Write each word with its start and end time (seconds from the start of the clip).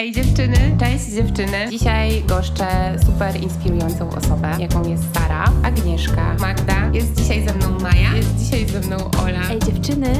Ej 0.00 0.12
dziewczyny, 0.12 0.76
cześć 0.80 1.04
dziewczyny. 1.04 1.70
Dzisiaj 1.70 2.22
goszczę 2.28 2.66
super 3.06 3.42
inspirującą 3.42 4.10
osobę, 4.10 4.56
jaką 4.58 4.88
jest 4.88 5.02
Sara, 5.14 5.44
Agnieszka, 5.62 6.36
Magda. 6.38 6.90
Jest 6.92 7.20
dzisiaj 7.20 7.48
ze 7.48 7.54
mną 7.54 7.78
Maja, 7.80 8.16
jest 8.16 8.36
dzisiaj 8.36 8.66
ze 8.66 8.80
mną 8.80 8.96
Ola. 9.22 9.50
Ej 9.50 9.58
dziewczyny. 9.58 10.12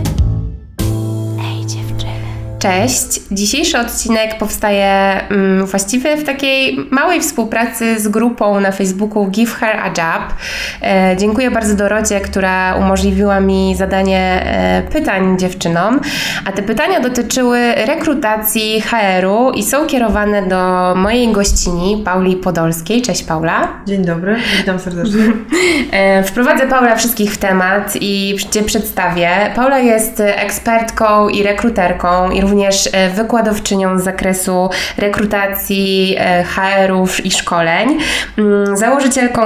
Cześć! 2.60 3.20
Dzisiejszy 3.30 3.78
odcinek 3.78 4.38
powstaje 4.38 5.20
mm, 5.30 5.66
właściwie 5.66 6.16
w 6.16 6.24
takiej 6.24 6.86
małej 6.90 7.20
współpracy 7.20 8.00
z 8.00 8.08
grupą 8.08 8.60
na 8.60 8.72
Facebooku 8.72 9.26
Give 9.26 9.54
Her 9.54 9.76
a 9.76 9.86
Job. 9.86 10.34
E, 10.82 11.16
dziękuję 11.16 11.50
bardzo 11.50 11.74
Dorocie, 11.74 12.20
która 12.20 12.74
umożliwiła 12.74 13.40
mi 13.40 13.76
zadanie 13.76 14.42
e, 14.44 14.82
pytań 14.92 15.38
dziewczynom. 15.38 16.00
A 16.44 16.52
te 16.52 16.62
pytania 16.62 17.00
dotyczyły 17.00 17.74
rekrutacji 17.74 18.80
HR-u 18.80 19.50
i 19.50 19.62
są 19.62 19.86
kierowane 19.86 20.42
do 20.42 20.94
mojej 20.96 21.32
gościni, 21.32 22.02
Pauli 22.04 22.36
Podolskiej. 22.36 23.02
Cześć 23.02 23.22
Paula. 23.22 23.68
Dzień 23.86 24.04
dobry, 24.04 24.36
witam 24.58 24.78
serdecznie. 24.78 25.22
E, 25.92 26.22
Wprowadzę 26.22 26.66
Paula 26.66 26.96
wszystkich 26.96 27.32
w 27.32 27.38
temat 27.38 27.96
i 28.00 28.36
Cię 28.50 28.62
przedstawię. 28.62 29.30
Paula 29.56 29.78
jest 29.78 30.20
ekspertką 30.20 31.28
i 31.28 31.42
rekruterką 31.42 32.30
i 32.30 32.40
również 32.50 32.88
e, 32.92 33.10
wykładowczynią 33.10 33.98
z 33.98 34.04
zakresu 34.04 34.68
rekrutacji 34.98 36.16
e, 36.18 36.44
HR-ów 36.44 37.26
i 37.26 37.30
szkoleń. 37.30 37.98
Mm, 38.38 38.76
Założycielką 38.76 39.40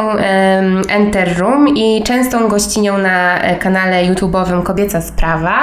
Enter 0.88 1.38
Room 1.38 1.68
i 1.68 2.02
częstą 2.02 2.48
gościnią 2.48 2.98
na 2.98 3.40
e, 3.40 3.56
kanale 3.56 3.96
YouTube'owym 3.96 4.62
Kobieca 4.62 5.00
Sprawa. 5.00 5.58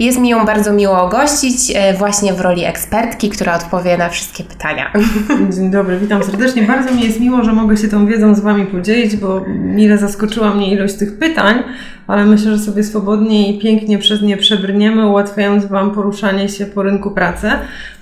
Jest 0.00 0.18
mi 0.18 0.28
ją 0.28 0.46
bardzo 0.46 0.72
miło 0.72 1.08
gościć 1.08 1.72
właśnie 1.98 2.32
w 2.32 2.40
roli 2.40 2.64
ekspertki, 2.64 3.30
która 3.30 3.56
odpowie 3.56 3.98
na 3.98 4.08
wszystkie 4.08 4.44
pytania. 4.44 4.92
Dzień 5.56 5.70
dobry, 5.70 5.98
witam 5.98 6.24
serdecznie. 6.24 6.62
Bardzo 6.62 6.94
mi 6.94 7.02
jest 7.04 7.20
miło, 7.20 7.44
że 7.44 7.52
mogę 7.52 7.76
się 7.76 7.88
tą 7.88 8.06
wiedzą 8.06 8.34
z 8.34 8.40
Wami 8.40 8.66
podzielić, 8.66 9.16
bo 9.16 9.44
mile 9.48 9.98
zaskoczyła 9.98 10.54
mnie 10.54 10.72
ilość 10.72 10.94
tych 10.94 11.18
pytań, 11.18 11.62
ale 12.10 12.26
myślę, 12.26 12.50
że 12.50 12.58
sobie 12.58 12.84
swobodnie 12.84 13.52
i 13.52 13.58
pięknie 13.58 13.98
przez 13.98 14.22
nie 14.22 14.36
przebrniemy, 14.36 15.06
ułatwiając 15.06 15.66
Wam 15.66 15.90
poruszanie 15.94 16.48
się 16.48 16.66
po 16.66 16.82
rynku 16.82 17.10
pracy. 17.10 17.50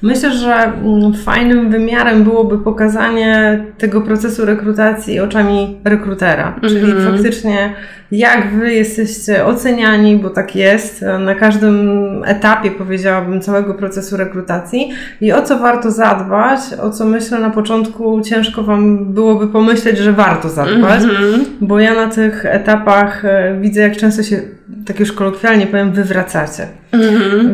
Myślę, 0.03 0.33
że 0.33 0.55
mm, 0.55 1.15
fajnym 1.15 1.71
wymiarem 1.71 2.25
byłoby 2.25 2.59
pokazanie 2.59 3.65
tego 3.79 4.01
procesu 4.01 4.45
rekrutacji 4.45 5.21
oczami 5.21 5.77
rekrutera, 5.85 6.61
czyli 6.61 6.93
faktycznie 7.13 7.75
jak 8.11 8.51
Wy 8.51 8.75
jesteście 8.75 9.47
oceniani, 9.47 10.17
bo 10.17 10.31
tak 10.31 10.57
jest, 10.57 11.05
na 11.21 11.35
każdym 11.35 11.99
etapie 12.25 12.71
powiedziałabym 12.71 13.41
całego 13.41 13.75
procesu 13.75 14.17
rekrutacji. 14.17 14.91
I 15.21 15.33
o 15.33 15.43
co 15.43 15.59
warto 15.59 15.91
zadbać, 15.91 16.61
o 16.83 16.91
co 16.91 17.05
myślę 17.05 17.39
na 17.39 17.51
początku 17.51 18.21
ciężko 18.21 18.63
Wam 18.63 19.13
byłoby 19.13 19.47
pomyśleć, 19.47 19.99
że 19.99 20.13
warto 20.13 20.49
zadbać, 20.49 21.03
bo 21.61 21.81
ja 21.81 21.95
na 21.95 22.09
tych 22.09 22.47
etapach 22.47 23.25
e, 23.25 23.59
widzę 23.61 23.81
jak 23.81 23.97
często 23.97 24.23
się, 24.23 24.41
tak 24.87 25.01
już 25.01 25.13
kolokwialnie 25.13 25.67
powiem, 25.67 25.93
wywracacie. 25.93 26.67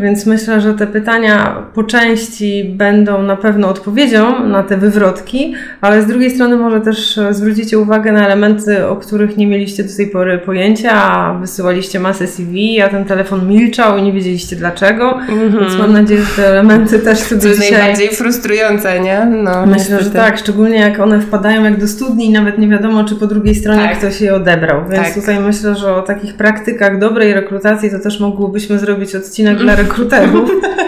Więc 0.03 0.27
myślę, 0.27 0.61
że 0.61 0.75
te 0.75 0.87
pytania 0.87 1.63
po 1.75 1.85
części 1.85 2.65
będą 2.77 3.23
na 3.23 3.37
pewno 3.37 3.69
odpowiedzią 3.69 4.47
na 4.49 4.63
te 4.63 4.77
wywrotki, 4.77 5.55
ale 5.81 6.03
z 6.03 6.07
drugiej 6.07 6.31
strony 6.31 6.57
może 6.57 6.81
też 6.81 7.21
zwrócicie 7.31 7.79
uwagę 7.79 8.13
na 8.13 8.27
elementy, 8.27 8.87
o 8.87 8.97
których 8.97 9.37
nie 9.37 9.47
mieliście 9.47 9.85
do 9.85 9.97
tej 9.97 10.07
pory 10.07 10.39
pojęcia, 10.39 10.93
a 10.93 11.35
wysyłaliście 11.41 12.01
masę 12.01 12.27
CV, 12.27 12.81
a 12.81 12.89
ten 12.89 13.05
telefon 13.05 13.49
milczał 13.49 13.97
i 13.99 14.03
nie 14.03 14.13
wiedzieliście 14.13 14.57
dlaczego, 14.57 15.19
więc 15.61 15.77
mam 15.79 15.93
nadzieję, 15.93 16.21
że 16.21 16.43
te 16.43 16.49
elementy 16.49 16.99
też 16.99 17.19
To 17.21 17.25
sobie 17.25 17.49
jest 17.49 17.61
dzisiaj... 17.63 17.79
najbardziej 17.79 18.09
frustrujące, 18.09 19.01
nie? 19.01 19.27
No, 19.45 19.67
Myślę, 19.67 19.85
że 19.85 19.95
niestety. 19.95 20.17
tak, 20.17 20.39
szczególnie 20.39 20.77
jak 20.79 21.01
one 21.01 21.21
wpadają 21.21 21.65
jak 21.65 21.81
do 21.81 21.89
studni 21.89 22.27
i 22.27 22.31
nawet 22.31 22.59
nie 22.59 22.69
wiadomo, 22.69 23.05
czy 23.05 23.15
po 23.17 23.27
drugiej 23.27 23.55
stronie 23.55 23.83
Tak. 23.83 23.99
ktoś 23.99 24.21
je 24.21 24.35
odebrał. 24.35 24.81
Więc 24.91 25.05
Tak. 25.05 25.15
tutaj 25.15 25.41
myślę, 25.41 25.75
że 25.75 25.95
o 25.95 26.03
takich 26.03 26.35
praktykach 26.35 26.99
dobrej 26.99 27.35
rekrutacji 27.35 27.91
to 27.91 27.99
też 27.99 28.21
mogłybyśmy 28.21 28.79
zrobić 28.79 29.15
odcinek 29.25 29.59
dla 29.59 29.77
rekruterów. 29.77 30.51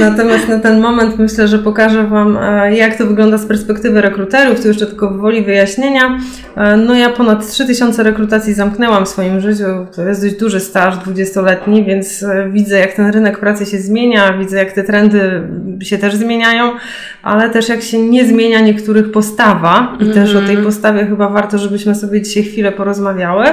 Natomiast 0.00 0.48
na 0.48 0.58
ten 0.58 0.80
moment 0.80 1.18
myślę, 1.18 1.48
że 1.48 1.58
pokażę 1.58 2.04
Wam, 2.06 2.38
e, 2.42 2.76
jak 2.76 2.96
to 2.98 3.06
wygląda 3.06 3.38
z 3.38 3.46
perspektywy 3.46 4.00
rekruterów. 4.00 4.60
Tu 4.62 4.68
jeszcze 4.68 4.86
tylko 4.86 5.10
woli 5.10 5.44
wyjaśnienia. 5.44 6.18
E, 6.56 6.76
No 6.76 6.94
ja 6.94 7.10
ponad 7.10 7.48
3000 7.48 8.02
rekrutacji 8.02 8.54
zamknęłam 8.54 9.04
w 9.04 9.08
swoim 9.08 9.40
życiu. 9.40 9.64
To 9.96 10.02
jest 10.02 10.22
dość 10.22 10.34
duży 10.36 10.60
staż, 10.60 10.94
20-letni, 10.96 11.84
więc 11.84 12.22
e, 12.22 12.48
widzę, 12.50 12.78
jak 12.78 12.92
ten 12.92 13.10
rynek 13.10 13.38
pracy 13.38 13.66
się 13.66 13.78
zmienia, 13.78 14.32
widzę, 14.38 14.56
jak 14.58 14.72
te 14.72 14.84
trendy 14.84 15.42
się 15.82 15.98
też 15.98 16.14
zmieniają, 16.14 16.72
ale 17.22 17.50
też 17.50 17.68
jak 17.68 17.82
się 17.82 17.98
nie 18.02 18.24
zmienia 18.26 18.60
niektórych 18.60 19.12
postawa 19.12 19.96
i 20.00 20.06
też 20.14 20.34
o 20.34 20.42
tej 20.42 20.56
postawie 20.56 21.06
chyba 21.06 21.28
warto, 21.28 21.58
żebyśmy 21.58 21.94
sobie 21.94 22.22
dzisiaj 22.22 22.42
chwilę 22.42 22.72
porozmawiały. 22.72 23.44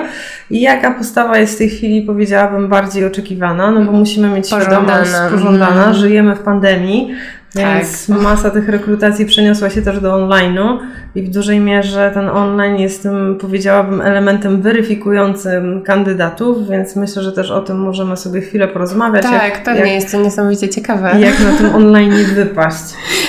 I 0.50 0.62
jaka 0.62 0.92
postawa 0.92 1.38
jest 1.38 1.56
w 1.56 1.58
tej 1.58 1.70
chwili, 1.70 2.02
powiedziałabym, 2.02 2.68
bardziej 2.68 3.06
oczekiwana, 3.06 3.72
no 3.72 3.82
bo 3.82 3.92
musimy 3.92 4.28
mieć 4.30 4.48
świadomość, 4.48 5.12
pożądana, 5.32 5.66
Mhm. 5.76 5.94
żyjemy 5.94 6.25
w 6.34 6.40
pandemii, 6.40 7.12
Tak. 7.54 7.64
więc 7.76 8.10
masa 8.10 8.50
tych 8.50 8.70
rekrutacji 8.70 9.26
przeniosła 9.26 9.70
się 9.70 9.82
też 9.82 10.00
do 10.00 10.14
online'u 10.14 10.78
i 11.16 11.22
w 11.22 11.30
dużej 11.30 11.60
mierze 11.60 12.12
ten 12.14 12.30
online 12.30 12.76
jest 12.78 13.04
tym, 13.04 13.38
powiedziałabym, 13.42 14.02
elementem 14.02 14.62
weryfikującym 14.62 15.82
kandydatów, 15.82 16.70
więc 16.70 16.96
myślę, 16.96 17.22
że 17.22 17.32
też 17.32 17.52
o 17.52 17.62
tym 17.62 17.78
możemy 17.80 18.18
sobie 18.18 18.42
chwilę 18.42 18.68
porozmawiać. 18.68 19.24
Tak, 19.24 19.44
jak, 19.44 19.64
pewnie 19.64 19.80
jak, 19.82 19.90
jest 19.92 20.12
to 20.12 20.22
niesamowicie 20.22 20.70
ciekawe. 20.70 21.12
jak 21.20 21.40
na 21.40 21.58
tym 21.58 21.76
online 21.76 22.10
nie 22.10 22.24
wypaść. 22.24 22.84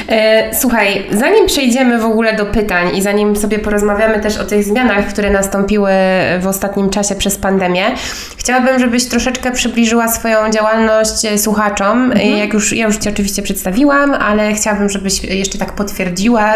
E, 0.08 0.54
słuchaj, 0.54 1.02
zanim 1.10 1.46
przejdziemy 1.46 1.98
w 1.98 2.04
ogóle 2.04 2.36
do 2.36 2.46
pytań 2.46 2.96
i 2.96 3.02
zanim 3.02 3.36
sobie 3.36 3.58
porozmawiamy 3.58 4.20
też 4.20 4.38
o 4.38 4.44
tych 4.44 4.64
zmianach, 4.64 5.06
które 5.06 5.30
nastąpiły 5.30 5.90
w 6.40 6.46
ostatnim 6.46 6.90
czasie 6.90 7.14
przez 7.14 7.36
pandemię, 7.38 7.84
chciałabym, 8.36 8.78
żebyś 8.78 9.04
troszeczkę 9.04 9.52
przybliżyła 9.52 10.08
swoją 10.08 10.50
działalność 10.50 11.24
e, 11.24 11.38
słuchaczom. 11.38 12.12
E, 12.12 12.28
Jak 12.38 12.54
już, 12.54 12.72
ja 12.72 12.86
już 12.86 12.96
Ci 12.96 13.08
oczywiście 13.08 13.42
przedstawiłam, 13.42 14.14
ale 14.14 14.54
chciałabym, 14.54 14.88
żebyś 14.88 15.24
jeszcze 15.24 15.58
tak 15.58 15.72
potwierdziła. 15.72 16.54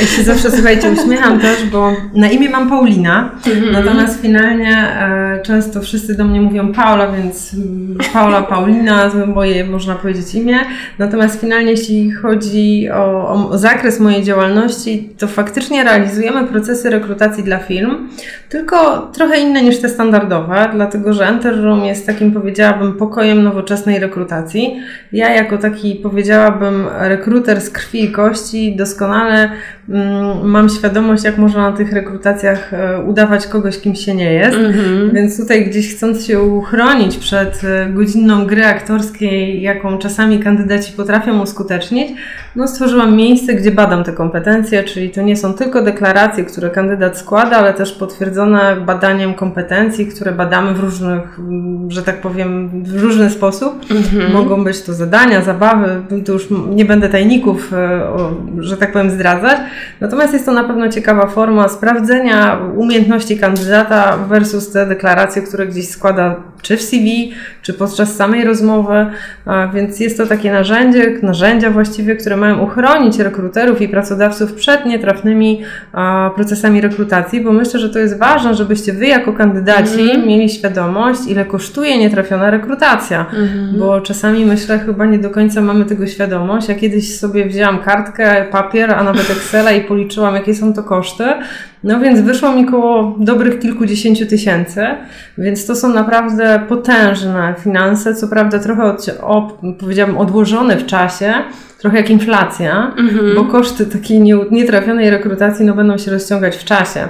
Ja 0.00 0.06
się 0.16 0.22
zawsze, 0.22 0.50
słuchajcie, 0.50 0.90
uśmiecham 0.90 1.40
też, 1.40 1.64
bo 1.64 1.92
na 2.14 2.28
imię 2.28 2.50
mam 2.50 2.70
Paulina, 2.70 3.30
natomiast 3.72 4.22
finalnie 4.22 4.70
e, 4.78 5.42
często 5.42 5.80
wszyscy 5.82 6.14
do 6.16 6.24
mnie 6.24 6.40
mówią 6.40 6.72
Paula, 6.72 7.12
więc 7.12 7.54
mm, 7.54 7.98
Paula, 8.12 8.42
Paulina, 8.42 9.10
moje, 9.26 9.64
można 9.64 9.94
powiedzieć, 9.94 10.34
imię. 10.34 10.58
Natomiast 10.98 11.40
finalnie, 11.40 11.70
jeśli 11.70 12.12
chodzi 12.12 12.81
o, 12.90 13.32
o 13.50 13.58
zakres 13.58 14.00
mojej 14.00 14.22
działalności, 14.22 15.08
to 15.18 15.26
faktycznie 15.28 15.84
realizujemy 15.84 16.46
procesy 16.46 16.90
rekrutacji 16.90 17.44
dla 17.44 17.58
firm, 17.58 18.08
tylko 18.48 19.06
trochę 19.12 19.40
inne 19.40 19.62
niż 19.62 19.80
te 19.80 19.88
standardowe, 19.88 20.68
dlatego 20.72 21.12
że 21.12 21.28
Enter 21.28 21.62
Room 21.62 21.84
jest 21.84 22.06
takim, 22.06 22.32
powiedziałabym, 22.32 22.92
pokojem 22.92 23.42
nowoczesnej 23.42 23.98
rekrutacji. 23.98 24.76
Ja 25.12 25.34
jako 25.34 25.58
taki, 25.58 25.94
powiedziałabym, 25.94 26.86
rekruter 26.98 27.60
z 27.60 27.70
krwi 27.70 28.04
i 28.04 28.12
kości 28.12 28.76
doskonale 28.76 29.50
mm, 29.88 30.50
mam 30.50 30.68
świadomość, 30.68 31.24
jak 31.24 31.38
można 31.38 31.70
na 31.70 31.76
tych 31.76 31.92
rekrutacjach 31.92 32.74
e, 32.74 33.00
udawać 33.00 33.46
kogoś, 33.46 33.78
kim 33.78 33.94
się 33.94 34.14
nie 34.14 34.32
jest. 34.32 34.58
Więc 35.12 35.40
tutaj 35.40 35.64
gdzieś 35.64 35.94
chcąc 35.94 36.26
się 36.26 36.40
uchronić 36.40 37.16
przed 37.16 37.64
e, 37.64 37.86
godzinną 37.86 38.46
gry 38.46 38.64
aktorskiej, 38.66 39.62
jaką 39.62 39.98
czasami 39.98 40.38
kandydaci 40.38 40.92
potrafią 40.92 41.42
uskutecznić, 41.42 42.12
no 42.56 42.68
stworzyłam 42.72 43.16
miejsce, 43.16 43.54
gdzie 43.54 43.70
badam 43.70 44.04
te 44.04 44.12
kompetencje, 44.12 44.84
czyli 44.84 45.10
to 45.10 45.22
nie 45.22 45.36
są 45.36 45.54
tylko 45.54 45.82
deklaracje, 45.82 46.44
które 46.44 46.70
kandydat 46.70 47.18
składa, 47.18 47.56
ale 47.56 47.74
też 47.74 47.92
potwierdzone 47.92 48.76
badaniem 48.76 49.34
kompetencji, 49.34 50.06
które 50.06 50.32
badamy 50.32 50.74
w 50.74 50.80
różnych, 50.80 51.40
że 51.88 52.02
tak 52.02 52.20
powiem, 52.20 52.70
w 52.84 53.02
różny 53.02 53.30
sposób. 53.30 53.86
Mogą 54.32 54.64
być 54.64 54.82
to 54.82 54.92
zadania, 54.94 55.42
zabawy, 55.42 56.02
tu 56.26 56.32
już 56.32 56.48
nie 56.70 56.84
będę 56.84 57.08
tajników, 57.08 57.72
e, 57.72 58.00
że 58.58 58.76
tak 58.76 58.92
powiem, 58.92 59.10
zdradzać. 59.10 59.58
Natomiast 60.00 60.32
jest 60.32 60.46
to 60.46 60.52
na 60.52 60.64
pewno 60.64 60.88
ciekawa 60.88 61.26
forma 61.26 61.68
sprawdzenia 61.68 62.58
umiejętności 62.76 63.38
kandydata 63.38 64.16
versus 64.28 64.72
te 64.72 64.86
deklaracje, 64.86 65.42
które 65.42 65.66
gdzieś 65.66 65.88
składa 65.88 66.36
czy 66.62 66.76
w 66.76 66.82
CV, 66.82 67.32
czy 67.62 67.74
podczas 67.74 68.16
samej 68.16 68.44
rozmowy. 68.44 69.06
Więc 69.74 70.00
jest 70.00 70.16
to 70.16 70.26
takie 70.26 70.52
narzędzie, 70.52 71.18
narzędzia 71.22 71.70
właściwie, 71.70 72.16
które 72.16 72.36
mają 72.36 72.60
uchronić 72.62 73.18
rekruterów 73.18 73.80
i 73.80 73.88
pracodawców 73.88 74.54
przed 74.54 74.86
nietrafnymi 74.86 75.62
procesami 76.34 76.80
rekrutacji, 76.80 77.40
bo 77.40 77.52
myślę, 77.52 77.80
że 77.80 77.90
to 77.90 77.98
jest 77.98 78.18
ważne, 78.18 78.54
żebyście 78.54 78.92
Wy 78.92 79.06
jako 79.06 79.32
kandydaci 79.32 80.18
mieli 80.26 80.48
świadomość, 80.48 81.20
ile 81.28 81.44
kosztuje 81.44 81.98
nietrafiona 81.98 82.50
rekrutacja, 82.50 83.26
bo 83.78 84.00
czasami 84.00 84.44
myślę, 84.44 84.78
chyba 84.78 85.06
nie 85.06 85.18
do 85.18 85.30
końca 85.30 85.60
mamy 85.60 85.84
tego 85.84 86.06
świadomość. 86.06 86.68
Ja 86.68 86.74
kiedyś 86.74 87.18
sobie 87.18 87.46
wzięłam 87.46 87.78
kartkę, 87.78 88.46
papier, 88.50 88.90
a 88.90 89.02
nawet 89.02 89.30
Excela 89.30 89.72
i 89.72 89.80
policzyłam, 89.80 90.34
jakie 90.34 90.54
są 90.54 90.72
to 90.72 90.82
koszty. 90.82 91.24
No 91.84 92.00
więc 92.00 92.20
wyszło 92.20 92.52
mi 92.52 92.66
koło 92.66 93.16
dobrych 93.18 93.58
kilkudziesięciu 93.60 94.26
tysięcy, 94.26 94.86
więc 95.38 95.66
to 95.66 95.76
są 95.76 95.88
naprawdę 95.88 96.60
potężne 96.68 97.54
finanse, 97.64 98.14
co 98.14 98.28
prawda 98.28 98.58
trochę 98.58 98.84
od, 98.84 99.08
o, 99.22 99.58
powiedziałabym 99.80 100.18
odłożone 100.18 100.76
w 100.76 100.86
czasie, 100.86 101.34
trochę 101.78 101.96
jak 101.96 102.10
inflacja, 102.10 102.94
bo 103.34 103.44
koszty 103.44 103.86
takiej 103.86 104.20
nie, 104.20 104.36
nietrafionej 104.50 105.10
rekrutacji 105.10 105.66
no, 105.66 105.74
będą 105.74 105.98
się 105.98 106.10
rozciągać 106.10 106.56
w 106.56 106.64
czasie. 106.64 107.08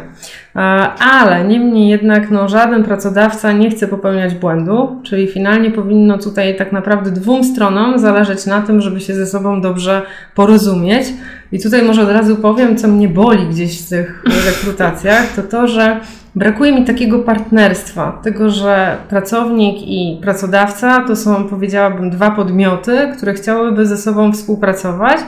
E, 0.57 0.59
Ale 1.01 1.45
niemniej 1.45 1.89
jednak 1.89 2.31
no, 2.31 2.49
żaden 2.49 2.85
pracodawca 2.85 3.53
nie 3.53 3.71
chce 3.71 3.89
popełniać 3.89 4.35
błędu, 4.35 5.01
czyli 5.03 5.29
finalnie 5.29 5.71
powinno 5.71 6.19
tutaj 6.19 6.57
tak 6.57 6.73
naprawdę 6.73 7.11
dwóm 7.11 7.45
stronom 7.45 7.99
zależeć 7.99 8.47
na 8.47 8.63
tym, 8.63 8.81
żeby 8.81 9.01
się 9.01 9.15
ze 9.15 9.27
sobą 9.27 9.61
dobrze 9.61 10.03
porozumieć. 10.35 11.07
I 11.53 11.63
tutaj 11.63 11.83
może 11.83 12.03
od 12.03 12.11
razu 12.11 12.37
powiem, 12.37 12.77
co 12.77 12.89
mnie 12.89 13.09
boli 13.09 13.47
gdzieś 13.47 13.87
w 13.87 13.89
tych 13.89 14.25
rekrutacjach, 14.47 15.35
to 15.37 15.43
to, 15.43 15.69
że 15.69 16.01
brakuje 16.35 16.73
mi 16.73 16.85
takiego 16.85 17.19
partnerstwa, 17.19 18.21
tego, 18.23 18.51
że 18.51 18.97
pracownik 19.09 19.77
i 19.79 20.19
pracodawca 20.23 21.05
to 21.07 21.17
są, 21.17 21.45
powiedziałabym, 21.49 22.11
dwa 22.11 22.31
podmioty, 22.31 22.99
które 23.17 23.35
chciałyby 23.35 23.87
ze 23.87 23.97
sobą 23.97 24.33
współpracować, 24.33 25.19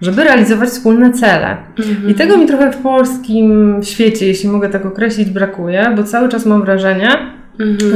żeby 0.00 0.24
realizować 0.24 0.68
wspólne 0.68 1.12
cele. 1.12 1.56
I 2.08 2.14
tego 2.14 2.36
mi 2.36 2.46
trochę 2.46 2.72
w 2.72 2.76
polskim 2.76 3.78
świecie, 3.82 4.26
jeśli 4.26 4.48
mogę 4.48 4.68
tak 4.68 4.86
określić, 4.86 5.30
brakuje, 5.30 5.92
bo 5.96 6.04
cały 6.04 6.28
czas 6.28 6.46
mam 6.46 6.62
wrażenie, 6.62 7.08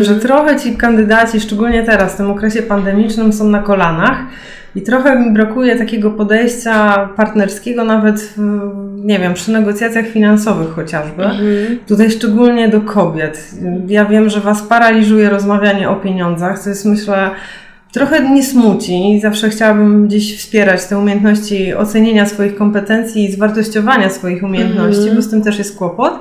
że 0.03 0.15
trochę 0.15 0.57
ci 0.57 0.77
kandydaci, 0.77 1.41
szczególnie 1.41 1.83
teraz, 1.83 2.15
w 2.15 2.17
tym 2.17 2.31
okresie 2.31 2.63
pandemicznym, 2.63 3.33
są 3.33 3.49
na 3.49 3.59
kolanach. 3.59 4.19
I 4.75 4.83
trochę 4.83 5.19
mi 5.21 5.31
brakuje 5.31 5.77
takiego 5.77 6.11
podejścia 6.11 7.09
partnerskiego, 7.17 7.85
nawet 7.85 8.21
w, 8.21 8.41
nie 8.97 9.19
wiem, 9.19 9.35
przy 9.35 9.53
negocjacjach 9.53 10.07
finansowych 10.07 10.69
chociażby. 10.69 11.25
Tutaj 11.89 12.11
szczególnie 12.11 12.69
do 12.69 12.81
kobiet. 12.81 13.51
Ja 13.87 14.05
wiem, 14.05 14.31
że 14.31 14.41
Was 14.41 14.63
paraliżuje 14.63 15.31
rozmawianie 15.31 15.91
o 15.91 15.97
pieniądzach, 15.97 16.59
co 16.59 16.69
jest 16.69 16.85
myślę 16.85 17.31
trochę 17.97 18.21
mnie 18.21 18.43
smuci. 18.43 19.21
Zawsze 19.23 19.49
chciałabym 19.51 20.07
gdzieś 20.07 20.39
wspierać 20.39 20.85
te 20.85 20.99
umiejętności 20.99 21.75
ocenienia 21.75 22.27
swoich 22.27 22.55
kompetencji 22.57 23.25
i 23.25 23.33
zwartościowania 23.33 24.11
swoich 24.11 24.43
umiejętności, 24.43 25.11
bo 25.15 25.23
z 25.23 25.31
tym 25.31 25.43
też 25.43 25.59
jest 25.59 25.77
kłopot. 25.77 26.19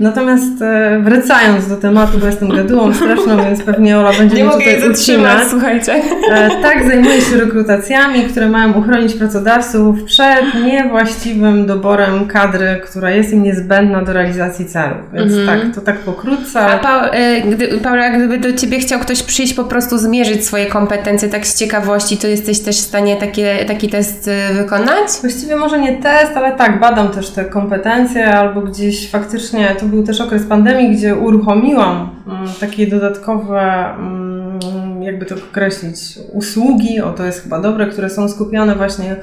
Natomiast 0.00 0.62
e, 0.62 1.00
wracając 1.04 1.68
do 1.68 1.76
tematu, 1.76 2.18
bo 2.18 2.26
jestem 2.26 2.48
gadułą 2.48 2.94
straszną, 2.94 3.36
więc 3.44 3.62
pewnie 3.62 3.98
Ola 3.98 4.12
będzie 4.18 4.36
Nie 4.36 4.44
mnie 4.44 4.52
tutaj 4.52 4.90
ucinać. 4.90 5.48
słuchajcie. 5.50 5.92
E, 6.32 6.50
Tak, 6.62 6.86
zajmuję 6.88 7.20
się 7.20 7.36
rekrutacjami, 7.36 8.24
które 8.24 8.48
mają 8.48 8.72
uchronić 8.72 9.14
pracodawców 9.14 10.04
przed 10.04 10.44
niewłaściwym 10.64 11.66
doborem 11.66 12.26
kadry, 12.26 12.80
która 12.84 13.10
jest 13.10 13.32
im 13.32 13.42
niezbędna 13.42 14.02
do 14.02 14.12
realizacji 14.12 14.64
celów. 14.66 14.98
Więc 15.12 15.32
tak, 15.46 15.60
to 15.74 15.80
tak 15.80 15.98
pokrótce. 15.98 16.60
A 16.60 16.66
ale 16.66 16.80
pa, 16.80 17.10
y, 17.18 17.40
gdy, 17.50 17.68
Paula, 17.68 18.10
gdyby 18.10 18.38
do 18.38 18.52
Ciebie 18.52 18.78
chciał 18.78 19.00
ktoś 19.00 19.22
przyjść 19.22 19.54
po 19.54 19.64
prostu 19.64 19.98
zmierzyć 19.98 20.44
swoje 20.46 20.66
kompetencje 20.66 21.01
tak 21.28 21.46
z 21.46 21.58
ciekawości, 21.58 22.16
to 22.16 22.26
jesteś 22.26 22.60
też 22.60 22.76
w 22.76 22.80
stanie 22.80 23.16
takie, 23.16 23.64
taki 23.64 23.88
test 23.88 24.28
y, 24.28 24.54
wykonać? 24.54 25.08
Właściwie 25.20 25.56
może 25.56 25.80
nie 25.80 26.02
test, 26.02 26.36
ale 26.36 26.52
tak, 26.52 26.80
badam 26.80 27.08
też 27.08 27.30
te 27.30 27.44
kompetencje, 27.44 28.34
albo 28.34 28.60
gdzieś 28.60 29.10
faktycznie, 29.10 29.76
to 29.80 29.86
był 29.86 30.02
też 30.02 30.20
okres 30.20 30.46
pandemii, 30.46 30.96
gdzie 30.96 31.16
uruchomiłam 31.16 32.10
mm, 32.26 32.48
takie 32.60 32.86
dodatkowe, 32.86 33.94
mm, 33.98 35.02
jakby 35.02 35.26
to 35.26 35.34
określić, 35.34 36.18
usługi, 36.32 37.00
o 37.00 37.12
to 37.12 37.24
jest 37.24 37.42
chyba 37.42 37.60
dobre, 37.60 37.86
które 37.86 38.10
są 38.10 38.28
skupione 38.28 38.74
właśnie 38.74 39.16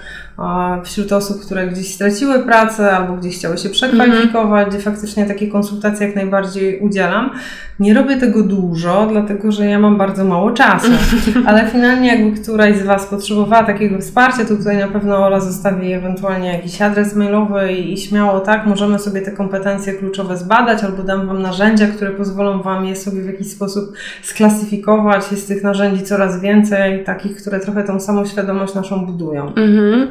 wśród 0.84 1.12
osób, 1.12 1.42
które 1.46 1.68
gdzieś 1.68 1.94
straciły 1.94 2.40
pracę, 2.40 2.92
albo 2.92 3.14
gdzieś 3.14 3.38
chciały 3.38 3.58
się 3.58 3.70
przekwalifikować, 3.70 4.68
gdzie 4.68 4.80
faktycznie 4.80 5.26
takie 5.26 5.48
konsultacje 5.48 6.08
jak 6.08 6.16
najbardziej 6.16 6.80
udzielam. 6.80 7.32
Nie 7.80 7.94
robię 7.94 8.18
tego 8.18 8.44
dużo, 8.44 9.08
dlatego 9.12 9.52
że 9.52 9.66
ja 9.66 9.80
mam 9.80 9.98
bardzo 9.98 10.26
mało 10.26 10.52
czasu, 10.52 10.92
ale 11.48 11.68
finalnie 11.68 12.08
jakby 12.08 12.42
któraś 12.42 12.78
z 12.78 12.84
Was 12.84 13.06
potrzebowała 13.06 13.64
takiego 13.64 14.00
wsparcia, 14.00 14.46
to 14.46 14.56
tutaj 14.56 14.78
na 14.78 14.88
pewno 14.88 15.18
Ola 15.18 15.40
zostawi 15.40 15.94
ewentualnie 15.94 16.54
jakiś 16.54 16.82
adres 16.82 17.16
mailowy 17.16 17.74
i, 17.74 17.94
i 17.94 17.98
śmiało 17.98 18.40
tak, 18.40 18.66
możemy 18.66 19.00
sobie 19.00 19.22
te 19.22 19.32
kompetencje 19.32 19.94
kluczowe 19.94 20.38
zbadać, 20.38 20.84
albo 20.84 21.04
dam 21.04 21.28
Wam 21.28 21.42
narzędzia, 21.42 21.88
które 21.88 22.12
pozwolą 22.12 22.62
Wam 22.62 22.86
je 22.86 22.96
sobie 22.96 23.22
w 23.22 23.26
jakiś 23.26 23.52
sposób 23.52 23.94
sklasyfikować. 24.24 25.32
Jest 25.32 25.48
tych 25.48 25.64
narzędzi 25.64 26.04
coraz 26.04 26.42
więcej, 26.42 27.04
takich, 27.04 27.38
które 27.38 27.60
trochę 27.60 27.84
tą 27.84 28.00
samoświadomość 28.00 28.74
naszą 28.74 29.06
budują. 29.06 29.48
Mhm. 29.48 30.08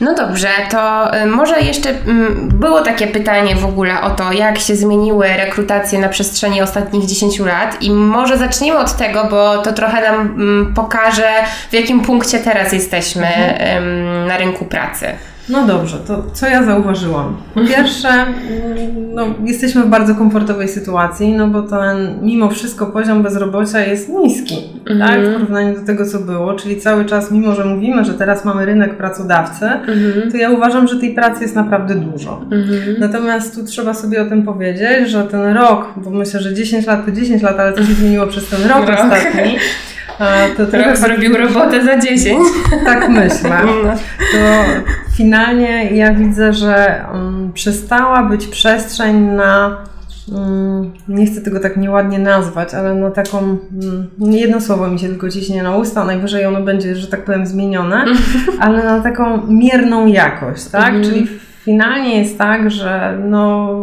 No 0.00 0.14
dobrze, 0.14 0.48
to 0.70 1.10
y, 1.16 1.26
może 1.26 1.60
jeszcze 1.60 1.90
mm, 1.90 2.48
było 2.48 2.80
takie 2.80 3.06
pytanie 3.06 3.56
w 3.56 3.64
ogóle 3.64 4.00
o 4.00 4.10
to, 4.10 4.32
jak 4.32 4.58
się 4.58 4.76
zmieniły 4.76 5.28
rekrutacje 5.28 5.98
na 5.98 6.08
przestrzeni 6.08 6.62
ostatnich 6.62 7.06
10 7.06 7.38
lat 7.38 7.82
i 7.82 7.90
może 7.90 8.38
zacznijmy 8.38 8.78
od 8.78 8.96
tego, 8.96 9.24
bo 9.30 9.58
to 9.58 9.72
trochę 9.72 10.02
nam 10.02 10.20
mm, 10.20 10.74
pokaże, 10.74 11.28
w 11.70 11.72
jakim 11.72 12.00
punkcie 12.00 12.38
teraz 12.38 12.72
jesteśmy 12.72 13.26
em, 13.26 14.26
na 14.26 14.36
rynku 14.36 14.64
pracy. 14.64 15.06
No 15.50 15.66
dobrze, 15.66 15.96
to 16.06 16.22
co 16.32 16.46
ja 16.46 16.64
zauważyłam? 16.64 17.36
Po 17.54 17.60
pierwsze, 17.60 18.08
no, 19.14 19.26
jesteśmy 19.44 19.82
w 19.82 19.88
bardzo 19.88 20.14
komfortowej 20.14 20.68
sytuacji, 20.68 21.32
no 21.32 21.48
bo 21.48 21.62
ten 21.62 22.18
mimo 22.22 22.50
wszystko 22.50 22.86
poziom 22.86 23.22
bezrobocia 23.22 23.80
jest 23.80 24.08
niski, 24.08 24.56
tak, 24.98 25.20
w 25.20 25.32
porównaniu 25.32 25.74
do 25.80 25.86
tego, 25.86 26.06
co 26.06 26.18
było, 26.18 26.54
czyli 26.54 26.80
cały 26.80 27.04
czas, 27.04 27.30
mimo 27.30 27.54
że 27.54 27.64
mówimy, 27.64 28.04
że 28.04 28.14
teraz 28.14 28.44
mamy 28.44 28.66
rynek 28.66 28.96
pracodawcy, 28.96 29.66
to 30.30 30.36
ja 30.36 30.50
uważam, 30.50 30.88
że 30.88 30.96
tej 30.96 31.14
pracy 31.14 31.42
jest 31.42 31.54
naprawdę 31.54 31.94
dużo. 31.94 32.40
Natomiast 32.98 33.54
tu 33.54 33.64
trzeba 33.64 33.94
sobie 33.94 34.22
o 34.22 34.24
tym 34.24 34.42
powiedzieć, 34.42 35.08
że 35.10 35.22
ten 35.24 35.56
rok, 35.56 35.86
bo 35.96 36.10
myślę, 36.10 36.40
że 36.40 36.54
10 36.54 36.86
lat 36.86 37.06
to 37.06 37.12
10 37.12 37.42
lat, 37.42 37.60
ale 37.60 37.72
co 37.72 37.84
się 37.84 37.92
zmieniło 37.92 38.26
przez 38.26 38.48
ten 38.48 38.62
rok 38.68 38.88
Rok. 38.88 38.90
ostatni, 38.90 39.56
to 40.56 40.66
trochę 40.66 40.96
zrobił 40.96 41.36
robotę 41.36 41.84
za 41.84 41.98
10. 41.98 42.38
tak 42.84 43.08
myślę. 43.08 43.60
To 44.32 44.64
finalnie 45.16 45.90
ja 45.90 46.14
widzę, 46.14 46.52
że 46.52 47.04
um, 47.12 47.50
przestała 47.54 48.22
być 48.22 48.46
przestrzeń 48.46 49.16
na. 49.16 49.76
Um, 50.32 50.92
nie 51.08 51.26
chcę 51.26 51.40
tego 51.40 51.60
tak 51.60 51.76
nieładnie 51.76 52.18
nazwać, 52.18 52.74
ale 52.74 52.94
na 52.94 53.10
taką. 53.10 53.58
Jedno 54.18 54.60
słowo 54.60 54.88
mi 54.88 54.98
się 54.98 55.08
tylko 55.08 55.30
ciśnie 55.30 55.62
na 55.62 55.76
usta, 55.76 56.04
najwyżej 56.04 56.46
ono 56.46 56.60
będzie, 56.60 56.96
że 56.96 57.06
tak 57.06 57.24
powiem, 57.24 57.46
zmienione, 57.46 58.04
ale 58.60 58.84
na 58.84 59.00
taką 59.00 59.46
mierną 59.46 60.06
jakość, 60.06 60.64
tak? 60.64 60.94
Czyli 61.02 61.26
finalnie 61.70 62.18
jest 62.18 62.38
tak, 62.38 62.70
że 62.70 63.18
no, 63.28 63.74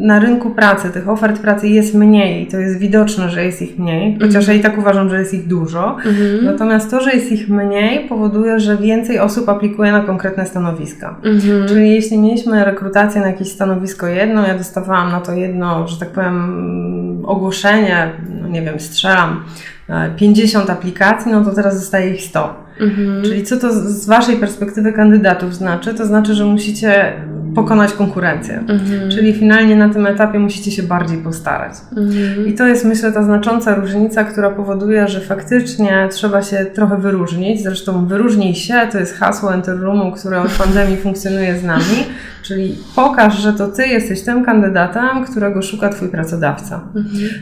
na 0.00 0.18
rynku 0.18 0.50
pracy 0.50 0.90
tych 0.90 1.08
ofert 1.08 1.40
pracy 1.40 1.68
jest 1.68 1.94
mniej 1.94 2.46
to 2.46 2.56
jest 2.58 2.78
widoczne, 2.78 3.30
że 3.30 3.44
jest 3.44 3.62
ich 3.62 3.78
mniej, 3.78 4.18
chociaż 4.22 4.48
ja 4.48 4.54
i 4.54 4.60
tak 4.60 4.78
uważam, 4.78 5.10
że 5.10 5.18
jest 5.18 5.34
ich 5.34 5.46
dużo. 5.46 5.96
Natomiast 6.44 6.90
to, 6.90 7.00
że 7.00 7.12
jest 7.12 7.32
ich 7.32 7.48
mniej, 7.48 8.08
powoduje, 8.08 8.60
że 8.60 8.76
więcej 8.76 9.18
osób 9.18 9.48
aplikuje 9.48 9.92
na 9.92 10.00
konkretne 10.00 10.46
stanowiska. 10.46 11.16
Czyli 11.68 11.90
jeśli 11.90 12.18
mieliśmy 12.18 12.64
rekrutację 12.64 13.20
na 13.20 13.26
jakieś 13.26 13.48
stanowisko 13.48 14.06
jedno, 14.06 14.46
ja 14.46 14.58
dostawałam 14.58 15.10
na 15.12 15.20
to 15.20 15.32
jedno, 15.32 15.88
że 15.88 15.96
tak 16.00 16.08
powiem, 16.08 17.22
ogłoszenie, 17.26 18.12
no 18.42 18.48
nie 18.48 18.62
wiem, 18.62 18.80
strzelam, 18.80 19.44
e, 19.88 20.10
50 20.16 20.70
aplikacji, 20.70 21.32
no 21.32 21.44
to 21.44 21.50
teraz 21.50 21.78
zostaje 21.78 22.14
ich 22.14 22.22
100. 22.22 22.65
Czyli 23.24 23.42
co 23.44 23.56
to 23.56 23.72
z- 23.72 24.06
Waszej 24.06 24.36
perspektywy 24.36 24.92
kandydatów 24.92 25.54
znaczy? 25.54 25.94
To 25.94 26.06
znaczy, 26.06 26.34
że 26.34 26.44
musicie 26.44 27.12
pokonać 27.54 27.92
konkurencję. 27.92 28.64
Czyli 29.10 29.32
finalnie 29.34 29.76
na 29.76 29.88
tym 29.88 30.06
etapie 30.06 30.38
musicie 30.38 30.70
się 30.70 30.82
bardziej 30.82 31.18
postarać. 31.18 31.72
I 32.46 32.54
to 32.54 32.66
jest 32.66 32.84
myślę 32.84 33.12
ta 33.12 33.22
znacząca 33.22 33.74
różnica, 33.74 34.24
która 34.24 34.50
powoduje, 34.50 35.08
że 35.08 35.20
faktycznie 35.20 36.08
trzeba 36.10 36.42
się 36.42 36.56
trochę 36.74 36.96
wyróżnić. 36.98 37.62
Zresztą 37.62 38.06
wyróżnij 38.06 38.54
się 38.54 38.74
to 38.92 38.98
jest 38.98 39.14
hasło 39.18 39.54
Enter 39.54 39.80
Roomu, 39.80 40.12
które 40.12 40.40
od 40.42 40.50
pandemii 40.50 40.96
funkcjonuje 40.96 41.58
z 41.58 41.64
nami. 41.64 42.04
Czyli 42.42 42.78
pokaż, 42.96 43.38
że 43.38 43.52
to 43.52 43.68
Ty 43.68 43.86
jesteś 43.86 44.22
tym 44.22 44.44
kandydatem, 44.44 45.24
którego 45.30 45.62
szuka 45.62 45.88
Twój 45.88 46.08
pracodawca. 46.08 46.80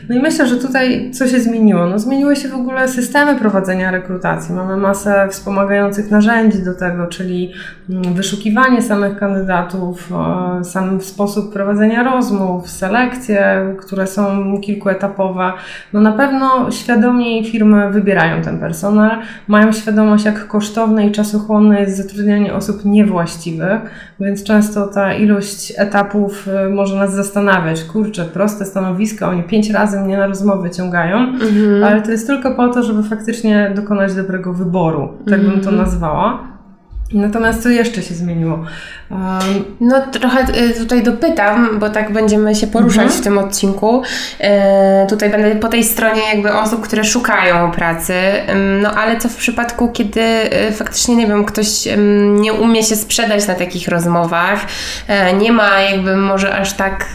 No 0.09 0.15
i 0.15 0.19
myślę, 0.21 0.47
że 0.47 0.55
tutaj 0.55 1.11
co 1.13 1.27
się 1.27 1.39
zmieniło? 1.39 1.85
No 1.87 1.99
zmieniły 1.99 2.35
się 2.35 2.47
w 2.49 2.55
ogóle 2.55 2.87
systemy 2.87 3.35
prowadzenia 3.39 3.91
rekrutacji. 3.91 4.55
Mamy 4.55 4.77
masę 4.77 5.24
wspomagających 5.29 6.11
narzędzi 6.11 6.63
do 6.63 6.73
tego, 6.73 7.07
czyli 7.07 7.53
mm, 7.89 8.13
wyszukiwanie 8.13 8.81
samych 8.81 9.17
kandydatów, 9.17 10.11
e, 10.59 10.63
sam 10.63 11.01
sposób 11.01 11.53
prowadzenia 11.53 12.03
rozmów, 12.03 12.69
selekcje, 12.69 13.73
które 13.79 14.07
są 14.07 14.55
kilkuetapowe. 14.61 15.53
No 15.93 16.01
na 16.01 16.11
pewno 16.11 16.71
świadomiej 16.71 17.45
firmy 17.45 17.91
wybierają 17.91 18.41
ten 18.41 18.59
personel, 18.59 19.11
mają 19.47 19.71
świadomość, 19.71 20.25
jak 20.25 20.47
kosztowne 20.47 21.07
i 21.07 21.11
czasochłonne 21.11 21.81
jest 21.81 21.97
zatrudnianie 21.97 22.53
osób 22.53 22.85
niewłaściwych, 22.85 23.81
więc 24.19 24.43
często 24.43 24.87
ta 24.87 25.13
ilość 25.13 25.73
etapów 25.77 26.47
y, 26.47 26.69
może 26.69 26.95
nas 26.95 27.13
zastanawiać. 27.13 27.83
Kurczę, 27.83 28.25
proste 28.25 28.65
stanowiska, 28.65 29.29
oni 29.29 29.43
pięć 29.43 29.69
razy 29.69 29.99
mnie 29.99 30.17
na 30.17 30.27
rozmowę 30.27 30.71
ciągają, 30.71 31.33
ale 31.85 32.01
to 32.01 32.11
jest 32.11 32.27
tylko 32.27 32.55
po 32.55 32.67
to, 32.67 32.83
żeby 32.83 33.03
faktycznie 33.03 33.71
dokonać 33.75 34.15
dobrego 34.15 34.53
wyboru, 34.53 35.14
tak 35.29 35.41
bym 35.41 35.61
to 35.61 35.71
nazwała. 35.71 36.47
Natomiast 37.13 37.63
co 37.63 37.69
jeszcze 37.69 38.01
się 38.01 38.15
zmieniło? 38.15 38.63
No 39.81 40.01
trochę 40.11 40.45
y, 40.61 40.73
tutaj 40.73 41.03
dopytam, 41.03 41.79
bo 41.79 41.89
tak 41.89 42.13
będziemy 42.13 42.55
się 42.55 42.67
poruszać 42.67 43.03
Mhm. 43.03 43.21
w 43.21 43.23
tym 43.23 43.37
odcinku. 43.37 44.01
Y, 44.41 44.45
Tutaj 45.09 45.29
będę 45.29 45.55
po 45.55 45.67
tej 45.67 45.83
stronie 45.83 46.21
jakby 46.33 46.53
osób, 46.53 46.81
które 46.81 47.03
szukają 47.03 47.71
pracy. 47.71 48.13
No 48.81 48.91
ale 48.91 49.17
co 49.19 49.29
w 49.29 49.35
przypadku, 49.35 49.89
kiedy 49.93 50.21
y, 50.21 50.71
faktycznie, 50.71 51.15
nie 51.15 51.27
wiem, 51.27 51.45
ktoś 51.45 51.67
nie 52.35 52.53
umie 52.53 52.83
się 52.83 52.95
sprzedać 52.95 53.47
na 53.47 53.55
takich 53.55 53.87
rozmowach, 53.87 54.59
e, 55.07 55.33
nie 55.33 55.51
ma 55.51 55.79
jakby 55.81 56.17
może 56.17 56.55
aż 56.55 56.73
tak, 56.73 57.05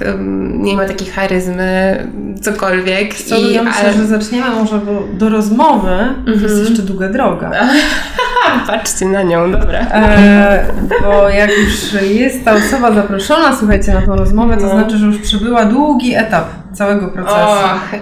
nie 0.53 0.77
ma 0.77 0.85
takiej 0.85 1.09
charyzmy, 1.09 2.07
cokolwiek. 2.43 3.15
co 3.15 3.37
I, 3.37 3.53
ja 3.55 3.63
myślę, 3.63 3.81
ale- 3.85 3.93
że 3.93 4.07
zaczniemy 4.07 4.51
może, 4.51 4.79
bo 4.79 5.03
do 5.13 5.29
rozmowy 5.29 5.97
jest 6.43 6.59
jeszcze 6.69 6.83
długa 6.83 7.09
droga. 7.09 7.51
Patrzcie 8.67 9.07
na 9.07 9.23
nią, 9.23 9.53
dobra. 9.53 9.79
E, 9.79 10.65
bo 11.03 11.29
jak 11.29 11.51
już 11.51 11.80
jest 12.03 12.45
ta 12.45 12.53
osoba 12.53 12.93
zaproszona, 12.93 13.57
słuchajcie, 13.57 13.95
na 13.95 14.03
tą 14.03 14.17
rozmowę, 14.17 14.57
to 14.57 14.63
No. 14.63 14.71
znaczy, 14.71 14.97
że 14.99 15.07
już 15.07 15.19
przebyła 15.19 15.65
długi 15.65 16.15
etap 16.15 16.45
całego 16.73 17.09
procesu. 17.09 17.37
O, 17.37 17.59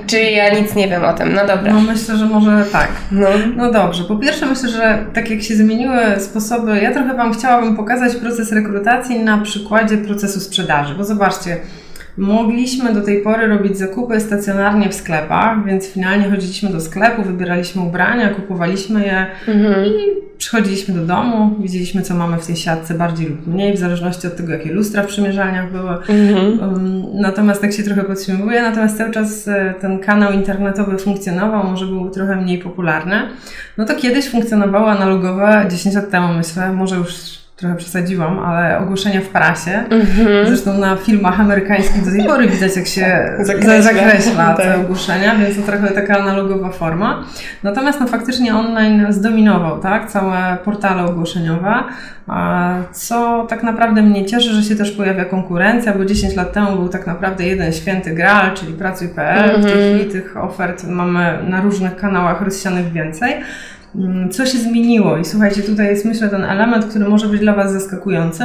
czyli 0.06 0.32
ja 0.36 0.60
nic 0.60 0.74
nie 0.74 0.88
wiem 0.88 1.04
o 1.04 1.12
tym, 1.12 1.34
no 1.34 1.46
dobra. 1.46 1.72
No 1.72 1.80
myślę, 1.80 2.16
że 2.16 2.26
może 2.26 2.64
tak. 2.72 2.88
No. 3.12 3.28
No 3.56 3.72
dobrze, 3.72 4.04
po 4.04 4.16
pierwsze 4.16 4.46
myślę, 4.46 4.68
że 4.68 4.98
tak 5.14 5.30
jak 5.30 5.42
się 5.42 5.56
zmieniły 5.56 6.00
sposoby, 6.18 6.78
ja 6.78 6.92
trochę 6.92 7.14
Wam 7.14 7.32
chciałabym 7.34 7.76
pokazać 7.76 8.16
proces 8.16 8.52
rekrutacji 8.52 9.20
na 9.20 9.38
przykładzie 9.38 9.96
procesu 9.96 10.40
sprzedaży, 10.40 10.94
bo 10.94 11.04
zobaczcie, 11.04 11.56
mogliśmy 12.18 12.94
do 12.94 13.00
tej 13.00 13.22
pory 13.22 13.46
robić 13.46 13.78
zakupy 13.78 14.20
stacjonarnie 14.20 14.88
w 14.88 14.94
sklepach, 14.94 15.64
więc 15.66 15.86
finalnie 15.86 16.30
chodziliśmy 16.30 16.70
do 16.70 16.80
sklepu, 16.80 17.22
wybieraliśmy 17.22 17.82
ubrania, 17.82 18.28
kupowaliśmy 18.28 19.06
je 19.06 19.26
Mhm. 19.54 19.86
i 19.86 19.92
przychodziliśmy 20.38 20.94
do 20.94 21.06
domu, 21.06 21.56
widzieliśmy 21.60 22.02
co 22.02 22.14
mamy 22.14 22.38
w 22.38 22.46
tej 22.46 22.56
siatce 22.56 22.94
bardziej 22.94 23.28
lub 23.28 23.46
mniej, 23.46 23.74
w 23.74 23.78
zależności 23.78 24.26
od 24.26 24.36
tego 24.36 24.52
jakie 24.52 24.72
lustra 24.72 25.02
w 25.02 25.06
przymierzalniach 25.06 25.72
były. 25.72 25.90
Mhm. 25.90 26.60
Um, 26.60 27.02
Natomiast 27.14 27.60
tak 27.60 27.72
się 27.72 27.82
trochę 27.82 28.04
podtrzymuje, 28.04 28.62
natomiast 28.62 28.98
cały 28.98 29.10
czas 29.10 29.48
e, 29.48 29.74
ten 29.80 29.98
kanał 29.98 30.32
internetowy 30.32 30.98
funkcjonował, 30.98 31.64
może 31.64 31.86
był 31.86 32.10
trochę 32.10 32.36
mniej 32.36 32.58
popularny. 32.58 33.16
No 33.76 33.84
to 33.84 33.94
kiedyś 33.94 34.28
funkcjonowało 34.28 34.90
analogowe, 34.90 35.66
10 35.70 35.94
lat 35.94 36.10
temu 36.10 36.28
myślę, 36.34 36.72
może 36.72 36.96
już 36.96 37.37
trochę 37.58 37.76
przesadziłam, 37.76 38.38
ale 38.38 38.78
ogłoszenia 38.78 39.20
w 39.20 39.28
prasie. 39.28 39.70
Mhm. 39.90 40.46
Zresztą 40.46 40.78
na 40.78 40.96
filmach 40.96 41.40
amerykańskich 41.40 42.04
do 42.04 42.10
tej 42.10 42.24
pory 42.24 42.48
widać, 42.48 42.76
jak 42.76 42.86
się 42.86 43.32
Zakreśla. 43.40 43.82
zakreśla, 43.82 44.54
te 44.54 44.62
Tak. 44.62 44.78
ogłoszenia, 44.80 45.34
więc 45.34 45.56
to 45.56 45.62
trochę 45.62 45.88
taka 45.88 46.18
analogowa 46.18 46.70
forma. 46.70 47.24
Natomiast 47.62 48.00
no, 48.00 48.06
faktycznie 48.06 48.56
online 48.56 49.06
zdominował 49.10 49.78
tak, 49.78 50.10
całe 50.10 50.56
portale 50.64 51.04
ogłoszeniowe, 51.04 51.74
co 52.92 53.46
tak 53.48 53.62
naprawdę 53.62 54.02
mnie 54.02 54.26
cieszy, 54.26 54.52
że 54.54 54.62
się 54.62 54.76
też 54.76 54.90
pojawia 54.90 55.24
konkurencja, 55.24 55.94
bo 55.94 56.04
10 56.04 56.36
lat 56.36 56.52
temu 56.52 56.76
był 56.76 56.88
tak 56.88 57.06
naprawdę 57.06 57.46
jeden 57.46 57.72
święty 57.72 58.10
graal, 58.14 58.54
czyli 58.54 58.72
pracuj.pl. 58.72 59.50
W 59.60 59.64
tej 59.64 59.72
Mhm. 59.72 59.94
chwili 59.96 60.12
tych 60.12 60.36
ofert 60.36 60.84
mamy 60.84 61.38
na 61.48 61.60
różnych 61.60 61.96
kanałach 61.96 62.40
rozsianych 62.40 62.92
więcej. 62.92 63.34
Mm, 63.94 64.30
Co 64.30 64.46
się 64.46 64.58
zmieniło? 64.58 65.16
I 65.16 65.24
słuchajcie, 65.24 65.62
tutaj 65.62 65.86
jest 65.86 66.04
myślę 66.04 66.28
ten 66.28 66.44
element, 66.44 66.86
który 66.86 67.08
może 67.08 67.26
być 67.26 67.40
dla 67.40 67.54
Was 67.54 67.72
zaskakujący. 67.72 68.44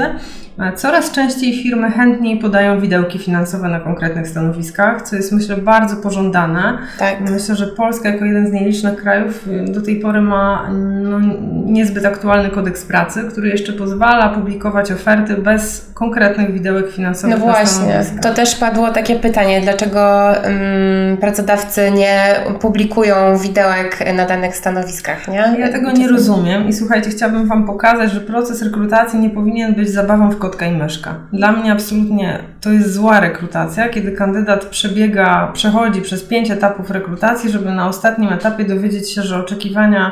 E, 0.59 0.73
Coraz 0.75 1.11
częściej 1.11 1.63
firmy 1.63 1.91
chętniej 1.91 2.39
podają 2.39 2.79
widełki 2.79 3.19
finansowe 3.19 3.69
na 3.69 3.79
konkretnych 3.79 4.27
stanowiskach, 4.27 5.01
co 5.01 5.15
jest 5.15 5.31
myślę 5.31 5.57
bardzo 5.57 5.95
pożądane. 5.95 6.77
Tak. 6.99 7.21
Myślę, 7.21 7.55
że 7.55 7.67
Polska 7.67 8.09
jako 8.09 8.25
jeden 8.25 8.47
z 8.47 8.51
nielicznych 8.51 8.95
krajów 8.95 9.47
y, 9.47 9.71
do 9.71 9.81
tej 9.81 9.99
pory 9.99 10.21
ma 10.21 10.69
no, 11.03 11.19
niezbyt 11.65 12.05
aktualny 12.05 12.49
kodeks 12.49 12.85
pracy, 12.85 13.23
który 13.31 13.49
jeszcze 13.49 13.73
pozwala 13.73 14.29
publikować 14.29 14.91
oferty 14.91 15.33
bez 15.33 15.91
konkretnych 15.93 16.53
widełek 16.53 16.91
finansowych 16.91 17.39
No 17.39 17.45
właśnie, 17.45 18.05
to 18.21 18.33
też 18.33 18.55
padło 18.55 18.91
takie 18.91 19.15
pytanie, 19.15 19.61
dlaczego 19.61 20.31
ym, 20.45 21.17
pracodawcy 21.17 21.91
nie 21.91 22.35
publikują 22.61 23.37
widełek 23.37 24.13
na 24.15 24.25
danych 24.25 24.55
stanowiskach, 24.55 25.27
nie? 25.33 25.59
Ja 25.59 25.71
tego 25.71 25.91
nie 25.91 26.07
rozumiem 26.07 26.67
i 26.67 26.73
słuchajcie, 26.73 27.09
chciałabym 27.09 27.47
Wam 27.47 27.65
pokazać, 27.65 28.11
że 28.11 28.21
proces 28.21 28.61
rekrutacji 28.61 29.19
nie 29.19 29.29
powinien 29.29 29.73
być 29.73 29.89
zabawą 29.89 30.29
w 30.29 30.37
kotka 30.37 30.65
i 30.65 30.77
myszka. 30.77 31.15
Dla 31.33 31.51
mnie 31.51 31.71
absolutnie 31.71 32.39
to 32.61 32.71
jest 32.71 32.93
zła 32.93 33.19
rekrutacja, 33.19 33.89
kiedy 33.89 34.11
kandydat 34.11 34.65
przebiega, 34.65 35.51
przechodzi 35.53 36.01
przez 36.01 36.23
pięć 36.23 36.51
etapów 36.51 36.89
rekrutacji, 36.89 37.49
żeby 37.49 37.71
na 37.71 37.87
ostatnim 37.87 38.33
etapie 38.33 38.65
dowiedzieć 38.65 39.13
się, 39.13 39.21
że 39.21 39.37
oczekiwania 39.39 40.11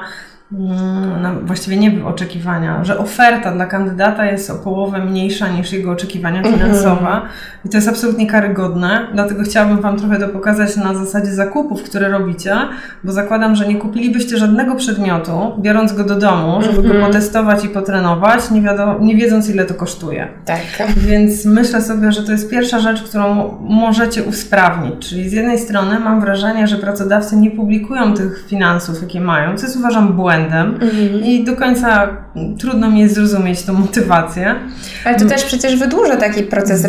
no, 1.21 1.29
właściwie 1.43 1.77
nie 1.77 2.05
oczekiwania, 2.05 2.83
że 2.83 2.97
oferta 2.97 3.51
dla 3.51 3.65
kandydata 3.65 4.25
jest 4.25 4.49
o 4.49 4.55
połowę 4.55 5.05
mniejsza 5.05 5.47
niż 5.47 5.73
jego 5.73 5.91
oczekiwania 5.91 6.43
finansowe 6.43 7.21
i 7.65 7.69
to 7.69 7.77
jest 7.77 7.87
absolutnie 7.87 8.27
karygodne, 8.27 9.07
dlatego 9.13 9.43
chciałabym 9.43 9.81
Wam 9.81 9.97
trochę 9.97 10.19
to 10.19 10.27
pokazać 10.27 10.75
na 10.75 10.93
zasadzie 10.93 11.33
zakupów, 11.33 11.83
które 11.83 12.09
robicie, 12.09 12.55
bo 13.03 13.11
zakładam, 13.11 13.55
że 13.55 13.67
nie 13.67 13.75
kupilibyście 13.75 14.37
żadnego 14.37 14.75
przedmiotu, 14.75 15.51
biorąc 15.59 15.93
go 15.93 16.03
do 16.03 16.15
domu, 16.15 16.61
żeby 16.61 16.87
go 16.87 17.05
potestować 17.05 17.65
i 17.65 17.69
potrenować, 17.69 18.51
nie, 18.51 18.61
wiadomo, 18.61 18.95
nie 18.99 19.15
wiedząc 19.15 19.49
ile 19.49 19.65
to 19.65 19.73
kosztuje. 19.73 20.27
Tak. 20.45 20.61
Więc 20.97 21.45
myślę 21.45 21.81
sobie, 21.81 22.11
że 22.11 22.23
to 22.23 22.31
jest 22.31 22.49
pierwsza 22.49 22.79
rzecz, 22.79 23.03
którą 23.03 23.57
możecie 23.61 24.23
usprawnić. 24.23 25.09
Czyli 25.09 25.29
z 25.29 25.33
jednej 25.33 25.59
strony 25.59 25.99
mam 25.99 26.21
wrażenie, 26.21 26.67
że 26.67 26.77
pracodawcy 26.77 27.37
nie 27.37 27.51
publikują 27.51 28.13
tych 28.13 28.45
finansów, 28.47 29.01
jakie 29.01 29.21
mają, 29.21 29.57
co 29.57 29.65
jest 29.65 29.77
uważam 29.77 30.13
błędem 30.13 30.40
i 31.23 31.43
do 31.43 31.55
końca 31.55 32.07
trudno 32.59 32.91
mi 32.91 32.99
jest 32.99 33.15
zrozumieć 33.15 33.63
tą 33.63 33.73
motywację. 33.73 34.55
Ale 35.05 35.19
to 35.19 35.25
też 35.25 35.43
przecież 35.43 35.75
wydłuża 35.75 36.17
taki 36.17 36.43
proces 36.43 36.85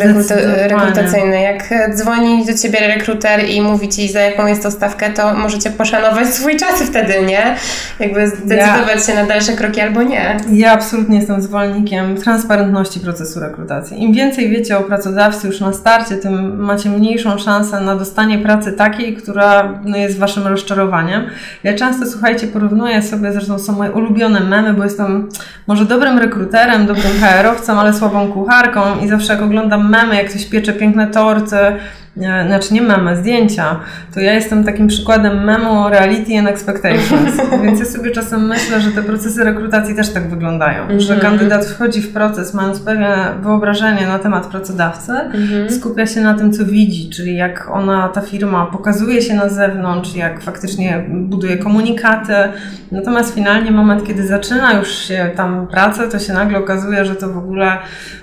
rekrutacyjny. 0.67 1.41
Jak 1.41 1.63
dzwoni 1.95 2.45
do 2.45 2.53
ciebie 2.53 2.79
rekruter 2.87 3.49
i 3.49 3.61
mówi 3.61 3.89
ci 3.89 4.09
za 4.09 4.19
jaką 4.19 4.47
jest 4.47 4.63
to 4.63 4.71
stawkę, 4.71 5.09
to 5.09 5.33
możecie 5.33 5.69
poszanować 5.69 6.27
swój 6.27 6.57
czas 6.57 6.81
wtedy, 6.81 7.13
nie? 7.25 7.55
Jakby 7.99 8.27
zdecydować 8.27 9.05
się 9.05 9.15
na 9.15 9.25
dalsze 9.25 9.53
kroki 9.53 9.81
albo 9.81 10.03
nie. 10.03 10.37
Ja 10.51 10.71
absolutnie 10.71 11.17
jestem 11.17 11.41
zwolennikiem 11.41 12.17
transparentności 12.17 12.99
procesu 12.99 13.39
rekrutacji. 13.39 14.03
Im 14.03 14.13
więcej 14.13 14.49
wiecie 14.49 14.77
o 14.77 14.81
pracodawcy 14.81 15.47
już 15.47 15.59
na 15.59 15.73
starcie, 15.73 16.15
tym 16.15 16.63
macie 16.63 16.89
mniejszą 16.89 17.37
szansę 17.37 17.81
na 17.81 17.95
dostanie 17.95 18.37
pracy 18.37 18.71
takiej, 18.71 19.15
która 19.15 19.79
no, 19.85 19.97
jest 19.97 20.19
waszym 20.19 20.47
rozczarowaniem. 20.47 21.23
Ja 21.63 21.73
często, 21.73 22.05
słuchajcie, 22.05 22.47
porównuję 22.47 23.01
sobie, 23.01 23.33
zresztą 23.45 23.65
są 23.65 23.73
moje 23.73 23.91
ulubione 23.91 24.39
memy, 24.39 24.73
bo 24.73 24.83
jestem 24.83 25.29
może 25.67 25.85
dobrym 25.85 26.17
rekruterem, 26.19 26.85
dobrym 26.85 27.11
HR-owcem, 27.21 27.79
ale 27.79 27.93
słabą 27.93 28.31
kucharką 28.31 28.81
i 29.05 29.07
zawsze 29.07 29.33
jak 29.33 29.41
oglądam 29.41 29.89
memy, 29.89 30.15
jak 30.15 30.29
ktoś 30.29 30.45
piecze 30.45 30.73
piękne 30.73 31.07
torty, 31.07 31.57
znaczy 32.17 32.73
nie 32.73 32.81
memy, 32.81 33.17
zdjęcia, 33.17 33.79
to 34.13 34.19
ja 34.19 34.33
jestem 34.33 34.63
takim 34.63 34.87
przykładem 34.87 35.43
memu 35.43 35.89
reality 35.89 36.39
and 36.39 36.47
expectations. 36.47 37.35
Więc 37.63 37.79
ja 37.79 37.85
sobie 37.85 38.11
czasem 38.11 38.47
myślę, 38.47 38.81
że 38.81 38.91
te 38.91 39.03
procesy 39.03 39.43
rekrutacji 39.43 39.95
też 39.95 40.09
tak 40.09 40.29
wyglądają, 40.29 40.99
że 40.99 41.15
kandydat 41.15 41.65
wchodzi 41.65 42.01
w 42.01 42.13
proces 42.13 42.53
mając 42.53 42.79
pewne 42.79 43.33
wyobrażenie 43.41 44.07
na 44.07 44.19
temat 44.19 44.47
pracodawcy, 44.47 45.13
skupia 45.69 46.07
się 46.07 46.21
na 46.21 46.33
tym, 46.33 46.53
co 46.53 46.65
widzi, 46.65 47.09
czyli 47.09 47.35
jak 47.35 47.69
ona, 47.71 48.07
ta 48.07 48.21
firma 48.21 48.65
pokazuje 48.65 49.21
się 49.21 49.33
na 49.33 49.49
zewnątrz, 49.49 50.15
jak 50.15 50.41
faktycznie 50.41 51.05
buduje 51.09 51.57
komunikaty. 51.57 52.33
Natomiast 52.91 53.35
finalnie 53.35 53.71
moment, 53.71 54.07
kiedy 54.07 54.27
zaczyna 54.27 54.73
już 54.73 54.95
się 54.95 55.31
tam 55.35 55.67
pracę, 55.67 56.09
to 56.09 56.19
się 56.19 56.33
nagle 56.33 56.57
okazuje, 56.59 57.05
że 57.05 57.15
to 57.15 57.29
w 57.29 57.37
ogóle 57.37 57.77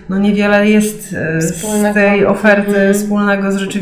no 0.08 0.18
niewiele 0.18 0.68
jest 0.68 1.14
e, 1.14 1.42
z 1.42 1.52
Wspólnego. 1.52 1.94
tej 1.94 2.26
oferty 2.26 2.94
wspólnego 2.94 3.52
z 3.52 3.56
rzeczywistością. 3.56 3.79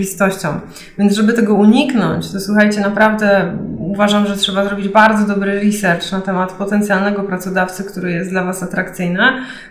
Więc 0.98 1.14
żeby 1.14 1.32
tego 1.32 1.54
uniknąć, 1.54 2.32
to 2.32 2.40
słuchajcie, 2.40 2.80
naprawdę 2.80 3.58
uważam, 3.78 4.26
że 4.26 4.36
trzeba 4.36 4.64
zrobić 4.64 4.88
bardzo 4.88 5.26
dobry 5.26 5.60
research 5.60 6.12
na 6.12 6.20
temat 6.20 6.52
potencjalnego 6.52 7.22
pracodawcy, 7.22 7.84
który 7.84 8.12
jest 8.12 8.30
dla 8.30 8.44
Was 8.44 8.62
atrakcyjny. 8.62 9.22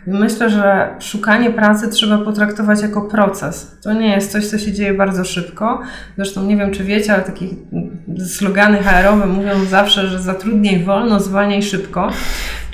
Myślę, 0.08 0.50
że 0.50 0.90
szukanie 1.00 1.50
pracy 1.50 1.90
trzeba 1.90 2.18
potraktować 2.18 2.82
jako 2.82 3.02
proces. 3.02 3.78
To 3.84 3.94
nie 3.94 4.10
jest 4.10 4.32
coś, 4.32 4.48
co 4.48 4.58
się 4.58 4.74
dzieje 4.74 4.94
bardzo 4.94 5.24
szybko. 5.24 5.82
Zresztą 6.16 6.44
nie 6.44 6.58
wiem, 6.58 6.72
czy 6.72 6.84
wiecie, 6.84 7.14
ale 7.14 7.24
takie 7.24 7.46
slogany 8.28 8.78
HR-owe 8.78 9.26
mówią 9.26 9.66
zawsze, 9.66 10.08
że 10.08 10.20
zatrudniaj 10.20 10.84
wolno, 10.84 11.20
zwalniaj 11.20 11.64
szybko. 11.64 12.12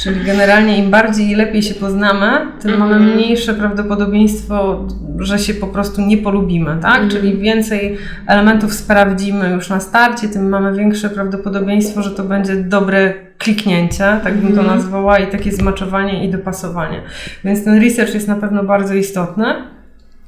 Czyli 0.04 0.26
generalnie 0.26 0.78
im 0.78 0.92
bardziej 0.92 1.30
i 1.30 1.36
lepiej 1.36 1.64
się 1.64 1.74
poznamy, 1.74 2.28
tym 2.62 2.78
mamy 2.78 3.00
mniejsze 3.00 3.54
prawdopodobieństwo, 3.54 4.88
że 5.20 5.40
się 5.40 5.54
po 5.54 5.68
prostu 5.68 6.02
nie 6.02 6.18
polubimy, 6.18 6.78
tak? 6.82 7.08
Czyli 7.08 7.38
więcej 7.38 7.98
elementów 8.28 8.74
sprawdzimy 8.74 9.50
już 9.50 9.70
na 9.70 9.80
starcie, 9.80 10.28
tym 10.28 10.50
mamy 10.50 10.78
większe 10.78 11.10
prawdopodobieństwo, 11.10 12.02
że 12.02 12.12
to 12.12 12.24
będzie 12.24 12.56
dobre 12.56 13.14
kliknięcie, 13.38 14.20
tak 14.24 14.38
bym 14.38 14.56
to 14.56 14.64
nazwała, 14.64 15.20
i 15.20 15.28
takie 15.28 15.52
zmaczowanie 15.52 16.26
i 16.26 16.32
dopasowanie. 16.32 17.02
Więc 17.44 17.64
ten 17.64 17.82
research 17.82 18.14
jest 18.14 18.28
na 18.28 18.36
pewno 18.36 18.64
bardzo 18.64 18.94
istotny. 18.94 19.46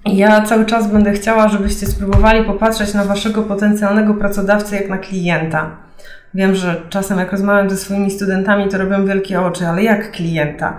Ja 0.06 0.42
cały 0.42 0.66
czas 0.66 0.92
będę 0.92 1.14
chciała, 1.14 1.48
żebyście 1.48 1.86
spróbowali 1.86 2.44
popatrzeć 2.44 2.94
na 2.94 3.06
waszego 3.06 3.42
potencjalnego 3.42 4.14
pracodawcę 4.14 4.76
jak 4.76 4.90
na 4.90 4.98
klienta. 4.98 5.85
Wiem, 6.36 6.56
że 6.56 6.82
czasem 6.90 7.20
jak 7.20 7.32
rozmawiam 7.32 7.70
ze 7.70 7.78
swoimi 7.78 8.12
studentami, 8.12 8.70
to 8.70 8.78
robią 8.78 9.06
wielkie 9.06 9.42
oczy, 9.42 9.68
ale 9.68 9.84
jak 9.84 10.12
klienta? 10.12 10.78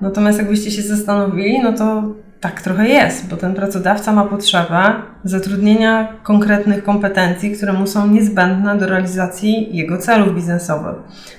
Natomiast 0.00 0.38
jakbyście 0.38 0.70
się 0.70 0.82
zastanowili, 0.82 1.62
no 1.62 1.72
to 1.72 2.02
tak 2.40 2.62
trochę 2.62 2.88
jest, 2.88 3.28
bo 3.28 3.36
ten 3.36 3.54
pracodawca 3.54 4.12
ma 4.12 4.24
potrzebę 4.24 4.92
zatrudnienia 5.24 6.08
konkretnych 6.22 6.84
kompetencji, 6.84 7.52
które 7.52 7.72
mu 7.72 7.86
są 7.86 8.06
niezbędne 8.06 8.78
do 8.78 8.86
realizacji 8.86 9.76
jego 9.76 9.98
celów 9.98 10.34
biznesowych. 10.34 10.94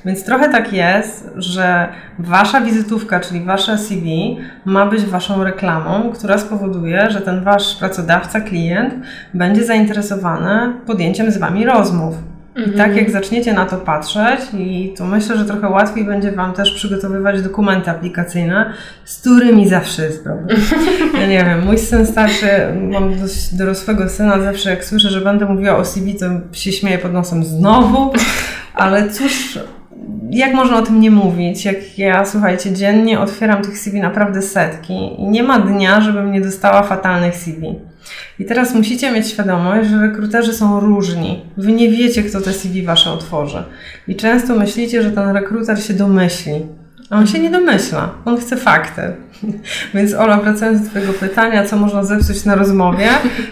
Więc 0.05 0.25
trochę 0.25 0.50
tak 0.50 0.74
jest, 0.74 1.29
że 1.36 1.88
wasza 2.19 2.62
wizytówka, 2.62 3.19
czyli 3.19 3.43
wasze 3.43 3.77
CV, 3.77 4.38
ma 4.65 4.86
być 4.86 5.05
waszą 5.05 5.43
reklamą, 5.43 6.12
która 6.12 6.38
spowoduje, 6.38 7.12
że 7.12 7.22
ten 7.22 7.43
wasz 7.43 7.75
pracodawca, 7.75 8.41
klient 8.41 8.93
będzie 9.33 9.63
zainteresowany 9.63 10.74
podjęciem 10.86 11.31
z 11.31 11.38
wami 11.38 11.65
rozmów. 11.65 12.32
I 12.55 12.77
tak 12.77 12.95
jak 12.95 13.12
zaczniecie 13.12 13.53
na 13.53 13.65
to 13.65 13.77
patrzeć, 13.77 14.39
i 14.57 14.93
to 14.98 15.05
myślę, 15.05 15.38
że 15.38 15.45
trochę 15.45 15.69
łatwiej 15.69 16.05
będzie 16.05 16.31
Wam 16.31 16.53
też 16.53 16.72
przygotowywać 16.72 17.41
dokumenty 17.41 17.91
aplikacyjne, 17.91 18.74
z 19.05 19.19
którymi 19.19 19.67
zawsze 19.67 20.05
jest 20.05 20.24
problem. 20.24 20.57
Ja 21.19 21.27
nie 21.27 21.45
wiem, 21.45 21.65
mój 21.65 21.77
syn 21.77 22.05
starszy, 22.05 22.48
mam 22.91 23.19
dość 23.19 23.55
dorosłego 23.55 24.10
syna, 24.10 24.39
zawsze 24.39 24.69
jak 24.69 24.86
słyszę, 24.86 25.10
że 25.10 25.22
będę 25.22 25.45
mówiła 25.45 25.77
o 25.77 25.86
CV, 25.86 26.15
to 26.15 26.25
się 26.51 26.72
śmieję 26.72 26.98
pod 26.98 27.13
nosem 27.13 27.43
znowu, 27.43 28.13
ale 28.74 29.10
cóż, 29.10 29.60
jak 30.29 30.53
można 30.53 30.77
o 30.77 30.81
tym 30.81 31.00
nie 31.00 31.12
mówić? 31.12 31.65
Jak 31.65 32.00
ja, 32.00 32.25
słuchajcie, 32.25 32.72
dziennie 32.72 33.19
otwieram 33.19 33.63
tych 33.63 33.77
CV 33.77 34.00
naprawdę 34.00 34.41
setki 34.41 35.22
i 35.22 35.24
nie 35.24 35.43
ma 35.43 35.60
dnia, 35.60 36.01
żebym 36.01 36.31
nie 36.31 36.41
dostała 36.41 36.83
fatalnych 36.83 37.36
CV. 37.36 37.75
I 38.39 38.46
teraz 38.46 38.74
musicie 38.74 39.12
mieć 39.12 39.27
świadomość, 39.27 39.89
że 39.89 40.01
rekruterzy 40.01 40.53
są 40.53 40.79
różni. 40.79 41.41
Wy 41.58 41.72
nie 41.72 41.89
wiecie, 41.89 42.24
kto 42.24 42.41
te 42.41 42.53
CV 42.53 42.84
wasze 42.84 43.12
otworzy. 43.12 43.63
I 44.08 44.15
często 44.15 44.55
myślicie, 44.55 45.03
że 45.03 45.12
ten 45.12 45.29
rekruter 45.29 45.84
się 45.84 45.93
domyśli. 45.93 46.53
A 47.10 47.17
on 47.17 47.27
się 47.27 47.39
nie 47.39 47.51
domyśla. 47.51 48.12
On 48.25 48.38
chce 48.38 48.58
fakty. 48.58 49.01
Więc 49.93 50.13
Ola, 50.13 50.38
wracając 50.38 50.81
do 50.81 50.89
Twojego 50.89 51.13
pytania, 51.13 51.65
co 51.65 51.77
można 51.77 52.03
zepsuć 52.03 52.45
na 52.45 52.55
rozmowie, 52.55 53.07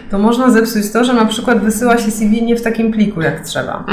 to 0.10 0.20
można 0.20 0.50
zepsuć 0.50 0.92
to, 0.92 1.04
że 1.04 1.14
na 1.14 1.26
przykład 1.26 1.60
wysyła 1.60 1.98
się 1.98 2.12
CV 2.12 2.44
nie 2.44 2.56
w 2.56 2.62
takim 2.62 2.92
pliku, 2.92 3.22
jak 3.22 3.40
trzeba. 3.40 3.86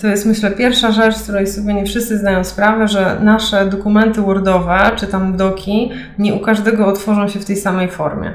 To 0.00 0.06
jest, 0.06 0.26
myślę, 0.26 0.50
pierwsza 0.50 0.92
rzecz, 0.92 1.16
z 1.16 1.22
której 1.22 1.46
sobie 1.46 1.74
nie 1.74 1.84
wszyscy 1.84 2.18
zdają 2.18 2.44
sprawę, 2.44 2.88
że 2.88 3.20
nasze 3.22 3.66
dokumenty 3.66 4.20
Wordowe, 4.20 4.90
czy 4.96 5.06
tam 5.06 5.36
doki, 5.36 5.90
nie 6.18 6.34
u 6.34 6.38
każdego 6.38 6.86
otworzą 6.86 7.28
się 7.28 7.40
w 7.40 7.44
tej 7.44 7.56
samej 7.56 7.88
formie. 7.88 8.30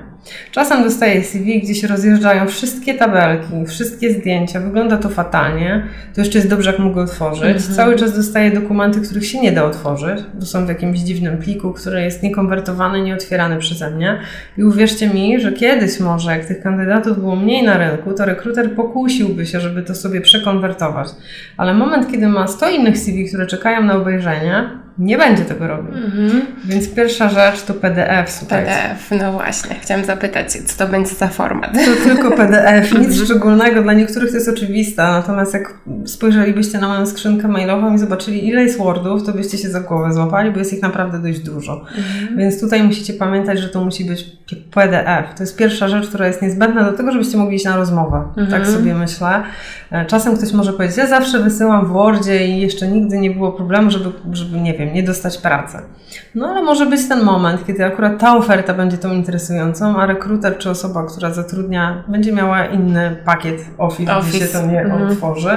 Czasem 0.51 0.83
dostaję 0.83 1.23
CV, 1.23 1.61
gdzie 1.61 1.75
się 1.75 1.87
rozjeżdżają 1.87 2.47
wszystkie 2.47 2.93
tabelki, 2.93 3.65
wszystkie 3.67 4.13
zdjęcia, 4.13 4.59
wygląda 4.59 4.97
to 4.97 5.09
fatalnie. 5.09 5.83
To 6.15 6.21
jeszcze 6.21 6.37
jest 6.37 6.49
dobrze, 6.49 6.71
jak 6.71 6.79
mogę 6.79 7.01
otworzyć. 7.01 7.65
Cały 7.75 7.95
czas 7.95 8.15
dostaję 8.15 8.51
dokumenty, 8.51 9.01
których 9.01 9.27
się 9.27 9.41
nie 9.41 9.51
da 9.51 9.65
otworzyć, 9.65 10.19
bo 10.33 10.45
są 10.45 10.65
w 10.65 10.69
jakimś 10.69 10.99
dziwnym 10.99 11.37
pliku, 11.37 11.73
który 11.73 12.01
jest 12.01 12.23
niekonwertowany, 12.79 13.01
nieotwierany 13.01 13.57
przeze 13.57 13.91
mnie. 13.91 14.19
I 14.57 14.63
uwierzcie 14.63 15.09
mi, 15.09 15.39
że 15.39 15.51
kiedyś 15.51 15.99
może, 15.99 16.31
jak 16.31 16.45
tych 16.45 16.61
kandydatów 16.63 17.19
było 17.19 17.35
mniej 17.35 17.63
na 17.63 17.77
rynku, 17.77 18.13
to 18.13 18.25
rekruter 18.25 18.75
pokusiłby 18.75 19.45
się, 19.45 19.59
żeby 19.59 19.83
to 19.83 19.95
sobie 19.95 20.21
przekonwertować. 20.21 21.07
Ale 21.57 21.73
moment, 21.73 22.11
kiedy 22.11 22.27
ma 22.27 22.47
100 22.47 22.69
innych 22.69 22.97
CV, 22.97 23.27
które 23.27 23.47
czekają 23.47 23.83
na 23.83 23.95
obejrzenie, 23.95 24.69
nie 24.99 25.17
będzie 25.17 25.45
tego 25.45 25.67
robił. 25.67 25.93
Więc 26.65 26.89
pierwsza 26.95 27.29
rzecz 27.29 27.61
to 27.63 27.73
PDF, 27.73 28.31
słuchajcie. 28.31 28.71
PDF, 28.71 29.21
no 29.21 29.31
właśnie. 29.31 29.75
Chciałam 29.81 30.05
zapytać, 30.05 30.51
co 30.51 30.85
to 30.85 30.91
będzie 30.91 31.15
za 31.15 31.27
format. 31.27 31.73
To 31.73 32.09
tylko 32.09 32.31
PDF, 32.31 32.93
nic 32.99 33.23
szczególnego. 33.23 33.81
Dla 33.81 33.93
niektórych 33.93 34.29
to 34.29 34.35
jest 34.35 34.49
oczywiste, 34.49 35.03
natomiast 35.03 35.53
jak 35.53 35.73
spojrzelibyście 36.05 36.77
na 36.77 36.87
moją 36.87 37.05
skrzynkę 37.05 37.47
mailową 37.47 37.93
i 37.95 37.97
zobaczyli, 37.97 38.47
ile 38.47 38.63
jest 38.63 38.77
Wordów, 38.77 39.23
to 39.25 39.33
byście 39.33 39.57
się 39.57 39.69
za 39.69 39.79
głowę 39.79 40.13
złapali, 40.13 40.51
bo 40.51 40.59
jest 40.59 40.73
ich 40.73 40.81
naprawdę 40.81 41.19
dość 41.19 41.39
dużo. 41.39 41.85
Więc 42.37 42.61
tutaj 42.61 42.83
musicie 42.83 43.13
pamiętać, 43.13 43.59
że 43.59 43.69
to 43.69 43.85
musi 43.85 44.05
być 44.05 44.25
PDF. 44.71 45.33
To 45.37 45.43
jest 45.43 45.57
pierwsza 45.57 45.87
rzecz, 45.87 46.07
która 46.07 46.27
jest 46.27 46.41
niezbędna 46.41 46.91
do 46.91 46.97
tego, 46.97 47.11
żebyście 47.11 47.37
mogli 47.37 47.55
iść 47.55 47.65
na 47.65 47.75
rozmowę. 47.75 48.23
Tak 48.49 48.67
sobie 48.67 48.93
myślę. 48.95 49.43
E, 49.91 50.05
Czasem 50.05 50.37
ktoś 50.37 50.53
może 50.53 50.73
powiedzieć, 50.73 50.97
ja 50.97 51.07
zawsze 51.07 51.39
wysyłam 51.39 51.85
w 51.85 51.89
Wordzie 51.89 52.47
i 52.47 52.61
jeszcze 52.61 52.87
nigdy 52.87 53.17
nie 53.17 53.31
było 53.31 53.51
problemu, 53.51 53.91
żeby, 53.91 54.09
żeby 54.31 54.59
nie 54.59 54.73
wiem, 54.73 54.88
nie 54.93 55.03
dostać 55.03 55.37
pracy. 55.37 55.77
No 56.35 56.47
ale 56.47 56.61
może 56.63 56.85
być 56.85 57.07
ten 57.07 57.23
moment, 57.23 57.65
kiedy 57.67 57.85
akurat 57.85 58.19
ta 58.19 58.35
oferta 58.37 58.73
będzie 58.73 58.97
tą 58.97 59.11
interesującą, 59.11 59.97
a 59.97 60.05
rekruter 60.05 60.57
czy 60.57 60.69
osoba, 60.69 61.05
która 61.05 61.33
zatrudnia, 61.33 62.03
będzie 62.07 62.31
miała 62.31 62.65
inny 62.65 63.15
pakiet 63.25 63.61
Office, 63.77 64.03
gdzie 64.03 64.15
Office. 64.17 64.39
się 64.39 64.45
to 64.53 64.67
nie 64.67 64.81
Mhm. 64.81 65.09
otworzy 65.11 65.49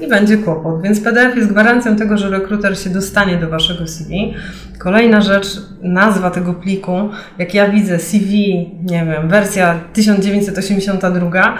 i 0.00 0.08
będzie 0.08 0.38
kłopot. 0.38 0.82
Więc 0.82 1.00
PDF 1.00 1.36
jest 1.36 1.48
gwarancją 1.52 1.96
tego, 1.96 2.18
że 2.18 2.30
rekruter 2.30 2.78
się 2.78 2.90
dostanie 2.90 3.36
do 3.36 3.48
waszego 3.48 3.86
CV. 3.88 4.34
Kolejna 4.78 5.20
rzecz, 5.20 5.46
nazwa 5.82 6.30
tego 6.30 6.54
pliku. 6.54 7.08
Jak 7.38 7.54
ja 7.54 7.68
widzę 7.68 7.98
CV, 7.98 8.70
nie 8.82 9.04
wiem, 9.06 9.28
wersja 9.28 9.74
1982, 9.92 11.54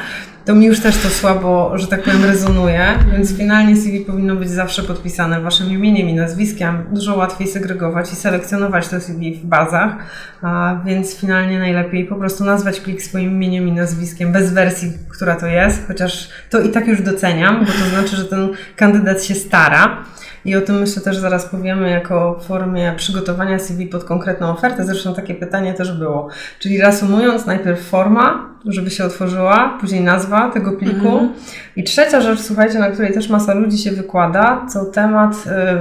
to 0.45 0.55
mi 0.55 0.67
już 0.67 0.81
też 0.81 0.97
to 0.97 1.09
słabo, 1.09 1.79
że 1.79 1.87
tak 1.87 2.03
powiem, 2.03 2.25
rezonuje, 2.25 2.99
więc 3.13 3.37
finalnie 3.37 3.77
CV 3.77 4.01
powinno 4.01 4.37
być 4.37 4.51
zawsze 4.51 4.83
podpisane 4.83 5.41
waszym 5.41 5.71
imieniem 5.71 6.09
i 6.09 6.15
nazwiskiem. 6.15 6.85
Dużo 6.93 7.17
łatwiej 7.17 7.49
segregować 7.49 8.13
i 8.13 8.17
selekcjonować 8.17 8.89
to 8.89 9.01
CV 9.01 9.35
w 9.35 9.47
bazach, 9.47 9.97
a 10.43 10.81
więc 10.87 11.17
finalnie 11.17 11.59
najlepiej 11.59 12.05
po 12.05 12.17
prostu 12.17 12.45
nazwać 12.45 12.81
plik 12.81 13.03
swoim 13.03 13.31
imieniem 13.31 13.69
i 13.69 13.73
nazwiskiem 13.73 14.33
bez 14.33 14.53
wersji, 14.53 14.93
która 15.09 15.37
to 15.37 15.47
jest, 15.47 15.87
chociaż 15.89 16.29
to 16.51 16.61
i 16.61 16.71
tak 16.71 16.87
już 16.87 17.03
doceniam, 17.03 17.61
bo 17.61 17.73
to 17.73 17.91
znaczy, 17.91 18.17
że 18.17 18.25
ten 18.25 18.49
kandydat 18.77 19.25
się 19.25 19.35
stara. 19.35 20.05
I 20.45 20.57
o 20.57 20.61
tym 20.61 20.79
myślę 20.79 21.03
też 21.03 21.19
zaraz 21.19 21.47
powiemy 21.47 21.91
jako 21.91 22.41
formie 22.41 22.95
przygotowania 22.97 23.59
CV 23.59 23.87
pod 23.87 24.05
konkretną 24.05 24.51
ofertę. 24.51 24.85
Zresztą 24.85 25.15
takie 25.15 25.35
pytanie 25.35 25.75
też 25.75 25.99
było. 25.99 26.29
Czyli 26.59 26.79
reasumując, 26.79 27.47
najpierw 27.47 27.81
forma, 27.81 28.51
żeby 28.65 28.91
się 28.91 29.05
otworzyła, 29.05 29.79
później 29.81 30.01
nazwa 30.01 30.51
tego 30.51 30.73
pliku. 30.73 31.29
I 31.77 31.85
trzecia 31.85 32.21
rzecz, 32.21 32.41
słuchajcie, 32.41 32.79
na 32.79 32.91
której 32.91 33.15
też 33.15 33.29
masa 33.29 33.55
ludzi 33.55 33.79
się 33.79 33.91
wykłada, 33.91 34.67
to 34.73 34.85
temat, 34.85 35.35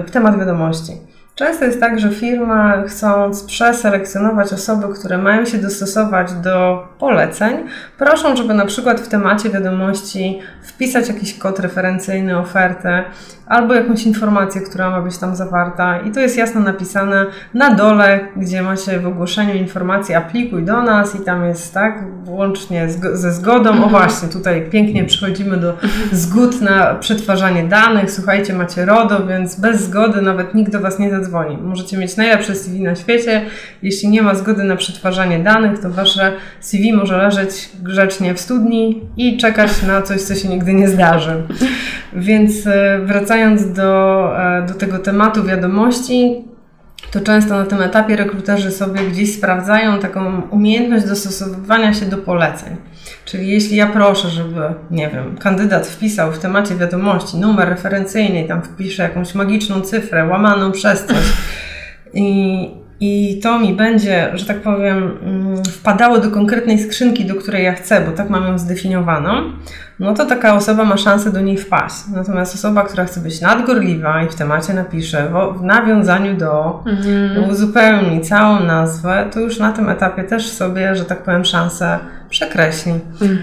y, 0.07 0.11
temat 0.11 0.39
wiadomości. 0.39 1.08
Często 1.39 1.65
jest 1.65 1.79
tak, 1.79 1.99
że 1.99 2.09
firmy 2.09 2.83
chcąc 2.87 3.43
przeselekcjonować 3.43 4.53
osoby, 4.53 4.93
które 4.99 5.17
mają 5.17 5.45
się 5.45 5.57
dostosować 5.57 6.33
do 6.33 6.87
poleceń, 6.97 7.57
proszą, 7.97 8.35
żeby 8.35 8.53
na 8.53 8.65
przykład 8.65 9.01
w 9.01 9.07
temacie 9.07 9.49
wiadomości 9.49 10.39
wpisać 10.63 11.07
jakiś 11.07 11.37
kod 11.37 11.59
referencyjny, 11.59 12.37
ofertę 12.37 13.03
albo 13.47 13.73
jakąś 13.73 14.05
informację, 14.05 14.61
która 14.61 14.89
ma 14.89 15.01
być 15.01 15.17
tam 15.17 15.35
zawarta. 15.35 15.99
I 15.99 16.11
to 16.11 16.19
jest 16.19 16.37
jasno 16.37 16.61
napisane 16.61 17.25
na 17.53 17.75
dole, 17.75 18.19
gdzie 18.35 18.61
macie 18.61 18.99
w 18.99 19.07
ogłoszeniu 19.07 19.53
informację 19.53 20.17
aplikuj 20.17 20.63
do 20.63 20.83
nas 20.83 21.15
i 21.15 21.19
tam 21.19 21.45
jest 21.45 21.73
tak, 21.73 22.03
łącznie 22.27 22.87
zgo- 22.87 23.15
ze 23.15 23.31
zgodą. 23.31 23.83
O 23.85 23.89
właśnie, 23.89 24.29
tutaj 24.29 24.69
pięknie 24.71 25.05
przechodzimy 25.05 25.57
do 25.57 25.77
zgód 26.11 26.61
na 26.61 26.95
przetwarzanie 26.95 27.63
danych. 27.63 28.11
Słuchajcie, 28.11 28.53
macie 28.53 28.85
RODO, 28.85 29.27
więc 29.27 29.59
bez 29.59 29.81
zgody 29.81 30.21
nawet 30.21 30.55
nikt 30.55 30.71
do 30.71 30.79
Was 30.79 30.99
nie 30.99 31.09
zadzwoni. 31.09 31.28
Możecie 31.57 31.97
mieć 31.97 32.17
najlepsze 32.17 32.55
CV 32.55 32.81
na 32.81 32.95
świecie. 32.95 33.41
Jeśli 33.81 34.09
nie 34.09 34.21
ma 34.21 34.35
zgody 34.35 34.63
na 34.63 34.75
przetwarzanie 34.75 35.39
danych, 35.39 35.79
to 35.79 35.89
Wasze 35.89 36.33
CV 36.59 36.93
może 36.93 37.17
leżeć 37.17 37.69
grzecznie 37.83 38.33
w 38.33 38.39
studni 38.39 39.01
i 39.17 39.37
czekać 39.37 39.83
na 39.87 40.01
coś, 40.01 40.21
co 40.21 40.35
się 40.35 40.49
nigdy 40.49 40.73
nie 40.73 40.89
zdarzy. 40.89 41.43
Więc 42.13 42.67
e, 42.67 42.99
wracając 43.03 43.73
do, 43.73 44.31
e, 44.39 44.65
do 44.65 44.73
tego 44.73 44.99
tematu 44.99 45.43
wiadomości, 45.43 46.43
to 47.11 47.19
często 47.19 47.57
na 47.57 47.65
tym 47.65 47.81
etapie 47.81 48.15
rekruterzy 48.15 48.71
sobie 48.71 49.01
gdzieś 49.01 49.35
sprawdzają 49.35 49.99
taką 49.99 50.41
umiejętność 50.41 51.05
dostosowywania 51.05 51.93
się 51.93 52.05
do 52.05 52.17
poleceń. 52.17 52.75
Czyli 53.25 53.47
jeśli 53.47 53.75
ja 53.75 53.87
proszę, 53.87 54.29
żeby, 54.29 54.61
nie 54.91 55.09
wiem, 55.09 55.37
kandydat 55.37 55.87
wpisał 55.87 56.31
w 56.31 56.39
temacie 56.39 56.75
wiadomości 56.75 57.37
numer 57.37 57.69
referencyjny 57.69 58.47
tam 58.47 58.61
wpisze 58.61 59.03
jakąś 59.03 59.35
magiczną 59.35 59.81
cyfrę 59.81 60.25
łamaną 60.25 60.71
przez 60.71 61.05
coś 61.05 61.33
i, 62.13 62.69
i 62.99 63.39
to 63.43 63.59
mi 63.59 63.73
będzie, 63.73 64.29
że 64.33 64.45
tak 64.45 64.61
powiem, 64.61 65.17
mm, 65.23 65.63
wpadało 65.65 66.19
do 66.19 66.31
konkretnej 66.31 66.79
skrzynki, 66.79 67.25
do 67.25 67.35
której 67.35 67.63
ja 67.63 67.73
chcę, 67.73 68.01
bo 68.01 68.11
tak 68.11 68.29
mam 68.29 68.47
ją 68.47 68.59
zdefiniowaną, 68.59 69.51
no 69.99 70.13
to 70.13 70.25
taka 70.25 70.53
osoba 70.53 70.85
ma 70.85 70.97
szansę 70.97 71.31
do 71.31 71.41
niej 71.41 71.57
wpaść. 71.57 71.95
Natomiast 72.15 72.55
osoba, 72.55 72.83
która 72.83 73.05
chce 73.05 73.19
być 73.19 73.41
nadgorliwa 73.41 74.23
i 74.23 74.29
w 74.29 74.35
temacie 74.35 74.73
napisze 74.73 75.31
w 75.55 75.61
nawiązaniu 75.61 76.37
do, 76.37 76.83
uzupełni 77.49 78.21
całą 78.21 78.59
nazwę, 78.59 79.25
to 79.33 79.39
już 79.39 79.59
na 79.59 79.71
tym 79.71 79.89
etapie 79.89 80.23
też 80.23 80.49
sobie, 80.49 80.95
że 80.95 81.05
tak 81.05 81.23
powiem, 81.23 81.45
szansę 81.45 81.99
przekreśli. 82.29 82.93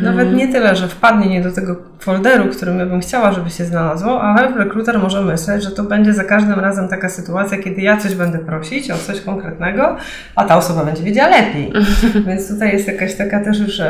Nawet 0.03 0.33
nie 0.33 0.53
tyle, 0.53 0.77
że 0.77 0.89
wpadnie 0.89 1.29
nie 1.29 1.43
do 1.43 1.53
tego 1.53 1.77
folderu, 1.99 2.45
którym 2.45 2.79
ja 2.79 2.87
bym 2.87 3.01
chciała, 3.01 3.33
żeby 3.33 3.51
się 3.51 3.65
znalazło, 3.65 4.23
ale 4.23 4.55
rekruter 4.55 4.99
może 4.99 5.23
myśleć, 5.23 5.63
że 5.63 5.71
to 5.71 5.83
będzie 5.83 6.15
za 6.15 6.25
każdym 6.25 6.61
razem 6.61 6.89
taka 6.89 7.09
sytuacja, 7.09 7.59
kiedy 7.59 7.81
ja 7.81 7.97
coś 7.97 8.15
będę 8.15 8.39
prosić 8.39 8.91
o 8.91 8.95
coś 8.95 9.21
konkretnego, 9.21 9.97
a 10.37 10.45
ta 10.45 10.57
osoba 10.57 10.85
będzie 10.85 11.03
wiedziała 11.03 11.29
lepiej. 11.29 11.73
Więc 12.27 12.49
tutaj 12.49 12.73
jest 12.73 12.89
jakaś 12.89 13.15
taka 13.15 13.45
też 13.45 13.59
już 13.59 13.81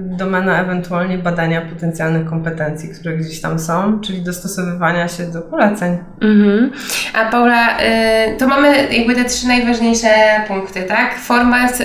domena 0.00 0.62
ewentualnie 0.62 1.18
badania 1.18 1.60
potencjalnych 1.60 2.01
specjalnych 2.02 2.30
kompetencji, 2.30 2.88
które 2.88 3.16
gdzieś 3.16 3.40
tam 3.40 3.58
są, 3.58 4.00
czyli 4.00 4.22
dostosowywania 4.22 5.08
się 5.08 5.24
do 5.24 5.42
poleceń. 5.42 5.98
Mhm. 6.20 6.70
A 7.14 7.30
Paula, 7.30 7.78
y, 7.78 8.36
to 8.38 8.48
mamy 8.48 8.92
jakby 8.92 9.14
te 9.14 9.24
trzy 9.24 9.48
najważniejsze 9.48 10.08
punkty, 10.48 10.82
tak? 10.82 11.18
Format 11.18 11.80
y, 11.80 11.84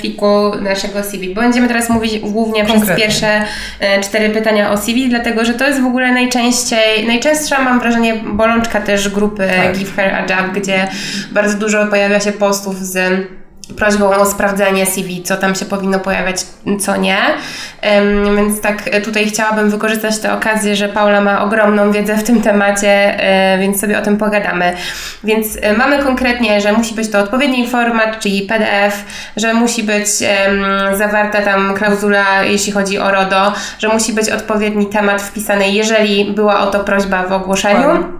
pliku 0.00 0.54
naszego 0.60 1.02
CV. 1.02 1.34
Będziemy 1.34 1.68
teraz 1.68 1.90
mówić 1.90 2.18
głównie 2.18 2.64
przez 2.64 2.76
Konkretnie. 2.76 3.04
pierwsze 3.04 3.40
y, 3.40 4.00
cztery 4.00 4.30
pytania 4.30 4.70
o 4.70 4.76
CV, 4.76 5.08
dlatego 5.08 5.44
że 5.44 5.54
to 5.54 5.66
jest 5.66 5.80
w 5.80 5.86
ogóle 5.86 6.12
najczęściej, 6.12 7.06
najczęstsza 7.06 7.62
mam 7.62 7.80
wrażenie 7.80 8.14
bolączka 8.14 8.80
też 8.80 9.08
grupy 9.08 9.48
Tak. 9.62 9.78
Give 9.78 9.96
Her 9.96 10.14
a 10.14 10.20
Job, 10.20 10.52
gdzie 10.54 10.88
bardzo 11.32 11.58
dużo 11.58 11.86
pojawia 11.86 12.20
się 12.20 12.32
postów 12.32 12.76
z 12.76 13.26
prośbą 13.76 14.10
o 14.10 14.26
sprawdzenie 14.26 14.86
CV, 14.86 15.22
co 15.22 15.36
tam 15.36 15.54
się 15.54 15.64
powinno 15.64 15.98
pojawiać, 15.98 16.36
co 16.80 16.96
nie. 16.96 17.18
Więc 18.36 18.60
tak 18.60 18.82
e, 18.86 19.00
tutaj 19.00 19.26
chciałabym 19.26 19.70
wykorzystać 19.70 20.18
tę 20.18 20.32
okazję, 20.32 20.76
że 20.76 20.88
Paula 20.88 21.20
ma 21.20 21.44
ogromną 21.44 21.92
wiedzę 21.92 22.16
w 22.16 22.22
tym 22.22 22.42
temacie, 22.42 23.20
e, 23.20 23.58
więc 23.58 23.80
sobie 23.80 23.98
o 23.98 24.02
tym 24.02 24.16
pogadamy. 24.16 24.72
Więc 25.24 25.46
e, 25.62 25.72
mamy 25.72 25.98
konkretnie, 25.98 26.60
że 26.60 26.72
musi 26.72 26.94
być 26.94 27.10
to 27.10 27.18
odpowiedni 27.18 27.68
format, 27.68 28.20
czyli 28.20 28.42
PDF, 28.42 29.04
że 29.36 29.54
musi 29.54 29.82
być 29.82 30.08
zawarta 30.92 31.42
tam 31.42 31.74
klauzula, 31.74 32.42
jeśli 32.42 32.72
chodzi 32.72 32.98
o 32.98 33.10
RODO, 33.10 33.52
że 33.78 33.88
musi 33.88 34.12
być 34.12 34.30
odpowiedni 34.30 34.86
temat 34.86 35.22
wpisany, 35.22 35.70
jeżeli 35.70 36.32
była 36.32 36.60
o 36.60 36.66
to 36.66 36.80
prośba 36.80 37.22
w 37.22 37.32
ogłoszeniu. 37.32 38.17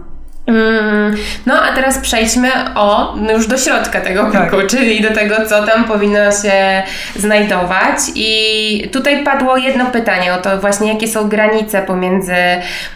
Mm, 0.49 1.17
No 1.47 1.63
a 1.63 1.75
teraz 1.75 1.99
przejdźmy 1.99 2.49
o 2.75 3.15
no 3.17 3.33
już 3.33 3.47
do 3.47 3.59
środka 3.59 4.01
tego 4.01 4.31
Tak. 4.33 4.51
pliku, 4.51 4.67
czyli 4.67 5.03
do 5.03 5.11
tego, 5.15 5.47
co 5.47 5.67
tam 5.67 5.85
powinno 5.85 6.33
się 6.33 6.83
znajdować. 7.17 7.99
I 8.15 8.89
tutaj 8.93 9.25
padło 9.25 9.57
jedno 9.57 9.87
pytanie 9.87 10.35
o 10.35 10.39
to 10.39 10.59
właśnie, 10.59 10.93
jakie 10.93 11.09
są 11.09 11.29
granice 11.29 11.83
pomiędzy 11.83 12.35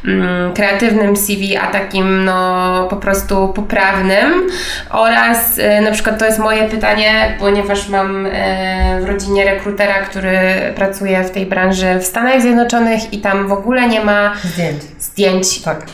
mm, 0.05 0.53
kreatywnym 0.55 1.17
CV 1.17 1.57
a 1.57 1.67
takim 1.67 2.25
no 2.25 2.87
po 2.91 2.97
prostu 2.97 3.49
poprawnym 3.49 4.47
oraz 4.91 5.59
e, 5.59 5.81
na 5.81 5.91
przykład 5.91 6.19
to 6.19 6.25
jest 6.27 6.39
moje 6.39 6.69
pytanie, 6.69 7.37
ponieważ 7.39 7.89
mam 7.89 8.27
e, 8.27 9.01
w 9.01 9.05
rodzinie 9.09 9.45
rekrutera, 9.45 9.95
który 9.95 10.39
pracuje 10.77 11.25
w 11.25 11.31
tej 11.31 11.47
branży 11.47 11.99
w 12.01 12.05
Stanach 12.05 12.41
Zjednoczonych 12.43 13.13
i 13.13 13.19
tam 13.21 13.49
w 13.49 13.53
ogóle 13.53 13.89
nie 13.89 14.05
ma 14.05 14.33
Zdjęć. 14.45 14.83
zdjęć 14.99 15.63
Tak. 15.63 15.87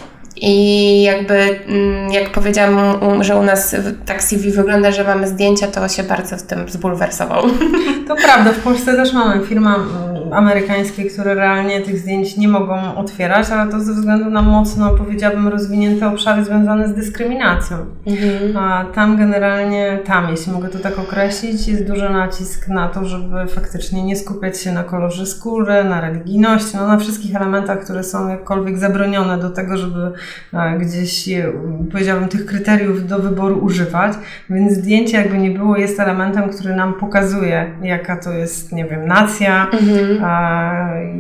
I 0.42 1.02
jakby, 1.02 1.58
mm, 1.68 2.12
jak 2.12 2.30
powiedziałam, 2.32 2.98
że 3.24 3.36
u 3.36 3.42
nas 3.42 3.76
tak 4.06 4.22
CV 4.22 4.50
wygląda, 4.50 4.92
że 4.92 5.04
mamy 5.04 5.28
zdjęcia, 5.28 5.66
to 5.66 5.88
się 5.88 6.02
bardzo 6.02 6.38
z 6.38 6.42
tym 6.42 6.68
zbulwersował. 6.68 7.42
To 8.08 8.16
prawda, 8.16 8.52
w 8.52 8.58
Polsce 8.58 8.96
też 8.96 9.12
mamy 9.12 9.46
firmy 9.46 9.70
mm, 9.70 10.17
amerykańskie, 10.32 11.04
które 11.04 11.34
realnie 11.34 11.80
tych 11.80 11.98
zdjęć 11.98 12.36
nie 12.36 12.48
mogą 12.48 12.94
otwierać, 12.94 13.50
ale 13.50 13.70
to 13.70 13.80
ze 13.80 13.92
względu 13.92 14.30
na 14.30 14.42
mocno, 14.42 14.90
powiedziałabym, 14.90 15.48
rozwinięte 15.48 16.08
obszary 16.08 16.44
związane 16.44 16.88
z 16.88 16.94
dyskryminacją. 16.94 17.76
A 18.56 18.84
tam 18.94 19.16
generalnie, 19.16 19.98
tam, 20.04 20.30
jeśli 20.30 20.52
mogę 20.52 20.68
to 20.68 20.78
tak 20.78 20.98
określić, 20.98 21.68
jest 21.68 21.86
duży 21.86 22.10
nacisk 22.10 22.68
na 22.68 22.88
to, 22.88 23.04
żeby 23.04 23.46
faktycznie 23.46 24.02
nie 24.02 24.16
skupiać 24.16 24.60
się 24.60 24.72
na 24.72 24.84
kolorze 24.84 25.26
skóry, 25.26 25.84
na 25.84 26.00
religijności, 26.00 26.76
no 26.76 26.86
na 26.86 26.98
wszystkich 26.98 27.36
elementach, 27.36 27.78
które 27.84 28.04
są 28.04 28.28
jakkolwiek 28.28 28.78
zabronione 28.78 29.38
do 29.38 29.50
tego, 29.50 29.76
żeby 29.76 30.12
e, 30.52 30.78
gdzieś, 30.78 31.28
je, 31.28 31.52
powiedziałabym, 31.92 32.28
tych 32.28 32.46
kryteriów 32.46 33.06
do 33.06 33.18
wyboru 33.18 33.58
używać. 33.58 34.12
Więc 34.50 34.72
zdjęcie, 34.72 35.16
jakby 35.16 35.38
nie 35.38 35.50
było, 35.50 35.76
jest 35.76 36.00
elementem, 36.00 36.50
który 36.50 36.76
nam 36.76 36.94
pokazuje, 36.94 37.72
jaka 37.82 38.16
to 38.16 38.32
jest, 38.32 38.72
nie 38.72 38.84
wiem, 38.84 39.06
nacja, 39.06 39.66
a, 40.17 40.17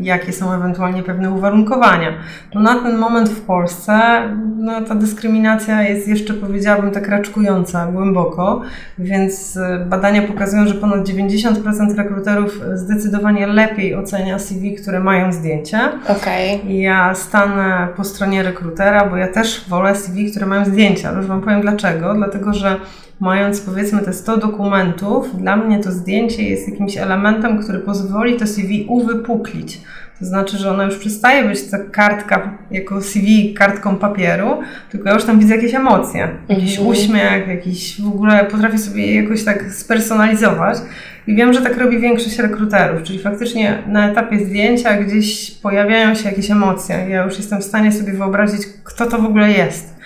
jakie 0.02 0.32
są 0.32 0.52
ewentualnie 0.52 1.02
pewne 1.02 1.30
uwarunkowania. 1.30 2.12
No 2.54 2.60
na 2.60 2.82
ten 2.82 2.98
moment 2.98 3.28
w 3.28 3.40
Polsce 3.40 4.22
no, 4.56 4.80
ta 4.80 4.94
dyskryminacja 4.94 5.82
jest 5.82 6.08
jeszcze, 6.08 6.34
powiedziałabym, 6.34 6.90
tak 6.90 7.08
raczkująca 7.08 7.86
głęboko, 7.86 8.62
więc 8.98 9.56
e, 9.56 9.86
badania 9.88 10.22
pokazują, 10.22 10.66
że 10.66 10.74
ponad 10.74 11.08
90% 11.08 11.96
rekruterów 11.96 12.60
zdecydowanie 12.74 13.46
lepiej 13.46 13.94
ocenia 13.94 14.38
CV, 14.38 14.74
które 14.74 15.00
mają 15.00 15.32
zdjęcie. 15.32 15.78
Okej. 16.08 16.80
Ja 16.80 17.14
stanę 17.14 17.88
po 17.96 18.04
stronie 18.04 18.42
rekrutera, 18.42 19.06
bo 19.06 19.16
ja 19.16 19.28
też 19.28 19.64
wolę 19.68 19.94
CV, 19.94 20.30
które 20.30 20.46
mają 20.46 20.64
zdjęcia. 20.64 21.08
Ale 21.08 21.18
Już 21.18 21.26
Wam 21.26 21.40
powiem 21.40 21.60
dlaczego. 21.60 22.14
Dlatego, 22.14 22.54
że 22.54 22.76
mając 23.20 23.60
powiedzmy 23.60 24.00
te 24.02 24.12
100 24.12 24.36
dokumentów, 24.36 25.36
dla 25.38 25.56
mnie 25.56 25.78
to 25.78 25.92
zdjęcie 25.92 26.42
jest 26.42 26.68
jakimś 26.68 26.96
elementem, 26.96 27.62
który 27.62 27.78
pozwoli 27.78 28.36
to 28.36 28.46
CV 28.46 28.86
uwypuklić. 28.88 29.80
To 30.18 30.24
znaczy, 30.24 30.58
że 30.58 30.70
ona 30.70 30.84
już 30.84 30.96
przestaje 30.96 31.44
być 31.48 31.70
ta 31.70 31.78
kartka 31.78 32.58
jako 32.70 33.00
CV 33.00 33.54
kartką 33.54 33.96
papieru, 33.96 34.48
tylko 34.90 35.08
ja 35.08 35.14
już 35.14 35.24
tam 35.24 35.38
widzę 35.38 35.54
jakieś 35.56 35.74
emocje, 35.74 36.28
jakiś 36.48 36.70
Mhm. 36.78 36.88
uśmiech, 36.88 37.48
jakiś 37.48 38.00
w 38.00 38.06
ogóle 38.08 38.44
potrafię 38.44 38.78
sobie 38.78 39.06
je 39.06 39.22
jakoś 39.22 39.44
tak 39.44 39.72
spersonalizować. 39.72 40.78
I 41.26 41.34
wiem, 41.34 41.52
że 41.52 41.62
tak 41.62 41.78
robi 41.78 41.98
większość 42.00 42.38
rekruterów, 42.38 43.02
czyli 43.02 43.18
faktycznie 43.18 43.82
na 43.86 44.10
etapie 44.10 44.38
zdjęcia 44.44 45.02
gdzieś 45.02 45.50
pojawiają 45.50 46.14
się 46.14 46.28
jakieś 46.28 46.50
emocje. 46.50 47.06
Ja 47.08 47.24
już 47.24 47.36
jestem 47.36 47.60
w 47.60 47.64
stanie 47.64 47.92
sobie 47.92 48.12
wyobrazić, 48.12 48.62
kto 48.84 49.06
to 49.06 49.18
w 49.18 49.24
ogóle 49.24 49.50
jest. 49.52 49.97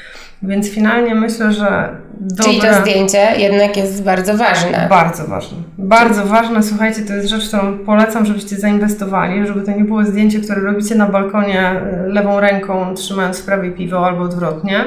Więc 0.42 0.70
finalnie 0.70 1.14
myślę, 1.14 1.52
że 1.52 1.88
Czyli 2.44 2.60
to 2.60 2.66
dobre- 2.66 2.80
zdjęcie 2.80 3.18
jednak 3.38 3.76
jest 3.76 4.04
bardzo 4.04 4.36
ważne. 4.36 4.86
bardzo 4.90 5.26
ważne. 5.26 5.58
Bardzo 5.78 6.24
ważne. 6.26 6.62
Słuchajcie, 6.62 7.02
to 7.02 7.14
jest 7.14 7.28
rzecz, 7.28 7.48
którą 7.48 7.78
polecam, 7.78 8.26
żebyście 8.26 8.56
zainwestowali, 8.56 9.46
żeby 9.46 9.60
to 9.62 9.70
nie 9.72 9.84
było 9.84 10.04
zdjęcie, 10.04 10.40
które 10.40 10.60
robicie 10.60 10.94
na 10.94 11.06
balkonie 11.06 11.60
e, 11.60 12.02
lewą 12.06 12.40
ręką, 12.40 12.94
trzymając 12.94 13.40
w 13.40 13.44
prawej 13.44 13.70
piwo 13.72 14.06
albo 14.06 14.22
odwrotnie, 14.22 14.84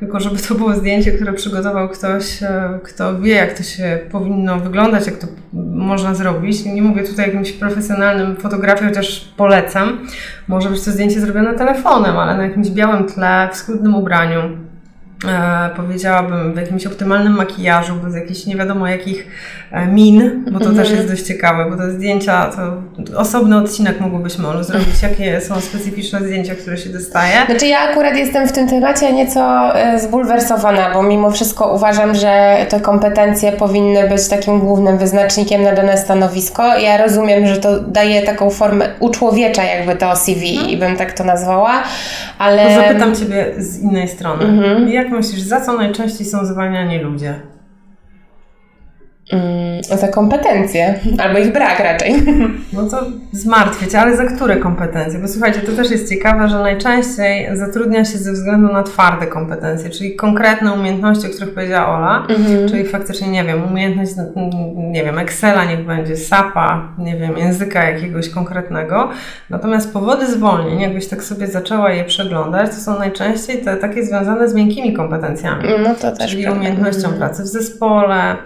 tylko 0.00 0.20
żeby 0.20 0.36
to 0.48 0.54
było 0.54 0.74
zdjęcie, 0.74 1.12
które 1.12 1.32
przygotował 1.32 1.88
ktoś, 1.88 2.42
e, 2.42 2.78
kto 2.84 3.18
wie, 3.20 3.34
jak 3.34 3.52
to 3.52 3.62
się 3.62 3.98
powinno 4.10 4.58
wyglądać, 4.60 5.06
jak 5.06 5.16
to 5.16 5.26
można 5.74 6.14
zrobić. 6.14 6.64
Nie 6.64 6.82
mówię 6.82 7.02
tutaj 7.02 7.24
o 7.24 7.28
jakimś 7.28 7.52
profesjonalnym 7.52 8.36
fotografii, 8.36 8.88
chociaż 8.90 9.32
polecam. 9.36 9.98
Może 10.48 10.70
być 10.70 10.84
to 10.84 10.90
zdjęcie 10.90 11.20
zrobione 11.20 11.54
telefonem, 11.54 12.16
ale 12.18 12.36
na 12.36 12.42
jakimś 12.42 12.68
białym 12.70 13.04
tle, 13.04 13.48
w 13.52 13.56
schludnym 13.56 13.94
ubraniu 13.94 14.40
e, 15.28 15.70
powiedziałabym, 15.76 16.52
w 16.52 16.56
jakimś 16.56 16.86
optymalnym 16.86 17.32
makijażu, 17.32 17.94
bez 17.94 18.14
jakichś 18.14 18.46
nie 18.46 18.56
wiadomo 18.56 18.88
jakich 18.88 19.26
e, 19.72 19.86
min, 19.86 20.44
bo 20.52 20.60
to 20.60 20.72
też 20.72 20.90
jest 20.90 21.08
dość 21.08 21.22
ciekawe, 21.22 21.70
bo 21.70 21.76
te 21.76 21.90
zdjęcia, 21.90 22.50
to 22.50 22.82
osobny 23.18 23.56
odcinek 23.56 24.00
mógłbyśmy 24.00 24.44
może 24.44 24.64
zrobić, 24.64 25.02
jakie 25.02 25.40
są 25.40 25.60
specyficzne 25.60 26.20
zdjęcia, 26.20 26.54
które 26.54 26.76
się 26.76 26.90
dostaje. 26.90 27.34
Znaczy 27.46 27.66
ja 27.66 27.78
akurat 27.78 28.16
jestem 28.16 28.48
w 28.48 28.52
tym 28.52 28.68
temacie 28.68 29.12
nieco 29.12 29.72
e, 29.76 29.98
zbulwersowana, 29.98 30.90
bo 30.94 31.02
mimo 31.02 31.30
wszystko 31.30 31.74
uważam, 31.74 32.14
że 32.14 32.56
te 32.68 32.80
kompetencje 32.80 33.52
powinny 33.52 34.08
być 34.08 34.28
takim 34.28 34.60
głównym 34.60 34.98
wyznacznikiem 34.98 35.62
na 35.62 35.72
dane 35.72 35.98
stanowisko. 35.98 36.78
Ja 36.78 36.96
rozumiem, 36.96 37.46
że 37.46 37.56
to 37.56 37.80
daje 37.80 38.22
taką 38.22 38.50
formę 38.50 38.88
uczłowiecza 39.00 39.62
jakby 39.62 39.96
to 39.96 40.16
CV, 40.16 40.76
bym 40.76 40.96
tak 40.96 41.12
to 41.12 41.24
nazwała, 41.24 41.82
ale... 42.38 42.66
To 42.66 42.74
zapytam 42.74 43.16
Ciebie 43.16 43.46
z 43.58 43.78
innej 43.78 44.08
strony. 44.08 44.44
Jak 45.04 45.12
myślisz, 45.12 45.40
za 45.42 45.60
co 45.60 45.72
najczęściej 45.72 46.26
są 46.26 46.46
zwalniani 46.46 46.98
ludzie? 46.98 47.40
Mm, 49.32 49.82
za 49.82 50.08
kompetencje, 50.08 50.94
albo 51.22 51.38
ich 51.38 51.52
brak 51.52 51.80
raczej. 51.80 52.14
No 52.72 52.82
to 52.90 53.06
zmartwić, 53.32 53.94
ale 53.94 54.16
za 54.16 54.24
które 54.24 54.56
kompetencje? 54.56 55.18
Bo 55.20 55.28
słuchajcie, 55.28 55.60
to 55.60 55.72
też 55.72 55.90
jest 55.90 56.08
ciekawe, 56.08 56.48
że 56.48 56.58
najczęściej 56.58 57.56
zatrudnia 57.56 58.04
się 58.04 58.18
ze 58.18 58.32
względu 58.32 58.72
na 58.72 58.82
twarde 58.82 59.26
kompetencje, 59.26 59.90
czyli 59.90 60.16
konkretne 60.16 60.72
umiejętności, 60.72 61.26
o 61.26 61.30
których 61.30 61.54
powiedziała 61.54 61.98
Ola, 61.98 62.26
czyli 62.68 62.84
faktycznie, 62.84 63.28
nie 63.28 63.44
wiem, 63.44 63.64
umiejętność, 63.64 64.12
nie 64.76 65.04
wiem, 65.04 65.18
Excela 65.18 65.64
niech 65.64 65.86
będzie, 65.86 66.16
SAP-a, 66.16 66.88
nie 66.98 67.16
wiem, 67.16 67.38
języka 67.38 67.90
jakiegoś 67.90 68.28
konkretnego. 68.28 69.08
Natomiast 69.50 69.92
powody 69.92 70.26
zwolnień, 70.26 70.80
jakbyś 70.80 71.06
tak 71.08 71.22
sobie 71.22 71.46
zaczęła 71.46 71.90
je 71.90 72.04
przeglądać, 72.04 72.70
to 72.70 72.76
są 72.76 72.98
najczęściej 72.98 73.58
te 73.58 73.76
takie 73.76 74.04
związane 74.04 74.48
z 74.48 74.54
miękkimi 74.54 74.92
kompetencjami. 74.92 75.68
No 75.82 75.94
to 75.94 76.12
też 76.12 76.30
Czyli 76.30 76.42
prawda. 76.42 76.60
umiejętnością 76.60 77.12
pracy 77.12 77.42
w 77.42 77.46
zespole, 77.46 78.36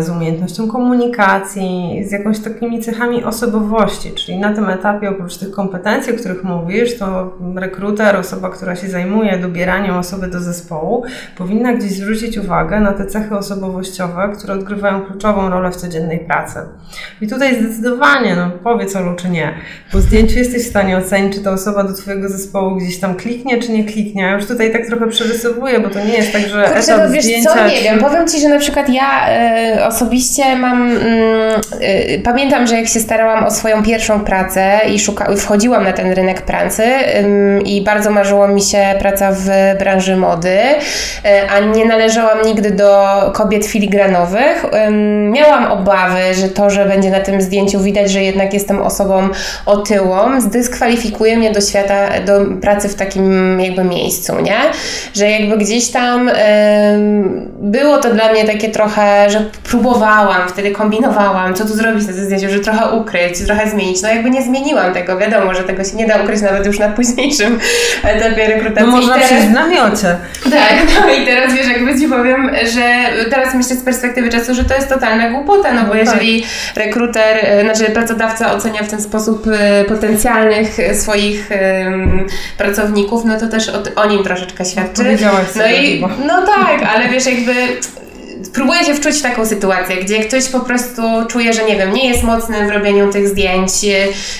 z 0.00 0.08
umiejętnością 0.10 0.68
komunikacji, 0.68 2.02
z 2.06 2.12
jakąś 2.12 2.38
takimi 2.38 2.80
cechami 2.80 3.24
osobowości. 3.24 4.12
Czyli 4.12 4.38
na 4.38 4.54
tym 4.54 4.68
etapie, 4.68 5.10
oprócz 5.10 5.36
tych 5.36 5.50
kompetencji, 5.50 6.14
o 6.14 6.16
których 6.16 6.44
mówisz, 6.44 6.98
to 6.98 7.32
rekruter, 7.56 8.16
osoba, 8.16 8.50
która 8.50 8.76
się 8.76 8.88
zajmuje 8.88 9.38
dobieraniem 9.38 9.96
osoby 9.96 10.26
do 10.26 10.40
zespołu, 10.40 11.04
powinna 11.38 11.72
gdzieś 11.72 11.90
zwrócić 11.92 12.38
uwagę 12.38 12.80
na 12.80 12.92
te 12.92 13.06
cechy 13.06 13.36
osobowościowe, 13.36 14.32
które 14.38 14.54
odgrywają 14.54 15.00
kluczową 15.00 15.50
rolę 15.50 15.70
w 15.70 15.76
codziennej 15.76 16.18
pracy. 16.18 16.58
I 17.20 17.28
tutaj 17.28 17.62
zdecydowanie, 17.64 18.36
no 18.36 18.50
powiedz 18.64 18.96
Olu, 18.96 19.14
czy 19.16 19.28
nie. 19.28 19.54
Po 19.92 20.00
zdjęciu 20.00 20.38
jesteś 20.38 20.62
w 20.62 20.68
stanie 20.70 20.96
ocenić, 20.98 21.34
czy 21.34 21.40
ta 21.42 21.50
osoba 21.50 21.84
do 21.84 21.92
Twojego 21.92 22.28
zespołu 22.28 22.76
gdzieś 22.76 23.00
tam 23.00 23.14
kliknie, 23.14 23.58
czy 23.62 23.72
nie 23.72 23.84
kliknie. 23.84 24.22
Ja 24.22 24.32
już 24.32 24.46
tutaj 24.46 24.72
tak 24.72 24.86
trochę 24.86 25.06
przerysowuję, 25.06 25.80
bo 25.80 25.88
to 25.90 25.98
nie 26.04 26.12
jest 26.14 26.32
tak, 26.32 26.42
że 26.42 26.62
Kurczę, 26.64 26.78
etap 26.92 27.00
no 27.06 27.10
wiesz 27.10 27.24
zdjęcia... 27.24 27.50
co, 27.54 27.64
nie 27.68 27.76
czy- 27.76 27.84
wiem, 27.84 27.98
powiem 27.98 28.28
Ci, 28.28 28.40
że 28.40 28.48
na 28.48 28.58
przykład 28.58 28.88
ja 28.88 29.28
e, 29.28 29.57
osobiście 29.86 30.56
mam. 30.56 30.90
Mm, 30.90 31.60
e, 31.80 32.18
pamiętam, 32.18 32.66
że 32.66 32.76
jak 32.76 32.88
się 32.88 33.00
starałam 33.00 33.46
o 33.46 33.50
swoją 33.50 33.82
pierwszą 33.82 34.20
pracę 34.20 34.80
i 34.94 34.98
szuka, 34.98 35.36
wchodziłam 35.36 35.84
na 35.84 35.92
ten 35.92 36.12
rynek 36.12 36.42
pracy 36.42 36.84
i 37.64 37.82
bardzo 37.82 38.10
marzyło 38.10 38.48
mi 38.48 38.62
się 38.62 38.94
praca 38.98 39.32
w 39.32 39.48
branży 39.78 40.16
mody, 40.16 40.58
e, 41.24 41.50
a 41.50 41.60
nie 41.60 41.84
należałam 41.84 42.38
nigdy 42.44 42.70
do 42.70 43.06
kobiet 43.34 43.66
filigranowych. 43.66 44.64
Miałam 45.30 45.72
obawy, 45.72 46.34
że 46.34 46.48
to, 46.48 46.70
że 46.70 46.84
będzie 46.84 47.10
na 47.10 47.20
tym 47.20 47.42
zdjęciu 47.42 47.80
widać, 47.80 48.10
że 48.10 48.22
jednak 48.22 48.54
jestem 48.54 48.82
osobą 48.82 49.28
otyłą, 49.66 50.40
zdyskwalifikuje 50.40 51.36
mnie 51.36 51.50
do 51.50 51.60
świata, 51.60 52.08
do 52.26 52.60
pracy 52.60 52.88
w 52.88 52.94
takim 52.94 53.60
jakby 53.60 53.84
miejscu, 53.84 54.40
nie? 54.40 54.58
Że 55.14 55.30
jakby 55.30 55.58
gdzieś 55.58 55.90
tam 55.90 56.30
było 57.58 57.98
to 57.98 58.14
dla 58.14 58.32
mnie 58.32 58.44
takie 58.44 58.68
trochę, 58.68 59.30
że 59.30 59.47
próbowałam, 59.64 60.48
wtedy 60.48 60.70
kombinowałam, 60.70 61.54
co 61.54 61.64
tu 61.64 61.74
zrobić 61.74 62.06
na 62.06 62.12
tym 62.12 62.24
zdjęciu, 62.24 62.50
że 62.50 62.60
trochę 62.60 62.90
ukryć, 62.90 63.44
trochę 63.46 63.70
zmienić. 63.70 64.02
No 64.02 64.08
jakby 64.08 64.30
nie 64.30 64.42
zmieniłam 64.42 64.94
tego, 64.94 65.18
wiadomo, 65.18 65.54
że 65.54 65.64
tego 65.64 65.84
się 65.84 65.96
nie 65.96 66.06
da 66.06 66.22
ukryć 66.22 66.42
nawet 66.42 66.66
już 66.66 66.78
na 66.78 66.88
późniejszym 66.88 67.58
etapie 68.02 68.46
rekrutacji. 68.46 68.86
No 68.86 68.96
można 68.96 69.14
teraz- 69.14 69.28
przyjść 69.28 69.46
w 69.46 69.52
namiocie. 69.52 70.16
tak, 70.44 70.74
no 71.00 71.14
i 71.14 71.26
teraz 71.26 71.54
wiesz, 71.54 71.66
jakby 71.66 72.00
ci 72.00 72.08
powiem, 72.08 72.50
że 72.74 73.06
teraz 73.30 73.54
myślę 73.54 73.76
z 73.76 73.82
perspektywy 73.82 74.28
czasu, 74.28 74.54
że 74.54 74.64
to 74.64 74.74
jest 74.74 74.88
totalna 74.88 75.30
głupota, 75.30 75.72
no 75.72 75.82
bo 75.82 75.92
tak. 75.92 76.00
jeżeli 76.00 76.44
rekruter, 76.76 77.38
e, 77.42 77.62
znaczy 77.62 77.92
pracodawca 77.92 78.52
ocenia 78.52 78.82
w 78.82 78.90
ten 78.90 79.02
sposób 79.02 79.46
e, 79.46 79.84
potencjalnych 79.84 80.76
swoich 80.94 81.48
pracowników, 82.58 83.24
no 83.24 83.40
to 83.40 83.48
też 83.48 83.68
o, 83.68 84.02
o 84.02 84.06
nim 84.06 84.24
troszeczkę 84.24 84.64
świadczy. 84.64 85.02
No 85.56 85.66
i, 85.66 86.04
no 86.26 86.46
tak, 86.46 86.82
ale 86.94 87.08
wiesz, 87.08 87.26
jakby 87.26 87.52
próbuję 88.54 88.84
się 88.84 88.94
wczuć 88.94 89.16
w 89.18 89.22
taką 89.22 89.46
sytuację, 89.46 89.96
gdzie 89.96 90.18
ktoś 90.20 90.48
po 90.48 90.60
prostu 90.60 91.02
czuje, 91.28 91.52
że 91.52 91.64
nie 91.64 91.76
wiem, 91.76 91.92
nie 91.92 92.08
jest 92.08 92.22
mocny 92.22 92.68
w 92.68 92.70
robieniu 92.70 93.12
tych 93.12 93.28
zdjęć, 93.28 93.70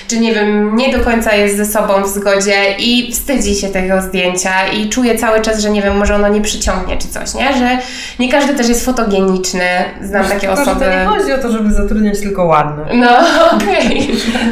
czy 0.07 0.19
nie 0.19 0.33
wiem, 0.33 0.75
nie 0.75 0.97
do 0.97 1.03
końca 1.03 1.35
jest 1.35 1.57
ze 1.57 1.65
sobą 1.65 2.03
w 2.03 2.07
zgodzie 2.07 2.55
i 2.79 3.11
wstydzi 3.11 3.55
się 3.55 3.67
tego 3.67 4.01
zdjęcia 4.01 4.67
i 4.67 4.89
czuje 4.89 5.15
cały 5.17 5.41
czas, 5.41 5.59
że 5.61 5.69
nie 5.69 5.81
wiem, 5.81 5.97
może 5.97 6.15
ono 6.15 6.27
nie 6.27 6.41
przyciągnie 6.41 6.97
czy 6.97 7.07
coś, 7.07 7.33
nie? 7.33 7.53
Że 7.57 7.77
nie 8.19 8.31
każdy 8.31 8.53
też 8.53 8.69
jest 8.69 8.85
fotogeniczny, 8.85 9.63
znam 10.01 10.25
takie 10.25 10.47
że 10.47 10.53
osoby. 10.53 10.85
to 10.85 10.91
nie 10.91 11.05
chodzi 11.05 11.33
o 11.33 11.37
to, 11.37 11.51
żeby 11.51 11.71
zatrudniać 11.73 12.19
tylko 12.19 12.45
ładne. 12.45 12.85
No, 12.93 13.09
okej. 13.57 14.07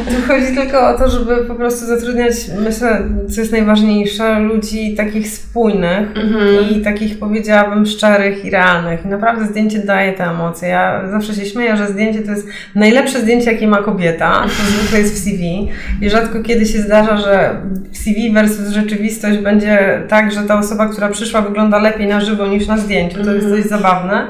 Tu 0.06 0.28
chodzi 0.28 0.54
tylko 0.56 0.88
o 0.88 0.98
to, 0.98 1.10
żeby 1.10 1.36
po 1.36 1.54
prostu 1.54 1.86
zatrudniać, 1.86 2.34
myślę, 2.58 3.02
co 3.34 3.40
jest 3.40 3.52
najważniejsze, 3.52 4.40
ludzi 4.40 4.94
takich 4.96 5.28
spójnych 5.28 6.08
Mhm. 6.16 6.70
i 6.70 6.80
takich, 6.80 7.18
powiedziałabym, 7.18 7.86
szczerych 7.86 8.44
i 8.44 8.50
realnych. 8.50 9.04
I 9.04 9.08
naprawdę 9.08 9.46
zdjęcie 9.48 9.78
daje 9.78 10.12
te 10.12 10.24
emocje. 10.24 10.68
Ja 10.68 11.08
zawsze 11.10 11.34
się 11.34 11.46
śmieję, 11.46 11.76
że 11.76 11.86
zdjęcie 11.86 12.22
to 12.22 12.30
jest 12.30 12.46
najlepsze 12.74 13.20
zdjęcie, 13.20 13.52
jakie 13.52 13.68
ma 13.68 13.82
kobieta. 13.82 14.42
To 14.42 14.70
zwykle 14.70 14.98
jest 14.98 15.14
w 15.14 15.18
CV. 15.18 15.68
I 16.00 16.10
rzadko 16.10 16.42
kiedy 16.42 16.66
się 16.66 16.78
zdarza, 16.78 17.16
że 17.16 17.56
CV 17.92 18.32
versus 18.32 18.68
rzeczywistość 18.68 19.38
będzie 19.38 20.02
tak, 20.08 20.32
że 20.32 20.42
ta 20.42 20.58
osoba, 20.58 20.88
która 20.88 21.08
przyszła, 21.08 21.42
wygląda 21.42 21.78
lepiej 21.78 22.06
na 22.06 22.20
żywo 22.20 22.46
niż 22.46 22.66
na 22.66 22.78
zdjęciu. 22.78 23.24
To 23.24 23.34
jest 23.34 23.48
dość 23.48 23.68
zabawne. 23.68 24.26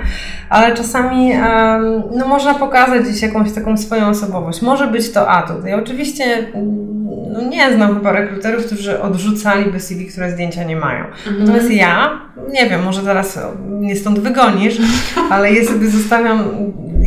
Ale 0.49 0.75
czasami 0.75 1.33
no, 2.17 2.29
można 2.29 2.55
pokazać 2.55 3.03
gdzieś 3.03 3.23
jakąś 3.23 3.53
taką 3.53 3.77
swoją 3.77 4.09
osobowość. 4.09 4.63
Może 4.63 4.87
być 4.87 5.13
to 5.13 5.29
atut. 5.29 5.65
Ja 5.65 5.77
oczywiście 5.77 6.25
no, 7.33 7.43
nie 7.43 7.75
znam 7.75 7.95
chyba 7.95 8.13
rekruterów, 8.13 8.67
którzy 8.67 9.01
odrzucaliby 9.01 9.81
CV, 9.81 10.07
które 10.07 10.31
zdjęcia 10.31 10.65
nie 10.65 10.77
mają. 10.77 11.05
Natomiast 11.39 11.71
ja, 11.71 12.21
nie 12.53 12.71
wiem, 12.71 12.83
może 12.83 13.03
zaraz 13.03 13.39
mnie 13.71 13.97
stąd 13.97 14.19
wygonisz, 14.19 14.79
ale 15.31 15.53
je 15.53 15.67
sobie 15.67 15.89
zostawiam 15.89 16.45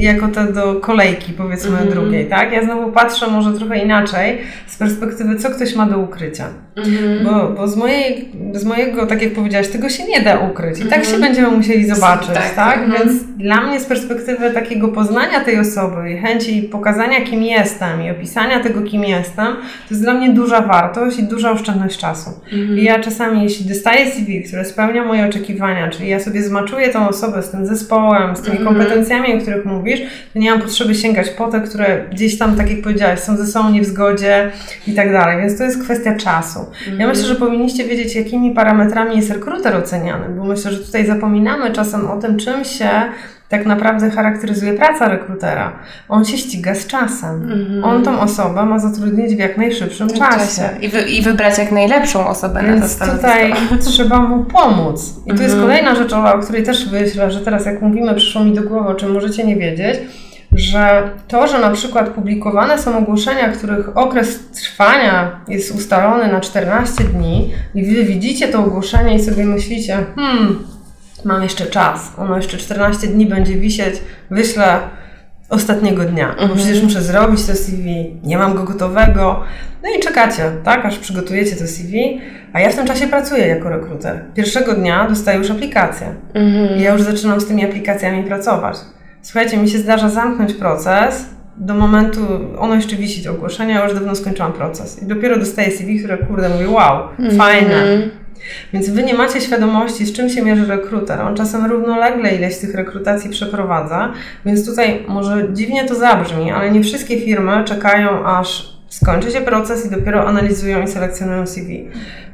jako 0.02 0.28
te 0.28 0.54
do 0.54 0.76
kolejki, 0.76 1.34
powiedzmy 1.34 1.78
drugiej, 1.92 2.26
tak? 2.26 2.52
Ja 2.54 2.64
znowu 2.64 2.92
patrzę 2.92 3.28
może 3.28 3.54
trochę 3.54 3.80
inaczej 3.80 4.38
z 4.68 4.78
perspektywy, 4.78 5.36
co 5.36 5.50
ktoś 5.50 5.76
ma 5.76 5.86
do 5.86 6.00
ukrycia. 6.00 6.46
Bo, 7.24 7.50
bo 7.50 7.68
z, 7.68 7.76
mojej, 7.76 8.30
z 8.54 8.66
mojego, 8.66 9.06
tak 9.06 9.22
jak 9.22 9.34
powiedziałaś, 9.34 9.68
tego 9.68 9.90
się 9.90 10.04
nie 10.06 10.22
da 10.22 10.40
ukryć. 10.40 10.80
I 10.80 10.86
tak 10.86 11.06
się 11.06 11.18
będziemy 11.20 11.52
musieli 11.52 11.86
zobaczyć, 11.86 12.30
Tak. 12.34 12.56
tak? 12.56 12.80
Mhm. 12.84 13.08
Więc 13.08 13.24
dla 13.24 13.62
mnie 13.62 13.80
z 13.80 13.86
perspektywy 13.86 14.52
takiego 14.52 14.88
poznania 14.88 15.40
tej 15.40 15.60
osoby 15.60 16.12
i 16.12 16.18
chęci 16.18 16.62
pokazania, 16.62 17.22
kim 17.22 17.44
jestem 17.44 18.04
i 18.04 18.10
opisania 18.12 18.60
tego, 18.60 18.82
kim 18.82 19.04
jestem, 19.04 19.48
to 19.56 19.88
jest 19.90 20.02
dla 20.02 20.14
mnie 20.14 20.30
duża 20.30 20.62
wartość 20.62 21.20
i 21.20 21.24
duża 21.24 21.52
oszczędność 21.52 21.98
czasu. 21.98 22.30
I 22.76 22.84
ja 22.84 23.00
czasami, 23.00 23.44
jeśli 23.44 23.66
dostaję 23.66 24.12
CV, 24.12 24.44
które 24.44 24.66
spełnia 24.66 25.06
moje 25.06 25.26
oczekiwania, 25.26 25.90
czyli 25.90 26.10
ja 26.10 26.20
sobie 26.20 26.44
zmaczuję 26.44 26.90
tą 26.90 27.08
osobę 27.08 27.44
z 27.44 27.50
tym 27.50 27.66
zespołem, 27.66 28.36
z 28.36 28.42
tymi 28.42 28.58
kompetencjami, 28.58 29.34
o 29.36 29.42
których 29.42 29.66
mówisz, 29.92 30.10
to 30.34 30.40
nie 30.40 30.52
mam 30.52 30.62
potrzeby 30.62 30.96
sięgać 30.96 31.30
po 31.30 31.48
te, 31.48 31.62
które 31.62 32.06
gdzieś 32.12 32.38
tam, 32.38 32.56
tak 32.56 32.70
jak 32.70 32.82
powiedziałaś, 32.82 33.20
są 33.20 33.38
ze 33.38 33.48
sobą 33.48 33.72
nie 33.72 33.82
w 33.82 33.86
zgodzie 33.86 34.52
i 34.88 34.94
tak 34.94 35.12
dalej. 35.12 35.38
Więc 35.42 35.58
to 35.58 35.64
jest 35.64 35.84
kwestia 35.84 36.16
czasu. 36.16 36.60
Ja 36.98 37.08
myślę, 37.08 37.24
że 37.24 37.36
powinniście 37.36 37.84
wiedzieć, 37.84 38.16
jakimi 38.16 38.52
parametrami 38.52 39.18
jest 39.18 39.32
rekruter 39.32 39.76
oceniany, 39.76 40.36
bo 40.36 40.44
myślę, 40.44 40.72
że 40.72 40.78
tutaj 40.78 41.06
zapominamy 41.06 41.72
czasem 41.72 42.12
o 42.12 42.18
tym, 42.18 42.38
czym 42.38 42.66
się 42.66 42.90
tak 43.52 43.66
naprawdę 43.66 44.10
charakteryzuje 44.12 44.74
praca 44.74 45.08
rekrutera. 45.08 45.72
On 46.10 46.26
się 46.26 46.38
ściga 46.38 46.76
z 46.76 46.88
czasem. 46.88 47.52
On 47.84 48.04
tą 48.04 48.20
osobę 48.20 48.66
ma 48.66 48.80
zatrudnić 48.80 49.36
w 49.36 49.40
jak 49.40 49.58
najszybszym 49.58 50.10
W 50.10 50.14
czasie. 50.14 50.38
czasie. 50.40 50.70
I, 50.82 50.90
wy, 50.90 51.02
I 51.02 51.22
wybrać 51.22 51.58
jak 51.58 51.72
najlepszą 51.72 52.28
osobę 52.28 52.62
na 52.62 52.74
to 52.74 52.80
Więc 52.80 52.92
stanowisko. 52.92 53.28
tutaj 53.28 53.54
trzeba 53.92 54.20
mu 54.22 54.44
pomóc. 54.46 55.14
I 55.26 55.30
tu 55.34 55.42
jest 55.44 55.56
Mhm. 55.56 55.62
kolejna 55.62 55.96
rzecz, 55.96 56.14
o 56.14 56.40
której 56.40 56.64
też 56.64 56.92
myślę, 56.92 57.32
że 57.32 57.40
teraz 57.42 57.66
jak 57.66 57.82
mówimy, 57.82 58.16
przyszło 58.16 58.44
mi 58.44 58.54
do 58.54 58.62
głowy, 58.64 58.90
o 58.90 58.96
czym 58.96 59.12
możecie 59.14 59.44
nie 59.44 59.56
wiedzieć, 59.56 60.00
że 60.56 61.10
to, 61.28 61.48
że 61.48 61.60
na 61.60 61.70
przykład 61.72 62.10
publikowane 62.10 62.78
są 62.78 62.98
ogłoszenia, 62.98 63.50
których 63.50 63.98
okres 63.98 64.40
trwania 64.52 65.40
jest 65.48 65.76
ustalony 65.76 66.32
na 66.32 66.40
14 66.42 67.04
dni 67.04 67.54
i 67.76 67.84
wy 67.86 68.04
widzicie 68.04 68.48
to 68.48 68.60
ogłoszenie 68.60 69.16
i 69.16 69.20
sobie 69.24 69.46
myślicie, 69.46 69.98
hmm, 70.16 70.60
mam 71.26 71.44
jeszcze 71.44 71.66
czas, 71.66 72.14
ono 72.18 72.38
jeszcze 72.38 72.58
14 72.58 73.08
dni 73.08 73.26
będzie 73.26 73.56
wisieć, 73.56 73.96
wyślę 74.32 74.80
ostatniego 75.50 76.04
dnia, 76.04 76.36
bo 76.48 76.56
przecież 76.56 76.84
muszę 76.84 77.02
zrobić 77.02 77.46
to 77.46 77.56
CV, 77.56 78.20
nie 78.24 78.38
mam 78.38 78.54
go 78.56 78.64
gotowego. 78.64 79.44
No 79.84 79.90
i 79.98 80.00
czekacie, 80.00 80.52
tak, 80.64 80.86
aż 80.86 80.98
przygotujecie 80.98 81.56
to 81.56 81.68
CV, 81.68 82.22
a 82.54 82.60
ja 82.60 82.70
w 82.70 82.76
tym 82.76 82.88
czasie 82.88 83.08
pracuję 83.08 83.48
jako 83.48 83.70
rekruter. 83.70 84.26
Pierwszego 84.36 84.74
dnia 84.74 85.08
dostaję 85.10 85.38
już 85.38 85.52
aplikację 85.52 86.08
i 86.78 86.82
ja 86.82 86.94
już 86.94 87.02
zaczynam 87.02 87.42
z 87.42 87.48
tymi 87.48 87.66
aplikacjami 87.66 88.24
pracować. 88.24 88.78
Słuchajcie, 89.22 89.58
mi 89.58 89.70
się 89.70 89.78
zdarza 89.78 90.10
zamknąć 90.10 90.54
proces 90.54 91.26
do 91.58 91.74
momentu, 91.74 92.20
ono 92.58 92.76
jeszcze 92.76 92.96
wisi 92.96 93.24
to 93.24 93.32
ogłoszenie, 93.32 93.74
ja 93.74 93.84
już 93.84 93.94
dawno 93.94 94.16
skończyłam 94.16 94.54
proces. 94.54 95.04
I 95.04 95.06
dopiero 95.06 95.40
dostaję 95.40 95.72
CV, 95.72 96.00
które 96.00 96.18
kurde 96.18 96.50
mówię, 96.50 96.70
wow, 96.70 97.08
fajne. 97.38 97.84
Więc 98.74 98.90
wy 98.90 99.04
nie 99.04 99.14
macie 99.14 99.42
świadomości, 99.42 100.06
z 100.06 100.14
czym 100.14 100.30
się 100.30 100.42
mierzy 100.42 100.66
rekruter. 100.66 101.22
On 101.22 101.36
czasem 101.36 101.66
równolegle 101.66 102.36
ileś 102.36 102.58
tych 102.58 102.76
rekrutacji 102.76 103.30
przeprowadza, 103.30 104.14
więc 104.46 104.66
tutaj 104.66 105.06
może 105.08 105.48
dziwnie 105.54 105.86
to 105.86 105.96
zabrzmi, 105.96 106.52
ale 106.52 106.72
nie 106.72 106.84
wszystkie 106.84 107.20
firmy 107.20 107.64
czekają, 107.66 108.26
aż 108.26 108.78
skończy 108.90 109.32
się 109.32 109.42
proces 109.42 109.86
i 109.86 109.90
dopiero 109.90 110.28
analizują 110.28 110.82
i 110.82 110.88
selekcjonują 110.88 111.48
CV. 111.48 111.90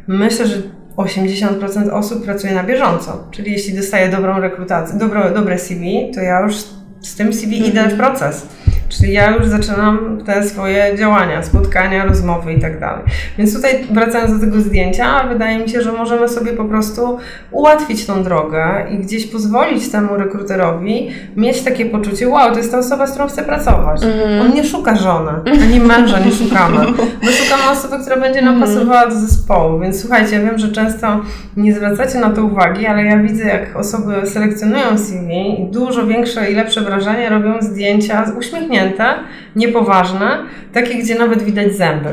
Myślę, 0.08 0.48
że 0.48 0.56
80% 0.98 1.92
osób 1.92 2.26
pracuje 2.26 2.54
na 2.54 2.64
bieżąco, 2.64 3.28
czyli 3.32 3.52
jeśli 3.52 3.74
dostaję 3.74 4.10
dobrą 4.10 4.40
rekrutację, 4.40 5.00
dobro, 5.00 5.32
dobre 5.32 5.60
CV, 5.60 6.12
to 6.16 6.22
ja 6.22 6.42
już 6.42 6.56
z 7.02 7.16
tym 7.16 7.34
CV 7.34 7.68
idę 7.68 7.90
w 7.90 7.98
proces. 7.98 8.48
Czyli 8.90 9.14
ja 9.14 9.32
już 9.32 9.48
zaczynam 9.48 10.22
te 10.26 10.44
swoje 10.44 10.98
działania, 10.98 11.44
spotkania, 11.44 12.06
rozmowy 12.06 12.54
i 12.54 12.62
tak 12.62 12.80
dalej. 12.80 13.04
Więc 13.38 13.56
tutaj 13.56 13.86
wracając 13.92 14.34
do 14.34 14.46
tego 14.46 14.62
zdjęcia, 14.62 15.24
wydaje 15.28 15.60
mi 15.60 15.70
się, 15.70 15.82
że 15.82 15.92
możemy 15.92 16.30
sobie 16.30 16.54
po 16.54 16.66
prostu 16.66 17.18
ułatwić 17.52 18.06
tą 18.06 18.24
drogę 18.24 18.86
i 18.92 18.98
gdzieś 18.98 19.28
pozwolić 19.28 19.92
temu 19.92 20.18
rekruterowi 20.18 21.10
mieć 21.36 21.62
takie 21.62 21.86
poczucie, 21.86 22.30
wow, 22.30 22.52
to 22.52 22.58
jest 22.58 22.72
ta 22.72 22.78
osoba, 22.78 23.08
z 23.08 23.12
którą 23.12 23.28
chcę 23.28 23.44
pracować. 23.44 24.02
On 24.42 24.54
nie 24.54 24.64
szuka 24.64 24.96
żony, 24.96 25.32
ani 25.64 25.80
męża 25.80 26.20
nie 26.20 26.32
szukamy. 26.32 26.80
My 27.24 27.32
szukamy 27.32 27.70
osoby, 27.72 28.00
która 28.02 28.18
będzie 28.18 28.42
nam 28.42 28.60
pasowała 28.60 29.08
do 29.08 29.16
zespołu. 29.16 29.80
Więc 29.80 30.02
słuchajcie, 30.02 30.36
ja 30.36 30.42
wiem, 30.42 30.58
że 30.58 30.72
często 30.72 31.22
nie 31.58 31.76
zwracacie 31.76 32.20
na 32.20 32.30
to 32.30 32.44
uwagi, 32.44 32.86
ale 32.86 33.06
ja 33.06 33.18
widzę, 33.18 33.44
jak 33.44 33.76
osoby 33.76 34.28
selekcjonują 34.28 34.98
CV 34.98 35.62
i 35.62 35.72
dużo 35.72 36.08
większe 36.08 36.52
i 36.52 36.56
lepsze 36.56 36.82
wrażenie 36.82 37.30
robią 37.30 37.54
zdjęcia 37.62 38.26
z 38.26 38.38
uśmiechnięte 38.38 38.77
uśmiechnięte, 38.78 39.14
niepoważne, 39.56 40.38
takie, 40.74 40.96
gdzie 40.96 41.16
nawet 41.16 41.44
widać 41.44 41.76
zęby. 41.76 42.10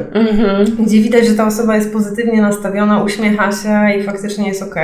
Gdzie 0.79 1.01
widać, 1.01 1.27
że 1.27 1.35
ta 1.35 1.47
osoba 1.47 1.77
jest 1.77 1.93
pozytywnie 1.93 2.43
nastawiona, 2.43 3.03
uśmiecha 3.03 3.53
się 3.53 3.99
i 3.99 4.03
faktycznie 4.03 4.49
jest 4.49 4.63
ok. 4.63 4.75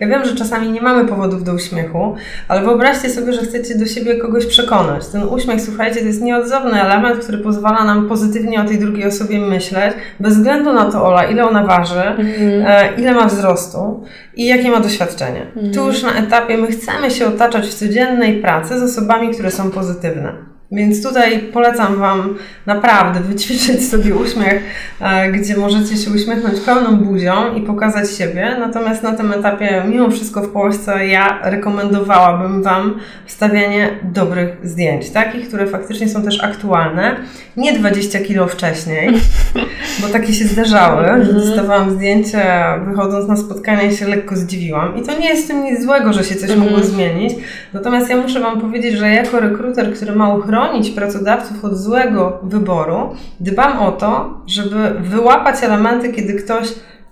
Ja 0.00 0.08
wiem, 0.08 0.24
że 0.24 0.34
czasami 0.34 0.72
nie 0.72 0.82
mamy 0.82 1.08
powodów 1.08 1.44
do 1.44 1.54
uśmiechu, 1.54 2.14
ale 2.48 2.62
wyobraźcie 2.62 3.10
sobie, 3.10 3.32
że 3.32 3.40
chcecie 3.40 3.78
do 3.78 3.86
siebie 3.86 4.16
kogoś 4.16 4.46
przekonać. 4.46 5.06
Ten 5.06 5.22
uśmiech, 5.22 5.60
słuchajcie, 5.60 6.00
to 6.00 6.06
jest 6.06 6.22
nieodzowny 6.22 6.82
element, 6.82 7.18
który 7.18 7.38
pozwala 7.38 7.84
nam 7.84 8.08
pozytywnie 8.08 8.60
o 8.60 8.64
tej 8.64 8.78
drugiej 8.78 9.06
osobie 9.06 9.38
myśleć, 9.40 9.94
bez 10.20 10.36
względu 10.36 10.72
na 10.72 10.90
to, 10.92 11.04
Ola, 11.04 11.24
ile 11.24 11.48
ona 11.48 11.66
waży, 11.66 12.00
e, 12.00 12.88
ile 12.98 13.12
ma 13.14 13.26
wzrostu 13.26 14.04
i 14.34 14.46
jakie 14.46 14.70
ma 14.70 14.80
doświadczenie. 14.80 15.46
Tu 15.74 15.86
już 15.86 16.02
na 16.02 16.12
etapie 16.14 16.58
my 16.58 16.66
chcemy 16.66 17.10
się 17.10 17.26
otaczać 17.26 17.66
w 17.66 17.74
codziennej 17.74 18.40
pracy 18.40 18.78
z 18.78 18.82
osobami, 18.82 19.30
które 19.34 19.50
są 19.50 19.70
pozytywne. 19.70 20.51
Więc 20.72 21.02
tutaj 21.02 21.38
polecam 21.38 21.96
Wam 21.96 22.34
naprawdę 22.66 23.20
wyćwiczyć 23.20 23.88
sobie 23.88 24.14
uśmiech, 24.14 24.62
e, 25.00 25.32
gdzie 25.32 25.56
możecie 25.56 25.96
się 25.96 26.10
uśmiechnąć 26.10 26.60
pełną 26.60 26.96
buzią 26.96 27.54
i 27.54 27.62
pokazać 27.62 28.10
siebie. 28.10 28.56
Natomiast 28.58 29.02
na 29.02 29.12
tym 29.12 29.32
etapie, 29.32 29.82
mimo 29.88 30.10
wszystko 30.10 30.42
w 30.42 30.48
Polsce, 30.48 31.06
ja 31.06 31.38
rekomendowałabym 31.42 32.62
Wam 32.62 33.00
wstawianie 33.26 33.90
dobrych 34.02 34.56
zdjęć, 34.62 35.10
takich, 35.10 35.48
które 35.48 35.66
faktycznie 35.66 36.08
są 36.08 36.22
też 36.22 36.44
aktualne. 36.44 37.16
Nie 37.56 37.72
20 37.72 38.18
kilo 38.18 38.46
wcześniej, 38.46 39.10
bo 40.02 40.08
takie 40.08 40.32
się 40.32 40.44
zdarzały, 40.44 41.24
że 41.24 41.32
dostawałam 41.32 41.90
zdjęcie 41.90 42.44
wychodząc 42.86 43.28
na 43.28 43.36
spotkanie 43.36 43.86
i 43.86 43.96
się 43.96 44.08
lekko 44.08 44.36
zdziwiłam. 44.36 44.96
I 44.96 45.02
to 45.02 45.18
nie 45.18 45.28
jest 45.28 45.44
w 45.44 45.48
tym 45.48 45.64
nic 45.64 45.82
złego, 45.82 46.12
że 46.12 46.24
się 46.24 46.34
coś 46.34 46.56
mogło 46.56 46.82
zmienić. 46.82 47.32
Natomiast 47.72 48.10
ja 48.10 48.16
muszę 48.16 48.40
Wam 48.40 48.60
powiedzieć, 48.60 48.94
że 48.94 49.10
jako 49.10 49.40
rekruter, 49.40 49.94
który 49.94 50.16
ma 50.16 50.34
uchronić 50.62 50.90
pracodawców 50.90 51.64
od 51.64 51.76
złego 51.76 52.38
wyboru, 52.42 53.14
dbam 53.40 53.78
o 53.78 53.92
to, 53.92 54.40
żeby 54.46 54.90
wyłapać 55.00 55.64
elementy, 55.64 56.12
kiedy 56.12 56.34
ktoś 56.34 56.68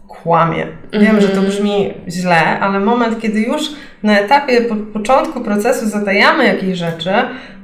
kłamie. 0.08 0.66
Wiem, 0.92 1.20
że 1.20 1.28
to 1.28 1.42
brzmi 1.42 1.94
źle, 2.08 2.60
ale 2.60 2.80
moment, 2.80 3.20
kiedy 3.20 3.40
już 3.40 3.62
na 4.02 4.18
etapie 4.18 4.60
po, 4.60 4.76
początku 4.76 5.40
procesu 5.40 5.86
zatajamy 5.88 6.44
jakieś 6.46 6.78
rzeczy, 6.78 7.10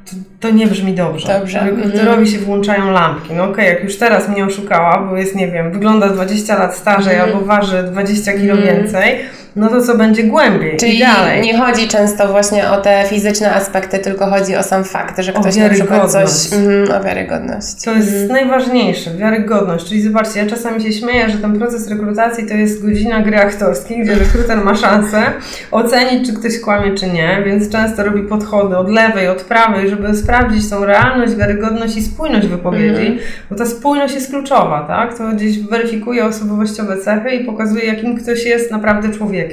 to, 0.04 0.16
to 0.40 0.50
nie 0.50 0.66
brzmi 0.66 0.94
dobrze. 0.94 1.38
Dobrze. 1.38 1.60
Rekrutorowi 1.60 2.26
się 2.28 2.38
włączają 2.38 2.90
lampki. 2.90 3.34
No 3.34 3.44
okej, 3.44 3.66
jak 3.66 3.84
już 3.84 3.98
teraz 3.98 4.28
mnie 4.28 4.44
oszukała, 4.44 4.98
bo 5.10 5.16
jest, 5.16 5.36
nie 5.36 5.48
wiem, 5.48 5.72
wygląda 5.72 6.08
20 6.08 6.58
lat 6.58 6.76
starzej 6.76 7.18
albo 7.18 7.40
waży 7.40 7.82
20 7.82 8.32
kilo 8.32 8.56
więcej, 8.56 9.18
no 9.56 9.68
to 9.68 9.82
co 9.82 9.96
będzie 9.96 10.22
głębiej 10.22 10.76
Czyli 10.76 10.96
i 10.96 11.00
dalej. 11.00 11.42
nie 11.42 11.58
chodzi 11.58 11.88
często 11.88 12.28
właśnie 12.28 12.70
o 12.70 12.80
te 12.80 13.04
fizyczne 13.08 13.54
aspekty, 13.54 13.98
tylko 13.98 14.26
chodzi 14.26 14.56
o 14.56 14.62
sam 14.62 14.84
fakt, 14.84 15.20
że 15.20 15.32
ktoś 15.32 15.56
na 15.56 15.68
przykład 15.68 16.12
coś... 16.12 16.52
Mhm, 16.52 17.00
o 17.00 17.04
wiarygodność. 17.04 17.84
To 17.84 17.92
jest 17.92 18.30
najważniejsze, 18.30 19.10
wiarygodność. 19.14 19.88
Czyli 19.88 20.02
zobaczcie, 20.02 20.40
ja 20.40 20.46
czasami 20.46 20.82
się 20.82 20.92
śmieję, 20.92 21.30
że 21.30 21.38
ten 21.38 21.58
proces 21.58 21.88
rekrutacji 21.88 22.46
to 22.46 22.54
jest 22.54 22.86
godzina 22.86 23.22
gry 23.22 23.38
aktorskiej, 23.38 24.02
gdzie 24.02 24.14
rekruter 24.14 24.64
ma 24.64 24.74
szansę 24.74 25.22
ocenić, 25.70 26.28
czy 26.28 26.34
ktoś 26.34 26.60
kłamie, 26.60 26.94
czy 26.94 27.06
nie, 27.06 27.42
więc 27.46 27.68
często 27.70 28.04
robi 28.04 28.22
podchody 28.22 28.76
od 28.76 28.90
lewej, 28.90 29.28
od 29.28 29.42
prawej, 29.42 29.90
żeby 29.90 30.16
sprawdzić 30.16 30.70
tą 30.70 30.84
realność, 30.84 31.34
wiarygodność 31.34 31.96
i 31.96 32.02
spójność 32.02 32.46
wypowiedzi, 32.46 33.18
bo 33.50 33.56
ta 33.56 33.66
spójność 33.66 34.14
jest 34.14 34.30
kluczowa, 34.30 34.84
tak? 34.88 35.18
To 35.18 35.28
gdzieś 35.28 35.58
weryfikuje 35.58 36.24
osobowościowe 36.24 36.96
cechy 36.96 37.30
i 37.30 37.44
pokazuje, 37.44 37.84
jakim 37.84 38.18
ktoś 38.18 38.44
jest 38.44 38.70
naprawdę 38.70 39.08
człowiekiem. 39.08 39.45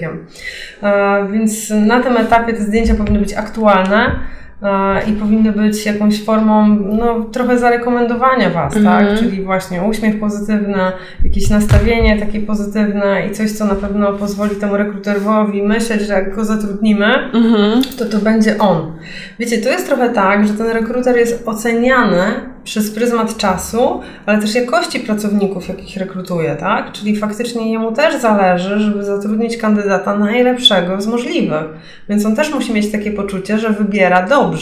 E, 0.84 1.28
Więc 1.32 1.70
na 1.70 2.04
tym 2.04 2.18
etapie 2.18 2.54
te 2.54 2.64
zdjęcia 2.64 2.96
powinny 2.96 3.20
być 3.20 3.34
aktualne 3.34 4.16
i 5.08 5.14
powinny 5.14 5.52
być 5.52 5.86
jakąś 5.86 6.24
formą 6.24 6.68
no, 6.76 7.20
trochę 7.32 7.60
zarekomendowania 7.60 8.50
Was, 8.50 8.74
tak? 8.84 9.20
Czyli 9.20 9.42
właśnie 9.42 9.82
uśmiech 9.82 10.20
pozytywny, 10.20 10.78
jakieś 11.24 11.50
nastawienie 11.50 12.20
takie 12.20 12.40
pozytywne 12.40 13.28
i 13.28 13.32
coś, 13.32 13.52
co 13.52 13.66
na 13.66 13.76
pewno 13.76 14.14
pozwoli 14.14 14.56
temu 14.56 14.78
rekruterowi 14.78 15.64
myśleć, 15.64 16.02
że 16.02 16.14
jak 16.14 16.36
go 16.36 16.46
zatrudnimy, 16.46 17.08
to 17.98 18.06
to 18.06 18.18
będzie 18.18 18.58
on. 18.58 18.92
Wiecie, 19.40 19.58
to 19.58 19.70
jest 19.70 19.88
trochę 19.88 20.10
tak, 20.10 20.48
że 20.48 20.54
ten 20.54 20.68
rekruter 20.68 21.18
jest 21.18 21.48
oceniany 21.48 22.24
przez 22.64 22.92
pryzmat 22.92 23.38
czasu, 23.38 24.02
ale 24.26 24.42
też 24.42 24.56
jakości 24.56 25.00
pracowników, 25.00 25.70
jakich 25.70 25.98
rekrutuje, 25.98 26.56
tak? 26.56 26.92
Czyli 26.92 27.16
faktycznie 27.16 27.72
jemu 27.72 27.92
też 27.92 28.22
zależy, 28.22 28.80
żeby 28.80 29.04
zatrudnić 29.04 29.58
kandydata 29.58 30.18
najlepszego 30.18 31.02
z 31.02 31.08
możliwych. 31.08 31.64
Więc 32.10 32.26
on 32.26 32.36
też 32.36 32.54
musi 32.54 32.74
mieć 32.74 32.92
takie 32.92 33.12
poczucie, 33.12 33.60
że 33.60 33.70
wybiera 33.70 34.28
dobrze. 34.28 34.53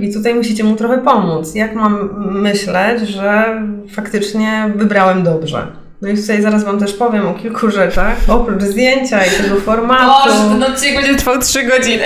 I 0.00 0.12
tutaj 0.12 0.34
musicie 0.34 0.64
mu 0.64 0.76
trochę 0.76 0.98
pomóc. 0.98 1.54
Jak 1.54 1.74
mam 1.74 2.10
myśleć, 2.42 3.08
że 3.08 3.44
faktycznie 3.90 4.72
wybrałem 4.76 5.22
dobrze? 5.22 5.66
No 6.04 6.10
i 6.10 6.16
tutaj 6.16 6.42
zaraz 6.42 6.64
Wam 6.64 6.78
też 6.78 6.92
powiem 6.92 7.26
o 7.28 7.34
kilku 7.34 7.70
rzeczach, 7.70 8.16
oprócz 8.28 8.62
zdjęcia 8.62 9.18
i 9.24 9.42
tego 9.42 9.60
formatu. 9.60 10.30
odcinek 10.66 10.96
będzie 10.96 11.14
trwał 11.14 11.38
3 11.38 11.62
godziny. 11.62 12.04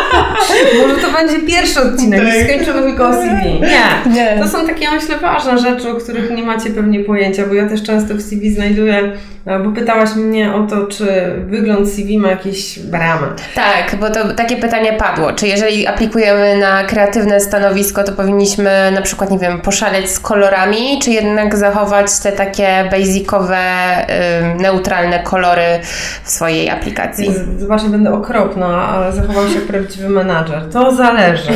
Może 0.82 0.94
to 0.96 1.10
będzie 1.12 1.38
pierwszy 1.46 1.80
odcinek, 1.80 2.20
Tak. 2.20 2.50
skończymy 2.50 2.82
tylko 2.82 3.08
o 3.08 3.12
CV. 3.12 3.60
Nie. 3.60 4.12
Nie. 4.14 4.38
To 4.42 4.48
są 4.48 4.66
takie, 4.66 4.90
myślę, 4.90 5.18
ważne 5.18 5.58
rzeczy, 5.58 5.90
o 5.90 5.94
których 5.94 6.30
nie 6.30 6.42
macie 6.42 6.70
pewnie 6.70 7.00
pojęcia, 7.04 7.46
bo 7.46 7.54
ja 7.54 7.68
też 7.68 7.82
często 7.82 8.14
w 8.14 8.22
CV 8.22 8.50
znajduję, 8.50 9.12
e, 9.46 9.58
bo 9.58 9.70
pytałaś 9.70 10.14
mnie 10.14 10.54
o 10.54 10.66
to, 10.66 10.86
czy 10.86 11.06
wygląd 11.46 11.88
CV 11.92 12.18
ma 12.18 12.28
jakieś 12.30 12.78
bramy. 12.78 13.26
Tak, 13.54 13.96
bo 14.00 14.10
to 14.10 14.34
takie 14.34 14.56
pytanie 14.56 14.92
padło. 14.92 15.32
Czy 15.32 15.46
jeżeli 15.46 15.86
aplikujemy 15.86 16.56
na 16.56 16.84
kreatywne 16.84 17.40
stanowisko, 17.40 18.04
to 18.04 18.12
powinniśmy 18.12 18.90
na 18.94 19.02
przykład, 19.02 19.30
nie 19.30 19.38
wiem, 19.38 19.60
poszaleć 19.60 20.10
z 20.10 20.20
kolorami, 20.20 20.98
czy 21.02 21.10
jednak 21.10 21.56
zachować 21.56 22.18
te 22.22 22.32
takie 22.32 22.88
basicowe, 22.90 23.15
ym, 23.20 24.56
neutralne 24.62 25.22
kolory 25.22 25.80
w 26.22 26.30
swojej 26.30 26.70
aplikacji? 26.70 27.30
Zobaczę, 27.58 27.88
będę 27.88 28.14
okropna, 28.14 28.88
ale 28.88 29.12
zachowam 29.12 29.48
się 29.48 29.54
jak 29.54 29.64
prawdziwy 29.64 30.08
menadżer. 30.08 30.62
To 30.72 30.94
zależy. 30.94 31.52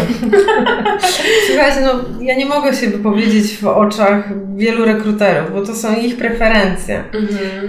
Słuchajcie, 1.46 1.80
no 1.80 1.90
ja 2.20 2.36
nie 2.36 2.46
mogę 2.46 2.74
się 2.74 2.86
wypowiedzieć 2.86 3.56
w 3.56 3.66
oczach 3.66 4.28
wielu 4.56 4.84
rekruterów, 4.84 5.52
bo 5.52 5.62
to 5.62 5.74
są 5.74 5.94
ich 5.94 6.16
preferencje. 6.16 7.04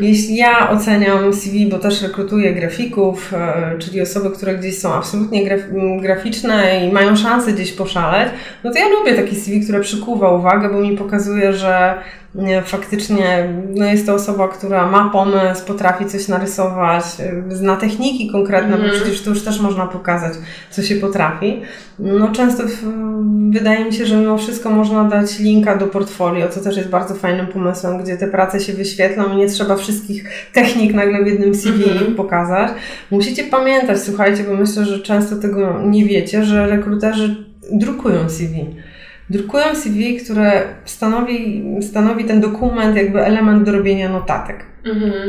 Jeśli 0.01 0.36
ja 0.36 0.69
oceniam 0.69 1.34
CV, 1.34 1.67
bo 1.69 1.80
też 1.80 2.01
rekrutuję 2.01 2.54
grafików, 2.54 3.34
e, 3.34 3.77
czyli 3.80 4.01
osoby, 4.01 4.30
które 4.30 4.56
gdzieś 4.56 4.80
są 4.80 4.93
absolutnie 4.93 5.45
graf 5.45 5.62
graficzne 6.01 6.86
i 6.86 6.91
mają 6.91 7.15
szansę 7.15 7.51
gdzieś 7.51 7.71
poszaleć, 7.71 8.30
no 8.63 8.71
to 8.71 8.80
ja 8.80 8.86
lubię 8.88 9.13
taki 9.13 9.36
CV, 9.36 9.62
które 9.62 9.80
przykuwa 9.80 10.32
uwagę, 10.32 10.69
bo 10.69 10.80
mi 10.80 10.97
pokazuje, 10.97 11.54
że 11.54 11.93
faktycznie 12.65 13.54
no 13.76 13.86
jest 13.86 14.06
to 14.06 14.13
osoba, 14.13 14.48
która 14.48 14.91
ma 14.91 15.10
pomysł, 15.10 15.65
potrafi 15.65 16.06
coś 16.06 16.28
narysować, 16.28 17.04
y, 17.50 17.56
zna 17.56 17.76
techniki 17.76 18.32
konkretne, 18.32 18.78
bo 18.78 18.89
przecież 18.89 19.22
to 19.22 19.30
już 19.30 19.44
też 19.44 19.60
można 19.60 19.88
pokazać, 19.88 20.34
co 20.70 20.82
się 20.82 20.96
potrafi. 20.96 21.62
No 22.00 22.32
często 22.32 22.63
w, 22.63 22.78
wydaje 23.52 23.86
mi 23.86 23.94
się, 23.94 24.06
że 24.06 24.17
mimo 24.17 24.38
wszystko 24.38 24.70
można 24.70 25.04
dać 25.04 25.39
linka 25.39 25.78
do 25.78 25.88
portfolio, 25.88 26.50
co 26.50 26.60
też 26.62 26.78
jest 26.78 26.89
bardzo 26.89 27.15
fajnym 27.15 27.48
pomysłem, 27.48 28.04
gdzie 28.04 28.17
te 28.17 28.28
prace 28.28 28.60
się 28.60 28.74
wyświetlą 28.74 29.34
i 29.34 29.36
nie 29.36 29.48
trzeba 29.48 29.76
wszystkich 29.76 30.30
technik 30.54 30.94
nagle 30.94 31.24
w 31.24 31.28
jednym 31.28 31.56
CV 31.56 31.84
pokazać. 32.17 32.72
Musicie 33.12 33.44
pamiętać, 33.44 34.02
słuchajcie, 34.02 34.44
bo 34.44 34.56
myślę, 34.56 34.86
że 34.86 35.00
często 35.00 35.36
tego 35.36 35.82
nie 35.86 36.06
wiecie, 36.06 36.44
że 36.44 36.67
rekruterzy 36.67 37.46
drukują 37.72 38.30
CV 38.30 38.65
drukują 39.29 39.75
CV, 39.75 40.17
które 40.17 40.63
stanowi, 40.86 41.63
stanowi 41.81 42.25
ten 42.25 42.41
dokument 42.41 42.95
jakby 42.95 43.19
element 43.25 43.63
do 43.63 43.71
robienia 43.71 44.10
notatek. 44.10 44.65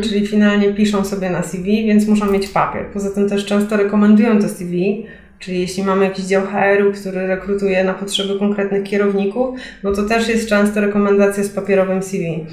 Czyli 0.03 0.27
finalnie 0.27 0.75
piszą 0.75 1.05
sobie 1.05 1.31
na 1.31 1.43
CV, 1.43 1.87
więc 1.87 2.09
muszą 2.09 2.31
mieć 2.33 2.49
papier. 2.49 2.87
Poza 2.87 3.11
tym 3.11 3.29
też 3.29 3.47
często 3.47 3.77
rekomendują 3.77 4.39
to 4.39 4.49
CV, 4.49 5.07
czyli 5.39 5.61
jeśli 5.61 5.85
mamy 5.85 6.05
jakiś 6.05 6.25
dział 6.25 6.43
HR-u, 6.47 6.93
który 6.93 7.27
rekrutuje 7.27 7.85
na 7.85 7.95
potrzeby 7.95 8.39
konkretnych 8.39 8.83
kierowników, 8.83 9.59
no 9.83 9.93
to 9.93 10.03
też 10.03 10.29
jest 10.29 10.49
często 10.49 10.81
rekomendacja 10.81 11.45
z 11.45 11.49
papierowym 11.49 12.03
CV. 12.03 12.47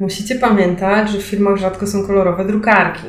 Musicie 0.00 0.34
pamiętać, 0.34 1.10
że 1.10 1.18
w 1.18 1.22
firmach 1.22 1.56
rzadko 1.56 1.86
są 1.86 2.06
kolorowe 2.06 2.44
drukarki. 2.44 3.06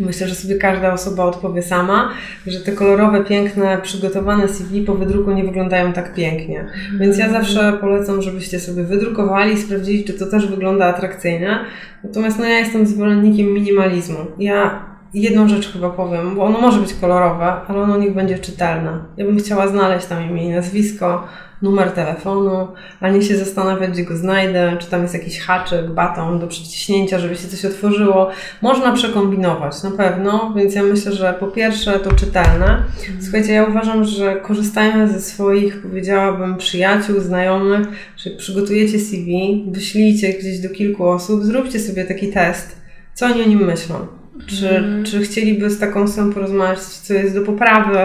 Myślę, 0.00 0.28
że 0.28 0.34
sobie 0.34 0.54
każda 0.54 0.92
osoba 0.92 1.24
odpowie 1.24 1.62
sama, 1.62 2.10
że 2.46 2.60
te 2.60 2.72
kolorowe, 2.72 3.24
piękne, 3.24 3.78
przygotowane 3.82 4.48
CV 4.48 4.80
po 4.80 4.94
wydruku 4.94 5.32
nie 5.32 5.44
wyglądają 5.44 5.92
tak 5.92 6.14
pięknie. 6.14 6.66
Więc 7.00 7.18
ja 7.18 7.30
zawsze 7.30 7.72
polecam, 7.80 8.22
żebyście 8.22 8.60
sobie 8.60 8.82
wydrukowali 8.82 9.52
i 9.52 9.58
sprawdzili, 9.58 10.04
czy 10.04 10.12
to 10.12 10.26
też 10.26 10.46
wygląda 10.46 10.86
atrakcyjnie. 10.86 11.58
Natomiast 12.04 12.38
no, 12.38 12.44
ja 12.44 12.58
jestem 12.58 12.86
zwolennikiem 12.86 13.46
minimalizmu. 13.46 14.18
Ja 14.38 14.84
jedną 15.14 15.48
rzecz 15.48 15.72
chyba 15.72 15.90
powiem, 15.90 16.34
bo 16.34 16.44
ono 16.44 16.60
może 16.60 16.80
być 16.80 16.94
kolorowe, 16.94 17.52
ale 17.68 17.80
ono 17.80 17.96
niech 17.96 18.14
będzie 18.14 18.38
czytelne. 18.38 18.98
Ja 19.16 19.24
bym 19.24 19.38
chciała 19.38 19.68
znaleźć 19.68 20.06
tam 20.06 20.30
imię 20.30 20.44
i 20.44 20.50
nazwisko, 20.50 21.26
numer 21.62 21.92
telefonu, 21.92 22.68
a 23.00 23.08
nie 23.08 23.22
się 23.22 23.36
zastanawiać, 23.36 23.90
gdzie 23.90 24.04
go 24.04 24.16
znajdę, 24.16 24.76
czy 24.80 24.90
tam 24.90 25.02
jest 25.02 25.14
jakiś 25.14 25.40
haczyk, 25.40 25.90
baton 25.90 26.38
do 26.38 26.46
przyciśnięcia, 26.46 27.18
żeby 27.18 27.36
się 27.36 27.48
coś 27.48 27.64
otworzyło. 27.64 28.30
Można 28.62 28.92
przekombinować, 28.92 29.82
na 29.82 29.90
pewno, 29.90 30.52
więc 30.56 30.74
ja 30.74 30.82
myślę, 30.82 31.12
że 31.12 31.36
po 31.40 31.46
pierwsze 31.46 32.00
to 32.00 32.12
czytelne. 32.12 32.82
Słuchajcie, 33.20 33.52
ja 33.52 33.64
uważam, 33.64 34.04
że 34.04 34.36
korzystajmy 34.36 35.08
ze 35.08 35.20
swoich, 35.20 35.82
powiedziałabym, 35.82 36.56
przyjaciół, 36.56 37.20
znajomych, 37.20 37.88
że 38.16 38.30
przygotujecie 38.30 38.98
CV, 38.98 39.64
wyślijcie 39.68 40.32
gdzieś 40.32 40.58
do 40.58 40.68
kilku 40.68 41.08
osób, 41.08 41.44
zróbcie 41.44 41.80
sobie 41.80 42.04
taki 42.04 42.28
test, 42.28 42.76
co 43.14 43.26
oni 43.26 43.42
o 43.42 43.46
nim 43.46 43.64
myślą. 43.64 44.06
Czy, 44.46 44.84
czy 45.04 45.22
chcieliby 45.22 45.70
z 45.70 45.78
taką 45.78 46.02
osobą 46.02 46.32
porozmawiać, 46.32 46.78
co 46.78 47.14
jest 47.14 47.34
do 47.34 47.42
poprawy? 47.42 47.98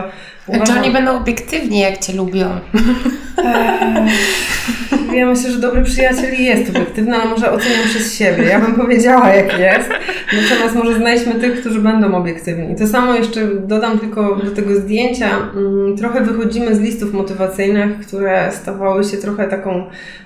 Czy 0.66 0.74
oni 0.74 0.92
będą 0.92 1.18
obiektywni, 1.18 1.80
jak 1.80 1.98
Cię 1.98 2.14
lubią? 2.14 2.50
Eee, 3.46 4.12
ja 5.18 5.26
myślę, 5.26 5.52
że 5.52 5.60
dobry 5.60 5.84
przyjaciel 5.84 6.42
jest 6.42 6.70
obiektywny, 6.70 7.16
ale 7.16 7.30
może 7.30 7.52
oceniam 7.52 7.84
przez 7.86 8.16
siebie. 8.16 8.44
Ja 8.44 8.60
bym 8.60 8.74
powiedziała, 8.74 9.30
jak 9.30 9.60
jest. 9.60 9.89
Natomiast 10.34 10.76
może 10.76 10.96
znajdźmy 10.96 11.36
tych, 11.36 11.60
którzy 11.60 11.80
będą 11.80 12.16
obiektywni. 12.16 12.76
To 12.76 12.88
samo 12.88 13.14
jeszcze 13.14 13.48
dodam 13.48 14.00
tylko 14.00 14.36
do 14.36 14.52
tego 14.52 14.76
zdjęcia. 14.76 15.30
Mm, 15.56 15.98
trochę 15.98 16.22
wychodzimy 16.22 16.76
z 16.76 16.80
listów 16.80 17.14
motywacyjnych, 17.14 18.00
które 18.00 18.52
stawały 18.52 19.04
się 19.04 19.18
trochę 19.18 19.48
taką, 19.48 19.86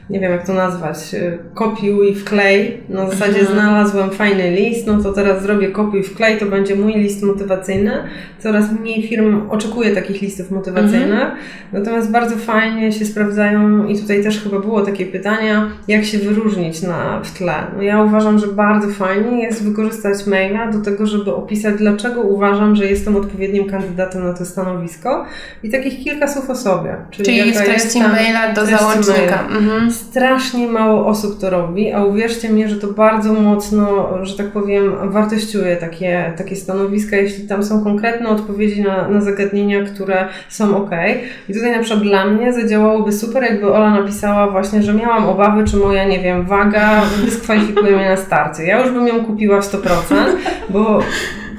nie 0.10 0.20
wiem 0.20 0.32
jak 0.32 0.48
to 0.48 0.54
nazwać, 0.54 0.98
y, 1.14 1.38
kopiuj 1.54 2.12
i 2.12 2.16
wklej. 2.16 2.78
Na 2.90 3.10
zasadzie 3.10 3.40
mhm. 3.40 3.48
znalazłem 3.48 4.12
fajny 4.12 4.52
list, 4.52 4.88
no 4.88 5.04
to 5.04 5.14
teraz 5.14 5.44
zrobię 5.44 5.68
kopiuj 5.68 6.00
i 6.00 6.04
wklej, 6.04 6.38
to 6.38 6.46
będzie 6.46 6.76
mój 6.76 6.94
list 6.94 7.24
motywacyjny. 7.24 7.92
Coraz 8.40 8.72
mniej 8.72 9.08
firm 9.08 9.50
oczekuje 9.50 9.96
takich 10.08 10.22
listów 10.22 10.52
motywacyjnych. 10.52 11.12
Mhm. 11.12 11.32
Natomiast 11.74 12.12
bardzo 12.12 12.36
fajnie 12.36 12.92
się 12.92 13.06
sprawdzają 13.06 13.88
i 13.88 14.00
tutaj 14.00 14.24
też 14.24 14.42
chyba 14.42 14.60
było 14.60 14.82
takie 14.82 15.06
pytania, 15.06 15.70
jak 15.88 16.06
się 16.06 16.18
wyróżnić 16.18 16.82
na, 16.82 17.22
w 17.24 17.38
tle. 17.38 17.54
No 17.76 17.82
ja 17.82 18.04
uważam, 18.04 18.40
że 18.40 18.48
bardzo 18.48 18.88
fajnie 18.88 19.44
jest 19.44 19.64
wykorzystać 19.64 20.28
maila 20.28 20.72
do 20.72 20.82
tego, 20.82 21.06
żeby 21.06 21.36
opisać, 21.36 21.76
dlaczego 21.78 22.22
uważam, 22.22 22.76
że 22.76 22.86
jestem 22.86 23.16
odpowiednim 23.16 23.70
kandydatem 23.70 24.24
na 24.24 24.34
to 24.34 24.46
stanowisko 24.46 25.26
i 25.64 25.70
takich 25.70 26.04
kilka 26.04 26.28
słów 26.28 26.50
o 26.50 26.56
sobie. 26.56 26.96
Czyli, 27.12 27.26
Czyli 27.26 27.52
w 27.54 27.58
treści 27.58 28.00
maila 28.00 28.54
do 28.54 28.66
załącznika. 28.66 29.48
Mhm. 29.48 29.92
Strasznie 29.92 30.68
mało 30.68 31.08
osób 31.08 31.40
to 31.40 31.50
robi, 31.50 31.92
a 31.92 32.04
uwierzcie 32.04 32.50
mi, 32.50 32.70
że 32.70 32.76
to 32.76 32.88
bardzo 32.88 33.34
mocno, 33.34 34.10
że 34.22 34.38
tak 34.38 34.52
powiem, 34.52 35.12
wartościuje 35.12 35.76
takie, 35.76 36.34
takie 36.38 36.56
stanowiska, 36.56 37.18
jeśli 37.18 37.48
tam 37.48 37.64
są 37.64 37.84
konkretne 37.84 38.30
odpowiedzi 38.30 38.82
na, 38.82 39.08
na 39.08 39.22
zagadnienia, 39.22 39.84
które 39.96 40.28
są 40.50 40.78
ok. 40.78 40.92
I 41.50 41.54
tutaj 41.54 41.72
na 41.72 41.80
przykład 41.80 42.04
dla 42.04 42.26
mnie 42.26 42.54
zadziałałoby 42.54 43.12
super, 43.12 43.44
jakby 43.44 43.74
Ola 43.74 43.90
napisała 43.90 44.48
właśnie, 44.48 44.84
że 44.84 44.94
miałam 44.94 45.30
obawy, 45.30 45.64
czy 45.64 45.78
moja, 45.78 46.06
nie 46.06 46.20
wiem, 46.20 46.46
waga 46.46 47.02
dyskwalifikuje 47.26 47.98
mnie 47.98 48.10
na 48.10 48.18
starcie. 48.18 48.64
Ja 48.64 48.82
już 48.82 48.92
bym 48.92 49.08
ją 49.08 49.26
kupiła 49.26 49.62
w 49.62 49.72
100%, 49.72 49.86
bo 50.70 51.00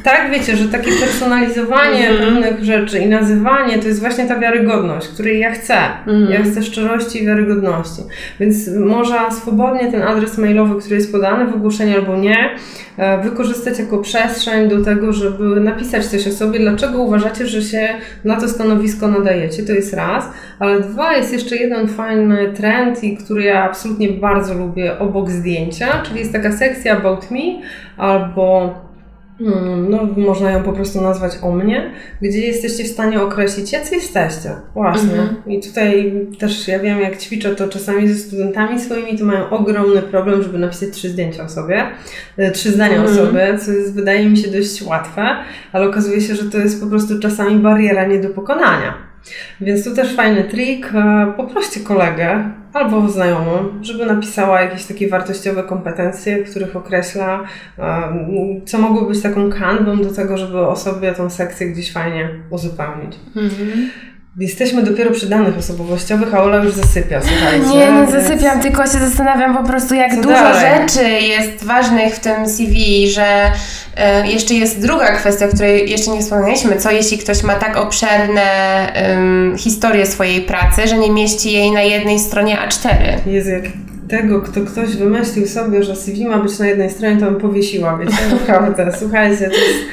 tak, 0.07 0.30
wiecie, 0.30 0.57
że 0.57 0.68
takie 0.68 0.90
personalizowanie 1.00 2.09
mm. 2.09 2.22
pewnych 2.22 2.64
rzeczy 2.64 2.98
i 2.98 3.09
nazywanie 3.09 3.78
to 3.78 3.88
jest 3.88 4.00
właśnie 4.00 4.26
ta 4.26 4.38
wiarygodność, 4.38 5.09
której 5.09 5.40
ja 5.40 5.52
chcę. 5.52 5.76
Mm. 6.07 6.30
Ja 6.30 6.42
chcę 6.42 6.62
szczerości 6.62 7.22
i 7.22 7.26
wiarygodności. 7.26 8.02
Więc 8.40 8.68
można 8.68 9.30
swobodnie 9.30 9.90
ten 9.90 10.02
adres 10.02 10.38
mailowy, 10.38 10.80
który 10.80 10.96
jest 10.96 11.12
podany 11.12 11.46
w 11.52 11.54
ogłoszeniu 11.54 11.94
albo 11.96 12.16
nie, 12.16 12.36
e, 12.96 13.22
wykorzystać 13.22 13.78
jako 13.78 13.98
przestrzeń 13.98 14.68
do 14.68 14.84
tego, 14.84 15.12
żeby 15.12 15.61
napisać 15.61 16.07
coś 16.07 16.26
o 16.26 16.32
sobie, 16.32 16.59
dlaczego 16.59 17.02
uważacie, 17.02 17.46
że 17.46 17.62
się 17.62 17.88
na 18.24 18.40
to 18.40 18.48
stanowisko 18.48 19.09
nadajecie. 19.09 19.62
To 19.62 19.72
jest 19.72 19.94
raz. 19.94 20.24
Ale 20.59 20.80
dwa, 20.80 21.16
jest 21.16 21.32
jeszcze 21.32 21.57
jeden 21.57 21.88
fajny 21.88 22.52
trend, 22.52 23.04
i 23.04 23.16
który 23.16 23.42
ja 23.42 23.64
absolutnie 23.64 24.09
bardzo 24.09 24.54
lubię 24.54 24.98
obok 24.98 25.30
zdjęcia, 25.30 26.02
czyli 26.02 26.18
jest 26.20 26.32
taka 26.32 26.52
sekcja 26.52 26.96
About 26.96 27.30
Me 27.30 27.40
albo 27.96 28.86
Hmm, 29.39 29.91
no, 29.91 30.09
można 30.16 30.51
ją 30.51 30.62
po 30.62 30.72
prostu 30.72 31.01
nazwać 31.01 31.32
o 31.43 31.53
mnie, 31.53 31.91
gdzie 32.22 32.41
jesteście 32.41 32.84
w 32.84 32.87
stanie 32.87 33.22
określić, 33.22 33.72
jacy 33.72 33.95
jesteście. 33.95 34.51
Właśnie. 34.74 35.12
Mhm. 35.12 35.37
I 35.47 35.61
tutaj 35.61 36.12
też 36.39 36.68
ja 36.68 36.78
wiem, 36.78 37.01
jak 37.01 37.18
ćwiczę 37.18 37.55
to 37.57 37.68
czasami 37.68 38.09
ze 38.09 38.14
studentami 38.14 38.80
swoimi, 38.80 39.18
to 39.18 39.24
mają 39.24 39.51
ogromny 39.51 40.03
problem, 40.03 40.43
żeby 40.43 40.59
napisać 40.59 40.91
trzy 40.91 41.09
zdjęcia 41.09 41.45
o 41.45 41.49
sobie, 41.49 41.87
e, 42.37 42.51
trzy 42.51 42.70
zdania 42.70 42.97
mhm. 42.97 43.12
o 43.12 43.26
sobie, 43.26 43.59
co 43.59 43.72
jest, 43.72 43.95
wydaje 43.95 44.28
mi 44.28 44.37
się 44.37 44.51
dość 44.51 44.82
łatwe, 44.82 45.37
ale 45.72 45.89
okazuje 45.89 46.20
się, 46.20 46.34
że 46.34 46.51
to 46.51 46.59
jest 46.59 46.82
po 46.82 46.87
prostu 46.87 47.20
czasami 47.20 47.57
bariera 47.57 48.07
nie 48.07 48.18
do 48.18 48.28
pokonania. 48.28 48.95
Więc 49.61 49.84
tu 49.84 49.95
też 49.95 50.14
fajny 50.14 50.45
trik. 50.45 50.93
E, 50.95 51.32
poproście 51.37 51.80
kolegę 51.80 52.51
albo 52.76 53.08
znajomą, 53.08 53.52
żeby 53.82 54.06
napisała 54.06 54.60
jakieś 54.60 54.84
takie 54.84 55.08
wartościowe 55.08 55.62
kompetencje, 55.62 56.44
których 56.44 56.76
określa, 56.76 57.44
co 58.66 58.78
mogło 58.78 59.08
być 59.08 59.22
taką 59.22 59.50
kanwą 59.50 60.02
do 60.02 60.10
tego, 60.10 60.38
żeby 60.38 60.60
osobie 60.60 61.12
tą 61.12 61.30
sekcję 61.30 61.68
gdzieś 61.68 61.92
fajnie 61.92 62.28
uzupełnić. 62.50 63.16
Mhm. 63.36 63.90
Jesteśmy 64.39 64.82
dopiero 64.82 65.11
przy 65.11 65.26
danych 65.26 65.59
osobowościowych, 65.59 66.34
a 66.34 66.43
Ola 66.43 66.57
już 66.57 66.74
zasypia, 66.74 67.20
słuchajcie. 67.20 67.66
Nie, 67.66 67.93
nie 67.93 68.22
zasypiam, 68.22 68.61
tylko 68.61 68.82
się 68.87 68.99
zastanawiam 68.99 69.57
po 69.57 69.64
prostu, 69.64 69.95
jak 69.95 70.11
Co 70.11 70.16
dużo 70.16 70.34
dalej? 70.34 70.89
rzeczy 70.89 71.11
jest 71.11 71.64
ważnych 71.64 72.14
w 72.14 72.20
tym 72.20 72.49
CV, 72.49 73.09
że 73.09 73.53
e, 73.97 74.26
jeszcze 74.26 74.55
jest 74.55 74.80
druga 74.80 75.16
kwestia, 75.16 75.47
o 75.47 75.49
której 75.49 75.91
jeszcze 75.91 76.11
nie 76.11 76.20
wspomnieliśmy. 76.20 76.76
Co 76.76 76.91
jeśli 76.91 77.18
ktoś 77.18 77.43
ma 77.43 77.55
tak 77.55 77.76
obszerne 77.76 78.43
um, 79.09 79.55
historie 79.59 80.07
swojej 80.07 80.43
pracy, 80.43 80.89
że 80.89 80.99
nie 80.99 81.11
mieści 81.11 81.53
jej 81.53 81.72
na 81.72 81.82
jednej 81.82 82.18
stronie 82.18 82.59
A4? 82.68 82.89
Jezu, 83.26 83.51
jak 83.51 83.64
tego, 84.09 84.40
kto 84.40 84.61
ktoś 84.61 84.96
wymyślił 84.96 85.46
sobie, 85.46 85.82
że 85.82 85.96
CV 85.96 86.26
ma 86.26 86.38
być 86.38 86.59
na 86.59 86.66
jednej 86.66 86.90
stronie, 86.90 87.16
to 87.16 87.26
bym 87.26 87.40
powiesiła, 87.40 87.98
wiecie, 87.98 88.16
naprawdę. 88.40 88.92
Słuchajcie, 88.98 89.44
to 89.44 89.57
jest 89.57 89.86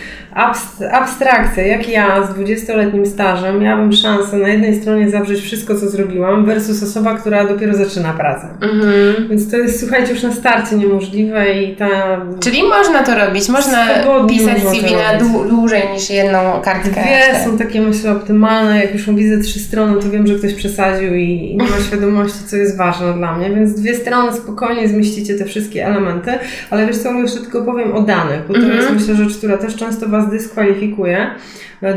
abstrakcja, 0.91 1.63
jak 1.67 1.89
ja 1.89 2.27
z 2.27 2.29
20-letnim 2.29 3.05
stażem 3.05 3.59
miałabym 3.59 3.93
szansę 3.93 4.37
na 4.37 4.47
jednej 4.47 4.81
stronie 4.81 5.09
zawrzeć 5.09 5.41
wszystko, 5.41 5.75
co 5.75 5.89
zrobiłam, 5.89 6.45
versus 6.45 6.83
osoba, 6.83 7.17
która 7.17 7.47
dopiero 7.47 7.73
zaczyna 7.73 8.13
pracę. 8.13 8.47
Mhm. 8.61 9.27
Więc 9.29 9.51
to 9.51 9.57
jest, 9.57 9.79
słuchajcie, 9.79 10.13
już 10.13 10.23
na 10.23 10.31
starcie 10.31 10.75
niemożliwe 10.75 11.61
i 11.61 11.75
ta... 11.75 12.21
Czyli 12.39 12.63
można 12.63 13.03
to 13.03 13.15
robić, 13.15 13.49
można 13.49 13.87
pisać 14.29 14.57
CV 14.63 14.93
na 14.95 15.17
dłużej 15.49 15.81
niż 15.93 16.09
jedną 16.09 16.61
kartkę. 16.63 16.89
Dwie 16.91 17.45
są 17.45 17.57
takie, 17.57 17.81
myślę, 17.81 18.11
optymalne. 18.11 18.81
Jak 18.81 18.93
już 18.93 19.09
widzę 19.09 19.39
trzy 19.43 19.59
strony, 19.59 20.01
to 20.01 20.09
wiem, 20.09 20.27
że 20.27 20.35
ktoś 20.35 20.53
przesadził 20.53 21.15
i 21.15 21.57
nie 21.61 21.69
ma 21.69 21.79
świadomości, 21.87 22.39
co 22.47 22.55
jest 22.55 22.77
ważne 22.77 23.13
dla 23.13 23.37
mnie, 23.37 23.49
więc 23.49 23.81
dwie 23.81 23.95
strony 24.03 24.33
spokojnie 24.33 24.87
zmieścicie 24.87 25.35
te 25.35 25.45
wszystkie 25.45 25.85
elementy, 25.85 26.31
ale 26.69 26.87
wiesz 26.87 26.97
co, 26.97 27.13
jeszcze 27.13 27.39
tylko 27.39 27.61
powiem 27.61 27.95
o 27.95 28.01
danych, 28.01 28.41
bo 28.47 28.53
to 28.53 28.59
mhm. 28.59 28.77
jest, 28.77 28.91
myślę, 28.91 29.15
rzecz, 29.15 29.37
która 29.37 29.57
też 29.57 29.75
często 29.75 30.09
Was 30.09 30.29
dyskwalifikuje. 30.29 31.27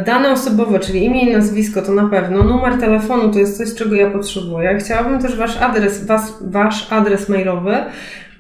Dane 0.07 0.33
osobowe, 0.33 0.79
czyli 0.79 1.05
imię 1.05 1.31
i 1.31 1.33
nazwisko 1.33 1.83
to 1.83 1.93
na 1.93 2.09
pewno, 2.09 2.43
numer 2.43 2.79
telefonu 2.81 3.33
to 3.33 3.39
jest 3.39 3.59
coś, 3.59 3.75
czego 3.75 3.95
ja 3.95 4.11
potrzebuję. 4.11 4.79
Chciałabym 4.79 5.19
też 5.19 5.37
Wasz 5.37 5.57
adres, 5.57 6.07
was, 6.07 6.39
wasz 6.41 6.93
adres 6.93 7.29
mailowy, 7.29 7.77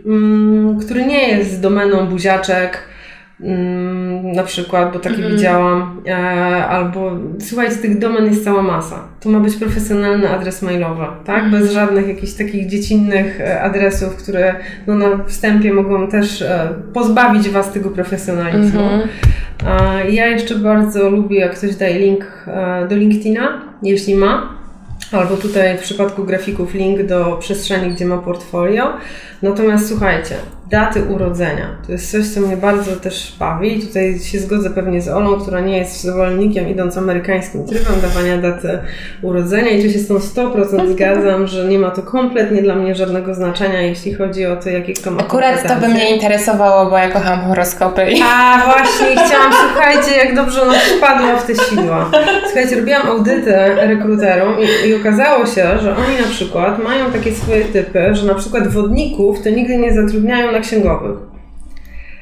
um, 0.04 0.78
który 0.80 1.06
nie 1.06 1.28
jest 1.28 1.60
domeną 1.60 2.06
buziaczek, 2.06 2.78
Mm, 2.78 2.95
na 4.34 4.42
przykład, 4.42 4.92
bo 4.92 4.98
takie 4.98 5.16
mm. 5.16 5.36
widziałam, 5.36 6.02
e, 6.06 6.14
albo 6.66 7.12
słuchajcie, 7.40 7.76
tych 7.76 7.98
domen 7.98 8.24
jest 8.24 8.44
cała 8.44 8.62
masa. 8.62 9.08
To 9.20 9.28
ma 9.28 9.40
być 9.40 9.56
profesjonalny 9.56 10.30
adres 10.30 10.62
mailowy, 10.62 11.04
tak? 11.24 11.38
Mm. 11.38 11.50
Bez 11.50 11.72
żadnych 11.72 12.08
jakichś 12.08 12.32
takich 12.32 12.68
dziecinnych 12.68 13.40
e, 13.40 13.62
adresów, 13.62 14.16
które 14.16 14.54
no, 14.86 14.94
na 14.94 15.24
wstępie 15.24 15.72
mogą 15.72 16.08
też 16.08 16.42
e, 16.42 16.68
pozbawić 16.94 17.48
Was 17.48 17.72
tego 17.72 17.90
profesjonalizmu. 17.90 18.80
Mm 18.80 19.00
-hmm. 19.00 19.08
Ja 20.10 20.26
jeszcze 20.26 20.54
bardzo 20.54 21.10
lubię, 21.10 21.40
jak 21.40 21.54
ktoś 21.54 21.76
daje 21.76 21.98
link 21.98 22.46
do 22.88 22.96
LinkedIna, 22.96 23.60
jeśli 23.82 24.14
ma, 24.14 24.48
albo 25.12 25.36
tutaj 25.36 25.78
w 25.78 25.80
przypadku 25.80 26.24
grafików 26.24 26.74
link 26.74 27.02
do 27.02 27.36
przestrzeni, 27.40 27.94
gdzie 27.94 28.04
ma 28.04 28.18
portfolio. 28.18 28.92
Natomiast 29.42 29.88
słuchajcie, 29.88 30.34
daty 30.70 31.02
urodzenia. 31.02 31.76
To 31.86 31.92
jest 31.92 32.10
coś, 32.10 32.28
co 32.28 32.40
mnie 32.40 32.56
bardzo 32.56 32.96
też 32.96 33.36
bawi. 33.38 33.80
Tutaj 33.80 34.18
się 34.18 34.38
zgodzę 34.38 34.70
pewnie 34.70 35.02
z 35.02 35.08
Olą, 35.08 35.40
która 35.40 35.60
nie 35.60 35.78
jest 35.78 36.02
zwolennikiem 36.02 36.68
idąc 36.68 36.98
amerykańskim 36.98 37.66
trybem 37.66 38.00
dawania 38.02 38.38
daty 38.38 38.78
urodzenia 39.22 39.70
i 39.70 39.82
tu 39.82 39.90
się 39.90 39.98
z 39.98 40.08
tą 40.08 40.14
100% 40.14 40.88
zgadzam, 40.92 41.46
że 41.46 41.68
nie 41.68 41.78
ma 41.78 41.90
to 41.90 42.02
kompletnie 42.02 42.62
dla 42.62 42.74
mnie 42.74 42.94
żadnego 42.94 43.34
znaczenia, 43.34 43.80
jeśli 43.80 44.14
chodzi 44.14 44.46
o 44.46 44.56
to, 44.56 44.70
jakie 44.70 44.92
kto 44.92 45.10
ma 45.10 45.20
Akurat 45.20 45.68
to 45.68 45.80
by 45.80 45.88
mnie 45.88 46.14
interesowało, 46.14 46.90
bo 46.90 46.98
ja 46.98 47.10
kocham 47.10 47.40
horoskopy. 47.40 48.06
A 48.24 48.62
właśnie, 48.64 49.06
chciałam, 49.06 49.52
słuchajcie, 49.52 50.16
jak 50.24 50.34
dobrze 50.34 50.62
ona 50.62 50.72
wpadła 50.72 51.36
w 51.36 51.46
te 51.46 51.54
sidła. 51.54 52.10
Słuchajcie, 52.44 52.76
robiłam 52.76 53.06
audyty 53.06 53.52
rekruterom 53.76 54.54
i, 54.60 54.88
i 54.88 54.94
okazało 54.94 55.46
się, 55.46 55.78
że 55.82 55.96
oni 55.96 56.18
na 56.22 56.28
przykład 56.30 56.84
mają 56.84 57.12
takie 57.12 57.32
swoje 57.32 57.64
typy, 57.64 58.14
że 58.14 58.26
na 58.26 58.34
przykład 58.34 58.68
wodników 58.68 59.42
to 59.42 59.50
nigdy 59.50 59.76
nie 59.76 59.94
zatrudniają 59.94 60.55
na 60.56 60.62
księgowych. 60.62 61.35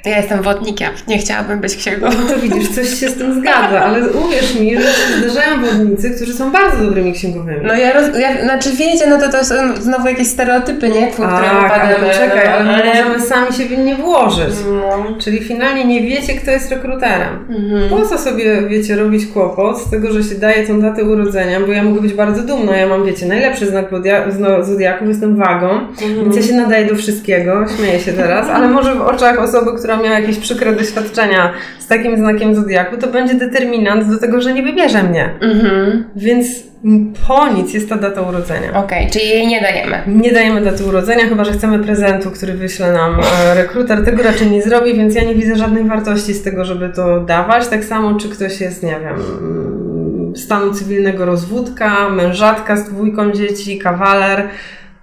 Ja 0.07 0.17
jestem 0.17 0.43
wodnikiem, 0.43 0.89
nie 1.09 1.19
chciałabym 1.19 1.61
być 1.61 1.77
księgową. 1.77 2.17
No 2.23 2.35
to 2.35 2.41
widzisz, 2.41 2.69
coś 2.69 2.89
się 3.01 3.09
z 3.09 3.15
tym 3.15 3.41
zgadza, 3.41 3.81
ale 3.81 4.09
uwierz 4.11 4.55
mi, 4.61 4.77
że 4.77 4.89
zdarzają 5.19 5.61
wodnicy, 5.65 6.11
którzy 6.11 6.33
są 6.33 6.53
bardzo 6.53 6.85
dobrymi 6.85 7.13
księgowymi. 7.13 7.61
No 7.67 7.75
ja, 7.75 7.93
roz, 7.93 8.19
ja 8.19 8.43
znaczy 8.45 8.71
wiecie, 8.77 9.07
no 9.07 9.19
to 9.19 9.29
to 9.33 9.45
są 9.45 9.55
znowu 9.81 10.09
jakieś 10.09 10.27
stereotypy, 10.29 10.89
nie? 10.89 11.07
Które 11.11 11.29
tak, 11.29 11.45
ale 11.45 11.95
popadamy. 11.95 12.07
poczekaj, 12.13 12.47
ale 12.47 12.65
my 12.65 12.71
ale- 12.75 12.85
możemy 13.05 13.21
sami 13.21 13.53
się 13.53 13.65
w 13.65 13.79
nie 13.79 13.97
włożyć. 13.97 14.55
No. 14.73 15.05
Czyli 15.21 15.39
finalnie 15.45 15.85
nie 15.85 16.03
wiecie, 16.03 16.35
kto 16.35 16.51
jest 16.51 16.71
rekruterem. 16.71 17.47
Mhm. 17.51 17.89
Po 17.91 18.07
co 18.09 18.19
sobie, 18.19 18.63
wiecie, 18.63 18.97
robić 18.97 19.27
kłopot 19.27 19.79
z 19.81 19.91
tego, 19.91 20.13
że 20.13 20.23
się 20.23 20.35
daje 20.35 20.67
tą 20.67 20.81
datę 20.81 21.05
urodzenia, 21.05 21.61
bo 21.61 21.73
ja 21.73 21.83
mogę 21.83 22.01
być 22.01 22.13
bardzo 22.15 22.43
dumna, 22.43 22.77
ja 22.77 22.87
mam, 22.87 23.07
wiecie, 23.07 23.27
najlepszy 23.27 23.67
znak 23.67 23.85
zodiaku, 24.65 25.05
jestem 25.09 25.37
wagą, 25.37 25.69
Mhm. 25.71 26.15
więc 26.25 26.37
ja 26.37 26.43
się 26.43 26.55
nadaję 26.55 26.87
do 26.87 26.95
wszystkiego, 26.97 27.65
śmieję 27.77 28.01
się 28.01 28.13
teraz, 28.13 28.49
ale 28.49 28.69
może 28.69 28.95
w 28.95 29.01
oczach 29.03 29.39
osoby, 29.39 29.79
która 29.79 29.94
miała 29.97 30.21
jakieś 30.21 30.39
przykre 30.39 30.73
doświadczenia 30.73 31.53
z 31.79 31.87
takim 31.87 32.17
znakiem 32.17 32.55
zodiaku, 32.55 32.97
to 32.97 33.07
będzie 33.07 33.35
determinant 33.35 34.11
do 34.11 34.19
tego, 34.19 34.41
że 34.41 34.53
nie 34.53 34.63
wybierze 34.63 35.03
mnie. 35.03 35.31
Mhm. 35.41 36.05
Więc 36.17 36.47
po 37.29 37.49
nic 37.49 37.75
jest 37.75 37.89
ta 37.89 37.97
data 37.97 38.21
urodzenia. 38.21 38.73
Okej, 38.75 39.11
czyli 39.11 39.29
jej 39.29 39.47
nie 39.47 39.61
dajemy. 39.61 40.03
Nie 40.07 40.33
dajemy 40.33 40.61
daty 40.61 40.85
urodzenia, 40.85 41.27
chyba 41.27 41.45
że 41.45 41.53
chcemy 41.53 41.79
prezentu, 41.79 42.31
który 42.31 42.53
wyśle 42.53 42.93
nam 42.93 43.21
e, 43.21 43.55
rekruter. 43.55 44.05
Tego 44.05 44.23
raczej 44.23 44.51
nie 44.51 44.63
zrobi, 44.63 44.95
więc 44.95 45.15
ja 45.15 45.25
nie 45.25 45.35
widzę 45.35 45.57
żadnej 45.57 45.85
wartości 45.85 46.35
z 46.35 46.43
tego, 46.43 46.65
żeby 46.65 46.89
to 46.89 47.21
dawać. 47.21 47.69
Tak 47.69 47.85
samo, 47.85 48.15
czy 48.15 48.29
ktoś 48.29 48.61
jest, 48.61 48.83
nie 48.83 48.97
wiem, 49.01 49.17
stanu 50.37 50.73
cywilnego 50.73 51.25
rozwódka, 51.25 52.09
mężatka 52.09 52.77
z 52.77 52.85
dwójką 52.85 53.33
dzieci, 53.33 53.79
kawaler. 53.79 54.49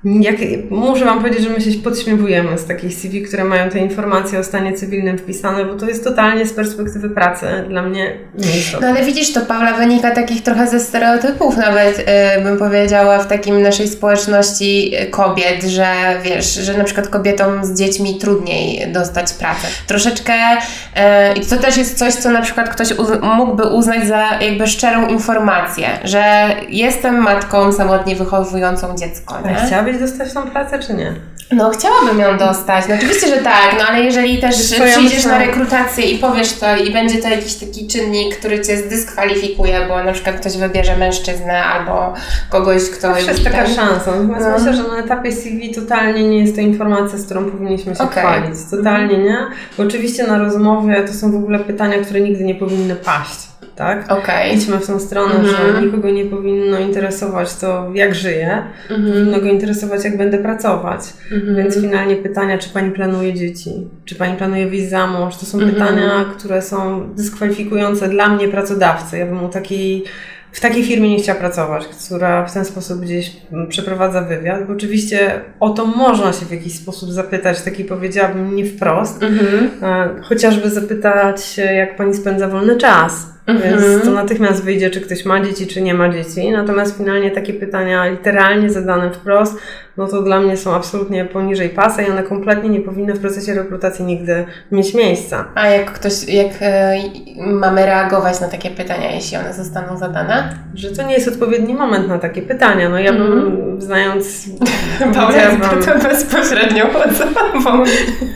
Jak, 0.04 0.36
muszę 0.70 1.06
Wam 1.06 1.18
powiedzieć, 1.18 1.44
że 1.44 1.50
my 1.50 1.62
się 1.62 1.72
podśmiewujemy 1.80 2.58
z 2.58 2.66
takich 2.66 2.94
CV, 2.94 3.22
które 3.22 3.44
mają 3.44 3.70
te 3.70 3.80
informacje 3.80 4.40
o 4.40 4.44
stanie 4.44 4.74
cywilnym 4.74 5.18
wpisane, 5.18 5.66
bo 5.66 5.76
to 5.76 5.86
jest 5.86 6.04
totalnie 6.04 6.46
z 6.46 6.54
perspektywy 6.54 7.10
pracy 7.10 7.46
dla 7.70 7.82
mnie 7.82 8.18
nieistotne. 8.38 8.88
No 8.88 8.96
ale 8.96 9.06
widzisz, 9.06 9.34
to 9.34 9.42
Paula 9.42 9.74
wynika 9.74 10.12
takich 10.12 10.44
trochę 10.44 10.68
ze 10.68 10.80
stereotypów 10.80 11.58
nawet, 11.58 12.00
y, 12.40 12.42
bym 12.44 12.58
powiedziała, 12.58 13.20
w 13.20 13.28
takim 13.28 13.62
naszej 13.62 13.88
społeczności 13.88 14.92
y, 14.96 15.06
kobiet, 15.10 15.64
że 15.64 15.94
wiesz, 16.24 16.54
że 16.54 16.78
na 16.78 16.84
przykład 16.84 17.08
kobietom 17.08 17.66
z 17.66 17.80
dziećmi 17.80 18.18
trudniej 18.20 18.92
dostać 18.92 19.34
pracę. 19.34 19.68
Troszeczkę 19.88 20.34
y, 20.34 21.40
i 21.40 21.46
to 21.46 21.58
też 21.58 21.78
jest 21.78 21.98
coś, 21.98 22.14
co 22.14 22.32
na 22.32 22.42
przykład 22.42 22.70
ktoś 22.70 22.90
mógłby 23.38 23.64
uznać 23.64 24.08
za 24.08 24.40
jakby 24.42 24.68
szczerą 24.68 25.08
informację, 25.08 25.88
że 26.04 26.24
jestem 26.70 27.16
matką 27.16 27.72
samotnie 27.72 28.16
wychowującą 28.16 28.98
dziecko, 28.98 29.36
nie? 29.46 29.70
Chciałabyś 29.92 30.10
dostać 30.10 30.34
tą 30.34 30.52
pracę, 30.52 30.80
czy 30.80 30.94
nie? 30.94 31.14
No, 31.52 31.70
chciałabym 31.70 32.20
ją 32.20 32.38
dostać. 32.38 32.86
No, 32.90 32.96
oczywiście, 32.96 33.28
że 33.28 33.38
tak, 33.38 33.76
no 33.80 33.86
ale 33.90 34.04
jeżeli 34.04 34.38
też 34.42 34.72
Wiesz 34.72 34.92
przyjdziesz 34.92 35.26
na 35.26 35.38
rekrutację 35.38 36.06
i 36.12 36.20
powiesz 36.20 36.54
to 36.54 36.76
i 36.76 36.94
będzie 36.94 37.22
to 37.22 37.30
jakiś 37.30 37.56
taki 37.56 37.88
czynnik, 37.88 38.38
który 38.38 38.62
cię 38.62 38.78
zdyskwalifikuje, 38.78 39.80
bo 39.88 40.04
na 40.04 40.12
przykład 40.12 40.36
ktoś 40.40 40.58
wybierze 40.58 40.98
mężczyznę 40.98 41.64
albo 41.64 42.14
kogoś, 42.50 42.90
kto... 42.90 43.02
Zawsze 43.08 43.32
jest 43.32 43.44
taka 43.44 43.64
ten- 43.64 43.76
szansa. 43.76 44.12
Natomiast 44.12 44.46
No. 44.46 44.58
myślę, 44.58 44.74
że 44.74 44.84
na 44.84 44.98
etapie 44.98 45.32
CV 45.32 45.76
totalnie 45.76 46.24
nie 46.30 46.40
jest 46.40 46.56
to 46.56 46.62
informacja, 46.62 47.18
z 47.18 47.26
którą 47.26 47.52
powinniśmy 47.52 47.96
się 47.96 48.04
Okej. 48.04 48.24
chwalić. 48.24 48.60
Totalnie 48.72 49.18
nie. 49.18 49.38
Bo 49.78 49.84
oczywiście 49.84 50.28
na 50.28 50.38
rozmowie 50.38 51.04
to 51.08 51.14
są 51.14 51.32
w 51.32 51.36
ogóle 51.36 51.60
pytania, 51.60 51.98
które 52.06 52.22
nigdy 52.22 52.44
nie 52.44 52.56
powinny 52.56 52.96
paść. 52.96 53.51
Tak? 53.76 54.12
Okej. 54.12 54.56
Idźmy 54.56 54.78
w 54.78 54.88
tą 54.88 55.00
stronę, 55.00 55.36
Mhm. 55.36 55.56
że 55.76 55.82
nikogo 55.82 56.10
nie 56.10 56.26
powinno 56.26 56.80
interesować 56.80 57.56
to, 57.56 57.92
jak 57.94 58.16
żyję. 58.16 58.64
Mhm. 58.90 59.14
Powinno 59.14 59.40
go 59.40 59.46
interesować, 59.48 60.04
jak 60.04 60.18
będę 60.18 60.38
pracować. 60.38 61.02
Mhm. 61.32 61.56
Więc 61.56 61.76
finalnie 61.82 62.16
pytania, 62.16 62.58
czy 62.58 62.70
pani 62.70 62.92
planuje 62.92 63.34
dzieci, 63.34 63.88
czy 64.06 64.16
pani 64.16 64.38
planuje 64.38 64.68
wyjść 64.68 64.90
za 64.90 65.08
mąż, 65.08 65.38
to 65.38 65.46
są 65.46 65.58
Mhm. 65.58 65.74
pytania, 65.74 66.26
które 66.38 66.62
są 66.62 67.10
dyskwalifikujące 67.16 68.10
dla 68.10 68.30
mnie 68.30 68.48
pracodawcy. 68.48 69.18
Ja 69.18 69.26
bym 69.26 69.44
u 69.44 69.50
takiej, 69.50 70.04
w 70.52 70.60
takiej 70.60 70.84
firmie 70.84 71.10
nie 71.10 71.20
chciała 71.24 71.40
pracować, 71.40 71.86
która 71.88 72.46
w 72.46 72.54
ten 72.54 72.66
sposób 72.66 73.00
gdzieś 73.02 73.32
mm, 73.52 73.68
przeprowadza 73.68 74.22
wywiad, 74.22 74.68
bo 74.68 74.74
oczywiście 74.74 75.32
o 75.60 75.70
to 75.70 75.86
można 75.86 76.34
się 76.34 76.46
w 76.46 76.52
jakiś 76.52 76.74
sposób 76.76 77.12
zapytać, 77.12 77.62
taki 77.62 77.84
powiedziałabym 77.86 78.56
nie 78.56 78.66
wprost, 78.66 79.24
Mhm. 79.24 79.70
e, 79.84 80.22
chociażby 80.24 80.70
zapytać 80.70 81.58
jak 81.58 81.96
pani 81.96 82.14
spędza 82.14 82.48
wolny 82.48 82.76
czas. 82.78 83.32
Mhm. 83.48 83.80
Więc 83.80 84.04
to 84.04 84.12
natychmiast 84.12 84.64
wyjdzie, 84.64 84.90
czy 84.90 85.02
ktoś 85.02 85.26
ma 85.26 85.42
dzieci, 85.42 85.68
czy 85.68 85.82
nie 85.82 85.94
ma 85.94 86.10
dzieci. 86.10 86.52
Natomiast 86.52 86.98
finalnie 86.98 87.32
takie 87.32 87.54
pytania 87.54 88.06
literalnie 88.08 88.70
zadane 88.70 89.12
wprost, 89.12 89.58
no 89.98 90.08
to 90.08 90.22
dla 90.22 90.40
mnie 90.40 90.58
są 90.58 90.76
absolutnie 90.76 91.26
poniżej 91.26 91.70
pasa 91.70 92.02
i 92.02 92.10
one 92.12 92.24
kompletnie 92.24 92.70
nie 92.70 92.80
powinny 92.80 93.14
w 93.14 93.20
procesie 93.20 93.54
rekrutacji 93.54 94.06
nigdy 94.06 94.46
mieć 94.72 94.94
miejsca. 94.94 95.46
A 95.56 95.68
jak 95.68 95.92
ktoś, 95.92 96.28
jak 96.28 96.48
e, 96.62 96.96
mamy 97.38 97.86
reagować 97.86 98.42
na 98.42 98.48
takie 98.48 98.70
pytania, 98.70 99.12
jeśli 99.12 99.38
one 99.38 99.54
zostaną 99.54 99.98
zadane? 99.98 100.56
Że 100.76 100.92
to 100.92 101.04
nie 101.08 101.14
jest 101.14 101.28
odpowiedni 101.28 101.74
moment 101.74 102.08
na 102.08 102.20
takie 102.20 102.42
pytania. 102.42 102.90
No 102.90 103.00
ja 103.00 103.14
bym, 103.14 103.76
znając... 103.82 104.46
Paula 105.00 105.38
jest 105.38 105.58
powiedziałabym- 105.58 105.86
bardzo 105.86 106.10
bezpośrednią 106.10 106.84
osobą. 106.90 107.84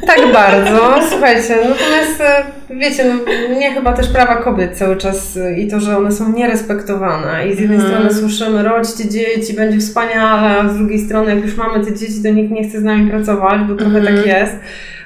Tak 0.08 0.20
bardzo. 0.34 1.08
Słuchajcie, 1.10 1.56
natomiast 1.56 2.22
e, 2.22 2.44
wiecie, 2.70 3.06
no, 3.06 3.14
mnie 3.56 3.74
chyba 3.74 3.94
też 3.94 4.08
prawa 4.08 4.36
kobiet 4.36 4.78
cały 4.78 4.95
czas 4.96 5.38
e, 5.38 5.60
i 5.60 5.68
to, 5.68 5.80
że 5.80 5.98
one 5.98 6.12
są 6.12 6.32
nierespektowane. 6.34 7.48
I 7.48 7.56
z 7.56 7.60
jednej 7.60 7.78
Mhm. 7.80 7.94
strony 7.94 8.14
słyszymy, 8.14 8.64
rodźcie 8.64 9.10
dzieci, 9.10 9.54
będzie 9.54 9.78
wspaniale, 9.80 10.60
a 10.60 10.70
z 10.70 10.78
drugiej 10.78 11.00
strony, 11.00 11.36
jak 11.36 11.46
już 11.46 11.58
mamy 11.58 11.86
te 11.86 11.94
dzieci, 11.96 12.24
to 12.24 12.30
nikt 12.30 12.52
nie 12.52 12.70
chce 12.70 12.80
z 12.80 12.84
nami 12.84 13.10
pracować, 13.12 13.62
bo 13.70 13.76
trochę 13.76 13.98
Mhm. 13.98 14.16
tak 14.18 14.26
jest. 14.28 14.54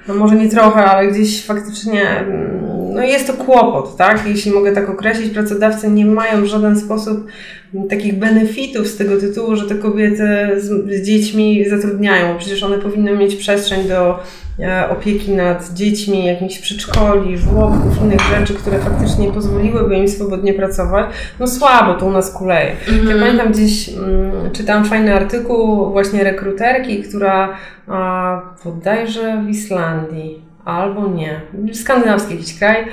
No 0.08 0.14
może 0.16 0.36
nie 0.36 0.50
trochę, 0.50 0.86
ale 0.86 1.08
gdzieś 1.12 1.46
faktycznie 1.46 2.10
mm, 2.10 2.60
no 2.94 3.02
jest 3.02 3.28
to 3.28 3.34
kłopot, 3.34 3.98
tak? 3.98 4.24
Jeśli 4.28 4.52
mogę 4.52 4.72
tak 4.72 4.90
określić, 4.90 5.34
pracodawcy 5.34 5.90
nie 5.90 6.06
mają 6.06 6.42
w 6.42 6.46
żaden 6.46 6.80
sposób 6.80 7.28
mm, 7.74 7.88
takich 7.88 8.20
benefitów 8.20 8.88
z 8.88 8.98
tego 8.98 9.18
tytułu, 9.18 9.56
że 9.56 9.68
te 9.68 9.76
kobiety 9.76 10.28
z, 10.58 10.68
z 10.68 11.06
dziećmi 11.06 11.70
zatrudniają. 11.70 12.38
Przecież 12.38 12.64
one 12.64 12.78
powinny 12.78 13.18
mieć 13.18 13.36
przestrzeń 13.36 13.88
do 13.88 14.20
e, 14.60 14.90
opieki 14.90 15.32
nad 15.32 15.74
dziećmi, 15.74 16.26
jakimś 16.26 16.60
przedszkoli, 16.60 17.38
żłobków, 17.38 18.02
innych 18.02 18.22
rzeczy, 18.22 18.54
które 18.54 18.80
faktycznie 18.80 19.32
pozwoliłyby 19.32 19.96
im 19.96 20.08
swobodnie 20.08 20.54
pracować. 20.54 21.06
No 21.40 21.48
słabo 21.48 21.94
to 21.94 22.06
u 22.06 22.12
nas 22.12 22.32
kuleje. 22.32 22.72
Ja 23.10 23.18
pamiętam 23.20 23.52
gdzieś, 23.52 23.90
mm, 23.90 24.52
czytałam 24.54 24.86
fajny 24.86 25.16
artykuł 25.16 25.92
właśnie 25.92 26.24
rekruterki, 26.24 27.04
która 27.04 27.58
a, 27.88 28.42
bodajże 28.66 29.44
w 29.46 29.50
Islandii 29.50 30.49
albo 30.70 31.07
nie, 31.07 31.41
skandynawski 31.74 32.36
jakiś 32.36 32.59
kraj, 32.59 32.86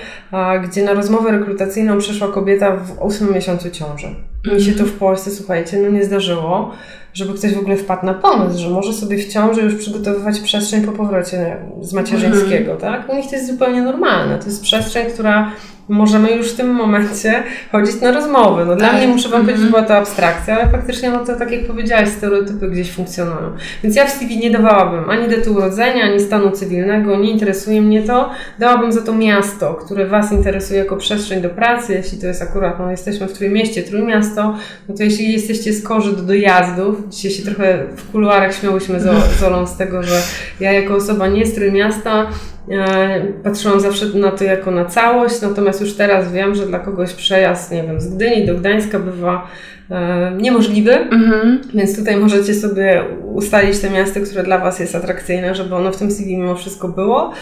gdzie 0.65 0.85
na 0.85 0.95
rozmowę 0.95 1.31
rekrutacyjną 1.31 1.99
przyszła 1.99 2.29
kobieta 2.29 2.77
w 2.77 3.03
ósmym 3.03 3.35
miesiącu 3.35 3.71
ciąży. 3.71 4.07
Mi 4.55 4.63
się 4.63 4.73
to 4.73 4.85
w 4.85 4.93
Polsce, 4.93 5.31
słuchajcie, 5.31 5.79
no 5.79 5.91
nie 5.91 6.05
zdarzyło, 6.05 6.73
żeby 7.15 7.35
ktoś 7.35 7.55
w 7.55 7.59
ogóle 7.59 7.77
wpadł 7.77 8.07
na 8.07 8.15
pomysł, 8.15 8.59
że 8.59 8.71
może 8.71 8.93
sobie 8.93 9.19
w 9.19 9.29
ciąży 9.29 9.63
już 9.63 9.75
przygotowywać 9.75 10.41
przestrzeń 10.41 10.83
po 10.83 10.93
powrocie 10.93 11.57
z 11.83 11.93
macierzyńskiego, 11.93 12.77
tak? 12.77 13.09
U 13.09 13.17
nich 13.17 13.27
to 13.31 13.37
jest 13.37 13.47
zupełnie 13.47 13.83
normalne. 13.83 14.39
To 14.39 14.45
jest 14.45 14.63
przestrzeń, 14.63 15.07
która 15.07 15.53
możemy 15.89 16.31
już 16.33 16.53
w 16.53 16.57
tym 16.57 16.71
momencie 16.75 17.43
chodzić 17.73 18.01
na 18.01 18.13
rozmowy. 18.13 18.65
No 18.67 18.77
dla 18.77 18.89
Tak. 18.89 18.97
mnie 18.97 19.09
muszę 19.09 19.29
Wam 19.29 19.41
powiedzieć, 19.41 19.63
że 19.63 19.69
była 19.71 19.83
to 19.83 19.95
abstrakcja, 19.97 20.55
ale 20.61 20.71
faktycznie, 20.71 21.11
no 21.11 21.25
to 21.25 21.37
tak 21.37 21.51
jak 21.53 21.67
powiedziałaś, 21.67 22.09
stereotypy 22.09 22.71
gdzieś 22.71 22.93
funkcjonują. 22.93 23.53
Więc 23.83 23.97
ja 23.97 24.07
w 24.07 24.11
CV 24.11 24.39
nie 24.39 24.51
dawałabym 24.51 25.11
ani 25.11 25.29
daty 25.29 25.51
urodzenia, 25.51 26.05
ani 26.05 26.21
stanu 26.21 26.51
cywilnego, 26.51 27.17
nie 27.17 27.31
interesuje 27.31 27.83
mnie 27.83 28.03
to. 28.03 28.31
Dałabym 28.59 28.93
za 28.93 29.03
to 29.03 29.13
miasto, 29.15 29.75
które 29.75 30.07
Was 30.07 30.33
interesuje 30.33 30.79
jako 30.79 30.97
przestrzeń 30.97 31.43
do 31.43 31.51
pracy, 31.51 31.93
jeśli 31.95 32.19
to 32.19 32.27
jest 32.27 32.43
akurat, 32.43 32.79
no 32.79 32.91
jesteśmy 32.91 33.27
w 33.29 33.33
Trójmieście, 33.33 33.83
Trójmiasto, 33.83 34.55
no 34.89 34.95
to 34.97 35.03
jeśli 35.03 35.33
jesteście 35.33 35.73
skorzy 35.73 36.17
do 36.17 36.23
dojazdów, 36.23 36.97
dzisiaj 37.09 37.31
się 37.33 37.43
trochę 37.43 37.79
w 37.97 38.11
kuluarach 38.11 38.55
śmiałyśmy 38.55 39.01
z, 39.01 39.43
Olą 39.43 39.67
z 39.67 39.77
tego, 39.77 40.03
że 40.03 40.21
ja 40.61 40.73
jako 40.73 40.95
osoba 40.95 41.27
nie 41.27 41.47
z 41.47 41.55
Trójmiasta, 41.55 42.27
Patrzyłam 43.43 43.81
zawsze 43.81 44.07
na 44.07 44.31
to 44.31 44.45
jako 44.45 44.71
na 44.71 44.85
całość, 44.85 45.41
natomiast 45.41 45.81
już 45.81 45.95
teraz 45.95 46.33
wiem, 46.33 46.55
że 46.55 46.67
dla 46.67 46.79
kogoś 46.79 47.13
przejazd, 47.13 47.73
nie 47.73 47.83
wiem, 47.83 48.01
z 48.01 48.15
Gdyni 48.15 48.47
do 48.47 48.55
Gdańska 48.55 48.99
bywa 48.99 49.35
e, 49.35 49.47
niemożliwy, 50.39 50.95
Mhm. 50.99 51.59
więc 51.75 51.97
tutaj 51.99 52.17
możecie 52.17 52.55
sobie 52.55 53.03
ustalić 53.35 53.79
te 53.79 53.91
miasto, 53.91 54.21
które 54.21 54.43
dla 54.43 54.59
Was 54.59 54.81
jest 54.81 54.95
atrakcyjne, 54.95 55.55
żeby 55.55 55.75
ono 55.75 55.93
w 55.93 55.97
tym 55.97 56.11
CV 56.11 56.37
mimo 56.37 56.55
wszystko 56.55 56.89
było. 56.89 57.33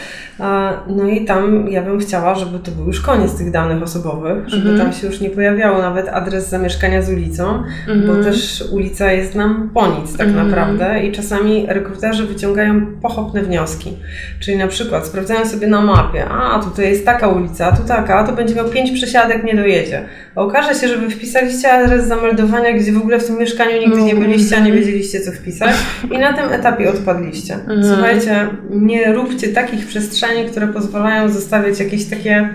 E, 0.41 0.45
No 0.89 1.09
i 1.09 1.25
tam 1.25 1.69
ja 1.71 1.83
bym 1.83 1.99
chciała, 2.01 2.35
żeby 2.35 2.59
to 2.59 2.71
był 2.71 2.87
już 2.87 3.01
koniec 3.01 3.39
tych 3.39 3.51
danych 3.51 3.83
osobowych, 3.83 4.49
żeby 4.49 4.71
Mhm. 4.71 4.79
tam 4.91 5.01
się 5.01 5.07
już 5.07 5.21
nie 5.21 5.31
pojawiało 5.31 5.79
nawet 5.79 6.09
adres 6.09 6.49
zamieszkania 6.49 7.03
z 7.03 7.11
ulicą, 7.11 7.63
Mhm. 7.89 8.07
bo 8.07 8.25
też 8.25 8.65
ulica 8.73 9.13
jest 9.13 9.35
nam 9.35 9.71
po 9.75 9.87
nic 9.87 10.17
tak 10.17 10.27
Mhm. 10.29 10.47
naprawdę 10.51 11.05
i 11.05 11.13
czasami 11.13 11.67
rekruterzy 11.69 12.27
wyciągają 12.27 12.87
pochopne 13.03 13.43
wnioski. 13.43 13.93
Czyli 14.41 14.57
na 14.57 14.67
przykład 14.67 15.07
sprawdzają 15.07 15.47
sobie 15.47 15.67
na 15.67 15.81
mapie, 15.81 16.25
a 16.29 16.59
tutaj 16.63 16.89
jest 16.91 17.07
taka 17.07 17.29
ulica, 17.29 17.67
a 17.67 17.77
tu 17.77 17.83
taka, 17.89 18.19
a 18.19 18.25
to 18.27 18.33
będzie 18.33 18.55
miał 18.55 18.69
pięć 18.69 18.91
przesiadek, 18.91 19.45
nie 19.45 19.55
dojedzie. 19.55 20.03
A 20.35 20.41
okaże 20.41 20.75
się, 20.75 20.89
że 20.89 20.97
wy 20.99 21.11
wpisaliście 21.11 21.73
adres 21.73 22.07
zameldowania 22.07 22.34
meldowania, 22.35 22.73
gdzie 22.79 22.93
w 22.93 22.97
ogóle 22.97 23.21
w 23.21 23.27
tym 23.27 23.39
mieszkaniu 23.39 23.79
nigdy 23.81 24.03
nie 24.03 24.15
byliście, 24.15 24.57
a 24.57 24.61
nie 24.61 24.73
wiedzieliście, 24.73 25.21
co 25.21 25.33
wpisać. 25.33 25.75
I 26.11 26.19
na 26.19 26.33
tym 26.33 26.53
etapie 26.53 26.91
odpadliście. 26.91 27.59
Słuchajcie, 27.83 28.49
nie 28.71 29.13
róbcie 29.13 29.49
takich 29.49 29.87
przestrzeni, 29.87 30.51
które 30.51 30.69
pozwalają 30.69 31.29
zostawiać 31.29 31.81
jakieś 31.81 32.05
takie 32.05 32.49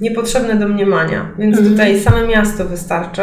niepotrzebne 0.00 0.54
domniemania. 0.54 1.26
Więc 1.38 1.58
tutaj 1.58 2.00
same 2.00 2.26
miasto 2.26 2.64
wystarczy 2.64 3.22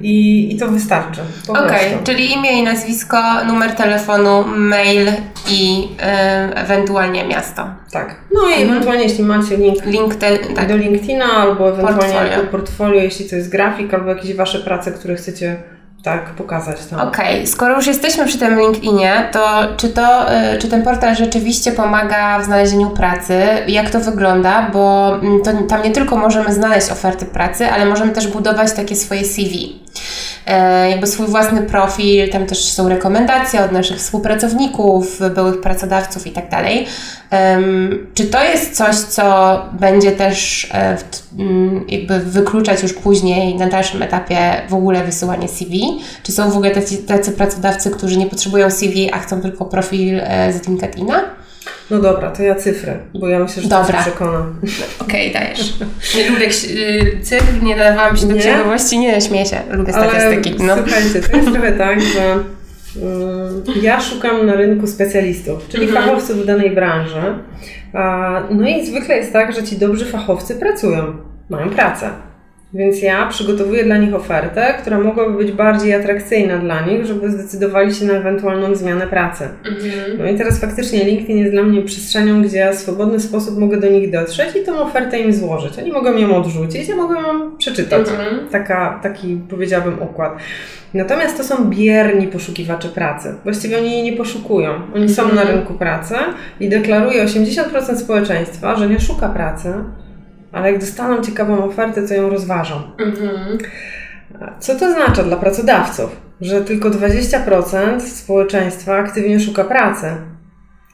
i, 0.00 0.54
i 0.54 0.58
to 0.58 0.68
wystarczy. 0.68 1.20
Okej, 1.48 1.66
prostu. 1.66 2.04
czyli 2.04 2.32
imię 2.32 2.60
i 2.60 2.62
nazwisko, 2.62 3.44
numer 3.46 3.72
telefonu, 3.72 4.44
mail 4.56 5.08
i 5.50 5.88
e, 6.00 6.52
ewentualnie 6.56 7.24
miasto. 7.24 7.68
Tak. 7.92 8.16
No 8.34 8.40
i 8.48 8.62
ewentualnie, 8.62 9.02
jeśli 9.02 9.24
macie 9.24 9.56
link 9.56 9.84
Link 9.86 10.14
te, 10.14 10.38
tak. 10.38 10.68
do 10.68 10.76
LinkedIna, 10.76 11.24
albo 11.24 11.68
ewentualnie 11.68 12.14
Portfolio. 12.14 12.50
portfolio, 12.50 13.02
jeśli 13.02 13.28
to 13.28 13.36
jest 13.36 13.50
grafik, 13.50 13.94
albo 13.94 14.08
jakieś 14.08 14.34
wasze 14.34 14.58
prace, 14.58 14.92
które 14.92 15.16
chcecie 15.16 15.56
tak 16.02 16.24
pokazać 16.24 16.86
tam. 16.86 17.08
Okej, 17.08 17.46
skoro 17.46 17.76
już 17.76 17.86
jesteśmy 17.86 18.26
przy 18.26 18.38
tym 18.38 18.60
LinkedInie, 18.60 19.28
to 19.32 19.62
czy, 19.76 19.88
to 19.88 20.34
y, 20.54 20.58
czy 20.58 20.68
ten 20.68 20.82
portal 20.82 21.16
rzeczywiście 21.16 21.72
pomaga 21.72 22.38
w 22.38 22.44
znalezieniu 22.44 22.90
pracy? 22.90 23.42
Jak 23.68 23.90
to 23.90 24.00
wygląda? 24.00 24.70
Bo 24.72 25.14
mm, 25.22 25.42
to, 25.42 25.52
tam 25.68 25.82
nie 25.82 25.90
tylko 25.90 26.16
możemy 26.16 26.52
znaleźć 26.52 26.90
oferty 26.90 27.26
pracy, 27.26 27.70
ale 27.70 27.86
możemy 27.86 28.12
też 28.12 28.28
budować 28.28 28.72
takie 28.72 28.96
swoje 28.96 29.24
CV. 29.24 29.78
E, 30.46 30.90
jakby 30.90 31.06
swój 31.06 31.26
własny 31.26 31.62
profil, 31.62 32.30
tam 32.30 32.46
też 32.46 32.64
są 32.64 32.88
rekomendacje 32.88 33.64
od 33.64 33.72
naszych 33.72 33.96
współpracowników, 33.98 35.20
byłych 35.34 35.60
pracodawców 35.60 36.26
i 36.26 36.30
tak 36.30 36.48
Czy 38.14 38.24
to 38.24 38.44
jest 38.44 38.76
coś, 38.76 38.96
co 38.96 39.62
będzie 39.72 40.12
też 40.12 40.68
e, 40.74 40.96
jakby 41.88 42.20
wykluczać 42.20 42.82
już 42.82 42.92
później 42.92 43.54
na 43.54 43.66
dalszym 43.66 44.02
etapie 44.02 44.62
w 44.68 44.74
ogóle 44.74 45.04
wysyłanie 45.04 45.48
CV? 45.48 46.00
Czy 46.22 46.32
są 46.32 46.50
w 46.50 46.56
ogóle 46.56 46.70
tacy, 46.70 46.98
tacy 46.98 47.32
pracodawcy, 47.32 47.90
którzy 47.90 48.18
nie 48.18 48.26
potrzebują 48.26 48.70
CV, 48.70 49.10
a 49.12 49.18
chcą 49.18 49.40
tylko 49.40 49.64
profil 49.64 50.20
e, 50.20 50.52
z 50.52 50.68
LinkedIna? 50.68 51.35
No 51.90 51.98
dobra, 51.98 52.30
to 52.30 52.42
ja 52.42 52.54
cyfry, 52.54 52.98
bo 53.14 53.28
ja 53.28 53.38
myślę, 53.38 53.62
że 53.62 53.68
Dobra. 53.68 53.86
to 53.86 53.92
się 53.92 53.98
przekonam. 54.10 54.60
Okej, 55.00 55.32
dajesz. 55.32 55.74
Nie 56.16 56.30
lubię 56.30 56.46
y, 56.46 57.20
cyfr, 57.22 57.62
nie 57.62 57.76
dawałam 57.76 58.16
się 58.16 58.26
do 58.26 58.32
Nie? 58.34 58.40
księgowości, 58.40 58.98
nie 58.98 59.20
śmieję 59.20 59.46
się, 59.46 59.56
lubię 59.70 59.94
Ale 59.94 60.10
statystyki. 60.10 60.62
No. 60.64 60.74
słuchajcie, 60.76 61.28
to 61.30 61.36
jest 61.36 61.52
trochę 61.52 61.72
tak, 61.72 62.00
że 62.02 62.32
mm, 63.02 63.62
ja 63.82 64.00
szukam 64.00 64.46
na 64.46 64.54
rynku 64.54 64.86
specjalistów, 64.86 65.68
czyli 65.68 65.84
Mhm. 65.84 66.04
fachowców 66.04 66.36
w 66.42 66.44
danej 66.46 66.70
branży. 66.70 67.22
No 68.50 68.68
i 68.68 68.86
zwykle 68.86 69.16
jest 69.16 69.32
tak, 69.32 69.54
że 69.54 69.62
ci 69.62 69.76
dobrzy 69.78 70.04
fachowcy 70.04 70.54
pracują, 70.54 71.16
mają 71.50 71.70
pracę. 71.70 72.10
Więc 72.74 73.02
ja 73.02 73.26
przygotowuję 73.26 73.84
dla 73.84 73.96
nich 73.96 74.14
ofertę, 74.14 74.74
która 74.80 75.00
mogłaby 75.00 75.38
być 75.38 75.52
bardziej 75.52 75.94
atrakcyjna 75.94 76.58
dla 76.58 76.86
nich, 76.86 77.06
żeby 77.06 77.30
zdecydowali 77.30 77.94
się 77.94 78.04
na 78.04 78.12
ewentualną 78.12 78.74
zmianę 78.74 79.06
pracy. 79.06 79.48
Mhm. 79.64 80.18
No 80.18 80.26
i 80.26 80.38
teraz 80.38 80.60
faktycznie 80.60 81.04
LinkedIn 81.04 81.38
jest 81.38 81.52
dla 81.52 81.62
mnie 81.62 81.82
przestrzenią, 81.82 82.42
gdzie 82.42 82.58
ja 82.58 82.72
w 82.72 82.74
swobodny 82.74 83.20
sposób 83.20 83.58
mogę 83.58 83.76
do 83.76 83.88
nich 83.88 84.10
dotrzeć 84.10 84.56
i 84.56 84.64
tą 84.64 84.78
ofertę 84.78 85.20
im 85.20 85.32
złożyć. 85.32 85.78
Oni 85.78 85.92
mogą 85.92 86.16
ją 86.16 86.36
odrzucić, 86.36 86.88
ja 86.88 86.96
mogę 86.96 87.14
ją 87.20 87.56
przeczytać. 87.56 88.08
Mhm. 88.08 88.48
Taka, 88.48 89.00
taki 89.02 89.40
powiedziałabym 89.50 90.02
układ. 90.02 90.36
Natomiast 90.94 91.36
to 91.36 91.44
są 91.44 91.64
bierni 91.64 92.28
poszukiwacze 92.28 92.88
pracy. 92.88 93.34
Właściwie 93.44 93.78
oni 93.78 93.92
jej 93.92 94.02
nie 94.02 94.12
poszukują. 94.12 94.70
Oni 94.94 95.08
są 95.08 95.34
na 95.34 95.44
rynku 95.44 95.74
pracy 95.74 96.14
i 96.60 96.68
deklaruje 96.68 97.24
80% 97.24 97.96
społeczeństwa, 97.96 98.76
że 98.76 98.88
nie 98.88 99.00
szuka 99.00 99.28
pracy, 99.28 99.74
ale 100.56 100.72
jak 100.72 100.80
dostaną 100.80 101.22
ciekawą 101.22 101.64
ofertę, 101.64 102.08
to 102.08 102.14
ją 102.14 102.30
rozważą. 102.30 102.74
Mhm. 102.98 103.58
Co 104.60 104.74
to 104.74 104.86
oznacza 104.86 105.22
dla 105.22 105.36
pracodawców? 105.36 106.16
Że 106.40 106.60
tylko 106.60 106.90
20% 106.90 108.00
społeczeństwa 108.00 108.96
aktywnie 108.96 109.40
szuka 109.40 109.64
pracy, 109.64 110.06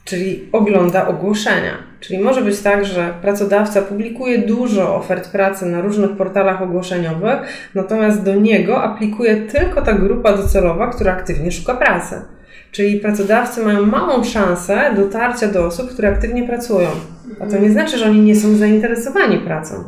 czyli 0.05 0.49
ogląda 0.51 1.07
ogłoszenia. 1.07 1.71
Czyli 1.99 2.19
może 2.19 2.41
być 2.41 2.59
tak, 2.59 2.85
że 2.85 3.13
pracodawca 3.21 3.81
publikuje 3.81 4.37
dużo 4.37 4.95
ofert 4.95 5.31
pracy 5.31 5.65
na 5.65 5.81
różnych 5.81 6.11
portalach 6.11 6.61
ogłoszeniowych, 6.61 7.39
natomiast 7.75 8.23
do 8.23 8.35
niego 8.35 8.83
aplikuje 8.83 9.35
tylko 9.35 9.81
ta 9.81 9.93
grupa 9.93 10.37
docelowa, 10.37 10.87
która 10.87 11.13
aktywnie 11.13 11.51
szuka 11.51 11.75
pracy. 11.75 12.21
Czyli 12.73 12.99
pracodawcy 12.99 13.63
mają 13.63 13.85
małą 13.85 14.23
szansę 14.23 14.93
dotarcia 14.95 15.47
do 15.47 15.65
osób, 15.65 15.89
które 15.89 16.09
aktywnie 16.09 16.47
pracują. 16.47 16.89
A 17.39 17.45
to 17.45 17.57
nie 17.57 17.71
znaczy, 17.71 17.97
że 17.97 18.05
oni 18.05 18.21
nie 18.21 18.35
są 18.35 18.55
zainteresowani 18.55 19.37
pracą. 19.37 19.83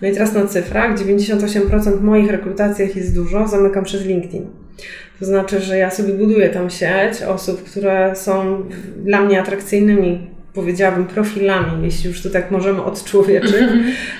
No 0.00 0.08
i 0.08 0.12
teraz 0.12 0.32
na 0.32 0.46
cyfrach 0.46 0.94
98% 0.98 2.00
moich 2.00 2.30
rekrutacjach 2.30 2.96
jest 2.96 3.14
dużo, 3.14 3.48
zamykam 3.48 3.84
przez 3.84 4.06
LinkedIn. 4.06 4.46
To 5.20 5.26
znaczy, 5.26 5.60
że 5.60 5.78
ja 5.78 5.90
sobie 5.90 6.12
buduję 6.12 6.48
tam 6.48 6.70
sieć 6.70 7.22
osób, 7.28 7.64
które 7.64 8.16
są 8.16 8.64
dla 8.96 9.20
mnie 9.20 9.40
atrakcyjnymi, 9.40 10.30
powiedziałabym, 10.54 11.04
profilami, 11.04 11.84
jeśli 11.84 12.08
już 12.08 12.22
to 12.22 12.30
tak 12.30 12.50
możemy 12.50 12.84
odczłowieczyć, 12.84 13.54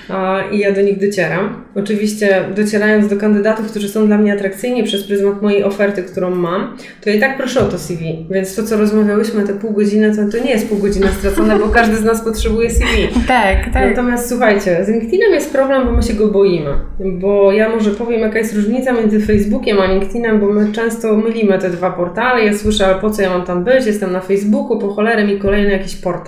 a, 0.09 0.43
i 0.51 0.59
ja 0.59 0.71
do 0.71 0.81
nich 0.81 0.99
docieram. 0.99 1.63
Oczywiście 1.75 2.45
docierając 2.55 3.07
do 3.07 3.17
kandydatów, 3.17 3.67
którzy 3.67 3.89
są 3.89 4.07
dla 4.07 4.17
mnie 4.17 4.33
atrakcyjni 4.33 4.83
przez 4.83 5.03
pryzmat 5.03 5.41
mojej 5.41 5.63
oferty, 5.63 6.03
którą 6.03 6.35
mam, 6.35 6.77
to 7.01 7.09
ja 7.09 7.15
i 7.15 7.19
tak 7.19 7.37
proszę 7.37 7.59
o 7.61 7.65
to 7.65 7.77
CV. 7.77 8.25
Więc 8.31 8.55
to, 8.55 8.63
co 8.63 8.77
rozmawiałyśmy 8.77 9.43
te 9.43 9.53
pół 9.53 9.71
godziny, 9.71 10.15
to, 10.15 10.37
to 10.37 10.43
nie 10.43 10.51
jest 10.51 10.69
pół 10.69 10.77
godziny 10.77 11.07
stracone, 11.07 11.59
bo 11.59 11.67
każdy 11.67 11.95
z 11.95 12.03
nas 12.03 12.21
potrzebuje 12.21 12.69
CV. 12.69 12.85
Tak, 13.27 13.73
tak. 13.73 13.89
Natomiast 13.89 14.29
słuchajcie, 14.29 14.85
z 14.85 14.89
LinkedInem 14.89 15.31
jest 15.33 15.51
problem, 15.51 15.85
bo 15.85 15.91
my 15.91 16.03
się 16.03 16.13
go 16.13 16.27
boimy. 16.27 16.71
Bo 16.99 17.51
ja 17.51 17.69
może 17.69 17.91
powiem, 17.91 18.21
jaka 18.21 18.39
jest 18.39 18.55
różnica 18.55 18.93
między 18.93 19.19
Facebookiem 19.19 19.79
a 19.79 19.85
LinkedInem, 19.85 20.39
bo 20.39 20.53
my 20.53 20.71
często 20.71 21.17
mylimy 21.17 21.59
te 21.59 21.69
dwa 21.69 21.91
portale. 21.91 22.45
Ja 22.45 22.53
słyszę, 22.53 22.87
ale 22.87 22.95
po 22.95 23.09
co 23.09 23.21
ja 23.21 23.29
mam 23.29 23.45
tam 23.45 23.63
być? 23.63 23.85
Jestem 23.85 24.11
na 24.11 24.19
Facebooku, 24.19 24.79
po 24.79 24.93
cholerę 24.93 25.27
mi 25.27 25.39
kolejny 25.39 25.71
jakiś 25.71 25.95
portal. 25.95 26.24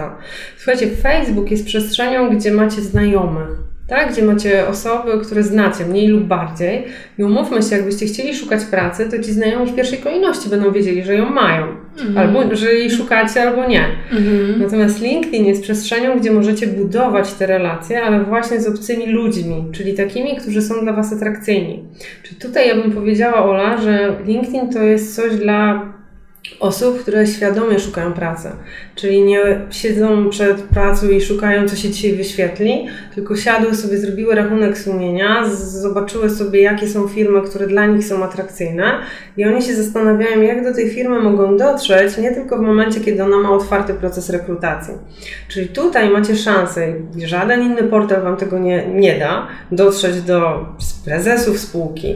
Słuchajcie, 0.58 0.88
Facebook 0.88 1.52
jest 1.52 1.66
przestrzenią, 1.66 2.30
gdzie 2.30 2.52
macie 2.52 2.82
znajomych. 2.82 3.68
Tak, 3.88 4.12
gdzie 4.12 4.24
macie 4.24 4.68
osoby, 4.68 5.12
które 5.26 5.44
znacie, 5.44 5.86
mniej 5.86 6.08
lub 6.08 6.24
bardziej. 6.24 6.84
I 7.18 7.24
umówmy 7.24 7.64
się, 7.64 7.76
jakbyście 7.76 8.06
chcieli 8.06 8.36
szukać 8.36 8.66
pracy, 8.66 9.10
to 9.12 9.24
ci 9.24 9.34
znajomi 9.34 9.72
w 9.72 9.76
pierwszej 9.76 10.00
kolejności 10.00 10.50
będą 10.50 10.72
wiedzieli, 10.72 11.04
że 11.04 11.16
ją 11.16 11.30
mają. 11.30 11.68
Albo, 12.18 12.56
że 12.56 12.74
jej 12.74 12.92
szukacie, 12.92 13.42
albo 13.42 13.68
nie. 13.68 13.86
Mhm. 14.12 14.60
Natomiast 14.60 15.02
LinkedIn 15.02 15.46
jest 15.46 15.64
przestrzenią, 15.64 16.20
gdzie 16.20 16.32
możecie 16.32 16.68
budować 16.68 17.34
te 17.34 17.48
relacje, 17.48 18.04
ale 18.04 18.24
właśnie 18.24 18.62
z 18.62 18.68
obcymi 18.68 19.06
ludźmi, 19.06 19.66
czyli 19.72 19.94
takimi, 19.94 20.36
którzy 20.36 20.62
są 20.62 20.82
dla 20.82 20.94
Was 20.94 21.14
atrakcyjni. 21.14 21.84
Czy 22.24 22.36
tutaj 22.36 22.68
ja 22.68 22.76
bym 22.76 22.92
powiedziała, 22.92 23.46
Ola, 23.46 23.78
że 23.82 24.16
LinkedIn 24.26 24.70
to 24.70 24.84
jest 24.84 25.16
coś 25.16 25.36
dla 25.36 25.86
osób, 26.60 27.02
które 27.02 27.28
świadomie 27.28 27.80
szukają 27.80 28.14
pracy. 28.14 28.50
Czyli 28.96 29.24
nie 29.24 29.40
siedzą 29.70 30.30
przed 30.30 30.62
pracą 30.62 31.10
i 31.10 31.22
szukają, 31.22 31.68
co 31.70 31.76
się 31.76 31.90
dzisiaj 31.90 32.14
wyświetli, 32.14 32.88
tylko 33.16 33.36
siadły 33.36 33.76
sobie, 33.76 33.98
zrobiły 33.98 34.36
rachunek 34.36 34.78
sumienia, 34.78 35.50
zobaczyły 35.56 36.30
sobie, 36.30 36.62
jakie 36.62 36.88
są 36.88 37.08
firmy, 37.08 37.42
które 37.42 37.68
dla 37.68 37.86
nich 37.86 38.06
są 38.06 38.24
atrakcyjne 38.24 39.00
i 39.38 39.46
oni 39.46 39.62
się 39.62 39.76
zastanawiają, 39.76 40.42
jak 40.42 40.64
do 40.64 40.74
tej 40.74 40.90
firmy 40.90 41.20
mogą 41.20 41.58
dotrzeć, 41.58 42.18
nie 42.18 42.32
tylko 42.32 42.58
w 42.58 42.62
momencie, 42.62 43.00
kiedy 43.00 43.24
ona 43.24 43.38
ma 43.38 43.52
otwarty 43.52 43.94
proces 43.94 44.30
rekrutacji. 44.30 44.94
Czyli 45.48 45.68
tutaj 45.68 46.10
macie 46.10 46.36
szansę, 46.36 46.94
i 47.18 47.28
żaden 47.28 47.62
inny 47.62 47.84
portal 47.84 48.22
Wam 48.22 48.38
tego 48.38 48.60
nie, 48.60 48.88
nie 48.88 49.20
da, 49.20 49.48
dotrzeć 49.72 50.22
do 50.22 50.66
prezesów 51.06 51.60
spółki, 51.60 52.16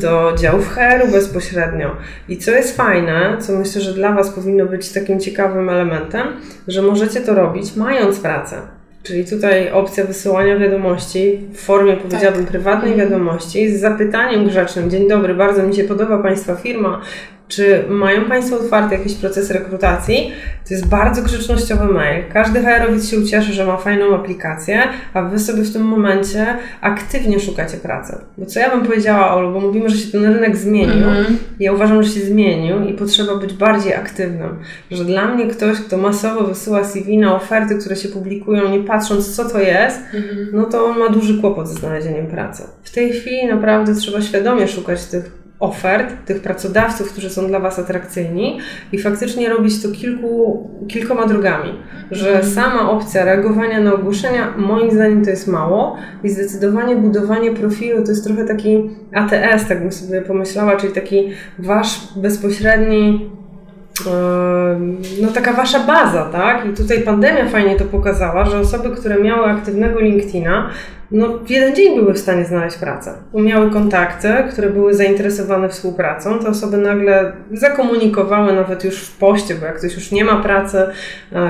do 0.00 0.32
działów 0.38 0.68
HR-u 0.68 1.12
bezpośrednio. 1.12 1.96
I 2.28 2.38
co 2.38 2.50
jest 2.50 2.76
fajne, 2.76 3.36
co 3.40 3.52
myślę, 3.52 3.69
że 3.76 3.94
dla 3.94 4.12
Was 4.12 4.30
powinno 4.30 4.66
być 4.66 4.92
takim 4.92 5.20
ciekawym 5.20 5.68
elementem, 5.68 6.26
że 6.68 6.82
możecie 6.82 7.20
to 7.20 7.34
robić 7.34 7.76
mając 7.76 8.20
pracę. 8.20 8.56
Czyli 9.02 9.24
tutaj 9.24 9.72
opcja 9.72 10.04
wysyłania 10.04 10.58
wiadomości 10.58 11.40
w 11.52 11.60
formie, 11.60 11.96
powiedziałabym, 11.96 12.46
prywatnej 12.46 12.96
wiadomości 12.96 13.76
z 13.76 13.80
zapytaniem 13.80 14.46
grzecznym. 14.46 14.90
Dzień 14.90 15.08
dobry, 15.08 15.34
bardzo 15.34 15.62
mi 15.62 15.74
się 15.74 15.84
podoba 15.84 16.18
Państwa 16.18 16.54
firma. 16.54 17.00
Czy 17.50 17.84
mają 17.88 18.24
Państwo 18.24 18.56
otwarty 18.56 18.94
jakiś 18.94 19.14
proces 19.14 19.50
rekrutacji? 19.50 20.32
To 20.68 20.74
jest 20.74 20.86
bardzo 20.86 21.22
grzecznościowy 21.22 21.84
mail. 21.84 22.24
Każdy 22.32 22.60
HR-owiec 22.60 23.10
się 23.10 23.18
ucieszy, 23.18 23.52
że 23.52 23.66
ma 23.66 23.76
fajną 23.76 24.14
aplikację, 24.14 24.82
a 25.14 25.22
Wy 25.22 25.38
sobie 25.38 25.62
w 25.62 25.72
tym 25.72 25.82
momencie 25.82 26.46
aktywnie 26.80 27.40
szukacie 27.40 27.76
pracy. 27.76 28.18
Bo 28.38 28.46
co 28.46 28.60
ja 28.60 28.70
bym 28.70 28.82
powiedziała, 28.86 29.34
Olu, 29.34 29.52
bo 29.52 29.60
mówimy, 29.60 29.88
że 29.88 29.96
się 29.96 30.12
ten 30.12 30.24
rynek 30.24 30.56
zmienił. 30.56 31.06
Ja 31.60 31.72
uważam, 31.72 32.02
że 32.02 32.10
się 32.10 32.20
zmienił 32.20 32.84
i 32.84 32.92
potrzeba 32.92 33.36
być 33.36 33.52
bardziej 33.52 33.94
aktywnym. 33.94 34.58
Że 34.90 35.04
dla 35.04 35.34
mnie 35.34 35.46
ktoś, 35.46 35.78
kto 35.78 35.96
masowo 35.96 36.44
wysyła 36.44 36.84
CV 36.84 37.18
na 37.18 37.36
oferty, 37.36 37.78
które 37.78 37.96
się 37.96 38.08
publikują, 38.08 38.68
nie 38.68 38.84
patrząc 38.84 39.36
co 39.36 39.48
to 39.48 39.60
jest, 39.60 40.00
no 40.52 40.64
to 40.64 40.84
on 40.84 40.98
ma 40.98 41.08
duży 41.08 41.40
kłopot 41.40 41.68
ze 41.68 41.74
znalezieniem 41.74 42.26
pracy. 42.26 42.62
W 42.82 42.90
tej 42.90 43.12
chwili 43.12 43.46
naprawdę 43.46 43.94
trzeba 43.94 44.22
świadomie 44.22 44.68
szukać 44.68 45.04
tych 45.04 45.39
ofert, 45.60 46.14
tych 46.26 46.42
pracodawców, 46.42 47.12
którzy 47.12 47.30
są 47.30 47.46
dla 47.46 47.60
Was 47.60 47.78
atrakcyjni 47.78 48.58
i 48.92 48.98
faktycznie 48.98 49.48
robić 49.48 49.82
to 49.82 49.88
kilku, 49.88 50.70
kilkoma 50.88 51.26
drogami. 51.26 51.72
Że 52.10 52.44
sama 52.44 52.90
opcja 52.90 53.24
reagowania 53.24 53.80
na 53.80 53.94
ogłoszenia, 53.94 54.54
moim 54.56 54.90
zdaniem 54.90 55.24
to 55.24 55.30
jest 55.30 55.48
mało 55.48 55.96
i 56.24 56.28
zdecydowanie 56.28 56.96
budowanie 56.96 57.50
profilu 57.50 58.04
to 58.04 58.10
jest 58.10 58.24
trochę 58.24 58.44
taki 58.44 58.90
ATS, 59.14 59.68
tak 59.68 59.80
bym 59.80 59.92
sobie 59.92 60.22
pomyślała, 60.22 60.76
czyli 60.76 60.92
taki 60.92 61.30
Wasz 61.58 61.98
bezpośredni 62.16 63.30
no 65.22 65.28
taka 65.34 65.52
wasza 65.52 65.80
baza, 65.80 66.24
tak? 66.24 66.66
I 66.66 66.74
tutaj 66.76 67.00
pandemia 67.00 67.48
fajnie 67.48 67.76
to 67.76 67.84
pokazała, 67.84 68.44
że 68.44 68.58
osoby, 68.58 68.90
które 68.90 69.22
miały 69.22 69.46
aktywnego 69.46 70.00
LinkedIna, 70.00 70.70
no 71.12 71.38
w 71.38 71.50
jeden 71.50 71.74
dzień 71.74 71.94
były 71.94 72.14
w 72.14 72.18
stanie 72.18 72.44
znaleźć 72.44 72.76
pracę. 72.76 73.14
Miały 73.34 73.70
kontakty, 73.70 74.28
które 74.50 74.70
były 74.70 74.94
zainteresowane 74.94 75.68
współpracą. 75.68 76.38
Te 76.38 76.48
osoby 76.48 76.76
nagle 76.76 77.32
zakomunikowały 77.52 78.52
nawet 78.52 78.84
już 78.84 78.98
w 78.98 79.18
poście, 79.18 79.54
bo 79.54 79.66
jak 79.66 79.78
ktoś 79.78 79.94
już 79.94 80.10
nie 80.12 80.24
ma 80.24 80.42
pracy, 80.42 80.78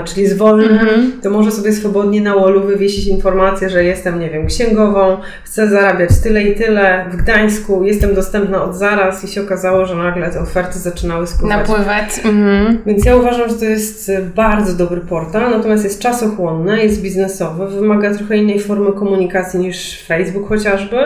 czyli 0.05 0.27
zwolny, 0.27 0.69
mm-hmm. 0.69 1.23
to 1.23 1.31
może 1.31 1.51
sobie 1.51 1.73
swobodnie 1.73 2.21
na 2.21 2.35
wallu 2.35 2.61
wywiesić 2.61 3.07
informację, 3.07 3.71
że 3.71 3.85
jestem, 3.85 4.21
nie 4.21 4.31
wiem, 4.31 4.47
księgową, 4.47 5.17
chcę 5.45 5.69
zarabiać 5.69 6.11
tyle 6.23 6.43
i 6.43 6.55
tyle 6.55 7.05
w 7.13 7.17
Gdańsku, 7.17 7.85
jestem 7.85 8.15
dostępna 8.15 8.65
od 8.65 8.77
zaraz 8.77 9.25
i 9.25 9.29
się 9.29 9.43
okazało, 9.43 9.87
że 9.87 9.95
nagle 9.95 10.31
te 10.31 10.41
oferty 10.41 10.79
zaczynały 10.79 11.27
spływać. 11.27 11.59
Napływać. 11.59 12.09
Mm-hmm. 12.25 12.77
Więc 12.87 13.05
ja 13.05 13.17
uważam, 13.17 13.49
że 13.49 13.55
to 13.55 13.65
jest 13.65 14.13
bardzo 14.35 14.73
dobry 14.73 15.01
portal, 15.01 15.51
natomiast 15.51 15.85
jest 15.85 16.01
czasochłonny, 16.01 16.83
jest 16.83 17.03
biznesowy, 17.03 17.67
wymaga 17.67 18.15
trochę 18.15 18.37
innej 18.37 18.61
formy 18.61 18.93
komunikacji 18.93 19.50
niż 19.55 20.03
Facebook 20.07 20.49
chociażby, 20.49 20.97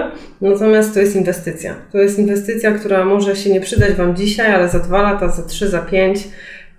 natomiast 0.40 0.94
to 0.94 1.00
jest 1.00 1.16
inwestycja. 1.16 1.74
To 1.92 1.98
jest 1.98 2.18
inwestycja, 2.18 2.72
która 2.72 3.04
może 3.04 3.36
się 3.36 3.50
nie 3.50 3.60
przydać 3.60 3.92
Wam 3.92 4.16
dzisiaj, 4.16 4.54
ale 4.54 4.68
za 4.68 4.78
dwa 4.78 5.02
lata, 5.02 5.28
za 5.28 5.42
trzy, 5.42 5.68
za 5.68 5.78
pięć. 5.78 6.28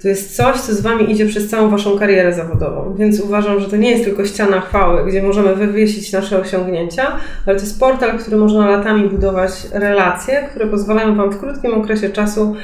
To 0.01 0.07
jest 0.07 0.35
coś, 0.35 0.57
co 0.57 0.73
z 0.73 0.81
Wami 0.81 1.11
idzie 1.11 1.25
przez 1.25 1.49
całą 1.49 1.69
Waszą 1.69 1.99
karierę 1.99 2.33
zawodową. 2.33 2.95
Więc 2.99 3.19
uważam, 3.19 3.59
że 3.59 3.69
to 3.69 3.75
nie 3.75 3.91
jest 3.91 4.03
tylko 4.03 4.25
ściana 4.25 4.61
chwały, 4.61 5.09
gdzie 5.09 5.23
możemy 5.23 5.55
wywiesić 5.55 6.11
nasze 6.11 6.39
osiągnięcia, 6.39 7.07
ale 7.45 7.55
to 7.55 7.61
jest 7.61 7.79
portal, 7.79 8.19
który 8.19 8.37
można 8.37 8.69
latami 8.69 9.09
budować 9.09 9.51
relacje, 9.73 10.47
które 10.49 10.67
pozwalają 10.67 11.15
Wam 11.15 11.31
w 11.31 11.39
krótkim 11.39 11.73
okresie 11.73 12.09
czasu 12.09 12.55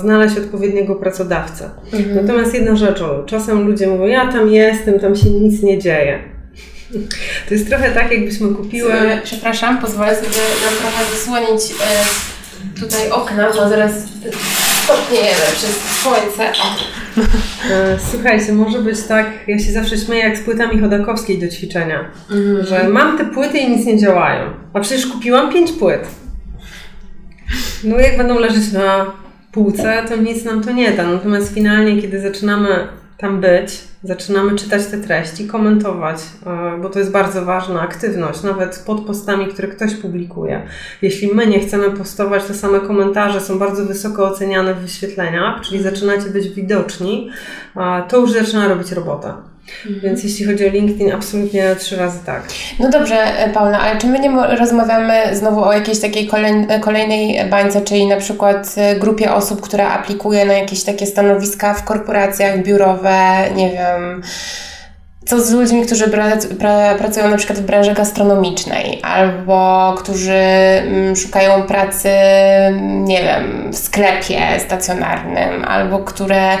znaleźć 0.00 0.38
odpowiedniego 0.38 0.94
pracodawcę. 0.94 1.70
Mhm. 1.92 2.26
Natomiast 2.26 2.54
jedna 2.54 2.76
rzecz, 2.76 3.02
czasem 3.26 3.66
ludzie 3.66 3.86
mówią, 3.86 4.06
ja 4.06 4.32
tam 4.32 4.48
jestem, 4.48 5.00
tam 5.00 5.16
się 5.16 5.30
nic 5.30 5.62
nie 5.62 5.78
dzieje. 5.78 6.31
To 7.48 7.54
jest 7.54 7.68
trochę 7.68 7.90
tak, 7.90 8.12
jakbyśmy 8.12 8.54
kupiły... 8.54 8.92
Przepraszam, 9.24 9.78
pozwolę 9.78 10.16
sobie 10.16 10.28
nam 10.64 10.74
trochę 10.80 11.04
zasłonić 11.14 11.62
e, 11.62 12.80
tutaj 12.80 13.10
okna, 13.10 13.48
bo 13.48 13.68
zaraz 13.68 13.92
stopniejemy 14.84 15.40
przez 15.54 16.00
słońce. 16.02 16.52
E, 17.70 17.98
słuchajcie, 18.10 18.52
może 18.52 18.78
być 18.78 19.02
tak, 19.02 19.26
ja 19.46 19.58
się 19.58 19.72
zawsze 19.72 19.98
śmieję 19.98 20.24
jak 20.24 20.38
z 20.38 20.42
płytami 20.42 20.80
Chodakowskiej 20.80 21.38
do 21.38 21.48
ćwiczenia, 21.48 22.10
mm. 22.30 22.66
że 22.66 22.88
mam 22.88 23.18
te 23.18 23.24
płyty 23.24 23.58
i 23.58 23.70
nic 23.70 23.86
nie 23.86 23.98
działają, 23.98 24.50
a 24.72 24.80
przecież 24.80 25.06
kupiłam 25.06 25.52
pięć 25.52 25.72
płyt. 25.72 26.08
No 27.84 27.98
jak 27.98 28.16
będą 28.16 28.38
leżeć 28.38 28.72
na 28.72 29.06
półce, 29.52 30.02
to 30.08 30.16
nic 30.16 30.44
nam 30.44 30.64
to 30.64 30.72
nie 30.72 30.90
da. 30.90 31.06
Natomiast 31.06 31.54
finalnie, 31.54 32.02
kiedy 32.02 32.20
zaczynamy 32.20 32.88
tam 33.22 33.40
być, 33.40 33.84
zaczynamy 34.04 34.56
czytać 34.56 34.86
te 34.86 34.98
treści, 34.98 35.46
komentować, 35.46 36.16
e, 36.46 36.78
bo 36.82 36.88
to 36.88 36.98
jest 36.98 37.10
bardzo 37.10 37.44
ważna 37.44 37.80
aktywność, 37.80 38.42
nawet 38.42 38.82
pod 38.86 39.00
postami, 39.00 39.46
które 39.46 39.68
ktoś 39.68 39.94
publikuje. 39.94 40.66
Jeśli 41.02 41.34
my 41.34 41.46
nie 41.46 41.60
chcemy 41.60 41.90
postować, 41.90 42.44
to 42.44 42.54
same 42.54 42.80
komentarze 42.80 43.40
są 43.40 43.58
bardzo 43.58 43.84
wysoko 43.84 44.24
oceniane 44.24 44.74
w 44.74 44.78
wyświetleniach, 44.78 45.60
czyli 45.60 45.82
zaczynacie 45.82 46.30
być 46.30 46.48
widoczni, 46.48 47.30
to 48.08 48.20
już 48.20 48.32
zaczyna 48.32 48.68
robić 48.68 48.92
robotę. 48.92 49.51
Mhm. 49.86 50.00
Więc 50.00 50.24
jeśli 50.24 50.46
chodzi 50.46 50.66
o 50.66 50.70
LinkedIn, 50.70 51.12
absolutnie 51.12 51.76
trzy 51.76 51.96
razy 51.96 52.18
tak. 52.26 52.42
No 52.78 52.90
dobrze, 52.90 53.14
e, 53.14 53.50
Paula, 53.50 53.80
ale 53.80 53.98
czy 53.98 54.06
my 54.06 54.18
nie 54.18 54.30
rozmawiamy 54.56 55.36
znowu 55.36 55.64
o 55.64 55.72
jakiejś 55.72 56.00
takiej 56.00 56.30
kolejnej 56.80 57.50
bańce, 57.50 57.80
czyli 57.80 58.06
na 58.06 58.16
przykład 58.16 58.74
e, 58.76 58.96
grupie 58.96 59.34
osób, 59.34 59.60
która 59.60 59.88
aplikuje 59.88 60.44
na 60.44 60.52
jakieś 60.52 60.84
takie 60.84 61.06
stanowiska 61.06 61.74
w 61.74 61.84
korporacjach 61.84 62.62
biurowe, 62.62 63.50
nie 63.56 63.70
wiem 63.70 64.22
co 65.24 65.40
z 65.40 65.52
ludźmi, 65.52 65.86
którzy 65.86 66.04
pracują 66.98 67.30
na 67.30 67.36
przykład 67.36 67.58
w 67.58 67.62
branży 67.62 67.94
gastronomicznej 67.94 69.00
albo 69.02 69.94
którzy 69.98 70.32
mm, 70.32 71.16
szukają 71.16 71.62
pracy, 71.62 72.08
nie 72.82 73.22
wiem, 73.22 73.72
w 73.72 73.76
sklepie 73.76 74.40
stacjonarnym 74.58 75.64
albo 75.64 75.98
które 75.98 76.56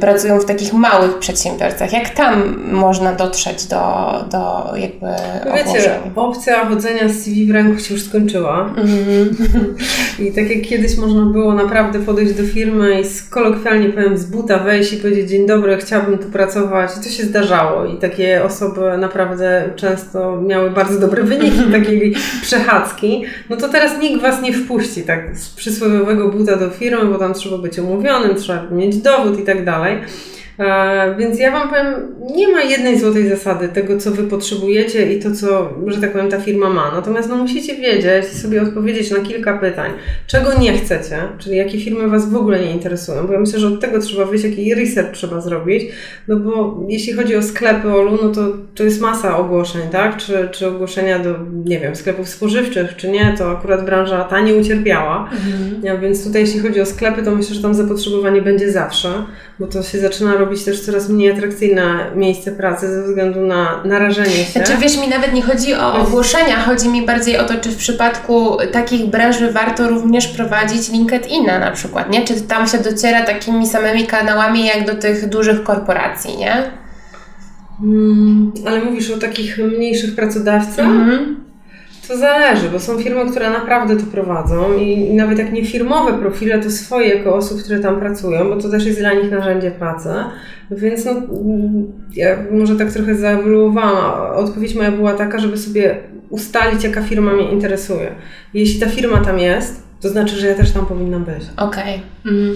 pracują 0.00 0.40
w 0.40 0.44
takich 0.44 0.72
małych 0.72 1.18
przedsiębiorcach. 1.18 1.92
Jak 1.92 2.10
tam 2.10 2.58
można 2.72 3.12
dotrzeć 3.12 3.66
do, 3.66 4.12
do 4.30 4.72
jakby 4.76 5.06
no 5.46 5.54
Wiecie, 5.54 5.90
opcja 6.16 6.64
chodzenia 6.64 7.08
z 7.08 7.12
CV 7.12 7.46
w 7.46 7.50
ręku 7.50 7.80
się 7.80 7.94
już 7.94 8.04
skończyła. 8.04 8.74
Mm. 8.76 9.36
I 10.28 10.32
tak 10.32 10.50
jak 10.50 10.64
kiedyś 10.64 10.96
można 10.96 11.24
było 11.24 11.54
naprawdę 11.54 11.98
podejść 11.98 12.34
do 12.34 12.42
firmy 12.42 13.00
i 13.00 13.04
kolokwialnie 13.30 13.88
powiem 13.88 14.18
z 14.18 14.24
buta 14.24 14.58
wejść 14.58 14.92
i 14.92 14.96
powiedzieć 14.96 15.30
dzień 15.30 15.46
dobry, 15.46 15.76
chciałbym 15.76 16.18
tu 16.18 16.28
pracować. 16.28 16.90
I 17.00 17.04
to 17.04 17.10
się 17.10 17.24
zdarzało. 17.24 17.86
Takie 18.02 18.44
osoby 18.44 18.98
naprawdę 18.98 19.70
często 19.76 20.40
miały 20.40 20.70
bardzo 20.70 21.00
dobre 21.00 21.22
wyniki 21.22 21.72
takiej 21.72 22.14
przechadzki, 22.42 23.24
no 23.50 23.56
to 23.56 23.68
teraz 23.68 24.02
nikt 24.02 24.22
Was 24.22 24.42
nie 24.42 24.52
wpuści 24.52 25.02
tak 25.02 25.38
z 25.38 25.48
przysłowiowego 25.48 26.28
buta 26.28 26.56
do 26.56 26.70
firmy, 26.70 27.04
bo 27.04 27.18
tam 27.18 27.34
trzeba 27.34 27.58
być 27.58 27.78
umówionym, 27.78 28.36
trzeba 28.36 28.62
mieć 28.70 28.96
dowód 28.96 29.40
i 29.40 29.42
tak 29.42 29.64
dalej. 29.64 29.98
E, 30.58 31.14
więc 31.18 31.38
ja 31.38 31.50
Wam 31.50 31.68
powiem, 31.68 31.86
nie 32.34 32.48
ma 32.48 32.62
jednej 32.62 32.98
złotej 32.98 33.28
zasady 33.28 33.68
tego, 33.68 33.98
co 33.98 34.10
Wy 34.10 34.22
potrzebujecie 34.22 35.12
i 35.12 35.20
to, 35.20 35.30
co, 35.30 35.72
że 35.86 36.00
tak 36.00 36.12
powiem, 36.12 36.30
ta 36.30 36.40
firma 36.40 36.70
ma. 36.70 36.92
Natomiast 36.94 37.28
no, 37.28 37.36
musicie 37.36 37.76
wiedzieć 37.76 38.26
sobie 38.26 38.62
odpowiedzieć 38.62 39.10
na 39.10 39.20
kilka 39.20 39.58
pytań. 39.58 39.90
Czego 40.26 40.58
nie 40.60 40.72
chcecie, 40.78 41.18
czyli 41.38 41.56
jakie 41.56 41.80
firmy 41.80 42.08
Was 42.08 42.30
w 42.30 42.36
ogóle 42.36 42.60
nie 42.60 42.70
interesują, 42.70 43.26
bo 43.26 43.32
ja 43.32 43.40
myślę, 43.40 43.58
że 43.58 43.66
od 43.66 43.80
tego 43.80 43.98
trzeba 43.98 44.24
wyjść, 44.24 44.44
jaki 44.44 44.74
research 44.74 45.12
trzeba 45.12 45.40
zrobić, 45.40 45.82
no 46.28 46.36
bo 46.36 46.80
jeśli 46.88 47.12
chodzi 47.12 47.36
o 47.36 47.42
sklepy 47.42 47.88
Olu, 47.88 48.18
no 48.22 48.28
to, 48.28 48.40
to 48.74 48.84
jest 48.84 49.00
masa 49.00 49.38
ogłoszeń, 49.38 49.82
tak? 49.92 50.16
Czy, 50.16 50.48
czy 50.52 50.66
ogłoszenia 50.66 51.18
do, 51.18 51.34
nie 51.64 51.80
wiem, 51.80 51.96
sklepów 51.96 52.28
spożywczych, 52.28 52.96
czy 52.96 53.10
nie, 53.10 53.34
to 53.38 53.50
akurat 53.50 53.84
branża 53.84 54.24
ta 54.24 54.40
nie 54.40 54.54
ucierpiała. 54.54 55.30
Mhm. 55.32 55.82
Ja, 55.82 55.98
więc 55.98 56.24
tutaj 56.24 56.40
jeśli 56.40 56.60
chodzi 56.60 56.80
o 56.80 56.86
sklepy, 56.86 57.22
to 57.22 57.36
myślę, 57.36 57.54
że 57.54 57.62
tam 57.62 57.74
zapotrzebowanie 57.74 58.42
będzie 58.42 58.72
zawsze, 58.72 59.08
bo 59.58 59.66
to 59.66 59.82
się 59.82 59.98
zaczyna 59.98 60.38
robić 60.44 60.64
też 60.64 60.80
coraz 60.80 61.08
mniej 61.08 61.30
atrakcyjne 61.30 62.10
miejsce 62.14 62.52
pracy 62.52 62.94
ze 62.94 63.02
względu 63.02 63.40
na 63.40 63.82
narażenie 63.84 64.30
się. 64.30 64.52
Znaczy 64.52 64.72
wiesz, 64.80 65.00
mi 65.00 65.08
nawet 65.08 65.32
nie 65.32 65.42
chodzi 65.42 65.74
o 65.74 65.94
ogłoszenia, 65.94 66.56
chodzi 66.56 66.88
mi 66.88 67.06
bardziej 67.06 67.38
o 67.38 67.44
to, 67.44 67.54
czy 67.54 67.70
w 67.70 67.76
przypadku 67.76 68.56
takich 68.72 69.06
branży 69.06 69.52
warto 69.52 69.88
również 69.88 70.28
prowadzić 70.28 70.88
LinkedIna 70.88 71.58
na 71.58 71.70
przykład, 71.70 72.10
nie? 72.10 72.24
Czy 72.24 72.40
tam 72.40 72.66
się 72.68 72.78
dociera 72.78 73.24
takimi 73.24 73.66
samymi 73.66 74.06
kanałami 74.06 74.66
jak 74.66 74.86
do 74.86 74.94
tych 74.94 75.28
dużych 75.28 75.62
korporacji, 75.62 76.36
nie? 76.36 76.70
Hmm, 77.80 78.52
ale 78.66 78.84
mówisz 78.84 79.10
o 79.10 79.18
takich 79.18 79.58
mniejszych 79.58 80.14
pracodawcach? 80.14 80.86
Mhm. 80.86 81.51
To 82.08 82.16
zależy, 82.16 82.68
bo 82.68 82.80
są 82.80 82.98
firmy, 82.98 83.30
które 83.30 83.50
naprawdę 83.50 83.96
to 83.96 84.06
prowadzą 84.06 84.78
i, 84.78 85.14
nawet 85.14 85.38
jak 85.38 85.52
nie 85.52 85.64
firmowe 85.64 86.18
profile, 86.18 86.58
to 86.58 86.70
swoje 86.70 87.08
jako 87.08 87.34
osób, 87.34 87.62
które 87.62 87.78
tam 87.78 88.00
pracują, 88.00 88.48
bo 88.48 88.56
to 88.56 88.68
też 88.68 88.86
jest 88.86 88.98
dla 88.98 89.12
nich 89.12 89.30
narzędzie 89.30 89.70
pracy. 89.70 90.08
Więc 90.70 91.04
no, 91.04 91.14
ja 92.14 92.36
może 92.50 92.76
tak 92.76 92.92
trochę 92.92 93.14
zaewoluowałam. 93.14 94.36
Odpowiedź 94.36 94.74
moja 94.74 94.92
była 94.92 95.14
taka, 95.14 95.38
żeby 95.38 95.58
sobie 95.58 95.96
ustalić, 96.30 96.84
jaka 96.84 97.02
firma 97.02 97.32
mnie 97.32 97.50
interesuje. 97.50 98.14
Jeśli 98.54 98.80
ta 98.80 98.86
firma 98.86 99.20
tam 99.20 99.38
jest, 99.38 99.82
to 100.00 100.08
znaczy, 100.08 100.36
że 100.36 100.46
ja 100.46 100.54
też 100.54 100.70
tam 100.70 100.86
powinnam 100.86 101.24
być. 101.24 101.44
Okej. 101.56 102.02
Okay. 102.22 102.32
Mm. 102.32 102.54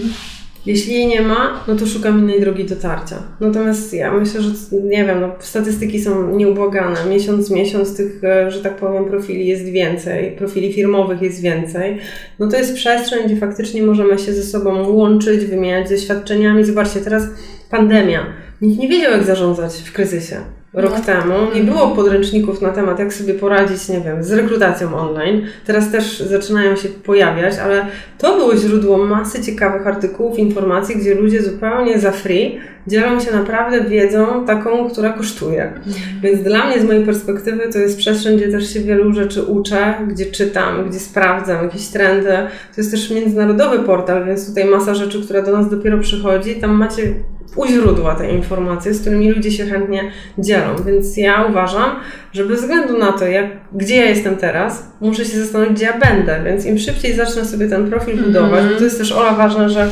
Jeśli 0.67 0.93
jej 0.93 1.07
nie 1.07 1.21
ma, 1.21 1.63
no 1.67 1.75
to 1.75 1.85
szukam 1.85 2.19
innej 2.19 2.41
drogi 2.41 2.65
dotarcia. 2.65 3.15
Natomiast 3.39 3.93
ja 3.93 4.13
myślę, 4.13 4.41
że 4.41 4.49
nie 4.71 5.05
wiem, 5.05 5.21
no, 5.21 5.31
statystyki 5.39 6.01
są 6.01 6.35
nieubłagane. 6.35 7.05
Miesiąc, 7.09 7.51
miesiąc 7.51 7.97
tych, 7.97 8.23
e, 8.23 8.51
że 8.51 8.61
tak 8.61 8.75
powiem, 8.75 9.05
profili 9.05 9.47
jest 9.47 9.65
więcej, 9.65 10.31
profili 10.31 10.73
firmowych 10.73 11.21
jest 11.21 11.41
więcej. 11.41 11.97
No 12.39 12.47
to 12.47 12.57
jest 12.57 12.75
przestrzeń, 12.75 13.25
gdzie 13.25 13.37
faktycznie 13.37 13.83
możemy 13.83 14.19
się 14.19 14.33
ze 14.33 14.43
sobą 14.43 14.89
łączyć, 14.89 15.45
wymieniać 15.45 15.89
doświadczeniami. 15.89 16.65
Zobaczcie, 16.65 16.99
teraz 16.99 17.23
pandemia. 17.69 18.25
Nikt 18.61 18.79
nie 18.79 18.87
wiedział, 18.87 19.11
jak 19.11 19.23
zarządzać 19.23 19.73
w 19.73 19.93
kryzysie 19.93 20.56
rok 20.77 20.93
no. 20.97 21.03
temu. 21.03 21.33
Nie 21.55 21.63
było 21.63 21.87
podręczników 21.87 22.61
na 22.61 22.69
temat, 22.69 22.99
jak 22.99 23.13
sobie 23.13 23.33
poradzić, 23.33 23.89
nie 23.89 24.01
wiem, 24.01 24.23
z 24.23 24.31
rekrutacją 24.31 24.95
online. 24.95 25.45
Teraz 25.65 25.91
też 25.91 26.19
zaczynają 26.19 26.75
się 26.75 26.89
pojawiać, 26.89 27.57
ale 27.57 27.85
to 28.17 28.37
było 28.37 28.57
źródło 28.57 28.97
masy 28.97 29.43
ciekawych 29.43 29.87
artykułów, 29.87 30.39
informacji, 30.39 30.95
gdzie 30.95 31.15
ludzie 31.15 31.43
zupełnie 31.43 31.99
za 31.99 32.11
free 32.11 32.59
dzielą 32.87 33.19
się 33.19 33.31
naprawdę 33.31 33.81
wiedzą 33.81 34.45
taką, 34.45 34.89
która 34.89 35.13
kosztuje. 35.13 35.73
Więc 36.21 36.43
dla 36.43 36.67
mnie 36.67 36.79
z 36.79 36.83
mojej 36.83 37.05
perspektywy 37.05 37.69
to 37.73 37.79
jest 37.79 37.97
przestrzeń, 37.97 38.37
gdzie 38.37 38.51
też 38.51 38.73
się 38.73 38.79
wielu 38.79 39.13
rzeczy 39.13 39.43
uczę, 39.43 39.93
gdzie 40.07 40.25
czytam, 40.25 40.89
gdzie 40.89 40.99
sprawdzam 40.99 41.63
jakieś 41.63 41.87
trendy. 41.87 42.31
To 42.75 42.81
jest 42.81 42.91
też 42.91 43.11
międzynarodowy 43.11 43.79
portal, 43.79 44.25
więc 44.25 44.47
tutaj 44.47 44.65
masa 44.65 44.95
rzeczy, 44.95 45.23
która 45.23 45.41
do 45.41 45.51
nas 45.51 45.69
dopiero 45.69 45.99
przychodzi. 45.99 46.55
Tam 46.55 46.71
macie 46.71 47.13
u 47.55 47.67
źródła 47.67 48.15
te 48.15 48.29
informacje, 48.31 48.93
z 48.93 49.01
którymi 49.01 49.31
ludzie 49.31 49.51
się 49.51 49.65
chętnie 49.65 50.11
dzielą. 50.37 50.75
Więc 50.85 51.17
ja 51.17 51.45
uważam, 51.49 51.91
że 52.33 52.45
bez 52.45 52.61
względu 52.61 52.97
na 52.97 53.11
to, 53.11 53.25
jak, 53.25 53.45
gdzie 53.73 53.95
ja 53.95 54.05
jestem 54.05 54.35
teraz, 54.37 54.91
muszę 55.01 55.25
się 55.25 55.39
zastanowić, 55.39 55.73
gdzie 55.73 55.85
ja 55.85 55.97
będę. 55.97 56.41
Więc 56.45 56.65
im 56.65 56.77
szybciej 56.77 57.15
zacznę 57.15 57.45
sobie 57.45 57.67
ten 57.67 57.89
profil 57.89 58.23
budować, 58.23 58.65
bo 58.73 58.77
to 58.77 58.83
jest 58.83 58.97
też 58.97 59.11
Ola 59.11 59.33
ważne, 59.33 59.69
że 59.69 59.91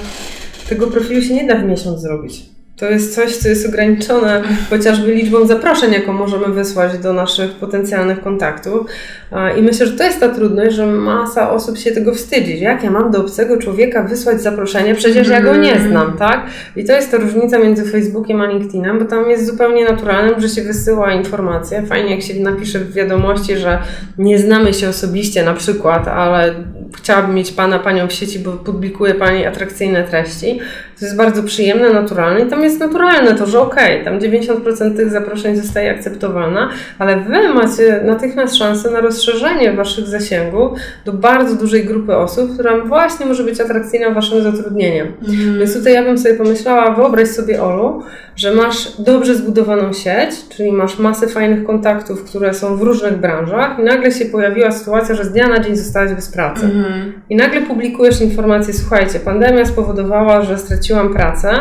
tego 0.69 0.87
profilu 0.87 1.21
się 1.21 1.33
nie 1.33 1.47
da 1.47 1.55
w 1.55 1.65
miesiąc 1.65 2.01
zrobić. 2.01 2.55
To 2.78 2.89
jest 2.89 3.15
coś, 3.15 3.36
co 3.36 3.49
jest 3.49 3.67
ograniczone 3.67 4.41
chociażby 4.69 5.13
liczbą 5.15 5.47
zaproszeń, 5.47 5.93
jaką 5.93 6.13
możemy 6.13 6.47
wysłać 6.47 6.97
do 6.97 7.13
naszych 7.13 7.51
potencjalnych 7.51 8.21
kontaktów. 8.21 8.88
I 9.57 9.61
myślę, 9.61 9.88
że 9.88 9.93
to 9.97 10.03
jest 10.03 10.19
ta 10.19 10.30
trudność, 10.30 10.76
że 10.76 10.86
masa 10.88 11.51
osób 11.51 11.78
się 11.78 11.91
tego 11.91 12.13
wstydzi. 12.13 12.59
Jak 12.59 12.84
ja 12.84 12.91
mam 12.91 13.11
do 13.11 13.19
obcego 13.19 13.57
człowieka 13.57 14.03
wysłać 14.03 14.41
zaproszenie? 14.41 14.95
Przecież 14.95 15.28
ja 15.28 15.41
go 15.41 15.55
nie 15.55 15.71
Mhm. 15.71 15.89
znam, 15.91 16.17
tak? 16.17 16.45
I 16.76 16.86
to 16.86 16.93
jest 16.93 17.11
ta 17.11 17.17
różnica 17.17 17.59
między 17.59 17.86
Facebookiem 17.91 18.41
a 18.41 18.45
LinkedInem, 18.45 18.99
bo 18.99 19.05
tam 19.05 19.30
jest 19.30 19.45
zupełnie 19.45 19.86
naturalnym, 19.86 20.41
że 20.41 20.49
się 20.49 20.61
wysyła 20.61 21.13
informacje. 21.13 21.82
Fajnie, 21.86 22.11
jak 22.11 22.21
się 22.21 22.39
napisze 22.39 22.80
w 22.80 22.93
wiadomości, 22.93 23.57
że 23.57 23.80
nie 24.17 24.39
znamy 24.39 24.73
się 24.73 24.89
osobiście 24.89 25.43
na 25.43 25.53
przykład, 25.53 26.07
ale 26.07 26.53
chciałabym 26.93 27.36
mieć 27.36 27.51
Pana, 27.51 27.79
Panią 27.79 28.07
w 28.07 28.13
sieci, 28.13 28.39
bo 28.39 28.51
publikuje 28.51 29.13
Pani 29.13 29.45
atrakcyjne 29.45 30.03
treści. 30.03 30.59
To 30.99 31.05
jest 31.05 31.17
bardzo 31.17 31.43
przyjemne, 31.43 31.93
naturalne 31.93 32.41
i 32.41 32.49
tam 32.49 32.63
jest 32.63 32.79
naturalne 32.79 33.36
to, 33.36 33.45
że 33.45 33.59
okej, 33.59 34.03
tam 34.03 34.19
90% 34.19 34.95
tych 34.95 35.09
zaproszeń 35.09 35.55
zostaje 35.55 35.91
akceptowana, 35.91 36.69
ale 36.99 37.17
Wy 37.17 37.53
macie 37.53 38.01
natychmiast 38.05 38.55
szansę 38.55 38.91
na 38.91 38.99
rozszerzenie 38.99 39.73
Waszych 39.73 40.07
zasięgów 40.07 40.79
do 41.05 41.13
bardzo 41.13 41.55
dużej 41.55 41.86
grupy 41.86 42.15
osób, 42.15 42.53
która 42.53 42.79
właśnie 42.79 43.25
może 43.25 43.43
być 43.43 43.61
atrakcyjna 43.61 44.09
Waszym 44.09 44.43
zatrudnieniem. 44.43 45.07
Więc 45.59 45.73
tutaj 45.73 45.93
ja 45.93 46.03
bym 46.03 46.17
sobie 46.17 46.36
pomyślała, 46.36 46.91
wyobraź 46.91 47.27
sobie 47.27 47.63
Olu, 47.63 48.03
że 48.36 48.51
masz 48.51 49.01
dobrze 49.01 49.36
zbudowaną 49.36 49.93
sieć, 49.93 50.29
czyli 50.49 50.71
masz 50.71 50.99
masę 50.99 51.27
fajnych 51.27 51.63
kontaktów, 51.63 52.23
które 52.23 52.53
są 52.53 52.77
w 52.77 52.81
różnych 52.81 53.17
branżach 53.17 53.79
i 53.79 53.83
nagle 53.83 54.11
się 54.11 54.25
pojawiła 54.25 54.71
sytuacja, 54.71 55.15
że 55.15 55.25
z 55.25 55.31
dnia 55.31 55.47
na 55.47 55.59
dzień 55.59 55.75
zostałaś 55.75 56.13
bez 56.13 56.29
pracy. 56.29 56.69
I 57.29 57.36
nagle 57.36 57.61
publikujesz 57.61 58.21
informację, 58.21 58.73
słuchajcie, 58.73 59.19
pandemia 59.19 59.65
spowodowała, 59.65 60.41
że 60.41 60.57
straciłam 60.57 61.13
pracę, 61.13 61.53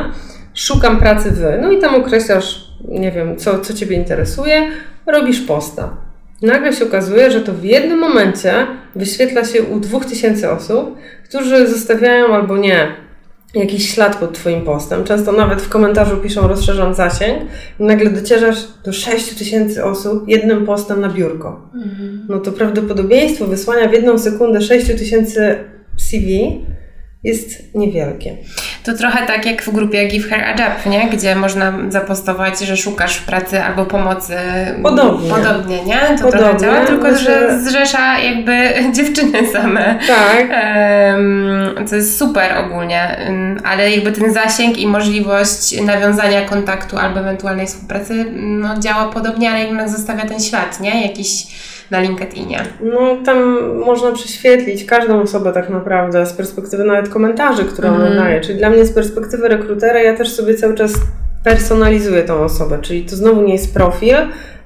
szukam 0.55 0.99
pracy 0.99 1.31
wy. 1.31 1.59
No 1.62 1.72
i 1.72 1.79
tam 1.79 1.95
określasz, 1.95 2.64
nie 2.89 3.12
wiem, 3.12 3.37
co, 3.37 3.59
co 3.59 3.75
Ciebie 3.75 3.97
interesuje, 3.97 4.68
robisz 5.07 5.41
posta. 5.41 5.97
Nagle 6.43 6.72
się 6.72 6.85
okazuje, 6.85 7.31
że 7.31 7.41
to 7.41 7.53
w 7.53 7.64
jednym 7.64 7.99
momencie 7.99 8.53
wyświetla 8.97 9.45
się 9.45 9.62
u 9.62 9.81
2000 9.81 10.51
osób, 10.51 10.99
którzy 11.29 11.66
zostawiają 11.66 12.35
albo 12.35 12.57
nie 12.57 13.04
jakiś 13.55 13.95
ślad 13.95 14.17
pod 14.17 14.35
Twoim 14.35 14.63
postem. 14.63 15.05
Często 15.05 15.33
nawet 15.33 15.63
w 15.63 15.69
komentarzu 15.69 16.17
piszą 16.17 16.49
rozszerzam 16.49 16.95
zasięg 16.95 17.43
i 17.81 17.83
nagle 17.83 18.11
docierasz 18.11 18.59
do 18.85 18.93
6000 18.93 19.85
osób 19.85 20.29
jednym 20.29 20.67
postem 20.67 21.01
na 21.01 21.09
biurko. 21.09 21.71
No 22.29 22.39
to 22.39 22.53
prawdopodobieństwo 22.53 23.47
wysłania 23.47 23.89
w 23.89 23.93
jedną 23.93 24.19
sekundę 24.19 24.61
6000 24.61 25.65
CV 25.97 26.61
jest 27.25 27.75
niewielkie. 27.75 28.37
To 28.85 28.95
trochę 28.95 29.26
tak 29.26 29.47
jak 29.47 29.62
w 29.62 29.70
grupie 29.72 30.09
Give 30.09 30.28
Her 30.28 30.45
a 30.45 30.51
Job, 30.51 30.87
nie? 30.87 31.09
Gdzie 31.09 31.35
można 31.35 31.72
zapostować, 31.89 32.61
że 32.61 32.76
szukasz 32.76 33.20
pracy 33.20 33.62
albo 33.62 33.87
pomocy. 33.87 34.37
Podobnie. 34.82 35.30
Podobnie, 35.30 35.85
nie? 35.85 35.97
To 36.18 36.24
Podobnie. 36.24 36.39
trochę 36.41 36.59
działa, 36.59 36.87
tylko 36.87 37.09
Myślę- 37.09 37.51
że 37.51 37.59
zrzesza 37.61 38.18
jakby 38.18 38.74
dziewczyny 38.97 39.47
same. 39.53 39.99
Tak. 40.09 40.47
Em, 40.51 41.74
co 41.87 41.97
jest 41.97 42.18
super 42.18 42.59
ogólnie, 42.59 43.16
ale 43.64 43.91
jakby 43.91 44.12
ten 44.12 44.32
zasięg 44.35 44.78
i 44.78 44.87
możliwość 44.87 45.80
nawiązania 45.82 46.43
kontaktu 46.43 46.99
albo 46.99 47.20
ewentualnej 47.20 47.66
współpracy 47.66 48.26
no, 48.32 48.78
działa 48.78 49.05
podobnie, 49.09 49.51
ale 49.51 49.61
jednak 49.61 49.89
zostawia 49.89 50.24
ten 50.26 50.41
ślad, 50.41 50.80
nie? 50.80 51.03
Jakiś 51.07 51.47
na 51.91 52.01
LinkedInie. 52.01 52.62
No 52.82 53.16
tam 53.24 53.68
można 53.78 54.12
prześwietlić 54.12 54.85
każdą 54.85 55.20
osobę 55.22 55.53
tak 55.53 55.70
naprawdę 55.70 56.26
z 56.26 56.32
perspektywy 56.32 56.85
nawet 56.85 57.09
komentarzy, 57.09 57.64
które 57.64 57.89
ona 57.89 58.07
Mhm. 58.07 58.16
daje. 58.16 58.41
Czyli 58.41 58.59
dla 58.59 58.70
mnie 58.70 58.85
z 58.85 58.93
perspektywy 58.93 59.49
rekrutera 59.49 60.03
ja 60.03 60.16
też 60.16 60.32
sobie 60.32 60.55
cały 60.55 60.74
czas 60.74 60.93
personalizuję 61.45 62.22
tą 62.22 62.35
osobę, 62.35 62.78
czyli 62.82 63.03
to 63.05 63.16
znowu 63.16 63.43
nie 63.43 63.53
jest 63.53 63.74
profil, 63.74 64.16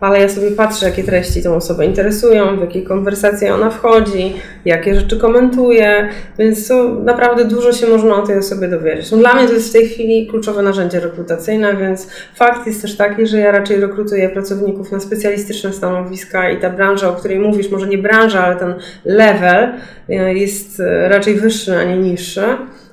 ale 0.00 0.20
ja 0.20 0.28
sobie 0.28 0.50
patrzę, 0.50 0.86
jakie 0.86 1.04
treści 1.04 1.42
tą 1.42 1.54
osobę 1.54 1.86
interesują, 1.86 2.56
w 2.56 2.60
jakie 2.60 2.82
konwersacje 2.82 3.54
ona 3.54 3.70
wchodzi, 3.70 4.34
jakie 4.64 4.94
rzeczy 4.94 5.18
komentuje, 5.18 6.08
więc 6.38 6.68
to 6.68 6.88
naprawdę 6.88 7.44
dużo 7.44 7.72
się 7.72 7.86
można 7.86 8.16
o 8.16 8.26
tej 8.26 8.38
osobie 8.38 8.68
dowiedzieć. 8.68 9.10
No, 9.10 9.18
dla 9.18 9.34
mnie 9.34 9.46
to 9.46 9.52
jest 9.52 9.68
w 9.68 9.72
tej 9.72 9.88
chwili 9.88 10.26
kluczowe 10.26 10.62
narzędzie 10.62 11.00
rekrutacyjne, 11.00 11.76
więc 11.76 12.08
fakt 12.34 12.66
jest 12.66 12.82
też 12.82 12.96
taki, 12.96 13.26
że 13.26 13.38
ja 13.38 13.52
raczej 13.52 13.80
rekrutuję 13.80 14.28
pracowników 14.28 14.92
na 14.92 15.00
specjalistyczne 15.00 15.72
stanowiska 15.72 16.50
i 16.50 16.60
ta 16.60 16.70
branża, 16.70 17.08
o 17.08 17.12
której 17.12 17.38
mówisz, 17.38 17.70
może 17.70 17.86
nie 17.86 17.98
branża, 17.98 18.44
ale 18.44 18.56
ten 18.56 18.74
level 19.04 19.72
e, 20.08 20.34
jest 20.34 20.80
e, 20.80 21.08
raczej 21.08 21.34
wyższy, 21.34 21.76
a 21.76 21.84
nie 21.84 21.98
niższy. 21.98 22.42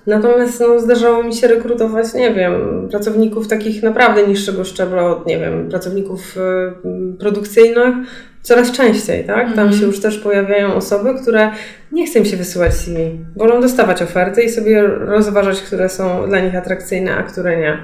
Natomiast 0.08 0.60
no, 0.60 0.80
zdarzało 0.80 1.24
mi 1.24 1.36
się 1.36 1.47
rekrutować, 1.47 2.14
nie 2.14 2.34
wiem, 2.34 2.88
pracowników 2.91 3.47
takich 3.47 3.84
naprawdę 3.84 4.28
niższego 4.28 4.64
szczebla 4.64 5.06
od, 5.06 5.26
nie 5.26 5.39
wiem, 5.39 5.70
pracowników 5.70 6.38
y, 6.38 7.18
produkcyjnych 7.18 7.95
coraz 8.46 8.72
częściej, 8.72 9.24
tak? 9.24 9.56
Tam 9.56 9.74
się 9.74 9.86
już 9.86 10.00
też 10.00 10.18
pojawiają 10.18 10.74
osoby, 10.74 11.14
które 11.22 11.52
nie 11.91 12.08
chcą 12.08 12.24
się 12.24 12.38
wysyłać 12.38 12.74
CV. 12.74 12.98
Wolą 13.36 13.62
dostawać 13.62 14.02
oferty 14.02 14.43
i 14.43 14.50
sobie 14.50 14.82
rozważać, 14.88 15.62
które 15.62 15.89
są 15.89 16.28
dla 16.28 16.39
nich 16.39 16.56
atrakcyjne, 16.56 17.18
a 17.18 17.24
które 17.24 17.58
nie. 17.58 17.78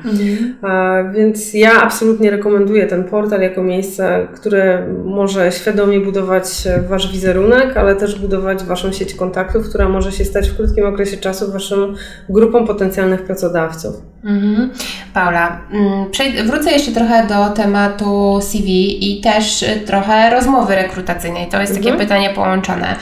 A, 0.61 1.03
więc 1.13 1.53
ja 1.53 1.81
absolutnie 1.81 2.31
rekomenduję 2.31 2.87
ten 2.87 3.03
portal 3.03 3.41
jako 3.41 3.63
miejsce, 3.63 4.27
które 4.35 4.87
może 5.05 5.51
świadomie 5.51 5.99
budować 5.99 6.63
Wasz 6.89 7.11
wizerunek, 7.11 7.77
ale 7.77 7.95
też 7.95 8.19
budować 8.19 8.63
Waszą 8.63 8.91
sieć 8.91 9.13
kontaktów, 9.15 9.69
która 9.69 9.89
może 9.89 10.11
się 10.11 10.25
stać 10.25 10.49
w 10.49 10.55
krótkim 10.57 10.85
okresie 10.85 11.17
czasu 11.17 11.51
Waszą 11.51 11.93
grupą 12.29 12.67
potencjalnych 12.67 13.21
pracodawców. 13.23 14.10
Mhm. 14.23 14.69
Paula, 15.13 15.57
mm, 15.71 16.05
wrócę 16.47 16.71
jeszcze 16.71 16.91
trochę 16.91 17.27
do 17.27 17.49
tematu 17.49 18.39
CV 18.41 18.69
i 19.11 19.21
też 19.21 19.65
trochę 19.85 20.29
rozmowy 20.29 20.75
rekrutacyjnej. 20.75 21.47
To 21.49 21.61
jest 21.61 21.73
takie 21.73 21.89
Mhm. 21.89 22.07
pytanie 22.07 22.29
połączone. 22.29 22.95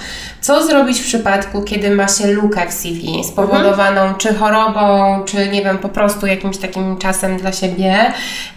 Co 0.50 0.64
zrobić 0.64 1.00
w 1.00 1.04
przypadku, 1.04 1.64
kiedy 1.64 1.92
ma 1.92 2.08
się 2.08 2.28
lukę 2.34 2.62
w 2.70 2.74
CV 2.74 3.24
spowodowaną 3.24 4.02
Mhm. 4.02 4.16
czy 4.18 4.34
chorobą, 4.34 5.16
czy 5.26 5.50
nie 5.50 5.64
wiem, 5.64 5.78
po 5.78 5.90
prostu 5.90 6.28
jakimś 6.28 6.58
takim 6.58 6.98
czasem 6.98 7.38
dla 7.38 7.52
siebie? 7.52 7.96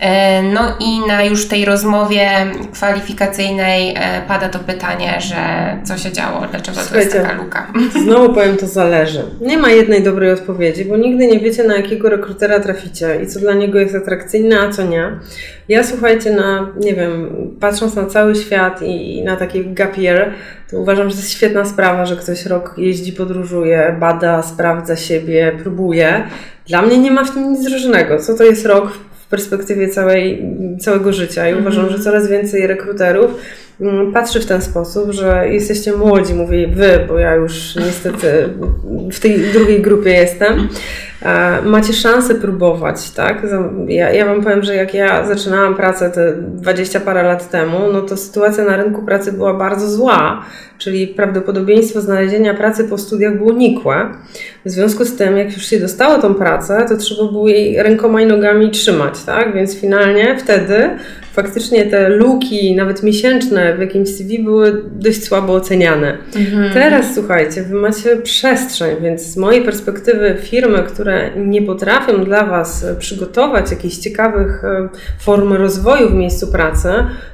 E, 0.00 0.42
No 0.42 0.60
i 0.80 1.08
na 1.08 1.24
już 1.24 1.48
tej 1.48 1.64
rozmowie 1.64 2.30
kwalifikacyjnej 2.72 3.94
e, 3.96 4.22
pada 4.28 4.48
to 4.48 4.58
pytanie, 4.58 5.14
że 5.20 5.36
co 5.84 5.98
się 5.98 6.12
działo, 6.12 6.40
dlaczego 6.50 6.76
to 6.76 6.96
jest 6.96 7.10
Słuchajcie, 7.10 7.20
taka 7.28 7.42
luka. 7.42 7.72
Znowu 8.02 8.32
powiem, 8.34 8.56
to 8.56 8.66
zależy. 8.66 9.22
Nie 9.40 9.58
ma 9.58 9.70
jednej 9.70 10.02
dobrej 10.02 10.32
odpowiedzi, 10.32 10.84
bo 10.84 10.96
nigdy 10.96 11.26
nie 11.26 11.40
wiecie, 11.40 11.64
na 11.64 11.76
jakiego 11.76 12.08
rekrutera 12.08 12.60
traficie 12.60 13.22
i 13.22 13.26
co 13.26 13.40
dla 13.40 13.52
niego 13.54 13.78
jest 13.78 13.94
atrakcyjne, 13.94 14.60
a 14.60 14.70
co 14.70 14.82
nie. 14.82 15.10
Ja 15.68 15.84
słuchajcie, 15.84 16.30
na, 16.30 16.68
nie 16.80 16.94
wiem, 16.94 17.30
patrząc 17.60 17.94
na 17.94 18.06
cały 18.06 18.34
świat 18.36 18.82
i, 18.82 19.18
i 19.18 19.24
na 19.24 19.36
taki 19.36 19.64
gap 19.74 19.98
year, 19.98 20.32
to 20.72 20.78
uważam, 20.78 21.10
że 21.10 21.14
to 21.14 21.20
jest 21.20 21.32
świetna 21.32 21.64
sprawa, 21.64 22.06
że 22.06 22.16
ktoś 22.16 22.46
rok 22.46 22.74
jeździ, 22.76 23.12
podróżuje, 23.12 23.96
bada, 24.00 24.42
sprawdza 24.42 24.96
siebie, 24.96 25.52
próbuje. 25.62 26.24
Dla 26.66 26.82
mnie 26.82 26.98
nie 26.98 27.10
ma 27.10 27.24
w 27.24 27.34
tym 27.34 27.52
nic 27.52 27.72
różnego. 27.72 28.18
Co 28.18 28.34
to 28.34 28.44
jest 28.44 28.66
rok 28.66 28.92
w 28.92 29.26
perspektywie 29.26 29.88
całej, 29.88 30.42
całego 30.80 31.12
życia 31.12 31.48
i 31.48 31.60
uważam, 31.60 31.90
że 31.90 31.98
coraz 31.98 32.28
więcej 32.28 32.66
rekruterów 32.66 33.30
patrzy 34.12 34.40
w 34.40 34.46
ten 34.46 34.62
sposób, 34.62 35.10
że 35.10 35.48
jesteście 35.48 35.92
młodzi, 35.92 36.34
mówię 36.34 36.68
wy, 36.68 37.04
bo 37.08 37.18
ja 37.18 37.34
już 37.34 37.76
niestety 37.76 38.48
w 39.12 39.20
tej 39.20 39.40
drugiej 39.40 39.82
grupie 39.82 40.10
jestem, 40.10 40.68
macie 41.64 41.92
szansę 41.92 42.34
próbować, 42.34 43.10
tak? 43.10 43.46
Ja, 43.86 44.10
ja 44.10 44.26
Wam 44.26 44.42
powiem, 44.42 44.62
że 44.62 44.74
jak 44.74 44.94
ja 44.94 45.26
zaczynałam 45.26 45.74
pracę 45.74 46.10
te 46.10 46.32
20 46.36 47.00
parę 47.00 47.22
lat 47.22 47.50
temu, 47.50 47.78
no 47.92 48.02
to 48.02 48.16
sytuacja 48.16 48.64
na 48.64 48.76
rynku 48.76 49.02
pracy 49.02 49.32
była 49.32 49.54
bardzo 49.54 49.88
zła, 49.88 50.44
czyli 50.78 51.06
prawdopodobieństwo 51.06 52.00
znalezienia 52.00 52.54
pracy 52.54 52.84
po 52.84 52.98
studiach 52.98 53.38
było 53.38 53.52
nikłe. 53.52 54.10
W 54.64 54.70
związku 54.70 55.04
z 55.04 55.16
tym, 55.16 55.36
jak 55.36 55.52
już 55.52 55.66
się 55.66 55.80
dostało 55.80 56.18
tą 56.18 56.34
pracę, 56.34 56.86
to 56.88 56.96
trzeba 56.96 57.32
było 57.32 57.48
jej 57.48 57.82
rękoma 57.82 58.20
i 58.22 58.26
nogami 58.26 58.70
trzymać, 58.70 59.22
tak? 59.24 59.54
Więc 59.54 59.80
finalnie 59.80 60.36
wtedy 60.38 60.90
faktycznie 61.32 61.86
te 61.86 62.08
luki, 62.08 62.74
nawet 62.74 63.02
miesięczne 63.02 63.76
w 63.76 63.80
jakimś 63.80 64.08
CV 64.08 64.38
były 64.38 64.82
dość 64.92 65.24
słabo 65.24 65.54
oceniane. 65.54 66.18
Teraz 66.74 67.14
słuchajcie, 67.14 67.62
wy 67.62 67.74
macie 67.74 68.16
przestrzeń, 68.16 68.96
więc 69.02 69.22
z 69.22 69.36
mojej 69.36 69.64
perspektywy 69.64 70.36
firmy, 70.40 70.82
które 70.82 71.30
nie 71.36 71.62
potrafią 71.62 72.24
dla 72.24 72.44
Was 72.46 72.86
przygotować 72.98 73.70
jakichś 73.70 73.96
ciekawych 73.96 74.64
e, 74.64 74.88
form 75.18 75.52
rozwoju 75.52 76.08
w 76.08 76.14
miejscu 76.14 76.52
pracy, 76.52 76.88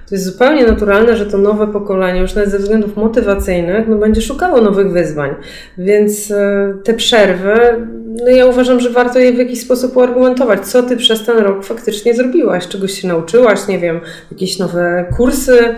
to 0.09 0.15
jest 0.15 0.25
zupełnie 0.25 0.67
naturalne, 0.67 1.17
że 1.17 1.27
to 1.27 1.39
nowe 1.39 1.67
pokolenie, 1.67 2.21
już 2.21 2.35
nawet 2.35 2.51
ze 2.51 2.59
względów 2.59 2.97
motywacyjnych, 2.97 3.89
no 3.89 3.97
będzie 3.97 4.23
szukało 4.23 4.61
nowych 4.61 4.93
wyzwań. 4.93 5.35
Więc 5.79 6.31
e, 6.31 6.75
te 6.85 6.95
przerwy, 6.95 7.87
no 8.25 8.31
ja 8.31 8.47
uważam, 8.47 8.81
że 8.81 8.91
warto 8.91 9.19
je 9.19 9.33
w 9.33 9.39
jakiś 9.39 9.61
sposób 9.61 9.97
uargumentować. 9.97 10.67
Co 10.67 10.83
ty 10.83 10.97
przez 10.97 11.27
ten 11.27 11.39
rok 11.39 11.65
faktycznie 11.65 12.15
zrobiłaś? 12.15 12.69
Czegoś 12.69 13.01
się 13.01 13.09
nauczyłaś? 13.09 13.69
Nie 13.69 13.79
wiem, 13.79 14.01
jakieś 14.33 14.59
nowe 14.59 15.07
kursy, 15.17 15.75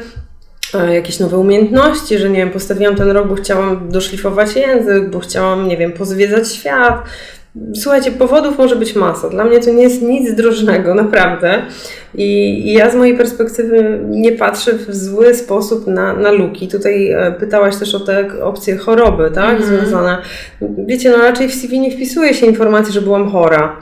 e, 0.74 0.95
jakieś 0.95 1.20
nowe 1.20 1.39
umiejętności, 1.39 2.18
że 2.18 2.31
nie 2.31 2.39
wiem, 2.39 2.51
postawiłam 2.51 2.97
ten 2.97 3.11
rok, 3.11 3.28
bo 3.28 3.35
chciałam 3.35 3.89
doszlifować 3.89 4.57
język, 4.57 5.11
bo 5.11 5.20
chciałam, 5.20 5.68
nie 5.68 5.76
wiem, 5.76 5.93
pozwiedzać 5.93 6.53
świat. 6.53 7.03
Słuchajcie, 7.74 8.11
powodów 8.11 8.59
może 8.59 8.76
być 8.76 8.95
masa. 8.95 9.28
Dla 9.28 9.45
mnie 9.45 9.61
to 9.61 9.70
nie 9.70 9.83
jest 9.83 10.03
nic 10.03 10.35
drożnego, 10.35 10.95
naprawdę. 11.05 11.62
I, 12.14 12.24
I, 12.68 12.72
ja 12.72 12.90
z 12.90 12.94
mojej 12.94 13.16
perspektywy 13.16 14.00
nie 14.08 14.32
patrzę 14.32 14.72
w 14.72 14.94
zły 14.94 15.34
sposób 15.34 15.86
na, 15.86 16.12
na 16.12 16.30
luki. 16.30 16.68
Tutaj 16.68 17.11
e, 17.11 17.32
pytałaś 17.32 17.76
też 17.76 17.94
o 17.94 18.00
te 18.00 18.44
opcje 18.44 18.76
choroby, 18.76 19.30
tak? 19.34 19.56
Mm. 19.56 19.62
Związane. 19.62 20.18
Wiecie, 20.86 21.11
no 21.11 21.16
raczej 21.16 21.48
w 21.48 21.54
CV 21.54 21.80
nie 21.80 21.90
wpisuje 21.90 22.34
się 22.34 22.46
informacji, 22.46 22.94
że 22.94 23.02
byłam 23.02 23.30
chora. 23.30 23.76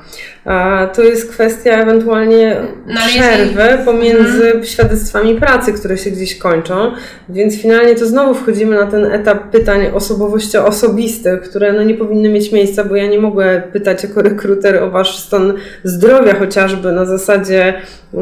To 0.94 1.02
jest 1.02 1.30
kwestia 1.30 1.70
ewentualnie 1.70 2.56
no, 2.86 3.00
przerwy 3.06 3.62
jeśli... 3.70 3.84
pomiędzy 3.84 4.50
mm. 4.50 4.64
świadectwami 4.64 5.34
pracy, 5.34 5.72
które 5.72 5.98
się 5.98 6.10
gdzieś 6.10 6.38
kończą, 6.38 6.92
więc 7.28 7.62
finalnie 7.62 7.94
to 7.94 8.06
znowu 8.06 8.34
wchodzimy 8.34 8.76
na 8.76 8.86
ten 8.86 9.04
etap 9.04 9.50
pytań 9.50 9.86
osobowościowo-osobistych, 9.94 11.40
które 11.40 11.72
no 11.72 11.82
nie 11.82 11.94
powinny 11.94 12.28
mieć 12.28 12.52
miejsca, 12.52 12.84
bo 12.84 12.96
ja 12.96 13.06
nie 13.06 13.18
mogę 13.18 13.62
pytać 13.72 14.02
jako 14.02 14.22
rekruter 14.22 14.82
o 14.82 14.90
wasz 14.90 15.18
stan 15.18 15.54
zdrowia 15.84 16.34
chociażby 16.34 16.92
na 16.92 17.04
zasadzie 17.04 17.74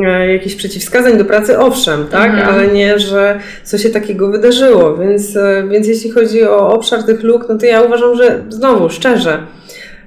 jakichś 0.03 0.55
przeciwwskazań 0.55 1.19
do 1.19 1.25
pracy, 1.25 1.59
owszem, 1.59 2.07
tak, 2.07 2.31
mhm. 2.31 2.49
ale 2.49 2.69
nie, 2.69 2.99
że 2.99 3.41
co 3.65 3.79
się 3.79 3.91
takiego 3.91 4.31
wydarzyło. 4.31 4.97
Więc, 4.97 5.37
e, 5.37 5.65
więc 5.71 5.87
jeśli 5.87 6.11
chodzi 6.11 6.45
o 6.45 6.73
obszar 6.73 7.03
tych 7.03 7.23
luk, 7.23 7.47
no 7.49 7.59
to 7.59 7.67
ja 7.67 7.83
uważam, 7.83 8.17
że 8.17 8.43
znowu, 8.49 8.91
szczerze, 8.91 9.39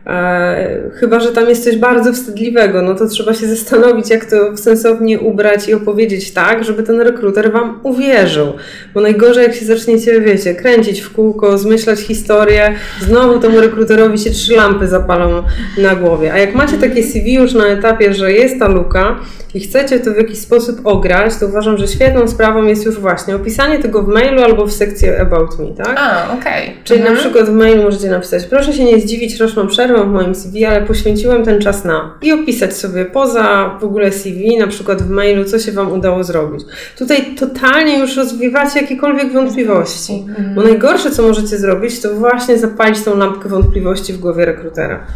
E, 0.10 0.92
chyba, 0.94 1.20
że 1.20 1.32
tam 1.32 1.50
jest 1.50 1.64
coś 1.64 1.78
bardzo 1.78 2.14
wstydliwego, 2.14 2.82
no 2.82 2.96
to 2.96 3.08
trzeba 3.08 3.34
się 3.34 3.48
zastanowić, 3.48 4.10
jak 4.10 4.26
to 4.26 4.58
sensownie 4.58 5.20
ubrać 5.20 5.68
i 5.68 5.74
opowiedzieć 5.74 6.32
tak, 6.32 6.64
żeby 6.64 6.84
ten 6.84 7.02
rekruter 7.02 7.52
Wam 7.52 7.80
uwierzył. 7.84 8.54
Bo 8.94 9.02
najgorzej, 9.02 9.44
jak 9.44 9.56
się 9.56 9.66
zaczniecie, 9.66 10.22
wiecie, 10.22 10.56
kręcić 10.56 11.02
w 11.02 11.14
kółko, 11.14 11.58
zmyślać 11.58 12.00
historię, 12.00 12.76
znowu 13.02 13.40
temu 13.40 13.60
rekruterowi 13.60 14.18
się 14.18 14.30
trzy 14.30 14.56
lampy 14.56 14.88
zapalą 14.88 15.44
na 15.78 15.96
głowie. 15.96 16.34
A 16.34 16.38
jak 16.38 16.56
macie 16.56 16.78
takie 16.78 17.04
CV 17.04 17.34
już 17.34 17.54
na 17.54 17.68
etapie, 17.68 18.14
że 18.14 18.34
jest 18.34 18.60
ta 18.60 18.68
luka 18.68 19.20
i 19.54 19.60
chcecie 19.60 20.00
to 20.00 20.14
w 20.14 20.18
jakiś 20.18 20.40
sposób 20.40 20.82
ograć, 20.84 21.36
to 21.40 21.46
uważam, 21.48 21.78
że 21.78 21.88
świetną 21.88 22.28
sprawą 22.28 22.66
jest 22.66 22.86
już 22.86 23.00
właśnie 23.00 23.36
opisanie 23.36 23.80
tego 23.80 24.04
w 24.04 24.08
mailu 24.08 24.44
albo 24.44 24.66
w 24.66 24.74
sekcji 24.74 25.10
About 25.10 25.60
Me, 25.60 25.66
tak? 25.86 25.96
A, 26.00 26.34
okej. 26.34 26.64
Okay. 26.64 26.84
Czyli 26.84 27.00
mhm. 27.00 27.16
na 27.16 27.22
przykład 27.22 27.50
w 27.50 27.54
mailu 27.54 27.84
możecie 27.84 28.10
napisać, 28.10 28.46
proszę 28.46 28.74
się 28.74 28.84
nie 28.84 29.00
zdziwić 29.00 29.40
roczną 29.40 29.68
przerwą, 29.68 29.99
w 30.04 30.12
moim 30.12 30.36
CV, 30.36 30.66
ale 30.66 30.82
poświęciłem 30.82 31.46
ten 31.46 31.62
czas 31.62 31.86
na 31.86 32.18
i 32.22 32.32
opisać 32.32 32.78
sobie 32.78 33.06
poza 33.06 33.78
w 33.82 33.84
ogóle 33.84 34.12
CV, 34.12 34.58
na 34.58 34.68
przykład 34.68 35.02
w 35.02 35.10
mailu, 35.10 35.46
co 35.46 35.60
się 35.60 35.72
Wam 35.72 35.92
udało 35.92 36.24
zrobić. 36.24 36.62
Tutaj 36.98 37.36
totalnie 37.36 38.00
już 38.00 38.18
rozwiewacie 38.18 38.82
jakiekolwiek 38.82 39.34
wątpliwości, 39.34 40.26
mhm. 40.28 40.56
bo 40.56 40.64
najgorsze, 40.64 41.12
co 41.12 41.24
możecie 41.24 41.58
zrobić, 41.58 42.02
to 42.02 42.16
właśnie 42.16 42.58
zapalić 42.58 43.02
tą 43.02 43.18
lampkę 43.18 43.50
wątpliwości 43.50 44.14
w 44.14 44.20
głowie 44.20 44.46
rekrutera. 44.46 45.08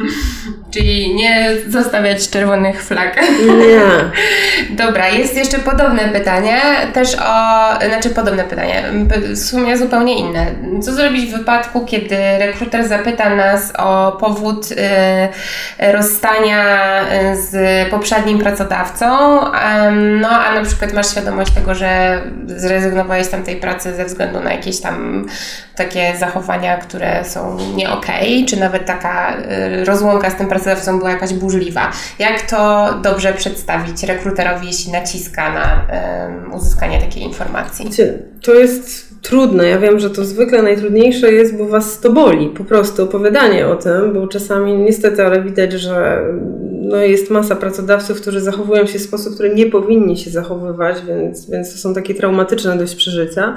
Czyli 0.70 1.14
nie 1.14 1.50
zostawiać 1.68 2.30
czerwonych 2.30 2.82
flag. 2.82 3.20
Nie. 3.46 3.80
Dobra, 4.86 5.08
jest 5.08 5.36
jeszcze 5.36 5.58
podobne 5.58 6.08
pytanie, 6.08 6.60
też 6.92 7.14
o, 7.14 7.74
znaczy 7.88 8.10
podobne 8.10 8.44
pytanie, 8.44 8.84
w 9.34 9.38
sumie 9.38 9.78
zupełnie 9.78 10.18
inne. 10.18 10.46
Co 10.82 10.92
zrobić 10.92 11.30
w 11.30 11.38
wypadku, 11.38 11.86
kiedy 11.86 12.16
rekruter 12.38 12.88
zapyta 12.88 13.34
nas 13.34 13.72
o 13.78 14.12
powód 14.20 14.66
y, 14.70 15.92
rozstania 15.92 17.00
y, 17.02 17.36
z 17.36 17.88
poprzednim 17.90 18.38
pracodawcą, 18.38 19.06
no 20.20 20.28
a 20.28 20.54
na 20.54 20.64
przykład 20.64 20.92
masz 20.92 21.10
świadomość 21.10 21.52
tego, 21.52 21.74
że 21.74 22.20
zrezygnowałeś 22.46 23.26
z 23.26 23.30
tamtej 23.30 23.56
pracy 23.56 23.94
ze 23.94 24.04
względu 24.04 24.40
na 24.40 24.52
jakieś 24.52 24.80
tam 24.80 25.26
takie 25.84 26.12
zachowania, 26.18 26.76
które 26.76 27.24
są 27.24 27.56
nie 27.76 27.90
okej, 27.90 28.34
okay, 28.36 28.46
czy 28.48 28.60
nawet 28.60 28.86
taka 28.86 29.36
y, 29.80 29.84
rozłąka 29.84 30.30
z 30.30 30.36
tym 30.36 30.48
pracodawcą 30.48 30.98
była 30.98 31.10
jakaś 31.10 31.34
burzliwa. 31.34 31.92
Jak 32.18 32.50
to 32.50 32.88
dobrze 33.02 33.32
przedstawić 33.32 34.02
rekruterowi, 34.02 34.66
jeśli 34.66 34.92
naciska 34.92 35.54
na 35.54 35.86
uzyskanie 36.56 37.00
takiej 37.00 37.22
informacji? 37.22 37.90
To 38.42 38.54
jest 38.54 39.10
trudne. 39.22 39.66
Ja 39.68 39.78
wiem, 39.78 39.98
że 39.98 40.10
to 40.10 40.24
zwykle 40.24 40.62
najtrudniejsze 40.62 41.32
jest, 41.32 41.56
bo 41.56 41.68
was 41.68 42.00
to 42.00 42.12
boli. 42.12 42.48
Po 42.48 42.64
prostu 42.64 43.04
opowiadanie 43.04 43.66
o 43.66 43.76
tym, 43.76 44.14
bo 44.14 44.26
czasami 44.26 44.78
niestety, 44.78 45.26
ale 45.26 45.42
widać, 45.42 45.72
że 45.72 46.22
no, 46.90 46.96
jest 46.96 47.30
masa 47.30 47.56
pracodawców, 47.56 48.20
którzy 48.20 48.40
zachowują 48.40 48.86
się 48.86 48.98
w 48.98 49.02
sposób, 49.02 49.34
który 49.34 49.54
nie 49.54 49.66
powinni 49.66 50.16
się 50.16 50.30
zachowywać, 50.30 50.96
więc, 51.08 51.50
więc 51.50 51.72
to 51.72 51.78
są 51.78 51.94
takie 51.94 52.14
traumatyczne 52.14 52.78
dość 52.78 52.94
przeżycia. 52.94 53.56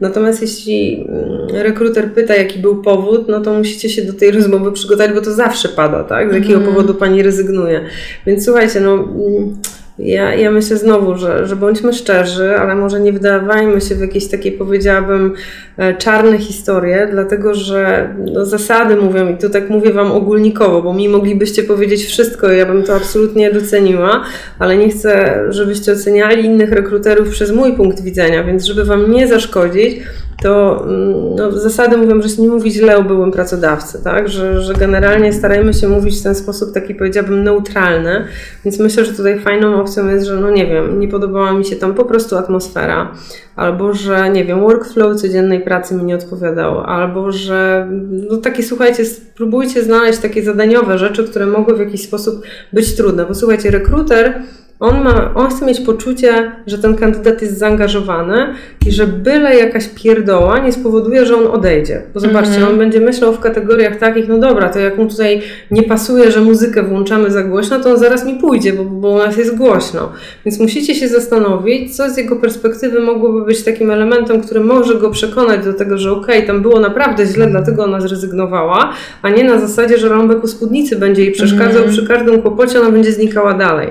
Natomiast 0.00 0.42
jeśli 0.42 1.06
mm, 1.08 1.62
rekruter 1.62 2.12
pyta, 2.12 2.34
jaki 2.34 2.58
był 2.58 2.82
powód, 2.82 3.28
no 3.28 3.40
to 3.40 3.54
musicie 3.54 3.88
się 3.88 4.02
do 4.02 4.12
tej 4.12 4.30
rozmowy 4.30 4.72
przygotować, 4.72 5.12
bo 5.12 5.20
to 5.20 5.32
zawsze 5.32 5.68
pada, 5.68 6.04
tak? 6.04 6.30
Z 6.30 6.34
jakiego 6.34 6.60
mm. 6.60 6.68
powodu 6.68 6.94
pani 6.94 7.22
rezygnuje. 7.22 7.80
Więc 8.26 8.44
słuchajcie, 8.44 8.80
no 8.80 8.94
mm, 8.94 9.56
ja, 9.98 10.34
ja 10.34 10.50
myślę 10.50 10.76
znowu, 10.76 11.16
że, 11.16 11.46
że 11.46 11.56
bądźmy 11.56 11.92
szczerzy, 11.92 12.56
ale 12.56 12.74
może 12.74 13.00
nie 13.00 13.12
wdawajmy 13.12 13.80
się 13.80 13.94
w 13.94 14.00
jakieś 14.00 14.28
takie, 14.28 14.52
powiedziałabym, 14.52 15.34
e, 15.76 15.94
czarne 15.94 16.38
historie, 16.38 17.08
dlatego 17.10 17.54
że 17.54 18.14
no, 18.32 18.46
zasady 18.46 18.96
mówią, 18.96 19.28
i 19.28 19.38
tu 19.38 19.50
tak 19.50 19.70
mówię 19.70 19.92
Wam 19.92 20.12
ogólnikowo, 20.12 20.82
bo 20.82 20.94
mi 20.94 21.08
moglibyście 21.08 21.62
powiedzieć 21.62 22.04
wszystko 22.04 22.52
i 22.52 22.58
ja 22.58 22.66
bym 22.66 22.82
to 22.82 22.94
absolutnie 22.94 23.52
doceniła, 23.52 24.24
ale 24.58 24.76
nie 24.76 24.88
chcę, 24.88 25.42
żebyście 25.48 25.92
oceniali 25.92 26.44
innych 26.44 26.72
rekruterów 26.72 27.28
przez 27.28 27.52
mój 27.52 27.72
punkt 27.72 28.02
widzenia, 28.02 28.44
więc 28.44 28.64
żeby 28.64 28.84
Wam 28.84 29.10
nie 29.10 29.28
zaszkodzić, 29.28 29.96
to 30.42 30.84
mm, 30.86 31.34
no, 31.36 31.52
zasady 31.52 31.96
mówią, 31.96 32.22
że 32.22 32.28
się 32.28 32.42
nie 32.42 32.48
mówi 32.48 32.72
źle 32.72 32.96
o 32.96 33.02
byłym 33.02 33.32
pracodawcy, 33.32 34.04
tak? 34.04 34.28
Że, 34.28 34.62
że 34.62 34.74
generalnie 34.74 35.32
starajmy 35.32 35.74
się 35.74 35.88
mówić 35.88 36.20
w 36.20 36.22
ten 36.22 36.34
sposób 36.34 36.74
taki 36.74 36.94
powiedziałabym 36.94 37.44
neutralny, 37.44 38.24
więc 38.64 38.78
myślę, 38.78 39.04
że 39.04 39.12
tutaj 39.12 39.40
fajną 39.40 39.80
opcją 39.80 40.08
jest, 40.08 40.26
że 40.26 40.36
no 40.36 40.50
nie 40.50 40.66
wiem, 40.66 41.00
nie 41.00 41.08
podobała 41.08 41.52
mi 41.52 41.64
się 41.64 41.76
tam 41.76 41.94
po 41.94 42.04
prostu 42.04 42.36
atmosfera, 42.36 43.12
albo 43.56 43.92
że 43.92 44.30
nie 44.30 44.44
wiem, 44.44 44.60
workflow 44.60 45.16
codziennej 45.16 45.60
pracy 45.60 45.94
mi 45.94 46.04
nie 46.04 46.14
odpowiadał, 46.14 46.80
albo 46.80 47.32
że 47.32 47.88
no 48.30 48.36
takie 48.36 48.62
słuchajcie, 48.62 49.04
spróbujcie 49.04 49.82
znaleźć 49.82 50.18
takie 50.18 50.42
zadaniowe 50.42 50.98
rzeczy, 50.98 51.24
które 51.24 51.46
mogły 51.46 51.76
w 51.76 51.80
jakiś 51.80 52.02
sposób 52.02 52.42
być 52.72 52.96
trudne, 52.96 53.26
bo 53.26 53.34
słuchajcie, 53.34 53.70
rekruter 53.70 54.42
on, 54.80 55.04
ma, 55.04 55.34
on 55.34 55.50
chce 55.50 55.66
mieć 55.66 55.80
poczucie, 55.80 56.52
że 56.66 56.78
ten 56.78 56.96
kandydat 56.96 57.42
jest 57.42 57.58
zaangażowany 57.58 58.54
i 58.86 58.92
że 58.92 59.06
byle 59.06 59.56
jakaś 59.56 59.88
pierdoła 59.88 60.58
nie 60.58 60.72
spowoduje, 60.72 61.26
że 61.26 61.36
on 61.36 61.46
odejdzie. 61.46 62.02
Bo 62.14 62.20
zobaczcie, 62.20 62.56
mm 62.56 62.62
-hmm. 62.62 62.72
on 62.72 62.78
będzie 62.78 63.00
myślał 63.00 63.32
w 63.32 63.40
kategoriach 63.40 63.96
takich, 63.96 64.28
no 64.28 64.38
dobra, 64.38 64.68
to 64.68 64.78
jak 64.78 64.98
mu 64.98 65.06
tutaj 65.06 65.42
nie 65.70 65.82
pasuje, 65.82 66.30
że 66.30 66.40
muzykę 66.40 66.82
włączamy 66.82 67.30
za 67.30 67.42
głośno, 67.42 67.80
to 67.80 67.90
on 67.90 67.98
zaraz 67.98 68.24
mi 68.24 68.34
pójdzie, 68.34 68.72
bo, 68.72 68.84
bo 68.84 69.10
u 69.10 69.18
nas 69.18 69.36
jest 69.36 69.56
głośno. 69.56 70.12
Więc 70.44 70.60
musicie 70.60 70.94
się 70.94 71.08
zastanowić, 71.08 71.96
co 71.96 72.10
z 72.10 72.16
jego 72.16 72.36
perspektywy 72.36 73.00
mogłoby 73.00 73.44
być 73.44 73.62
takim 73.62 73.90
elementem, 73.90 74.42
który 74.42 74.60
może 74.60 74.94
go 74.94 75.10
przekonać 75.10 75.64
do 75.64 75.72
tego, 75.72 75.98
że 75.98 76.12
okej, 76.12 76.36
okay, 76.36 76.46
tam 76.46 76.62
było 76.62 76.80
naprawdę 76.80 77.26
źle, 77.26 77.46
dlatego 77.46 77.84
ona 77.84 78.00
zrezygnowała, 78.00 78.92
a 79.22 79.30
nie 79.30 79.44
na 79.44 79.58
zasadzie, 79.58 79.98
że 79.98 80.08
rąbek 80.08 80.44
u 80.44 80.46
spódnicy 80.46 80.96
będzie 80.96 81.22
jej 81.22 81.32
przeszkadzał 81.32 81.82
mm 81.82 81.88
-hmm. 81.88 81.92
przy 81.92 82.06
każdym 82.06 82.42
kłopocie, 82.42 82.80
ona 82.80 82.90
będzie 82.90 83.12
znikała 83.12 83.54
dalej. 83.54 83.88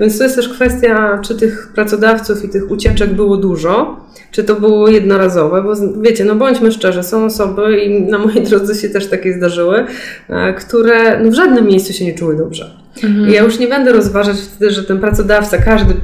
Więc 0.00 0.18
to 0.18 0.23
jest 0.26 0.36
też 0.36 0.48
kwestia, 0.48 1.18
czy 1.22 1.34
tych 1.34 1.72
pracodawców 1.74 2.44
i 2.44 2.48
tych 2.48 2.70
ucieczek 2.70 3.14
było 3.14 3.36
dużo, 3.36 4.00
czy 4.30 4.44
to 4.44 4.54
było 4.54 4.88
jednorazowe, 4.88 5.62
bo 5.62 5.72
wiecie, 6.02 6.24
no 6.24 6.34
bądźmy 6.34 6.72
szczerzy, 6.72 7.02
są 7.02 7.24
osoby 7.24 7.80
i 7.80 8.02
na 8.02 8.18
mojej 8.18 8.42
drodze 8.48 8.74
się 8.74 8.88
też 8.88 9.06
takie 9.06 9.32
zdarzyły, 9.32 9.84
e, 10.28 10.54
które 10.54 11.20
no 11.20 11.30
w 11.30 11.34
żadnym 11.34 11.66
miejscu 11.66 11.92
się 11.92 12.04
nie 12.04 12.14
czuły 12.14 12.36
dobrze. 12.36 12.70
Mhm. 13.04 13.30
Ja 13.30 13.42
już 13.42 13.58
nie 13.58 13.66
będę 13.66 13.92
rozważać 13.92 14.36
wtedy, 14.36 14.70
że 14.70 14.84
ten 14.84 15.00
pracodawca, 15.00 15.58
każdy 15.58 15.94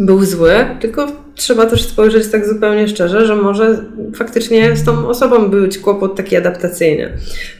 był 0.00 0.24
zły, 0.24 0.52
tylko 0.80 1.06
trzeba 1.38 1.66
też 1.66 1.82
spojrzeć 1.82 2.28
tak 2.28 2.46
zupełnie 2.48 2.88
szczerze, 2.88 3.26
że 3.26 3.36
może 3.36 3.84
faktycznie 4.14 4.76
z 4.76 4.84
tą 4.84 5.08
osobą 5.08 5.48
być 5.48 5.78
kłopot 5.78 6.16
taki 6.16 6.36
adaptacyjny. 6.36 7.12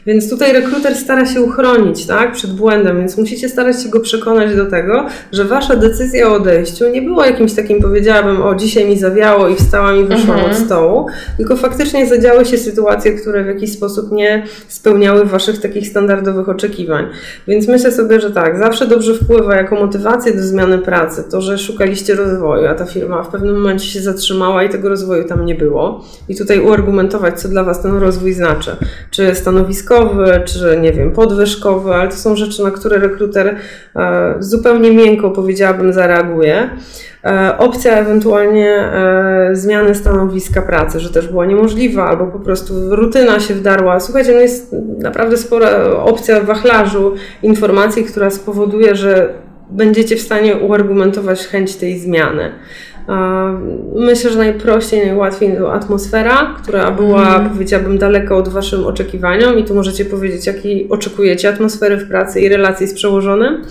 Więc 0.07 0.31
tutaj 0.31 0.53
rekruter 0.53 0.95
stara 0.95 1.27
się 1.27 1.41
uchronić 1.43 2.07
tak, 2.07 2.33
przed 2.33 2.53
błędem, 2.53 2.99
więc 2.99 3.19
musicie 3.19 3.49
starać 3.49 3.83
się 3.83 3.89
go 3.89 4.01
przekonać 4.01 4.57
do 4.57 4.67
tego, 4.67 5.07
że 5.33 5.45
wasza 5.45 5.77
decyzja 5.77 6.29
o 6.29 6.35
odejściu 6.35 6.89
nie 6.89 7.03
była 7.03 7.27
jakimś 7.27 7.55
takim, 7.55 7.81
powiedziałabym, 7.81 8.43
o 8.43 8.55
dzisiaj 8.55 8.87
mi 8.87 8.99
zawiało 8.99 9.49
i 9.49 9.55
wstałam 9.55 10.01
i 10.01 10.05
wyszłam 10.05 10.39
Mhm. 10.39 10.51
od 10.51 10.59
stołu, 10.59 11.07
tylko 11.37 11.57
faktycznie 11.57 12.07
zadziały 12.07 12.45
się 12.45 12.59
sytuacje, 12.59 13.13
które 13.13 13.45
w 13.45 13.47
jakiś 13.47 13.73
sposób 13.73 14.13
nie 14.13 14.47
spełniały 14.69 15.25
waszych 15.25 15.61
takich 15.61 15.89
standardowych 15.89 16.49
oczekiwań. 16.49 17.07
Więc 17.49 17.69
myślę 17.69 17.93
sobie, 17.93 18.21
że 18.21 18.31
tak, 18.31 18.59
zawsze 18.59 18.87
dobrze 18.87 19.15
wpływa 19.15 19.57
jako 19.57 19.75
motywację 19.75 20.33
do 20.33 20.43
zmiany 20.43 20.79
pracy 20.79 21.25
to, 21.31 21.41
że 21.41 21.59
szukaliście 21.59 22.15
rozwoju, 22.15 22.67
a 22.67 22.75
ta 22.75 22.85
firma 22.85 23.23
w 23.23 23.29
pewnym 23.29 23.55
momencie 23.55 23.68
się 23.77 24.01
zatrzymała 24.01 24.65
i 24.65 24.69
tego 24.69 24.89
rozwoju 24.89 25.25
tam 25.25 25.47
nie 25.47 25.55
było. 25.55 26.05
I 26.29 26.37
tutaj 26.37 26.61
uargumentować, 26.61 27.41
co 27.41 27.49
dla 27.49 27.65
Was 27.65 27.83
ten 27.83 27.97
rozwój 27.97 28.33
znaczy. 28.33 28.77
Czy 29.11 29.35
stanowiskowy, 29.35 30.43
czy 30.45 30.79
nie 30.83 30.93
wiem, 30.93 31.13
podwyżkowy, 31.13 31.95
ale 31.95 32.09
to 32.09 32.17
są 32.17 32.37
rzeczy, 32.37 32.63
na 32.63 32.71
które 32.71 32.99
rekruter 32.99 33.57
e, 33.97 34.35
zupełnie 34.39 34.93
miękko, 34.93 35.31
powiedziałabym, 35.31 35.93
zareaguje. 35.93 36.71
E, 37.25 37.59
opcja 37.59 37.93
ewentualnie 37.99 38.71
e, 38.71 39.51
zmiany 39.53 39.95
stanowiska 39.95 40.63
pracy, 40.63 41.01
że 41.01 41.11
też 41.11 41.29
była 41.29 41.47
niemożliwa, 41.47 42.09
albo 42.09 42.27
po 42.27 42.39
prostu 42.39 42.97
rutyna 42.97 43.41
się 43.41 43.55
wdarła. 43.55 44.01
Słuchajcie, 44.01 44.33
no 44.33 44.41
jest 44.41 44.77
naprawdę 44.99 45.37
spora 45.37 45.85
opcja 46.05 46.41
wachlarzu 46.41 47.15
informacji, 47.43 48.05
która 48.05 48.31
spowoduje, 48.31 48.95
że 48.95 49.35
będziecie 49.71 50.17
w 50.17 50.21
stanie 50.21 50.57
uargumentować 50.57 51.47
chęć 51.47 51.77
tej 51.77 51.99
zmiany. 51.99 52.53
Myślę, 53.95 54.31
że 54.31 54.39
najprościej, 54.39 55.07
najłatwiej 55.07 55.57
to 55.57 55.73
atmosfera, 55.73 56.55
która 56.63 56.91
była, 56.91 57.41
powiedziałabym, 57.53 57.99
daleko 57.99 58.37
od 58.37 58.49
Waszym 58.49 58.87
oczekiwaniom 58.87 59.59
i 59.59 59.65
tu 59.65 59.75
możecie 59.75 60.05
powiedzieć, 60.05 60.47
jakiej 60.47 60.89
oczekujecie 60.89 61.49
atmosfery 61.49 61.97
w 61.97 62.09
pracy 62.09 62.41
i 62.41 62.49
relacji 62.49 62.87
z 62.87 62.95
przełożonym. 62.95 63.63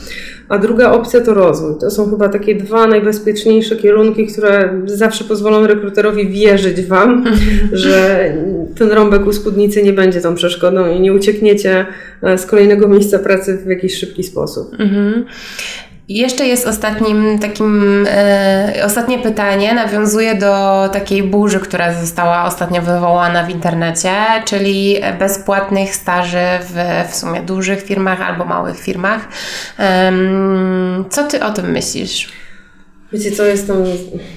A 0.50 0.58
druga 0.58 0.92
opcja 0.92 1.22
to 1.22 1.34
rozwój. 1.34 1.74
To 1.80 1.92
są 1.92 2.10
chyba 2.10 2.30
takie 2.30 2.56
dwa 2.56 2.88
najbezpieczniejsze 2.88 3.76
kierunki, 3.76 4.28
które 4.28 4.82
zawsze 4.86 5.24
pozwolą 5.24 5.68
rekruterowi 5.68 6.30
wierzyć 6.30 6.82
Wam, 6.82 7.26
że 7.72 8.32
ten 8.78 8.92
rąbek 8.92 9.28
u 9.28 9.34
spódnicy 9.34 9.84
nie 9.84 9.94
będzie 9.94 10.22
tą 10.22 10.36
przeszkodą 10.36 10.92
i 10.92 11.00
nie 11.00 11.14
uciekniecie 11.14 11.86
e, 12.24 12.38
z 12.38 12.46
kolejnego 12.46 12.88
miejsca 12.88 13.20
pracy 13.20 13.58
w 13.58 13.70
jakiś 13.70 13.98
szybki 13.98 14.24
sposób. 14.24 14.74
Mhm. 14.80 15.26
Jeszcze 16.10 16.46
jest 16.46 16.68
ostatnim 16.68 17.40
takim, 17.40 18.06
e, 18.10 18.82
ostatnie 18.86 19.20
pytanie, 19.20 19.74
nawiązuje 19.74 20.36
do 20.36 20.90
takiej 20.94 21.24
burzy, 21.24 21.60
która 21.60 21.94
została 21.94 22.46
ostatnio 22.46 22.82
wywołana 22.82 23.44
w 23.44 23.50
internecie, 23.50 24.14
czyli 24.46 24.96
bezpłatnych 25.20 25.96
staży 25.96 26.46
w, 26.62 26.76
w 27.12 27.16
sumie 27.16 27.42
dużych 27.42 27.84
firmach 27.84 28.22
albo 28.22 28.46
małych 28.46 28.80
firmach. 28.80 29.28
Em, 29.78 31.06
co 31.10 31.24
ty 31.24 31.44
o 31.44 31.52
tym 31.52 31.72
myślisz? 31.72 32.30
Wiecie 33.14 33.32
co, 33.32 33.46
jestem... 33.46 33.84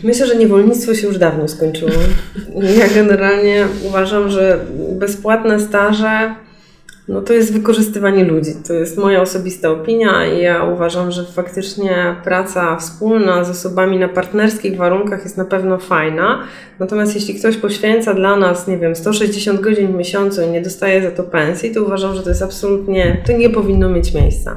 Myślę, 0.02 0.26
że 0.26 0.36
niewolnictwo 0.36 0.94
się 0.94 1.06
już 1.06 1.18
dawno 1.18 1.48
skończyło. 1.48 1.90
Ja 2.78 2.88
generalnie 2.94 3.66
uważam, 3.82 4.30
że 4.30 4.58
bezpłatne 4.92 5.60
staże 5.60 6.34
no 7.08 7.22
to 7.22 7.32
jest 7.32 7.52
wykorzystywanie 7.52 8.24
ludzi. 8.24 8.50
To 8.66 8.72
jest 8.72 8.98
moja 8.98 9.22
osobista 9.22 9.70
opinia 9.70 10.26
i 10.26 10.42
ja 10.42 10.64
uważam, 10.64 11.10
że 11.10 11.24
faktycznie 11.24 12.16
praca 12.24 12.76
wspólna 12.76 13.44
z 13.44 13.50
osobami 13.50 13.98
na 13.98 14.08
partnerskich 14.08 14.76
warunkach 14.76 15.24
jest 15.24 15.36
na 15.36 15.44
pewno 15.44 15.78
fajna. 15.78 16.42
Natomiast 16.78 17.14
jeśli 17.14 17.34
ktoś 17.34 17.56
poświęca 17.56 18.14
dla 18.14 18.36
nas, 18.36 18.68
nie 18.68 18.78
wiem, 18.78 18.96
160 18.96 19.60
godzin 19.60 19.92
w 19.92 19.94
miesiącu 19.94 20.42
i 20.42 20.48
nie 20.48 20.60
dostaje 20.62 21.02
za 21.02 21.10
to 21.10 21.22
pensji, 21.22 21.74
to 21.74 21.82
uważam, 21.82 22.14
że 22.14 22.22
to 22.22 22.28
jest 22.28 22.42
absolutnie, 22.42 23.22
to 23.26 23.32
nie 23.32 23.50
powinno 23.50 23.88
mieć 23.88 24.14
miejsca. 24.14 24.56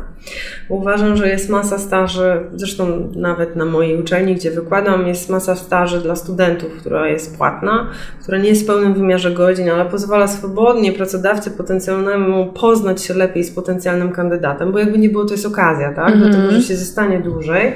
Uważam, 0.70 1.18
że 1.18 1.30
jest 1.30 1.50
masa 1.50 1.78
staży, 1.78 2.39
zresztą 2.56 3.12
nawet 3.16 3.56
na 3.56 3.66
mojej 3.66 4.00
uczelni, 4.02 4.36
gdzie 4.36 4.52
wykładam, 4.52 5.08
jest 5.08 5.30
masa 5.30 5.56
staży 5.56 6.00
dla 6.00 6.16
studentów, 6.16 6.72
która 6.80 7.08
jest 7.08 7.38
płatna, 7.38 7.89
która 8.22 8.38
nie 8.38 8.50
jest 8.50 8.64
w 8.64 8.66
pełnym 8.66 8.94
wymiarze 8.94 9.32
godzin, 9.32 9.70
ale 9.70 9.86
pozwala 9.86 10.28
swobodnie 10.28 10.91
pracodawcy 10.91 11.52
potencjalnemu 11.52 12.43
poznać 12.46 13.04
się 13.04 13.14
lepiej 13.14 13.44
z 13.44 13.52
potencjalnym 13.52 14.12
kandydatem, 14.12 14.72
bo 14.72 14.80
jakby 14.80 14.98
nie 14.98 15.10
było, 15.10 15.26
to 15.26 15.34
jest 15.34 15.46
okazja, 15.46 15.94
tak? 15.94 16.20
Do 16.20 16.26
tego, 16.26 16.52
że 16.52 16.62
się 16.62 16.76
zostanie 16.76 17.20
dłużej. 17.20 17.74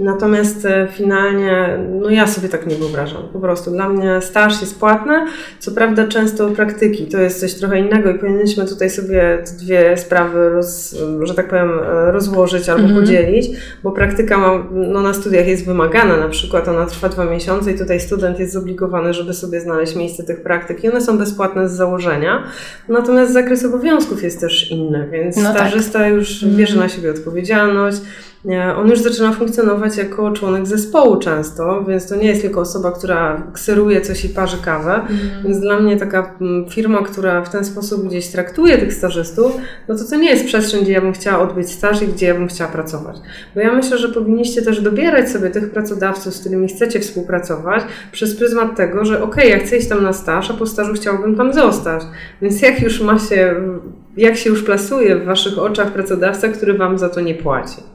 Natomiast 0.00 0.64
e, 0.66 0.88
finalnie, 0.92 1.78
no 2.00 2.10
ja 2.10 2.26
sobie 2.26 2.48
tak 2.48 2.66
nie 2.66 2.76
wyobrażam. 2.76 3.22
Po 3.32 3.40
prostu 3.40 3.70
dla 3.70 3.88
mnie 3.88 4.20
staż 4.22 4.60
jest 4.60 4.78
płatny. 4.78 5.14
Co 5.58 5.70
prawda 5.70 6.06
często 6.08 6.48
praktyki 6.48 7.06
to 7.06 7.18
jest 7.18 7.40
coś 7.40 7.54
trochę 7.54 7.78
innego 7.78 8.10
i 8.10 8.18
powinniśmy 8.18 8.66
tutaj 8.66 8.90
sobie 8.90 9.38
te 9.46 9.64
dwie 9.64 9.96
sprawy, 9.96 10.50
roz, 10.50 10.96
że 11.22 11.34
tak 11.34 11.48
powiem, 11.48 11.70
e, 11.70 12.12
rozłożyć 12.12 12.68
albo 12.68 12.94
podzielić, 13.00 13.50
bo 13.82 13.90
praktyka 13.92 14.38
ma, 14.38 14.66
no 14.72 15.00
na 15.02 15.14
studiach 15.14 15.46
jest 15.46 15.66
wymagana, 15.66 16.16
na 16.16 16.28
przykład 16.28 16.68
ona 16.68 16.86
trwa 16.86 17.08
dwa 17.08 17.24
miesiące 17.24 17.72
i 17.72 17.78
tutaj 17.78 18.00
student 18.00 18.38
jest 18.38 18.52
zobligowany, 18.52 19.14
żeby 19.14 19.34
sobie 19.34 19.60
znaleźć 19.60 19.96
miejsce 19.96 20.24
tych 20.24 20.42
praktyk 20.42 20.84
i 20.84 20.88
one 20.90 21.00
są 21.00 21.18
bezpłatne 21.18 21.68
z 21.68 21.72
założenia. 21.72 22.42
Natomiast 22.88 23.32
zakres 23.32 23.64
obowiązków 23.64 24.22
jest 24.22 24.40
też 24.40 24.70
inny, 24.70 25.08
więc 25.12 25.36
No 25.36 25.42
tak. 25.42 25.52
stażysta 25.52 26.08
już 26.08 26.44
bierze 26.44 26.78
na 26.78 26.88
siebie 26.88 27.10
odpowiedzialność. 27.10 28.00
On 28.76 28.88
już 28.88 28.98
zaczyna 28.98 29.32
funkcjonować 29.32 29.96
jako 29.96 30.32
członek 30.32 30.66
zespołu 30.66 31.16
często, 31.16 31.84
więc 31.88 32.08
to 32.08 32.16
nie 32.16 32.28
jest 32.28 32.42
tylko 32.42 32.60
osoba, 32.60 32.92
która 32.92 33.42
kseruje 33.52 34.00
coś 34.00 34.24
i 34.24 34.28
parzy 34.28 34.56
kawę. 34.64 35.00
Więc 35.44 35.60
dla 35.60 35.80
mnie 35.80 35.96
taka 35.96 36.36
mm, 36.40 36.70
firma, 36.70 37.02
która 37.02 37.42
w 37.42 37.50
ten 37.50 37.64
sposób 37.64 38.08
gdzieś 38.08 38.28
traktuje 38.28 38.78
tych 38.78 38.94
stażystów, 38.94 39.56
no 39.88 39.96
to 39.96 40.04
to 40.04 40.16
nie 40.16 40.30
jest 40.30 40.44
przestrzeń, 40.44 40.82
gdzie 40.82 40.92
ja 40.92 41.00
bym 41.00 41.12
chciała 41.12 41.38
odbyć 41.38 41.70
staż 41.70 42.02
i 42.02 42.08
gdzie 42.08 42.26
ja 42.26 42.34
bym 42.34 42.48
chciała 42.48 42.70
pracować. 42.70 43.16
Bo 43.54 43.60
ja 43.60 43.72
myślę, 43.72 43.98
że 43.98 44.08
powinniście 44.08 44.62
też 44.62 44.80
dobierać 44.80 45.30
sobie 45.30 45.50
tych 45.50 45.70
pracodawców, 45.70 46.34
z 46.34 46.40
którymi 46.40 46.68
chcecie 46.68 47.00
współpracować, 47.00 47.82
przez 48.12 48.36
pryzmat 48.36 48.76
tego, 48.76 49.04
że 49.04 49.22
okej, 49.22 49.50
ja 49.50 49.58
chcę 49.58 49.76
iść 49.76 49.88
tam 49.88 50.02
na 50.02 50.12
staż, 50.12 50.50
a 50.50 50.54
po 50.54 50.66
stażu 50.66 50.92
chciałbym 50.92 51.36
tam 51.36 51.52
zostać. 51.52 52.02
Więc 52.42 52.62
jak 52.62 52.82
już 52.82 53.00
ma 53.00 53.18
się, 53.18 53.54
jak 54.16 54.36
się 54.36 54.50
już 54.50 54.62
plasuje 54.62 55.16
w 55.16 55.24
waszych 55.24 55.58
oczach 55.58 55.92
pracodawca, 55.92 56.48
który 56.48 56.74
wam 56.74 56.98
za 56.98 57.08
to 57.08 57.20
nie 57.20 57.34
płaci. 57.34 57.89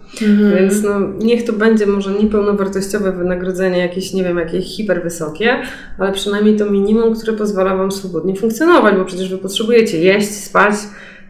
Więc 0.56 0.84
no, 0.84 1.00
niech 1.20 1.44
to 1.44 1.54
będzie 1.54 1.86
może 1.86 2.12
niepełnowartościowe 2.12 3.12
wynagrodzenie, 3.12 3.78
jakieś, 3.78 4.14
nie 4.14 4.24
wiem, 4.24 4.38
jakieś 4.38 4.66
hiperwysokie, 4.66 5.58
ale 5.98 6.12
przynajmniej 6.12 6.56
to 6.56 6.72
minimum, 6.72 7.16
które 7.16 7.34
pozwala 7.34 7.76
Wam 7.76 7.92
swobodnie 7.92 8.36
funkcjonować, 8.36 8.96
bo 8.96 9.06
przecież 9.06 9.30
Wy 9.30 9.38
potrzebujecie 9.38 10.00
jeść, 10.00 10.30
spać, 10.30 10.74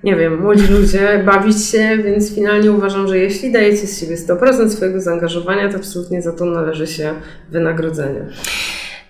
nie 0.04 0.16
wiem, 0.16 0.42
młodzi 0.42 0.68
ludzie, 0.80 1.24
bawić 1.26 1.66
się, 1.66 1.98
więc 2.04 2.36
finalnie 2.36 2.72
uważam, 2.72 3.08
że 3.08 3.18
jeśli 3.18 3.52
dajecie 3.52 3.88
z 3.88 4.00
siebie 4.00 4.16
100% 4.16 4.70
swojego 4.70 5.02
zaangażowania, 5.02 5.70
to 5.70 5.76
absolutnie 5.76 6.22
za 6.22 6.32
to 6.32 6.46
należy 6.46 6.88
się 6.88 7.14
wynagrodzenie. 7.52 8.26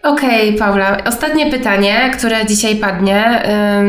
Okej, 0.05 0.55
Paula, 0.55 0.97
ostatnie 1.05 1.51
pytanie, 1.51 2.11
które 2.17 2.45
dzisiaj 2.45 2.75
padnie. 2.75 3.43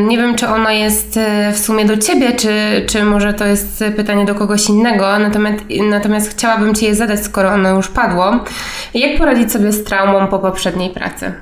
Nie 0.07 0.17
wiem, 0.17 0.35
czy 0.35 0.47
ono 0.47 0.71
jest 0.71 1.17
y, 1.17 1.53
w 1.53 1.57
sumie 1.57 1.85
do 1.85 1.97
Ciebie, 1.97 2.31
czy, 2.31 2.49
czy 2.87 3.03
może 3.03 3.33
to 3.33 3.45
jest 3.45 3.83
pytanie 3.95 4.25
do 4.25 4.35
kogoś 4.35 4.69
innego, 4.69 5.19
natomiast, 5.19 5.63
natomiast 5.89 6.31
chciałabym 6.31 6.75
Ci 6.75 6.85
je 6.85 6.95
zadać, 6.95 7.23
skoro 7.23 7.49
ono 7.49 7.75
już 7.75 7.87
padło. 7.87 8.45
Jak 8.93 9.17
poradzić 9.17 9.51
sobie 9.51 9.71
z 9.71 9.83
traumą 9.83 10.27
po 10.27 10.39
poprzedniej 10.39 10.89
pracy? 10.89 11.33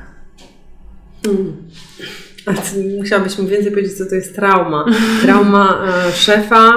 Ty 2.46 2.98
musiałabyś 2.98 3.40
mi 3.40 3.48
więcej 3.48 3.72
powiedzieć, 3.72 3.98
co 3.98 4.06
to 4.06 4.16
jest 4.16 4.36
trauma. 4.36 4.86
Trauma 5.22 5.86
e, 6.08 6.12
szefa, 6.12 6.72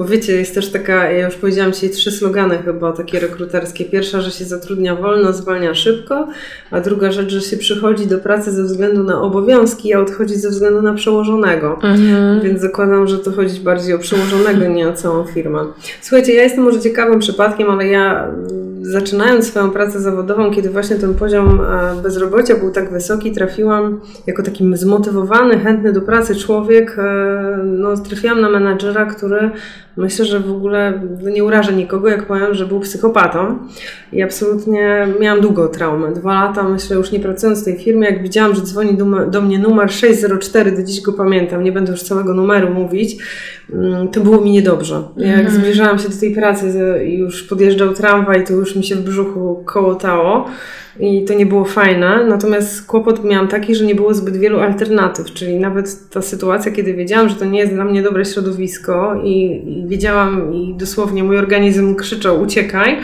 bo 0.00 0.06
wiecie, 0.06 0.32
jest 0.32 0.54
też 0.54 0.72
taka, 0.72 1.10
ja 1.10 1.26
już 1.26 1.36
powiedziałam 1.36 1.72
dzisiaj 1.72 1.90
trzy 1.90 2.10
slogany 2.10 2.58
chyba 2.58 2.92
takie 2.92 3.20
rekruterskie. 3.20 3.84
Pierwsza, 3.84 4.20
że 4.20 4.30
się 4.30 4.44
zatrudnia 4.44 4.96
wolno, 4.96 5.32
zwalnia 5.32 5.74
szybko, 5.74 6.28
a 6.70 6.80
druga 6.80 7.12
rzecz, 7.12 7.30
że 7.30 7.40
się 7.40 7.56
przychodzi 7.56 8.06
do 8.06 8.18
pracy 8.18 8.52
ze 8.52 8.64
względu 8.64 9.04
na 9.04 9.22
obowiązki, 9.22 9.94
a 9.94 10.00
odchodzi 10.00 10.34
ze 10.34 10.50
względu 10.50 10.82
na 10.82 10.94
przełożonego. 10.94 11.78
Więc 12.42 12.60
zakładam, 12.60 13.06
że 13.06 13.18
to 13.18 13.30
chodzi 13.32 13.60
bardziej 13.60 13.94
o 13.94 13.98
przełożonego, 13.98 14.68
nie 14.68 14.88
o 14.88 14.92
całą 14.92 15.24
firmę. 15.24 15.66
Słuchajcie, 16.02 16.34
ja 16.34 16.42
jestem 16.42 16.64
może 16.64 16.80
ciekawym 16.80 17.18
przypadkiem, 17.18 17.70
ale 17.70 17.86
ja 17.86 18.30
zaczynając 18.82 19.46
swoją 19.46 19.70
pracę 19.70 20.00
zawodową, 20.00 20.50
kiedy 20.50 20.70
właśnie 20.70 20.96
ten 20.96 21.14
poziom 21.14 21.60
e, 21.60 22.02
bezrobocia 22.02 22.56
był 22.56 22.70
tak 22.70 22.92
wysoki, 22.92 23.32
trafiłam 23.32 24.00
jako 24.26 24.42
taki 24.42 24.76
zmotywowany, 24.76 25.58
chętny 25.58 25.92
do 25.92 26.00
pracy 26.00 26.36
człowiek, 26.36 26.96
e, 26.98 27.58
no, 27.64 27.96
trafiłam 27.96 28.40
na 28.40 28.50
menadżera, 28.50 29.06
który 29.06 29.50
myślę, 29.96 30.24
że 30.24 30.40
w 30.40 30.52
ogóle 30.52 31.00
nie 31.32 31.44
urażę 31.44 31.72
nikogo, 31.72 32.08
jak 32.08 32.26
powiem, 32.26 32.54
że 32.54 32.66
był 32.66 32.80
psychopatą 32.80 33.58
i 34.12 34.22
absolutnie 34.22 35.08
miałam 35.20 35.40
długo 35.40 35.68
traumę. 35.68 36.12
Dwa 36.12 36.34
lata, 36.34 36.68
myślę, 36.68 36.96
już 36.96 37.12
nie 37.12 37.20
pracując 37.20 37.62
w 37.62 37.64
tej 37.64 37.78
firmie, 37.78 38.06
jak 38.10 38.22
widziałam, 38.22 38.54
że 38.54 38.62
dzwoni 38.62 38.94
do, 38.94 39.04
do 39.26 39.40
mnie 39.40 39.58
numer 39.58 39.92
604, 39.92 40.72
do 40.72 40.82
dziś 40.82 41.00
go 41.00 41.12
pamiętam, 41.12 41.64
nie 41.64 41.72
będę 41.72 41.92
już 41.92 42.02
całego 42.02 42.34
numeru 42.34 42.74
mówić, 42.74 43.16
mm, 43.72 44.08
to 44.08 44.20
było 44.20 44.40
mi 44.40 44.50
niedobrze. 44.50 45.02
Jak 45.16 45.50
zbliżałam 45.50 45.98
się 45.98 46.08
do 46.08 46.20
tej 46.20 46.34
pracy 46.34 47.00
i 47.06 47.18
już 47.18 47.42
podjeżdżał 47.42 47.94
tramwaj, 47.94 48.44
to 48.44 48.52
już 48.52 48.69
już 48.70 48.76
mi 48.76 48.84
się 48.84 48.96
w 48.96 49.02
brzuchu 49.02 49.62
kołotało 49.66 50.46
i 51.00 51.24
to 51.24 51.34
nie 51.34 51.46
było 51.46 51.64
fajne. 51.64 52.24
Natomiast 52.24 52.86
kłopot 52.86 53.24
miałam 53.24 53.48
taki, 53.48 53.74
że 53.74 53.84
nie 53.84 53.94
było 53.94 54.14
zbyt 54.14 54.36
wielu 54.36 54.60
alternatyw, 54.60 55.26
czyli 55.26 55.60
nawet 55.60 56.10
ta 56.10 56.22
sytuacja, 56.22 56.72
kiedy 56.72 56.94
wiedziałam, 56.94 57.28
że 57.28 57.34
to 57.34 57.44
nie 57.44 57.58
jest 57.58 57.72
dla 57.72 57.84
mnie 57.84 58.02
dobre 58.02 58.24
środowisko 58.24 59.20
i, 59.24 59.62
i 59.66 59.88
wiedziałam 59.88 60.54
i 60.54 60.74
dosłownie 60.74 61.24
mój 61.24 61.38
organizm 61.38 61.94
krzyczał 61.94 62.42
uciekaj, 62.42 62.96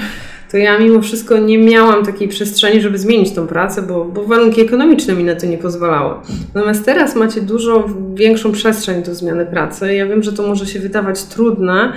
to 0.51 0.57
ja 0.57 0.79
mimo 0.79 1.03
wszystko 1.03 1.39
nie 1.39 1.59
miałam 1.59 2.05
takiej 2.05 2.29
przestrzeni, 2.29 2.81
żeby 2.81 2.99
zmienić 2.99 3.35
tą 3.35 3.47
pracę, 3.47 3.83
bo, 3.83 4.05
bo 4.05 4.25
warunki 4.25 4.61
ekonomiczne 4.61 5.15
mi 5.15 5.25
na 5.25 5.35
to 5.35 5.47
nie 5.47 5.59
pozwalały. 5.59 6.15
Natomiast 6.55 6.85
teraz 6.85 7.17
macie 7.17 7.41
dużo 7.41 7.89
większą 8.15 8.53
przestrzeń 8.53 9.03
do 9.03 9.15
zmiany 9.15 9.47
pracy. 9.47 9.95
Ja 9.95 10.07
wiem, 10.07 10.23
że 10.23 10.33
to 10.33 10.43
może 10.47 10.67
się 10.67 10.79
wydawać 10.79 11.25
trudne, 11.25 11.93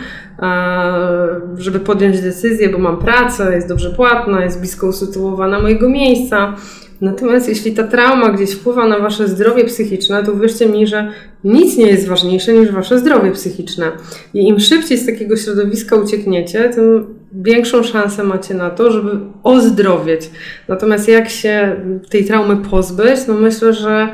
żeby 1.57 1.79
podjąć 1.79 2.21
decyzję, 2.21 2.69
bo 2.69 2.77
mam 2.77 2.97
pracę, 2.97 3.55
jest 3.55 3.67
dobrze 3.67 3.89
płatna, 3.89 4.43
jest 4.43 4.59
blisko 4.59 4.87
usytuowana 4.87 5.59
mojego 5.59 5.89
miejsca. 5.89 6.55
Natomiast 7.01 7.49
jeśli 7.49 7.71
ta 7.71 7.83
trauma 7.83 8.29
gdzieś 8.29 8.51
wpływa 8.51 8.87
na 8.87 8.99
wasze 8.99 9.27
zdrowie 9.27 9.63
psychiczne, 9.63 10.23
to 10.23 10.31
uwierzcie 10.31 10.69
mi, 10.69 10.87
że 10.87 11.11
nic 11.43 11.77
nie 11.77 11.87
jest 11.87 12.07
ważniejsze 12.07 12.53
niż 12.53 12.71
wasze 12.71 12.99
zdrowie 12.99 13.31
psychiczne. 13.31 13.91
I 14.33 14.47
im 14.47 14.59
szybciej 14.59 14.97
z 14.97 15.05
takiego 15.05 15.37
środowiska 15.37 15.95
uciekniecie, 15.95 16.69
tym 16.69 17.18
większą 17.33 17.83
szansę 17.83 18.23
macie 18.23 18.53
na 18.53 18.69
to, 18.69 18.91
żeby 18.91 19.19
ozdrowieć. 19.43 20.29
Natomiast 20.67 21.07
jak 21.07 21.29
się 21.29 21.75
tej 22.09 22.25
traumy 22.25 22.57
pozbyć, 22.57 23.27
no 23.27 23.33
myślę, 23.33 23.73
że 23.73 24.09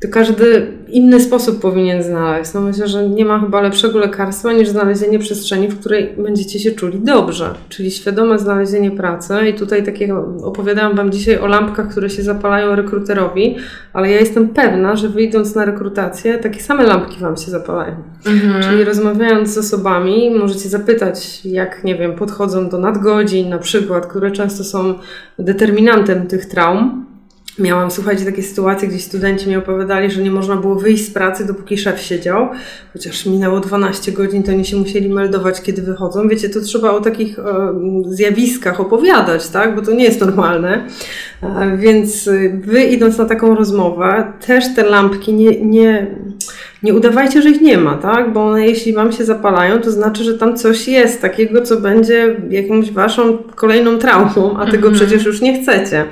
to 0.00 0.08
każdy 0.08 0.72
inny 0.88 1.20
sposób 1.20 1.60
powinien 1.60 2.02
znaleźć. 2.02 2.54
No 2.54 2.60
myślę, 2.60 2.88
że 2.88 3.08
nie 3.08 3.24
ma 3.24 3.40
chyba 3.40 3.60
lepszego 3.60 3.98
lekarstwa 3.98 4.52
niż 4.52 4.68
znalezienie 4.68 5.18
przestrzeni, 5.18 5.68
w 5.68 5.80
której 5.80 6.14
będziecie 6.18 6.58
się 6.58 6.70
czuli 6.72 6.98
dobrze, 6.98 7.54
czyli 7.68 7.90
świadome 7.90 8.38
znalezienie 8.38 8.90
pracy. 8.90 9.34
I 9.48 9.54
tutaj 9.54 9.84
takiego 9.84 10.34
opowiadałam 10.42 10.96
Wam 10.96 11.12
dzisiaj 11.12 11.38
o 11.38 11.46
lampkach, 11.46 11.90
które 11.90 12.10
się 12.10 12.22
zapalają 12.22 12.76
rekruterowi, 12.76 13.56
ale 13.92 14.10
ja 14.10 14.20
jestem 14.20 14.48
pewna, 14.48 14.96
że 14.96 15.08
wyjdąc 15.08 15.54
na 15.54 15.64
rekrutację, 15.64 16.38
takie 16.38 16.60
same 16.60 16.84
lampki 16.84 17.20
Wam 17.20 17.36
się 17.36 17.50
zapalają. 17.50 17.94
Mhm. 18.26 18.62
Czyli 18.62 18.84
rozmawiając 18.84 19.48
z 19.48 19.58
osobami, 19.58 20.30
możecie 20.38 20.68
zapytać, 20.68 21.44
jak, 21.44 21.84
nie 21.84 21.94
wiem, 21.94 22.14
podchodzą 22.14 22.68
do 22.68 22.78
nadgodzin 22.78 23.48
na 23.48 23.58
przykład, 23.58 24.06
które 24.06 24.30
często 24.30 24.64
są 24.64 24.94
determinantem 25.38 26.26
tych 26.26 26.46
traum 26.46 27.06
Miałam, 27.58 27.90
słuchajcie, 27.90 28.24
takie 28.24 28.42
sytuacje, 28.42 28.88
gdzie 28.88 28.98
studenci 28.98 29.48
mi 29.48 29.56
opowiadali, 29.56 30.10
że 30.10 30.22
nie 30.22 30.30
można 30.30 30.56
było 30.56 30.74
wyjść 30.74 31.04
z 31.04 31.10
pracy, 31.10 31.46
dopóki 31.46 31.78
szef 31.78 32.00
siedział. 32.00 32.48
Chociaż 32.92 33.26
minęło 33.26 33.60
12 33.60 34.12
godzin, 34.12 34.42
to 34.42 34.52
oni 34.52 34.64
się 34.64 34.76
musieli 34.76 35.08
meldować, 35.08 35.62
kiedy 35.62 35.82
wychodzą. 35.82 36.28
Wiecie, 36.28 36.48
to 36.48 36.60
trzeba 36.60 36.90
o 36.90 37.00
takich 37.00 37.38
e, 37.38 37.42
zjawiskach 38.08 38.80
opowiadać, 38.80 39.48
tak? 39.48 39.76
Bo 39.76 39.82
to 39.82 39.92
nie 39.92 40.04
jest 40.04 40.20
normalne. 40.20 40.86
E, 41.42 41.76
więc 41.76 42.28
wy 42.52 42.84
idąc 42.84 43.18
na 43.18 43.24
taką 43.24 43.54
rozmowę, 43.54 44.32
też 44.46 44.74
te 44.74 44.82
lampki 44.82 45.32
nie, 45.32 45.60
nie, 45.60 46.06
nie 46.82 46.94
udawajcie, 46.94 47.42
że 47.42 47.50
ich 47.50 47.60
nie 47.60 47.78
ma, 47.78 47.94
tak? 47.94 48.32
Bo 48.32 48.46
one 48.46 48.66
jeśli 48.66 48.92
wam 48.92 49.12
się 49.12 49.24
zapalają, 49.24 49.80
to 49.80 49.90
znaczy, 49.90 50.24
że 50.24 50.38
tam 50.38 50.56
coś 50.56 50.88
jest 50.88 51.20
takiego, 51.20 51.62
co 51.62 51.80
będzie 51.80 52.36
jakąś 52.50 52.92
waszą 52.92 53.38
kolejną 53.54 53.98
traumą, 53.98 54.56
a 54.58 54.64
tego 54.64 54.88
mhm. 54.88 54.94
przecież 54.94 55.26
już 55.26 55.40
nie 55.40 55.62
chcecie. 55.62 56.04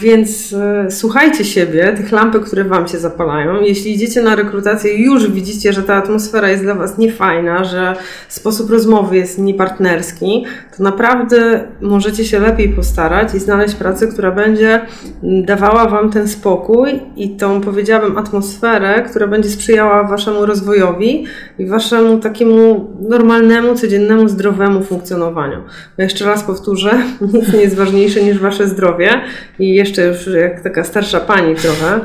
Więc 0.00 0.52
e, 0.52 0.90
słuchajcie 0.90 1.44
siebie, 1.44 1.94
tych 1.96 2.12
lampek, 2.12 2.44
które 2.44 2.64
Wam 2.64 2.88
się 2.88 2.98
zapalają. 2.98 3.60
Jeśli 3.60 3.94
idziecie 3.94 4.22
na 4.22 4.34
rekrutację 4.34 4.94
i 4.94 5.04
już 5.04 5.30
widzicie, 5.30 5.72
że 5.72 5.82
ta 5.82 5.94
atmosfera 5.94 6.48
jest 6.48 6.62
dla 6.62 6.74
Was 6.74 6.98
niefajna, 6.98 7.64
że 7.64 7.96
sposób 8.28 8.70
rozmowy 8.70 9.16
jest 9.16 9.38
niepartnerski, 9.38 10.44
to 10.76 10.82
naprawdę 10.82 11.68
możecie 11.80 12.24
się 12.24 12.38
lepiej 12.38 12.68
postarać 12.68 13.34
i 13.34 13.38
znaleźć 13.38 13.74
pracę, 13.74 14.06
która 14.06 14.30
będzie 14.30 14.80
dawała 15.22 15.88
Wam 15.88 16.10
ten 16.10 16.28
spokój 16.28 17.00
i 17.16 17.36
tą, 17.36 17.60
powiedziałabym, 17.60 18.18
atmosferę, 18.18 19.02
która 19.10 19.26
będzie 19.26 19.48
sprzyjała 19.48 20.04
Waszemu 20.04 20.46
rozwojowi 20.46 21.24
i 21.58 21.66
Waszemu 21.66 22.18
takiemu 22.18 22.90
normalnemu, 23.08 23.74
codziennemu, 23.74 24.28
zdrowemu 24.28 24.84
funkcjonowaniu. 24.84 25.62
Bo 25.96 26.02
jeszcze 26.02 26.24
raz 26.24 26.42
powtórzę, 26.42 26.90
nic 27.34 27.52
nie 27.52 27.60
jest 27.60 27.76
ważniejsze 27.76 28.22
niż 28.22 28.38
Wasze 28.38 28.68
zdrowie 28.68 29.20
i 29.58 29.74
jeszcze 29.74 30.06
już 30.06 30.26
jak 30.26 30.60
taka 30.60 30.84
starsza 30.84 31.20
pani 31.20 31.54
trochę, 31.54 32.00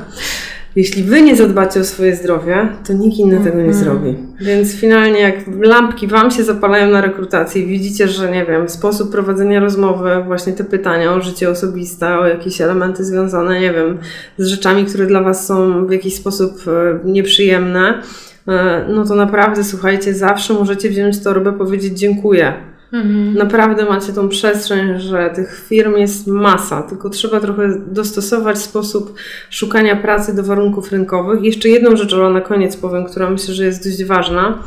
jeśli 0.77 1.03
wy 1.03 1.21
nie 1.21 1.35
zadbacie 1.35 1.79
o 1.79 1.83
swoje 1.83 2.15
zdrowie, 2.15 2.69
to 2.87 2.93
nikt 2.93 3.17
inny 3.17 3.37
tego 3.43 3.57
nie 3.57 3.63
mhm. 3.63 3.83
zrobi. 3.83 4.15
Więc 4.41 4.75
finalnie, 4.75 5.19
jak 5.19 5.35
lampki 5.61 6.07
wam 6.07 6.31
się 6.31 6.43
zapalają 6.43 6.91
na 6.91 7.01
rekrutacji, 7.01 7.65
widzicie, 7.65 8.07
że 8.07 8.31
nie 8.31 8.45
wiem, 8.45 8.69
sposób 8.69 9.11
prowadzenia 9.11 9.59
rozmowy, 9.59 10.23
właśnie 10.25 10.53
te 10.53 10.63
pytania 10.63 11.13
o 11.13 11.21
życie 11.21 11.49
osobiste, 11.49 12.19
o 12.19 12.27
jakieś 12.27 12.61
elementy 12.61 13.05
związane, 13.05 13.59
nie 13.59 13.73
wiem, 13.73 13.97
z 14.37 14.47
rzeczami, 14.47 14.85
które 14.85 15.05
dla 15.05 15.21
was 15.21 15.45
są 15.47 15.85
w 15.87 15.91
jakiś 15.91 16.15
sposób 16.15 16.51
e, 16.67 16.99
nieprzyjemne, 17.09 18.01
e, 18.47 18.85
no 18.89 19.05
to 19.05 19.15
naprawdę 19.15 19.63
słuchajcie, 19.63 20.13
zawsze 20.13 20.53
możecie 20.53 20.89
wziąć 20.89 21.23
torbę, 21.23 21.53
powiedzieć 21.53 21.99
dziękuję 21.99 22.53
Mhm. 22.93 23.33
Naprawdę 23.33 23.85
macie 23.85 24.13
tą 24.13 24.29
przestrzeń, 24.29 24.99
że 24.99 25.29
tych 25.35 25.65
firm 25.67 25.97
jest 25.97 26.27
masa, 26.27 26.81
tylko 26.81 27.09
trzeba 27.09 27.39
trochę 27.39 27.69
dostosować 27.87 28.57
sposób 28.57 29.13
szukania 29.49 29.95
pracy 29.95 30.35
do 30.35 30.43
warunków 30.43 30.91
rynkowych. 30.91 31.43
Jeszcze 31.43 31.69
jedną 31.69 31.95
rzecz, 31.95 32.13
ale 32.13 32.29
na 32.29 32.41
koniec 32.41 32.77
powiem, 32.77 33.05
która 33.05 33.29
myślę, 33.29 33.53
że 33.53 33.65
jest 33.65 33.83
dość 33.83 34.03
ważna. 34.03 34.63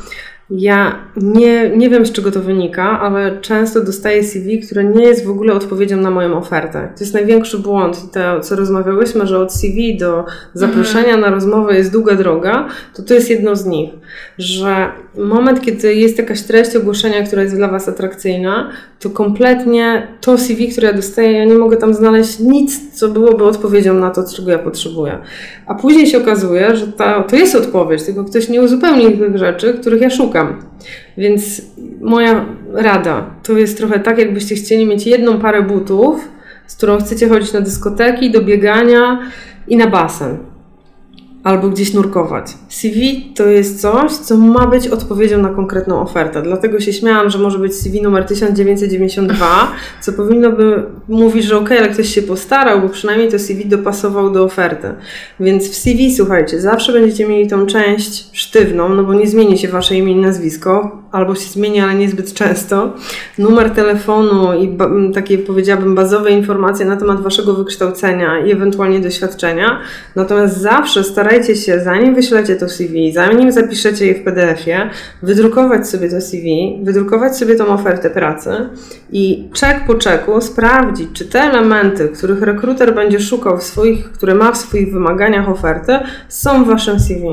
Ja 0.51 0.98
nie, 1.16 1.70
nie 1.77 1.90
wiem, 1.90 2.06
z 2.06 2.12
czego 2.12 2.31
to 2.31 2.40
wynika, 2.40 3.01
ale 3.01 3.40
często 3.40 3.81
dostaję 3.81 4.24
CV, 4.24 4.60
które 4.60 4.85
nie 4.85 5.05
jest 5.05 5.24
w 5.24 5.31
ogóle 5.31 5.52
odpowiedzią 5.52 5.97
na 5.97 6.10
moją 6.10 6.39
ofertę. 6.39 6.89
To 6.97 7.05
jest 7.05 7.14
największy 7.14 7.59
błąd. 7.59 8.05
I 8.05 8.09
to, 8.09 8.40
co 8.40 8.56
rozmawiałyśmy, 8.56 9.27
że 9.27 9.39
od 9.39 9.52
CV 9.52 9.97
do 9.97 10.24
zaproszenia 10.55 11.14
mhm. 11.14 11.20
na 11.20 11.31
rozmowę 11.31 11.77
jest 11.77 11.93
długa 11.93 12.14
droga, 12.14 12.68
to 12.94 13.02
to 13.02 13.14
jest 13.14 13.31
jedno 13.31 13.56
z 13.56 13.66
nich. 13.66 13.90
Że 14.39 14.89
moment, 15.18 15.60
kiedy 15.60 15.94
jest 15.94 16.18
jakaś 16.18 16.43
treść 16.43 16.77
ogłoszenia, 16.77 17.22
która 17.22 17.43
jest 17.43 17.56
dla 17.56 17.68
Was 17.68 17.89
atrakcyjna, 17.89 18.70
to 19.01 19.10
kompletnie 19.10 20.09
to 20.20 20.39
CV, 20.39 20.68
które 20.68 20.86
ja 20.86 20.94
dostaję, 20.94 21.32
ja 21.32 21.44
nie 21.44 21.55
mogę 21.55 21.77
tam 21.77 21.94
znaleźć 21.94 22.39
nic, 22.39 22.98
co 22.98 23.09
byłoby 23.09 23.44
odpowiedzią 23.44 23.94
na 23.94 24.10
to, 24.10 24.22
czego 24.36 24.51
ja 24.51 24.59
potrzebuję. 24.59 25.18
A 25.66 25.74
później 25.74 26.06
się 26.06 26.18
okazuje, 26.18 26.77
że 26.77 26.86
ta, 26.86 27.22
to 27.22 27.36
jest 27.36 27.55
odpowiedź, 27.55 28.02
tylko 28.02 28.24
ktoś 28.24 28.48
nie 28.48 28.62
uzupełnił 28.62 29.18
tych 29.18 29.39
rzeczy, 29.39 29.74
których 29.74 30.01
ja 30.01 30.10
szukam. 30.10 30.39
Więc 31.18 31.62
moja 32.00 32.46
rada 32.72 33.30
to 33.42 33.52
jest 33.52 33.78
trochę 33.78 34.00
tak, 34.00 34.18
jakbyście 34.18 34.54
chcieli 34.54 34.86
mieć 34.86 35.06
jedną 35.06 35.40
parę 35.40 35.62
butów, 35.62 36.28
z 36.66 36.76
którą 36.76 36.98
chcecie 36.98 37.28
chodzić 37.28 37.52
na 37.52 37.60
dyskoteki, 37.60 38.30
do 38.30 38.42
biegania 38.42 39.20
i 39.68 39.76
na 39.76 39.86
basen 39.86 40.49
albo 41.44 41.68
gdzieś 41.68 41.94
nurkować. 41.94 42.46
CV 42.68 43.32
to 43.36 43.46
jest 43.46 43.80
coś, 43.80 44.12
co 44.12 44.36
ma 44.36 44.66
być 44.66 44.88
odpowiedzią 44.88 45.42
na 45.42 45.48
konkretną 45.48 46.00
ofertę. 46.00 46.42
Dlatego 46.42 46.80
się 46.80 46.92
śmiałam, 46.92 47.30
że 47.30 47.38
może 47.38 47.58
być 47.58 47.74
CV 47.74 48.02
numer 48.02 48.24
1992, 48.24 49.72
co 50.00 50.12
powinno 50.12 50.52
by 50.52 50.82
mówić, 51.08 51.44
że 51.44 51.58
ok, 51.58 51.70
ale 51.72 51.88
ktoś 51.88 52.14
się 52.14 52.22
postarał, 52.22 52.80
bo 52.80 52.88
przynajmniej 52.88 53.30
to 53.30 53.38
CV 53.38 53.66
dopasował 53.66 54.30
do 54.30 54.44
oferty. 54.44 54.88
Więc 55.40 55.68
w 55.68 55.74
CV, 55.74 56.14
słuchajcie, 56.16 56.60
zawsze 56.60 56.92
będziecie 56.92 57.28
mieli 57.28 57.48
tą 57.48 57.66
część 57.66 58.28
sztywną, 58.32 58.88
no 58.88 59.04
bo 59.04 59.14
nie 59.14 59.26
zmieni 59.26 59.58
się 59.58 59.68
wasze 59.68 59.96
imię 59.96 60.12
i 60.12 60.16
nazwisko, 60.16 61.02
albo 61.12 61.34
się 61.34 61.50
zmieni, 61.50 61.80
ale 61.80 61.94
niezbyt 61.94 62.34
często. 62.34 62.92
Numer 63.38 63.70
telefonu 63.70 64.54
i 64.54 64.76
takie 65.14 65.38
powiedziałabym 65.38 65.94
bazowe 65.94 66.30
informacje 66.30 66.86
na 66.86 66.96
temat 66.96 67.20
waszego 67.20 67.54
wykształcenia 67.54 68.38
i 68.46 68.52
ewentualnie 68.52 69.00
doświadczenia. 69.00 69.80
Natomiast 70.16 70.56
zawsze 70.56 71.04
starajcie 71.04 71.30
starajcie 71.31 71.57
się, 71.57 71.81
zanim 71.81 72.15
wyślecie 72.15 72.57
to 72.57 72.69
CV, 72.69 73.12
zanim 73.12 73.52
zapiszecie 73.52 74.07
je 74.07 74.15
w 74.15 74.24
PDF-ie, 74.24 74.90
wydrukować 75.23 75.89
sobie 75.89 76.11
to 76.11 76.20
CV, 76.20 76.78
wydrukować 76.82 77.36
sobie 77.36 77.57
tą 77.57 77.66
ofertę 77.66 78.11
pracy 78.11 78.51
i 79.12 79.48
czek 79.52 79.85
po 79.86 79.94
czeku 79.94 80.40
sprawdzić, 80.40 81.09
czy 81.12 81.24
te 81.24 81.40
elementy, 81.40 82.09
których 82.09 82.43
rekruter 82.43 82.94
będzie 82.94 83.20
szukał 83.20 83.59
w 83.59 83.62
swoich, 83.62 84.12
które 84.12 84.35
ma 84.35 84.52
w 84.52 84.57
swoich 84.57 84.93
wymaganiach 84.93 85.48
oferty, 85.48 85.98
są 86.28 86.65
w 86.65 86.66
waszym 86.66 87.01
CV. 87.01 87.27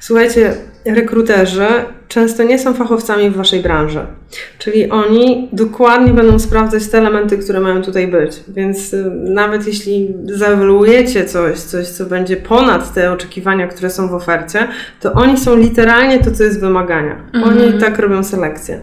Słuchajcie, 0.00 0.54
rekruterzy 0.84 1.66
często 2.12 2.42
nie 2.42 2.58
są 2.58 2.74
fachowcami 2.74 3.30
w 3.30 3.36
waszej 3.36 3.60
branży. 3.60 4.00
Czyli 4.58 4.90
oni 4.90 5.48
dokładnie 5.52 6.12
będą 6.12 6.38
sprawdzać 6.38 6.86
te 6.88 6.98
elementy, 6.98 7.38
które 7.38 7.60
mają 7.60 7.82
tutaj 7.82 8.08
być. 8.08 8.44
Więc 8.48 8.94
y, 8.94 9.10
nawet 9.14 9.66
jeśli 9.66 10.14
zaewaluujecie 10.24 11.24
coś, 11.24 11.58
coś, 11.58 11.86
co 11.86 12.06
będzie 12.06 12.36
ponad 12.36 12.94
te 12.94 13.12
oczekiwania, 13.12 13.66
które 13.66 13.90
są 13.90 14.08
w 14.08 14.14
ofercie, 14.14 14.68
to 15.00 15.12
oni 15.12 15.38
są 15.38 15.56
literalnie 15.56 16.18
to, 16.18 16.30
co 16.30 16.44
jest 16.44 16.58
w 16.58 16.60
wymaganiach. 16.60 17.18
Mhm. 17.34 17.44
Oni 17.44 17.80
tak 17.80 17.98
robią 17.98 18.24
selekcję. 18.24 18.80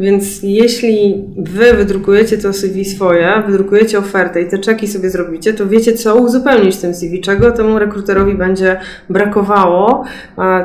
Więc 0.00 0.42
jeśli 0.42 1.24
wy 1.36 1.74
wydrukujecie 1.74 2.38
to 2.38 2.52
CV 2.52 2.84
swoje, 2.84 3.42
wydrukujecie 3.46 3.98
ofertę 3.98 4.42
i 4.42 4.48
te 4.48 4.58
czeki 4.58 4.88
sobie 4.88 5.10
zrobicie, 5.10 5.54
to 5.54 5.66
wiecie, 5.66 5.92
co 5.92 6.16
uzupełnić 6.16 6.76
tym 6.76 6.94
CV, 6.94 7.20
czego 7.20 7.52
temu 7.52 7.78
rekruterowi 7.78 8.34
będzie 8.34 8.80
brakowało, 9.08 10.04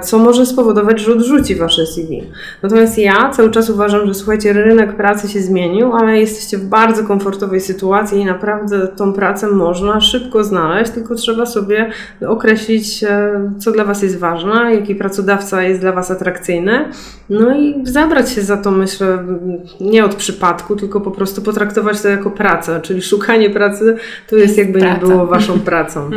co 0.03 0.19
może 0.19 0.45
spowodować, 0.45 0.76
spowodować, 0.77 1.01
że 1.01 1.11
odrzuci 1.11 1.55
wasze 1.55 1.85
CV. 1.85 2.23
Natomiast 2.63 2.97
ja 2.97 3.29
cały 3.29 3.51
czas 3.51 3.69
uważam, 3.69 4.07
że 4.07 4.13
słuchajcie, 4.13 4.53
rynek 4.53 4.95
pracy 4.95 5.27
się 5.27 5.41
zmienił, 5.41 5.93
ale 5.93 6.19
jesteście 6.19 6.57
w 6.57 6.65
bardzo 6.65 7.03
komfortowej 7.03 7.61
sytuacji 7.61 8.19
i 8.21 8.25
naprawdę 8.25 8.87
tą 8.87 9.13
pracę 9.13 9.47
można 9.47 10.01
szybko 10.01 10.43
znaleźć, 10.43 10.91
tylko 10.91 11.15
trzeba 11.15 11.45
sobie 11.45 11.91
określić, 12.27 13.03
e, 13.03 13.51
co 13.59 13.71
dla 13.71 13.85
was 13.85 14.01
jest 14.03 14.17
ważne, 14.17 14.75
jaki 14.75 14.95
pracodawca 14.95 15.63
jest 15.63 15.81
dla 15.81 15.91
was 15.91 16.11
atrakcyjny, 16.11 16.85
no 17.29 17.57
i 17.57 17.75
zabrać 17.83 18.31
się 18.31 18.41
za 18.41 18.57
to, 18.57 18.71
myślę, 18.71 19.17
nie 19.81 20.05
od 20.05 20.15
przypadku, 20.15 20.75
tylko 20.75 21.01
po 21.01 21.11
prostu 21.11 21.41
potraktować 21.41 22.01
to 22.01 22.07
jako 22.07 22.31
pracę, 22.31 22.79
czyli 22.81 23.01
szukanie 23.01 23.49
pracy 23.49 23.95
to 24.29 24.35
jest 24.35 24.57
jakby 24.57 24.79
Praca. 24.79 24.93
nie 24.93 24.99
było 24.99 25.27
waszą 25.27 25.59
pracą. 25.59 26.09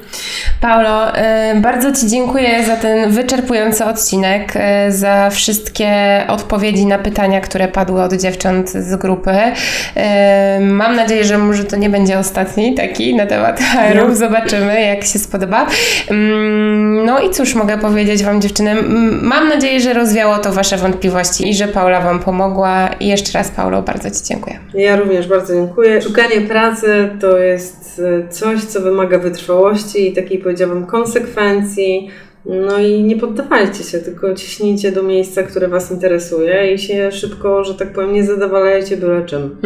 Paulo, 0.60 1.08
y, 1.08 1.60
bardzo 1.60 1.92
Ci 1.92 2.06
dziękuję 2.06 2.64
za 2.66 2.76
ten 2.76 3.10
wyczerpujący 3.10 3.84
odcinek, 4.02 4.52
y, 4.56 4.92
za 4.92 5.30
wszystkie 5.30 5.90
odpowiedzi 6.28 6.86
na 6.86 6.98
pytania, 6.98 7.40
które 7.40 7.68
padły 7.68 8.02
od 8.02 8.12
dziewcząt 8.12 8.70
z 8.70 8.96
grupy. 8.96 9.30
Y, 9.30 10.60
Mam 10.60 10.96
nadzieję, 10.96 11.24
że 11.24 11.38
może 11.38 11.64
to 11.64 11.76
nie 11.76 11.90
będzie 11.90 12.18
ostatni 12.18 12.74
taki 12.74 13.14
na 13.16 13.26
temat 13.26 13.60
HR-ów. 13.60 14.16
Zobaczymy, 14.16 14.82
jak 14.82 15.04
się 15.04 15.18
spodoba. 15.18 15.66
Mm, 16.10 17.04
No 17.04 17.20
i 17.20 17.30
cóż 17.30 17.54
mogę 17.54 17.78
powiedzieć 17.78 18.24
Wam, 18.24 18.40
dziewczyny? 18.40 18.74
Mam 19.22 19.48
nadzieję, 19.48 19.80
że 19.80 19.92
rozwiało 19.92 20.38
to 20.38 20.52
Wasze 20.52 20.76
wątpliwości 20.76 21.48
i 21.48 21.54
że 21.54 21.68
Paula 21.68 22.00
Wam 22.00 22.20
pomogła. 22.20 22.88
I 23.00 23.08
jeszcze 23.08 23.38
raz, 23.38 23.50
Paulo, 23.50 23.82
bardzo 23.82 24.10
Ci 24.10 24.16
dziękuję. 24.28 24.58
Ja 24.74 24.96
również 24.96 25.28
bardzo 25.28 25.54
dziękuję. 25.54 26.02
Szukanie 26.02 26.40
pracy 26.40 27.10
to 27.20 27.38
jest 27.38 28.02
e, 28.24 28.28
coś, 28.28 28.64
co 28.64 28.80
wymaga 28.80 29.18
wytrwałości 29.18 30.08
i 30.08 30.12
takiej 30.12 30.38
powiedziałabym 30.38 30.86
konsekwencji. 30.86 32.10
No 32.46 32.78
i 32.78 33.02
nie 33.02 33.16
poddawajcie 33.16 33.84
się, 33.84 33.98
tylko 33.98 34.34
ciśnijcie 34.34 34.92
do 34.92 35.02
miejsca, 35.02 35.42
które 35.42 35.68
Was 35.68 35.90
interesuje 35.90 36.74
i 36.74 36.78
się 36.78 37.12
szybko, 37.12 37.64
że 37.64 37.74
tak 37.74 37.92
powiem, 37.92 38.12
nie 38.12 38.24
zadowalajcie 38.24 38.96
byle 38.96 39.24
czym. 39.26 39.56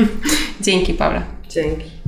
Dzięki, 0.60 0.94
Paula. 0.94 1.22
Dzięki. 1.48 1.99